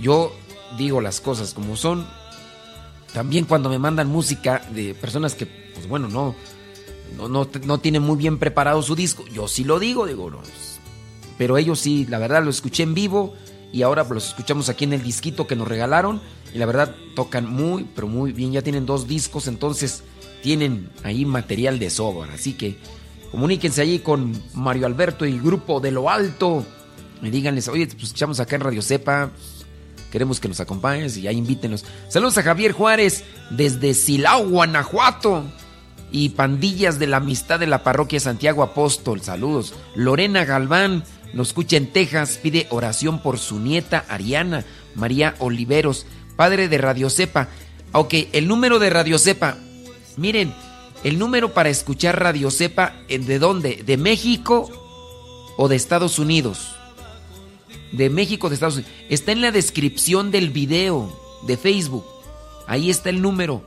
Yo 0.00 0.32
digo 0.76 1.00
las 1.00 1.20
cosas 1.20 1.54
como 1.54 1.76
son. 1.76 2.06
También 3.12 3.44
cuando 3.44 3.68
me 3.68 3.78
mandan 3.78 4.08
música 4.08 4.62
de 4.70 4.94
personas 4.94 5.34
que, 5.34 5.46
pues 5.46 5.88
bueno, 5.88 6.08
no, 6.08 6.34
no, 7.16 7.28
no, 7.28 7.48
no 7.64 7.78
tienen 7.78 8.02
muy 8.02 8.16
bien 8.16 8.38
preparado 8.38 8.82
su 8.82 8.94
disco, 8.94 9.24
yo 9.28 9.48
sí 9.48 9.64
lo 9.64 9.78
digo, 9.78 10.06
digo, 10.06 10.30
no. 10.30 10.40
Pero 11.38 11.56
ellos 11.56 11.80
sí, 11.80 12.06
la 12.08 12.18
verdad 12.18 12.44
lo 12.44 12.50
escuché 12.50 12.82
en 12.82 12.94
vivo 12.94 13.34
y 13.72 13.82
ahora 13.82 14.04
los 14.04 14.28
escuchamos 14.28 14.68
aquí 14.68 14.84
en 14.84 14.92
el 14.92 15.02
disquito 15.02 15.46
que 15.46 15.56
nos 15.56 15.68
regalaron 15.68 16.20
y 16.54 16.58
la 16.58 16.66
verdad 16.66 16.94
tocan 17.14 17.46
muy, 17.46 17.86
pero 17.94 18.06
muy 18.06 18.32
bien. 18.32 18.52
Ya 18.52 18.62
tienen 18.62 18.86
dos 18.86 19.06
discos, 19.06 19.48
entonces 19.48 20.02
tienen 20.42 20.90
ahí 21.04 21.24
material 21.24 21.78
de 21.78 21.90
sobra. 21.90 22.32
Así 22.34 22.54
que 22.54 22.76
comuníquense 23.30 23.82
allí 23.82 23.98
con 23.98 24.40
Mario 24.54 24.86
Alberto 24.86 25.26
y 25.26 25.32
el 25.32 25.42
grupo 25.42 25.80
de 25.80 25.90
lo 25.90 26.10
alto. 26.10 26.64
Y 27.22 27.30
díganles, 27.30 27.68
oye, 27.68 27.86
pues 27.86 28.04
escuchamos 28.04 28.40
acá 28.40 28.56
en 28.56 28.62
Radio 28.62 28.82
Cepa. 28.82 29.30
Queremos 30.10 30.40
que 30.40 30.48
nos 30.48 30.60
acompañes 30.60 31.16
y 31.16 31.22
ya 31.22 31.32
invítenos. 31.32 31.84
Saludos 32.08 32.38
a 32.38 32.42
Javier 32.42 32.72
Juárez 32.72 33.24
desde 33.50 33.94
Silao, 33.94 34.48
Guanajuato. 34.48 35.44
Y 36.10 36.30
pandillas 36.30 36.98
de 36.98 37.06
la 37.06 37.18
amistad 37.18 37.60
de 37.60 37.66
la 37.66 37.82
parroquia 37.82 38.18
Santiago 38.18 38.62
Apóstol. 38.62 39.20
Saludos. 39.20 39.74
Lorena 39.94 40.46
Galván 40.46 41.04
nos 41.34 41.48
escucha 41.48 41.76
en 41.76 41.92
Texas. 41.92 42.38
Pide 42.42 42.66
oración 42.70 43.20
por 43.20 43.38
su 43.38 43.60
nieta 43.60 44.06
Ariana 44.08 44.64
María 44.98 45.34
Oliveros, 45.38 46.06
padre 46.38 46.68
de 46.68 46.78
Radio 46.78 47.10
Cepa. 47.10 47.48
Ok, 47.90 48.14
el 48.30 48.46
número 48.46 48.78
de 48.78 48.90
Radio 48.90 49.18
Cepa. 49.18 49.58
Miren, 50.16 50.54
el 51.02 51.18
número 51.18 51.52
para 51.52 51.68
escuchar 51.68 52.22
Radio 52.22 52.52
Cepa, 52.52 52.94
¿eh, 53.08 53.18
¿de 53.18 53.40
dónde? 53.40 53.82
¿De 53.84 53.96
México 53.96 54.70
o 55.56 55.66
de 55.66 55.74
Estados 55.74 56.20
Unidos? 56.20 56.76
De 57.90 58.08
México, 58.08 58.48
de 58.48 58.54
Estados 58.54 58.76
Unidos. 58.76 58.92
Está 59.08 59.32
en 59.32 59.40
la 59.40 59.50
descripción 59.50 60.30
del 60.30 60.50
video 60.50 61.12
de 61.44 61.56
Facebook. 61.56 62.04
Ahí 62.68 62.88
está 62.88 63.10
el 63.10 63.20
número. 63.20 63.64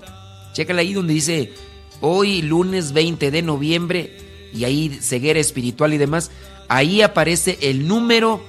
Chécale 0.53 0.79
ahí 0.79 0.93
donde 0.93 1.13
dice 1.13 1.51
hoy 1.99 2.41
lunes 2.41 2.93
20 2.93 3.31
de 3.31 3.41
noviembre 3.41 4.17
y 4.53 4.63
ahí 4.63 4.97
ceguera 5.01 5.41
espiritual 5.41 5.93
y 5.93 5.97
demás. 5.97 6.31
Ahí 6.69 7.01
aparece 7.01 7.57
el 7.63 7.85
número 7.85 8.41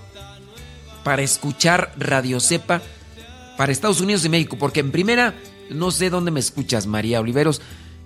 para 1.03 1.23
escuchar 1.23 1.93
Radio 1.99 2.39
Cepa 2.39 2.83
para 3.57 3.73
Estados 3.73 4.01
Unidos 4.01 4.25
y 4.25 4.29
México. 4.29 4.57
Porque 4.59 4.81
en 4.81 4.91
primera, 4.91 5.35
no 5.71 5.91
sé 5.91 6.11
dónde 6.11 6.31
me 6.31 6.41
escuchas, 6.41 6.87
María 6.87 7.21
Oliveros. 7.21 7.61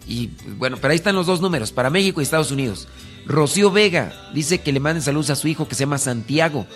Y 0.09 0.31
bueno, 0.57 0.79
pero 0.81 0.93
ahí 0.93 0.97
están 0.97 1.17
los 1.17 1.27
dos 1.27 1.41
números, 1.41 1.73
para 1.73 1.91
México 1.91 2.21
y 2.21 2.25
Estados 2.25 2.51
Unidos. 2.51 2.87
Rocío 3.27 3.73
Vega 3.73 4.13
dice 4.33 4.61
que 4.61 4.73
le 4.73 4.81
manden 4.81 5.03
saludos 5.03 5.31
a 5.31 5.37
su 5.37 5.49
hijo 5.49 5.67
que 5.67 5.75
se 5.75 5.81
llama 5.81 5.99
Santiago, 5.99 6.67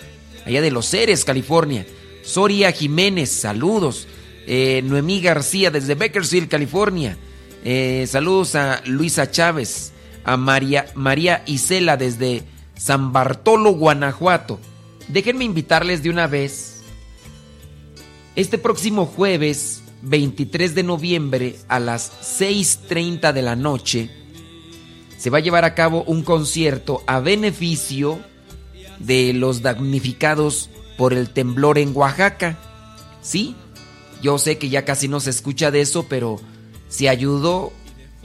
allá 0.44 0.60
de 0.60 0.70
Los 0.70 0.86
Ceres, 0.86 1.24
California. 1.24 1.86
Soria 2.22 2.72
Jiménez, 2.72 3.30
saludos. 3.30 4.08
Eh, 4.46 4.82
Noemí 4.84 5.20
García 5.20 5.70
desde 5.70 5.94
Bakersfield, 5.94 6.48
California. 6.48 7.16
Eh, 7.64 8.06
saludos 8.08 8.54
a 8.56 8.82
Luisa 8.86 9.30
Chávez, 9.30 9.92
a 10.24 10.36
María, 10.36 10.86
María 10.94 11.42
Isela 11.46 11.96
desde 11.96 12.42
San 12.76 13.12
Bartolo, 13.12 13.72
Guanajuato. 13.72 14.58
Déjenme 15.08 15.44
invitarles 15.44 16.02
de 16.02 16.10
una 16.10 16.26
vez. 16.26 16.79
Este 18.36 18.58
próximo 18.58 19.06
jueves 19.06 19.82
23 20.02 20.76
de 20.76 20.84
noviembre 20.84 21.56
a 21.66 21.80
las 21.80 22.12
6.30 22.40 23.32
de 23.32 23.42
la 23.42 23.56
noche 23.56 24.08
se 25.18 25.30
va 25.30 25.38
a 25.38 25.40
llevar 25.42 25.64
a 25.64 25.74
cabo 25.74 26.04
un 26.04 26.22
concierto 26.22 27.02
a 27.08 27.18
beneficio 27.18 28.20
de 29.00 29.32
los 29.32 29.62
damnificados 29.62 30.70
por 30.96 31.12
el 31.12 31.30
temblor 31.30 31.76
en 31.76 31.94
Oaxaca. 31.94 32.56
Sí, 33.20 33.56
yo 34.22 34.38
sé 34.38 34.58
que 34.58 34.68
ya 34.68 34.84
casi 34.84 35.08
no 35.08 35.18
se 35.18 35.30
escucha 35.30 35.72
de 35.72 35.80
eso, 35.80 36.06
pero 36.08 36.40
se 36.88 37.08
ayudó. 37.08 37.72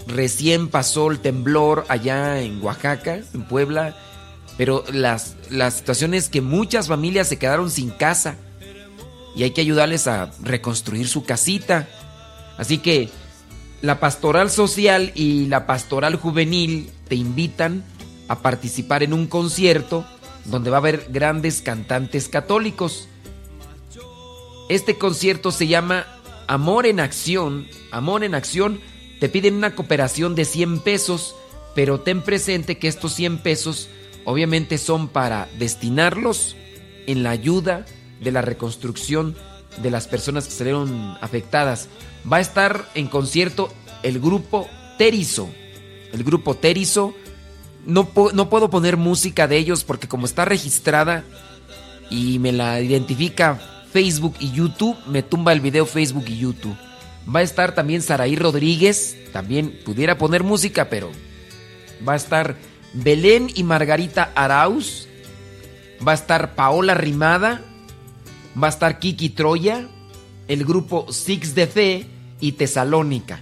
Recién 0.08 0.68
pasó 0.68 1.10
el 1.10 1.20
temblor 1.20 1.84
allá 1.90 2.42
en 2.42 2.62
Oaxaca, 2.62 3.22
en 3.34 3.48
Puebla, 3.48 3.98
pero 4.56 4.84
las, 4.94 5.36
la 5.50 5.72
situación 5.72 6.14
es 6.14 6.30
que 6.30 6.42
muchas 6.42 6.88
familias 6.90 7.28
se 7.28 7.40
quedaron 7.40 7.72
sin 7.72 7.90
casa 7.90 8.38
y 9.36 9.44
hay 9.44 9.52
que 9.52 9.62
ayudarles 9.62 10.08
a 10.08 10.32
reconstruir 10.42 11.08
su 11.08 11.26
casita. 11.26 11.88
Así 12.58 12.78
que 12.78 13.10
la 13.82 14.00
pastoral 14.00 14.50
social 14.50 15.12
y 15.14 15.48
la 15.48 15.68
pastoral 15.68 16.16
juvenil 16.16 16.90
te 17.08 17.16
invitan 17.16 17.84
a 18.28 18.42
participar 18.42 19.04
en 19.04 19.14
un 19.14 19.28
concierto 19.28 20.06
donde 20.46 20.70
va 20.70 20.78
a 20.78 20.80
haber 20.80 21.08
grandes 21.10 21.62
cantantes 21.62 22.30
católicos. 22.30 23.08
Este 24.70 24.98
concierto 24.98 25.52
se 25.52 25.68
llama 25.68 26.06
Amor 26.48 26.86
en 26.86 27.00
Acción. 27.00 27.68
Amor 27.92 28.24
en 28.24 28.36
Acción 28.36 28.80
te 29.20 29.30
piden 29.30 29.56
una 29.56 29.76
cooperación 29.76 30.36
de 30.36 30.46
100 30.46 30.80
pesos, 30.80 31.36
pero 31.76 32.00
ten 32.00 32.22
presente 32.22 32.78
que 32.78 32.88
estos 32.88 33.14
100 33.14 33.40
pesos 33.40 33.90
obviamente 34.24 34.78
son 34.78 35.08
para 35.08 35.50
destinarlos 35.58 36.56
en 37.06 37.22
la 37.24 37.32
ayuda 37.32 37.86
de 38.22 38.32
la 38.32 38.42
reconstrucción 38.42 39.36
de 39.82 39.92
las 39.92 40.08
personas 40.08 40.46
que 40.46 40.54
salieron 40.54 41.18
afectadas. 41.22 41.88
Va 42.32 42.38
a 42.38 42.42
estar 42.42 42.90
en 42.96 43.08
concierto 43.08 43.74
el 44.04 44.20
grupo 44.20 44.68
Terizo. 44.98 45.50
El 46.14 46.24
grupo 46.24 46.56
Terizo. 46.56 47.14
No, 47.86 48.10
no 48.34 48.50
puedo 48.50 48.70
poner 48.70 48.98
música 48.98 49.48
de 49.48 49.58
ellos 49.58 49.84
porque 49.84 50.08
como 50.08 50.26
está 50.26 50.46
registrada 50.46 51.24
y 52.10 52.40
me 52.40 52.52
la 52.52 52.82
identifica 52.82 53.60
Facebook 53.92 54.36
y 54.40 54.52
YouTube, 54.52 54.98
me 55.08 55.24
tumba 55.24 55.54
el 55.54 55.62
video 55.62 55.86
Facebook 55.86 56.26
y 56.28 56.38
YouTube. 56.38 56.76
Va 57.34 57.40
a 57.40 57.44
estar 57.44 57.74
también 57.74 58.02
Saraí 58.02 58.36
Rodríguez, 58.36 59.16
también 59.32 59.80
pudiera 59.84 60.18
poner 60.18 60.44
música, 60.44 60.90
pero 60.90 61.12
va 62.08 62.14
a 62.14 62.18
estar 62.18 62.56
Belén 62.94 63.50
y 63.54 63.64
Margarita 63.64 64.32
Arauz. 64.36 65.08
Va 66.06 66.12
a 66.12 66.16
estar 66.16 66.56
Paola 66.56 66.94
Rimada. 66.94 67.62
Va 68.62 68.68
a 68.68 68.70
estar 68.70 69.00
Kiki 69.00 69.30
Troya. 69.30 69.88
El 70.48 70.64
grupo 70.64 71.12
Six 71.12 71.56
de 71.56 71.68
Fe 71.68 72.08
y 72.40 72.54
Tesalónica. 72.54 73.42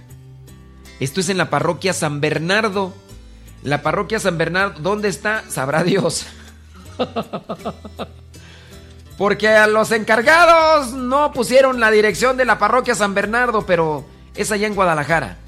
Esto 1.00 1.20
es 1.20 1.28
en 1.28 1.36
la 1.36 1.50
parroquia 1.50 1.92
San 1.92 2.20
Bernardo. 2.20 2.94
La 3.62 3.82
parroquia 3.82 4.20
San 4.20 4.38
Bernardo, 4.38 4.80
¿dónde 4.80 5.08
está? 5.08 5.44
Sabrá 5.48 5.82
Dios. 5.84 6.26
Porque 9.18 9.48
a 9.48 9.66
los 9.66 9.92
encargados 9.92 10.92
no 10.92 11.32
pusieron 11.32 11.80
la 11.80 11.90
dirección 11.90 12.36
de 12.36 12.44
la 12.44 12.58
parroquia 12.58 12.94
San 12.94 13.14
Bernardo, 13.14 13.64
pero 13.64 14.04
es 14.34 14.50
allá 14.50 14.66
en 14.66 14.74
Guadalajara. 14.74 15.38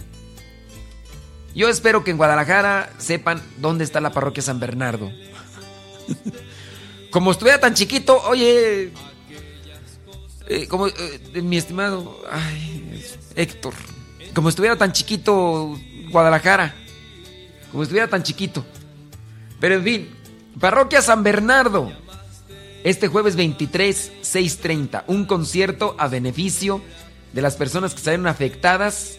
Yo 1.55 1.68
espero 1.68 2.05
que 2.05 2.10
en 2.10 2.16
Guadalajara 2.16 2.90
sepan 2.98 3.43
dónde 3.59 3.84
está 3.84 4.01
la 4.01 4.12
parroquia 4.12 4.43
San 4.43 4.60
Bernardo. 4.60 5.10
Como 7.10 7.32
estuviera 7.32 7.59
tan 7.59 7.74
chiquito, 7.74 8.20
oye, 8.28 8.93
eh, 10.48 10.66
como 10.68 10.86
eh, 10.86 10.93
mi 11.43 11.56
estimado 11.56 12.23
Héctor, 13.35 13.74
como 14.35 14.48
estuviera 14.48 14.77
tan 14.77 14.93
chiquito 14.93 15.77
Guadalajara, 16.10 16.74
como 17.70 17.82
estuviera 17.82 18.09
tan 18.09 18.23
chiquito. 18.23 18.64
Pero 19.60 19.77
en 19.77 19.85
fin, 19.85 20.10
parroquia 20.60 21.02
San 21.02 21.23
Bernardo. 21.23 21.93
Este 22.85 23.09
jueves 23.09 23.35
23, 23.35 24.12
6.30, 24.23 25.05
un 25.09 25.24
concierto 25.24 25.97
a 25.98 26.06
beneficio 26.06 26.81
de 27.32 27.43
las 27.43 27.56
personas 27.56 27.93
que 27.94 28.01
salieron 28.01 28.28
afectadas 28.28 29.18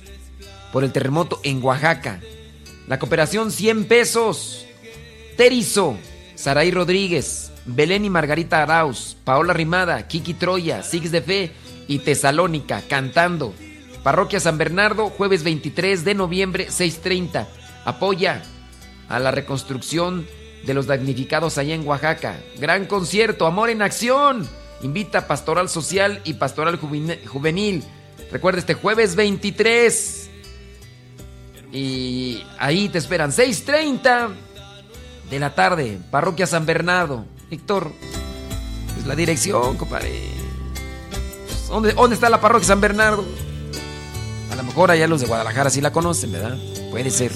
por 0.71 0.85
el 0.85 0.93
terremoto 0.93 1.41
en 1.43 1.61
Oaxaca. 1.61 2.21
La 2.87 2.97
cooperación 2.97 3.51
100 3.51 3.85
pesos. 3.85 4.65
Terizo, 5.35 5.97
Saraí 6.35 6.71
Rodríguez, 6.71 7.51
Belén 7.67 8.05
y 8.05 8.09
Margarita 8.09 8.63
Arauz, 8.63 9.17
Paola 9.23 9.53
Rimada, 9.53 10.07
Kiki 10.07 10.33
Troya, 10.33 10.83
Six 10.83 11.11
de 11.11 11.21
Fe 11.21 11.51
y 11.87 11.99
Tesalónica 11.99 12.81
cantando. 12.87 13.53
Parroquia 14.03 14.39
San 14.39 14.57
Bernardo, 14.57 15.09
jueves 15.09 15.43
23 15.43 16.05
de 16.05 16.15
noviembre, 16.15 16.67
6.30. 16.69 17.45
Apoya 17.83 18.41
a 19.09 19.19
la 19.19 19.31
reconstrucción 19.31 20.25
de 20.65 20.73
los 20.73 20.87
damnificados 20.87 21.57
allá 21.57 21.75
en 21.75 21.85
Oaxaca. 21.85 22.39
Gran 22.57 22.85
concierto, 22.85 23.45
Amor 23.45 23.69
en 23.69 23.81
Acción. 23.81 24.47
Invita 24.81 25.27
Pastoral 25.27 25.67
Social 25.67 26.21
y 26.23 26.35
Pastoral 26.35 26.77
Juvenil. 26.77 27.83
Recuerda 28.31 28.59
este 28.59 28.75
jueves 28.75 29.15
23. 29.15 30.29
Y 31.73 32.43
ahí 32.59 32.87
te 32.87 32.97
esperan 32.97 33.31
6.30 33.31 34.29
de 35.29 35.39
la 35.39 35.53
tarde, 35.53 35.99
Parroquia 36.11 36.47
San 36.47 36.65
Bernardo. 36.65 37.25
Víctor, 37.49 37.91
es 38.97 39.05
la 39.05 39.15
dirección, 39.15 39.77
compadre. 39.77 40.29
¿Dónde, 41.69 41.93
¿Dónde 41.93 42.15
está 42.15 42.29
la 42.29 42.41
Parroquia 42.41 42.67
San 42.67 42.81
Bernardo? 42.81 43.25
A 44.51 44.55
lo 44.55 44.63
mejor 44.63 44.91
allá 44.91 45.07
los 45.07 45.21
de 45.21 45.27
Guadalajara 45.27 45.69
sí 45.69 45.81
la 45.81 45.91
conocen, 45.91 46.31
¿verdad? 46.31 46.57
Puede 46.91 47.09
ser. 47.09 47.31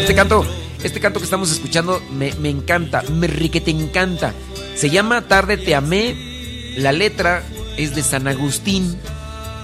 Este 0.00 0.14
canto, 0.14 0.44
este 0.82 1.00
canto 1.00 1.18
que 1.18 1.24
estamos 1.24 1.50
escuchando 1.50 2.02
me, 2.12 2.32
me 2.34 2.50
encanta, 2.50 3.02
me 3.10 3.26
rique 3.26 3.60
te 3.60 3.70
encanta. 3.70 4.34
Se 4.74 4.90
llama 4.90 5.22
Tarde 5.28 5.56
te 5.56 5.74
amé. 5.74 6.74
La 6.76 6.92
letra 6.92 7.42
es 7.76 7.94
de 7.94 8.02
San 8.02 8.26
Agustín. 8.28 8.98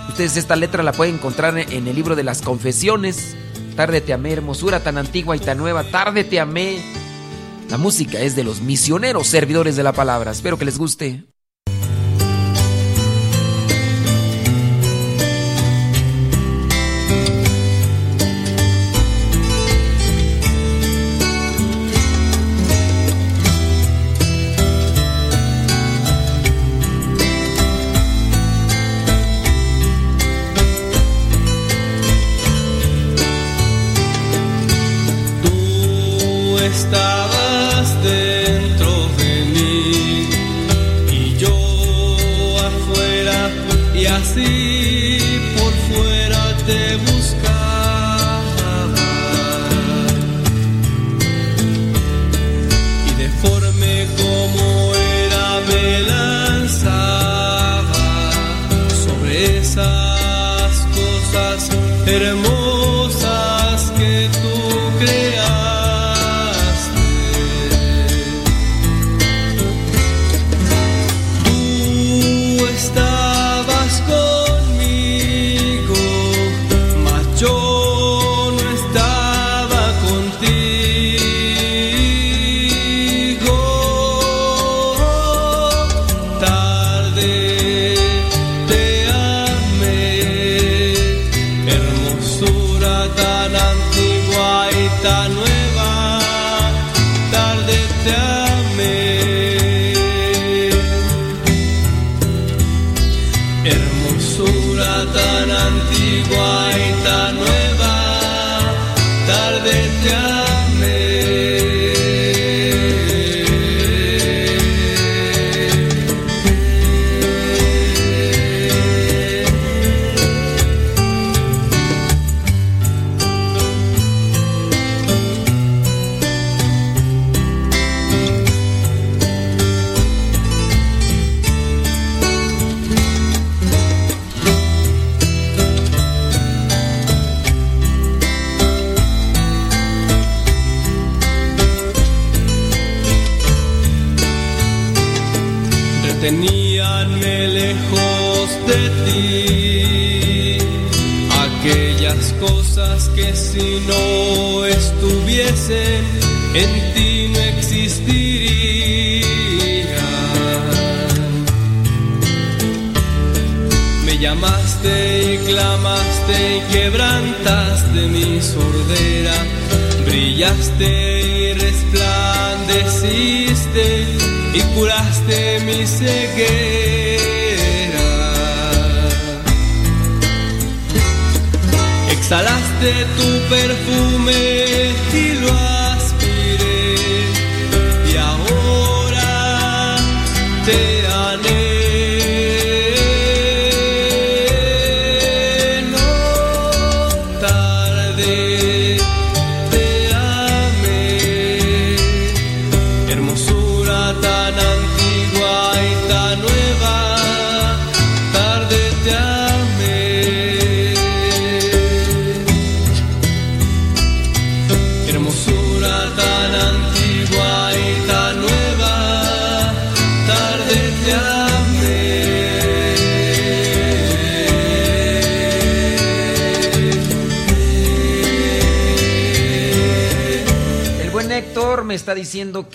Ustedes 0.09 0.37
esta 0.37 0.57
letra 0.57 0.83
la 0.83 0.93
pueden 0.93 1.17
encontrar 1.17 1.59
en 1.59 1.89
el 1.89 1.95
libro 1.95 2.17
de 2.17 2.25
las 2.25 2.43
confesiones. 2.43 3.37
Tarde 3.77 4.01
te 4.01 4.13
amé, 4.13 4.33
hermosura 4.33 4.81
tan 4.81 4.99
antigua 4.99 5.37
y 5.37 5.41
tan 5.41 5.59
nueva. 5.59 5.85
Tarde 5.85 6.25
te 6.25 6.41
amé. 6.41 6.83
La 7.69 7.77
música 7.77 8.21
es 8.21 8.35
de 8.35 8.45
los 8.45 8.63
misioneros 8.63 9.27
servidores 9.27 9.77
de 9.77 9.83
la 9.83 9.93
palabra. 9.93 10.31
Espero 10.31 10.59
que 10.59 10.65
les 10.65 10.79
guste. 10.79 11.27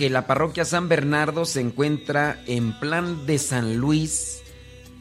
Que 0.04 0.10
la 0.10 0.28
parroquia 0.28 0.66
San 0.66 0.90
Bernardo 0.90 1.46
se 1.46 1.62
encuentra 1.62 2.44
en 2.46 2.78
plan 2.78 3.26
de 3.26 3.40
San 3.40 3.78
Luis, 3.78 4.42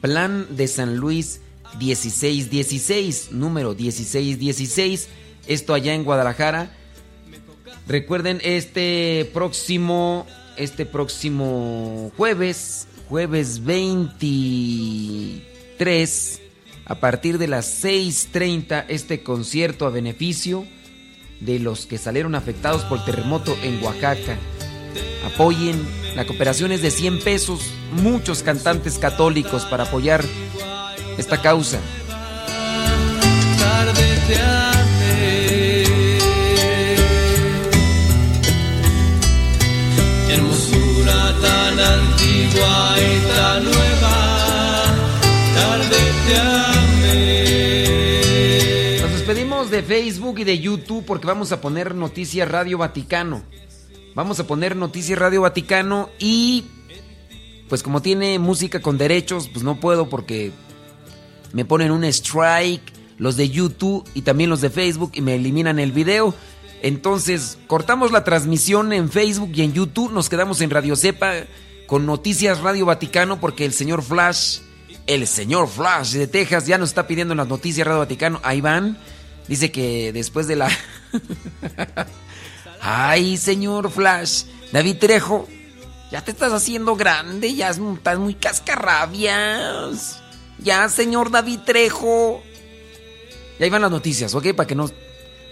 plan 0.01 0.47
de 0.51 0.69
San 0.69 0.97
Luis 0.97 1.41
1616, 1.81 3.33
número 3.33 3.75
1616, 3.75 5.09
esto 5.49 5.75
allá 5.75 5.95
en 5.95 6.05
Guadalajara. 6.05 6.71
Recuerden 7.89 8.41
este 8.45 9.29
próximo 9.35 10.25
este 10.57 10.87
próximo 10.87 12.13
jueves, 12.17 12.87
jueves 13.09 13.65
23 13.65 16.41
a 16.85 17.01
partir 17.01 17.39
de 17.39 17.49
las 17.49 17.83
6:30 17.83 18.85
este 18.87 19.25
concierto 19.25 19.85
a 19.85 19.91
beneficio 19.91 20.65
de 21.41 21.59
los 21.59 21.87
que 21.87 21.99
salieron 21.99 22.37
afectados 22.37 22.85
por 22.85 23.01
el 23.01 23.05
terremoto 23.05 23.57
en 23.65 23.83
Oaxaca. 23.83 24.39
Apoyen, 25.25 25.81
la 26.15 26.27
cooperación 26.27 26.73
es 26.73 26.83
de 26.83 26.91
100 26.91 27.21
pesos, 27.21 27.61
muchos 27.93 28.43
cantantes 28.43 28.99
católicos 28.99 29.65
para 29.65 29.85
apoyar 29.85 30.25
esta 31.19 31.41
causa. 31.41 31.79
Hermosura 40.29 41.35
tan 41.41 41.81
antigua 41.81 42.95
y 42.99 43.21
tan 43.35 43.65
nueva, 43.65 44.85
tarde 45.55 45.97
Nos 49.03 49.13
despedimos 49.13 49.71
de 49.71 49.83
Facebook 49.83 50.39
y 50.39 50.45
de 50.45 50.59
YouTube 50.59 51.05
porque 51.05 51.27
vamos 51.27 51.53
a 51.53 51.61
poner 51.61 51.95
Noticias 51.95 52.51
Radio 52.51 52.79
Vaticano. 52.79 53.43
Vamos 54.15 54.39
a 54.41 54.47
poner 54.47 54.77
Noticias 54.77 55.19
Radio 55.19 55.43
Vaticano 55.43 56.11
y 56.19 56.65
pues 57.69 57.83
como 57.83 58.03
tiene 58.03 58.39
música 58.39 58.83
con 58.83 58.99
derechos, 58.99 59.49
pues 59.49 59.65
no 59.65 59.81
puedo 59.81 60.11
porque 60.11 60.53
me 61.53 61.65
ponen 61.65 61.91
un 61.91 62.05
strike 62.05 62.93
los 63.17 63.37
de 63.37 63.49
YouTube 63.49 64.07
y 64.13 64.23
también 64.23 64.51
los 64.51 64.61
de 64.61 64.69
Facebook 64.69 65.13
y 65.15 65.23
me 65.23 65.37
eliminan 65.37 65.79
el 65.79 65.93
video. 65.93 66.35
Entonces, 66.83 67.59
cortamos 67.69 68.13
la 68.13 68.25
transmisión 68.25 68.93
en 68.93 69.09
Facebook 69.09 69.53
y 69.55 69.63
en 69.63 69.73
YouTube, 69.73 70.13
nos 70.13 70.29
quedamos 70.29 70.61
en 70.61 70.71
Radio 70.71 70.97
Cepa 70.97 71.33
con 71.87 72.05
Noticias 72.05 72.61
Radio 72.61 72.85
Vaticano 72.85 73.41
porque 73.41 73.65
el 73.65 73.73
señor 73.73 74.03
Flash, 74.03 74.59
el 75.07 75.27
señor 75.27 75.69
Flash 75.69 76.13
de 76.13 76.27
Texas 76.27 76.67
ya 76.67 76.77
nos 76.77 76.91
está 76.91 77.07
pidiendo 77.07 77.35
las 77.35 77.49
Noticias 77.49 77.87
Radio 77.87 78.01
Vaticano. 78.01 78.41
Ahí 78.43 78.61
van. 78.61 78.99
Dice 79.49 79.73
que 79.73 80.13
después 80.13 80.47
de 80.47 80.57
la 80.57 80.69
Ay, 82.85 83.37
señor 83.37 83.93
Flash, 83.93 84.43
David 84.73 84.97
Trejo, 84.99 85.47
ya 86.11 86.25
te 86.25 86.33
estás 86.33 86.53
haciendo 86.53 86.97
grande, 86.97 87.55
ya 87.55 87.71
estás 87.71 88.19
muy 88.19 88.35
cascarrabias. 88.35 90.21
Ya, 90.59 90.89
señor 90.89 91.31
David 91.31 91.61
Trejo. 91.65 92.43
Y 93.59 93.63
ahí 93.63 93.71
van 93.71 93.83
las 93.83 93.91
noticias, 93.91 94.35
¿ok? 94.35 94.53
Para 94.55 94.67
que 94.67 94.75
no, 94.75 94.91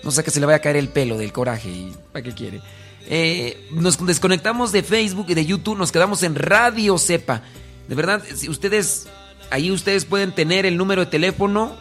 no 0.02 0.10
sé 0.10 0.24
que 0.24 0.32
se 0.32 0.40
le 0.40 0.46
vaya 0.46 0.56
a 0.56 0.60
caer 0.60 0.76
el 0.76 0.88
pelo 0.88 1.16
del 1.18 1.32
coraje. 1.32 1.68
y 1.68 1.94
¿Para 2.12 2.24
qué 2.24 2.32
quiere? 2.32 2.60
Eh, 3.06 3.68
nos 3.70 4.04
desconectamos 4.04 4.72
de 4.72 4.82
Facebook 4.82 5.26
y 5.28 5.34
de 5.34 5.46
YouTube, 5.46 5.78
nos 5.78 5.92
quedamos 5.92 6.24
en 6.24 6.34
Radio 6.34 6.98
Cepa. 6.98 7.42
De 7.88 7.94
verdad, 7.94 8.22
si 8.34 8.48
ustedes, 8.48 9.06
ahí 9.50 9.70
ustedes 9.70 10.04
pueden 10.04 10.34
tener 10.34 10.66
el 10.66 10.76
número 10.76 11.04
de 11.04 11.10
teléfono 11.10 11.76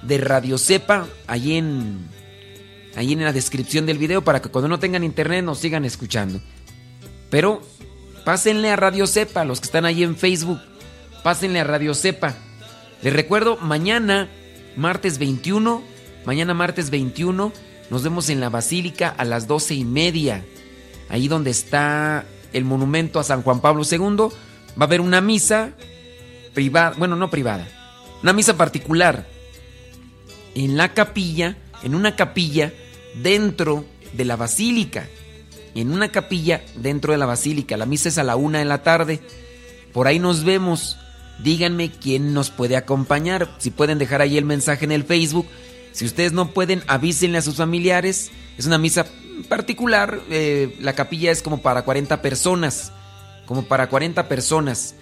de 0.00 0.16
Radio 0.18 0.56
Cepa, 0.56 1.06
ahí 1.26 1.56
en, 1.58 2.08
ahí 2.96 3.12
en 3.12 3.24
la 3.24 3.32
descripción 3.32 3.86
del 3.86 3.98
video, 3.98 4.22
para 4.22 4.40
que 4.40 4.48
cuando 4.48 4.68
no 4.68 4.78
tengan 4.78 5.04
internet 5.04 5.44
nos 5.44 5.58
sigan 5.58 5.84
escuchando. 5.84 6.40
Pero 7.30 7.62
pásenle 8.24 8.70
a 8.70 8.76
Radio 8.76 9.06
Cepa, 9.06 9.44
los 9.44 9.60
que 9.60 9.66
están 9.66 9.84
ahí 9.84 10.02
en 10.02 10.16
Facebook, 10.16 10.60
pásenle 11.22 11.60
a 11.60 11.64
Radio 11.64 11.94
Cepa. 11.94 12.34
Les 13.02 13.12
recuerdo, 13.12 13.56
mañana, 13.56 14.28
martes 14.76 15.18
21, 15.18 15.82
mañana 16.24 16.54
martes 16.54 16.90
21, 16.90 17.52
nos 17.90 18.02
vemos 18.02 18.28
en 18.28 18.40
la 18.40 18.50
Basílica 18.50 19.08
a 19.08 19.24
las 19.24 19.46
doce 19.46 19.74
y 19.74 19.84
media. 19.84 20.44
Ahí 21.08 21.28
donde 21.28 21.50
está 21.50 22.24
el 22.52 22.64
monumento 22.64 23.18
a 23.18 23.24
San 23.24 23.42
Juan 23.42 23.60
Pablo 23.60 23.82
II, 23.90 24.28
va 24.78 24.82
a 24.82 24.84
haber 24.84 25.00
una 25.00 25.20
misa 25.20 25.70
privada, 26.54 26.94
bueno, 26.98 27.16
no 27.16 27.30
privada, 27.30 27.66
una 28.22 28.32
misa 28.32 28.56
particular 28.56 29.26
en 30.54 30.76
la 30.76 30.92
capilla, 30.94 31.56
en 31.82 31.94
una 31.94 32.16
capilla 32.16 32.72
dentro 33.22 33.84
de 34.12 34.24
la 34.24 34.36
basílica. 34.36 35.08
En 35.74 35.92
una 35.92 36.10
capilla 36.10 36.62
dentro 36.76 37.12
de 37.12 37.18
la 37.18 37.26
basílica. 37.26 37.76
La 37.76 37.86
misa 37.86 38.08
es 38.08 38.18
a 38.18 38.24
la 38.24 38.36
una 38.36 38.58
de 38.58 38.64
la 38.64 38.82
tarde. 38.82 39.20
Por 39.92 40.06
ahí 40.06 40.18
nos 40.18 40.44
vemos. 40.44 40.98
Díganme 41.42 41.90
quién 41.90 42.34
nos 42.34 42.50
puede 42.50 42.76
acompañar. 42.76 43.48
Si 43.58 43.70
pueden 43.70 43.98
dejar 43.98 44.20
ahí 44.20 44.36
el 44.36 44.44
mensaje 44.44 44.84
en 44.84 44.92
el 44.92 45.04
Facebook. 45.04 45.46
Si 45.92 46.04
ustedes 46.04 46.32
no 46.32 46.52
pueden, 46.52 46.82
avísenle 46.86 47.38
a 47.38 47.42
sus 47.42 47.56
familiares. 47.56 48.30
Es 48.58 48.66
una 48.66 48.78
misa 48.78 49.06
particular. 49.48 50.20
eh, 50.28 50.76
la 50.80 50.94
capilla 50.94 51.30
es 51.30 51.42
como 51.42 51.62
para 51.62 51.82
40 51.82 52.20
personas. 52.20 52.92
Como 53.46 53.64
para 53.64 53.88
40 53.88 54.28
personas. 54.28 54.94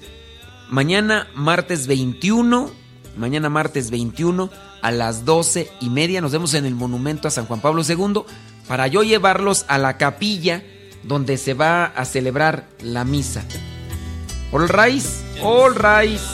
Mañana, 0.70 1.28
martes 1.34 1.86
21. 1.86 2.70
Mañana, 3.18 3.48
martes 3.48 3.90
21 3.90 4.48
a 4.80 4.90
las 4.90 5.24
12 5.24 5.70
y 5.80 5.90
media. 5.90 6.20
Nos 6.20 6.32
vemos 6.32 6.54
en 6.54 6.64
el 6.64 6.74
monumento 6.74 7.28
a 7.28 7.30
San 7.30 7.46
Juan 7.46 7.60
Pablo 7.60 7.82
II. 7.86 8.22
Para 8.66 8.86
yo 8.86 9.02
llevarlos 9.02 9.64
a 9.68 9.78
la 9.78 9.96
capilla 9.98 10.62
donde 11.02 11.36
se 11.36 11.54
va 11.54 11.84
a 11.84 12.04
celebrar 12.04 12.68
la 12.80 13.04
misa. 13.04 13.44
All 14.52 14.68
rise, 14.68 15.24
all 15.42 15.74
rise. 15.74 16.24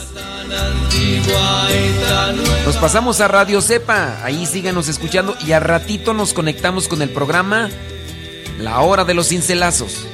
Nos 2.65 2.77
pasamos 2.77 3.20
a 3.20 3.28
Radio 3.28 3.61
Cepa, 3.61 4.24
ahí 4.24 4.47
síganos 4.47 4.89
escuchando 4.89 5.36
y 5.44 5.52
a 5.52 5.61
ratito 5.61 6.15
nos 6.15 6.32
conectamos 6.32 6.89
con 6.89 7.02
el 7.02 7.11
programa 7.11 7.69
La 8.59 8.81
Hora 8.81 9.05
de 9.05 9.15
los 9.15 9.28
Cincelazos. 9.28 10.06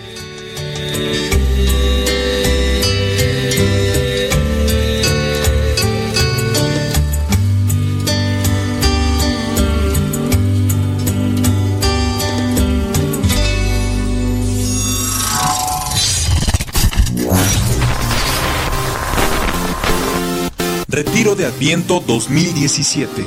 Retiro 20.93 21.37
de 21.37 21.47
Adviento 21.47 22.03
2017. 22.05 23.25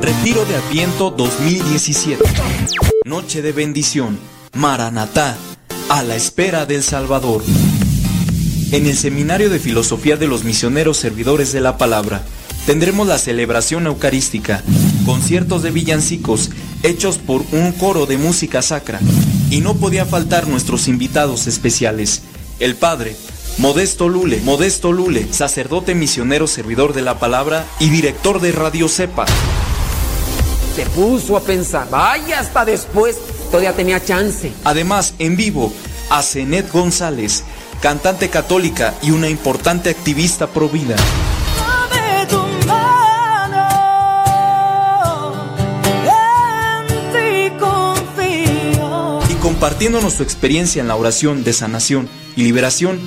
Retiro 0.00 0.44
de 0.44 0.56
Adviento 0.56 1.12
2017. 1.12 2.20
Noche 3.04 3.42
de 3.42 3.52
bendición. 3.52 4.18
Maranatá. 4.54 5.38
A 5.88 6.02
la 6.02 6.16
espera 6.16 6.66
del 6.66 6.82
Salvador. 6.82 7.44
En 8.72 8.86
el 8.86 8.96
Seminario 8.96 9.48
de 9.48 9.60
Filosofía 9.60 10.16
de 10.16 10.26
los 10.26 10.42
Misioneros 10.42 10.96
Servidores 10.96 11.52
de 11.52 11.60
la 11.60 11.78
Palabra 11.78 12.22
tendremos 12.66 13.06
la 13.06 13.16
celebración 13.16 13.86
eucarística, 13.86 14.64
conciertos 15.04 15.62
de 15.62 15.70
villancicos 15.70 16.50
hechos 16.82 17.18
por 17.18 17.44
un 17.52 17.70
coro 17.70 18.06
de 18.06 18.18
música 18.18 18.62
sacra. 18.62 18.98
Y 19.48 19.60
no 19.60 19.76
podía 19.76 20.06
faltar 20.06 20.48
nuestros 20.48 20.88
invitados 20.88 21.46
especiales, 21.46 22.22
el 22.58 22.74
Padre 22.74 23.14
Modesto 23.58 24.08
Lule, 24.10 24.40
Modesto 24.42 24.92
Lule, 24.92 25.32
sacerdote 25.32 25.94
misionero 25.94 26.46
servidor 26.46 26.92
de 26.92 27.00
la 27.00 27.18
palabra 27.18 27.64
y 27.78 27.88
director 27.88 28.40
de 28.40 28.52
Radio 28.52 28.86
Cepa. 28.86 29.24
Se 30.74 30.84
puso 30.86 31.38
a 31.38 31.40
pensar, 31.40 31.88
vaya 31.88 32.40
hasta 32.40 32.66
después, 32.66 33.16
todavía 33.50 33.72
tenía 33.72 34.04
chance. 34.04 34.52
Además, 34.64 35.14
en 35.18 35.36
vivo, 35.36 35.72
a 36.10 36.22
Zenet 36.22 36.70
González, 36.70 37.44
cantante 37.80 38.28
católica 38.28 38.94
y 39.02 39.10
una 39.10 39.30
importante 39.30 39.88
activista 39.88 40.48
pro 40.48 40.68
vida. 40.68 40.96
Dame 41.56 42.26
tu 42.26 42.42
mano, 42.66 43.66
en 46.04 47.12
ti 47.12 47.56
confío. 47.58 49.20
Y 49.30 49.34
compartiéndonos 49.36 50.12
su 50.12 50.22
experiencia 50.22 50.82
en 50.82 50.88
la 50.88 50.96
oración 50.96 51.42
de 51.42 51.54
sanación 51.54 52.06
y 52.36 52.42
liberación, 52.42 53.00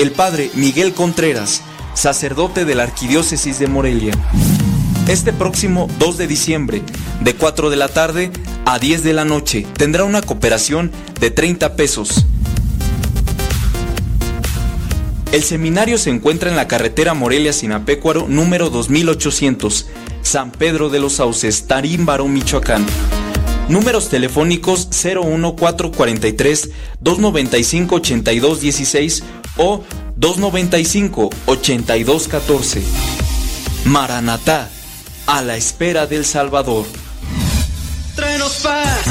el 0.00 0.12
padre 0.12 0.50
Miguel 0.54 0.94
Contreras, 0.94 1.60
sacerdote 1.92 2.64
de 2.64 2.74
la 2.74 2.84
Arquidiócesis 2.84 3.58
de 3.58 3.66
Morelia. 3.66 4.14
Este 5.08 5.30
próximo 5.32 5.88
2 5.98 6.16
de 6.16 6.26
diciembre, 6.26 6.82
de 7.20 7.34
4 7.34 7.68
de 7.68 7.76
la 7.76 7.88
tarde 7.88 8.30
a 8.64 8.78
10 8.78 9.02
de 9.02 9.12
la 9.12 9.26
noche, 9.26 9.66
tendrá 9.76 10.04
una 10.04 10.22
cooperación 10.22 10.90
de 11.20 11.30
30 11.30 11.76
pesos. 11.76 12.24
El 15.32 15.42
seminario 15.42 15.98
se 15.98 16.08
encuentra 16.08 16.48
en 16.48 16.56
la 16.56 16.66
carretera 16.66 17.12
Morelia-Sinapecuaro 17.12 18.26
número 18.26 18.70
2800, 18.70 19.86
San 20.22 20.50
Pedro 20.50 20.88
de 20.88 21.00
los 21.00 21.14
Sauces, 21.14 21.66
Tarímbaro, 21.66 22.26
Michoacán. 22.26 22.86
Números 23.68 24.08
telefónicos 24.08 24.88
01443 24.90 26.70
295 27.00 27.94
8216 27.94 29.22
o 29.60 29.84
295 30.16 31.30
8214. 31.46 32.82
Maranatá, 33.84 34.68
a 35.26 35.42
la 35.42 35.56
espera 35.56 36.06
del 36.06 36.24
Salvador. 36.24 36.86
Tráenos 38.16 38.54
paz, 38.62 39.06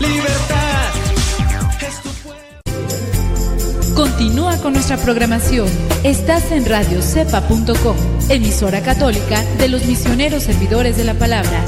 libertad. 0.00 0.90
Continúa 3.94 4.56
con 4.58 4.72
nuestra 4.72 4.96
programación. 4.96 5.68
Estás 6.04 6.50
en 6.52 6.64
radiocepa.com, 6.64 7.96
emisora 8.28 8.82
católica 8.82 9.42
de 9.58 9.68
los 9.68 9.84
misioneros 9.84 10.44
servidores 10.44 10.96
de 10.96 11.04
la 11.04 11.14
palabra 11.14 11.62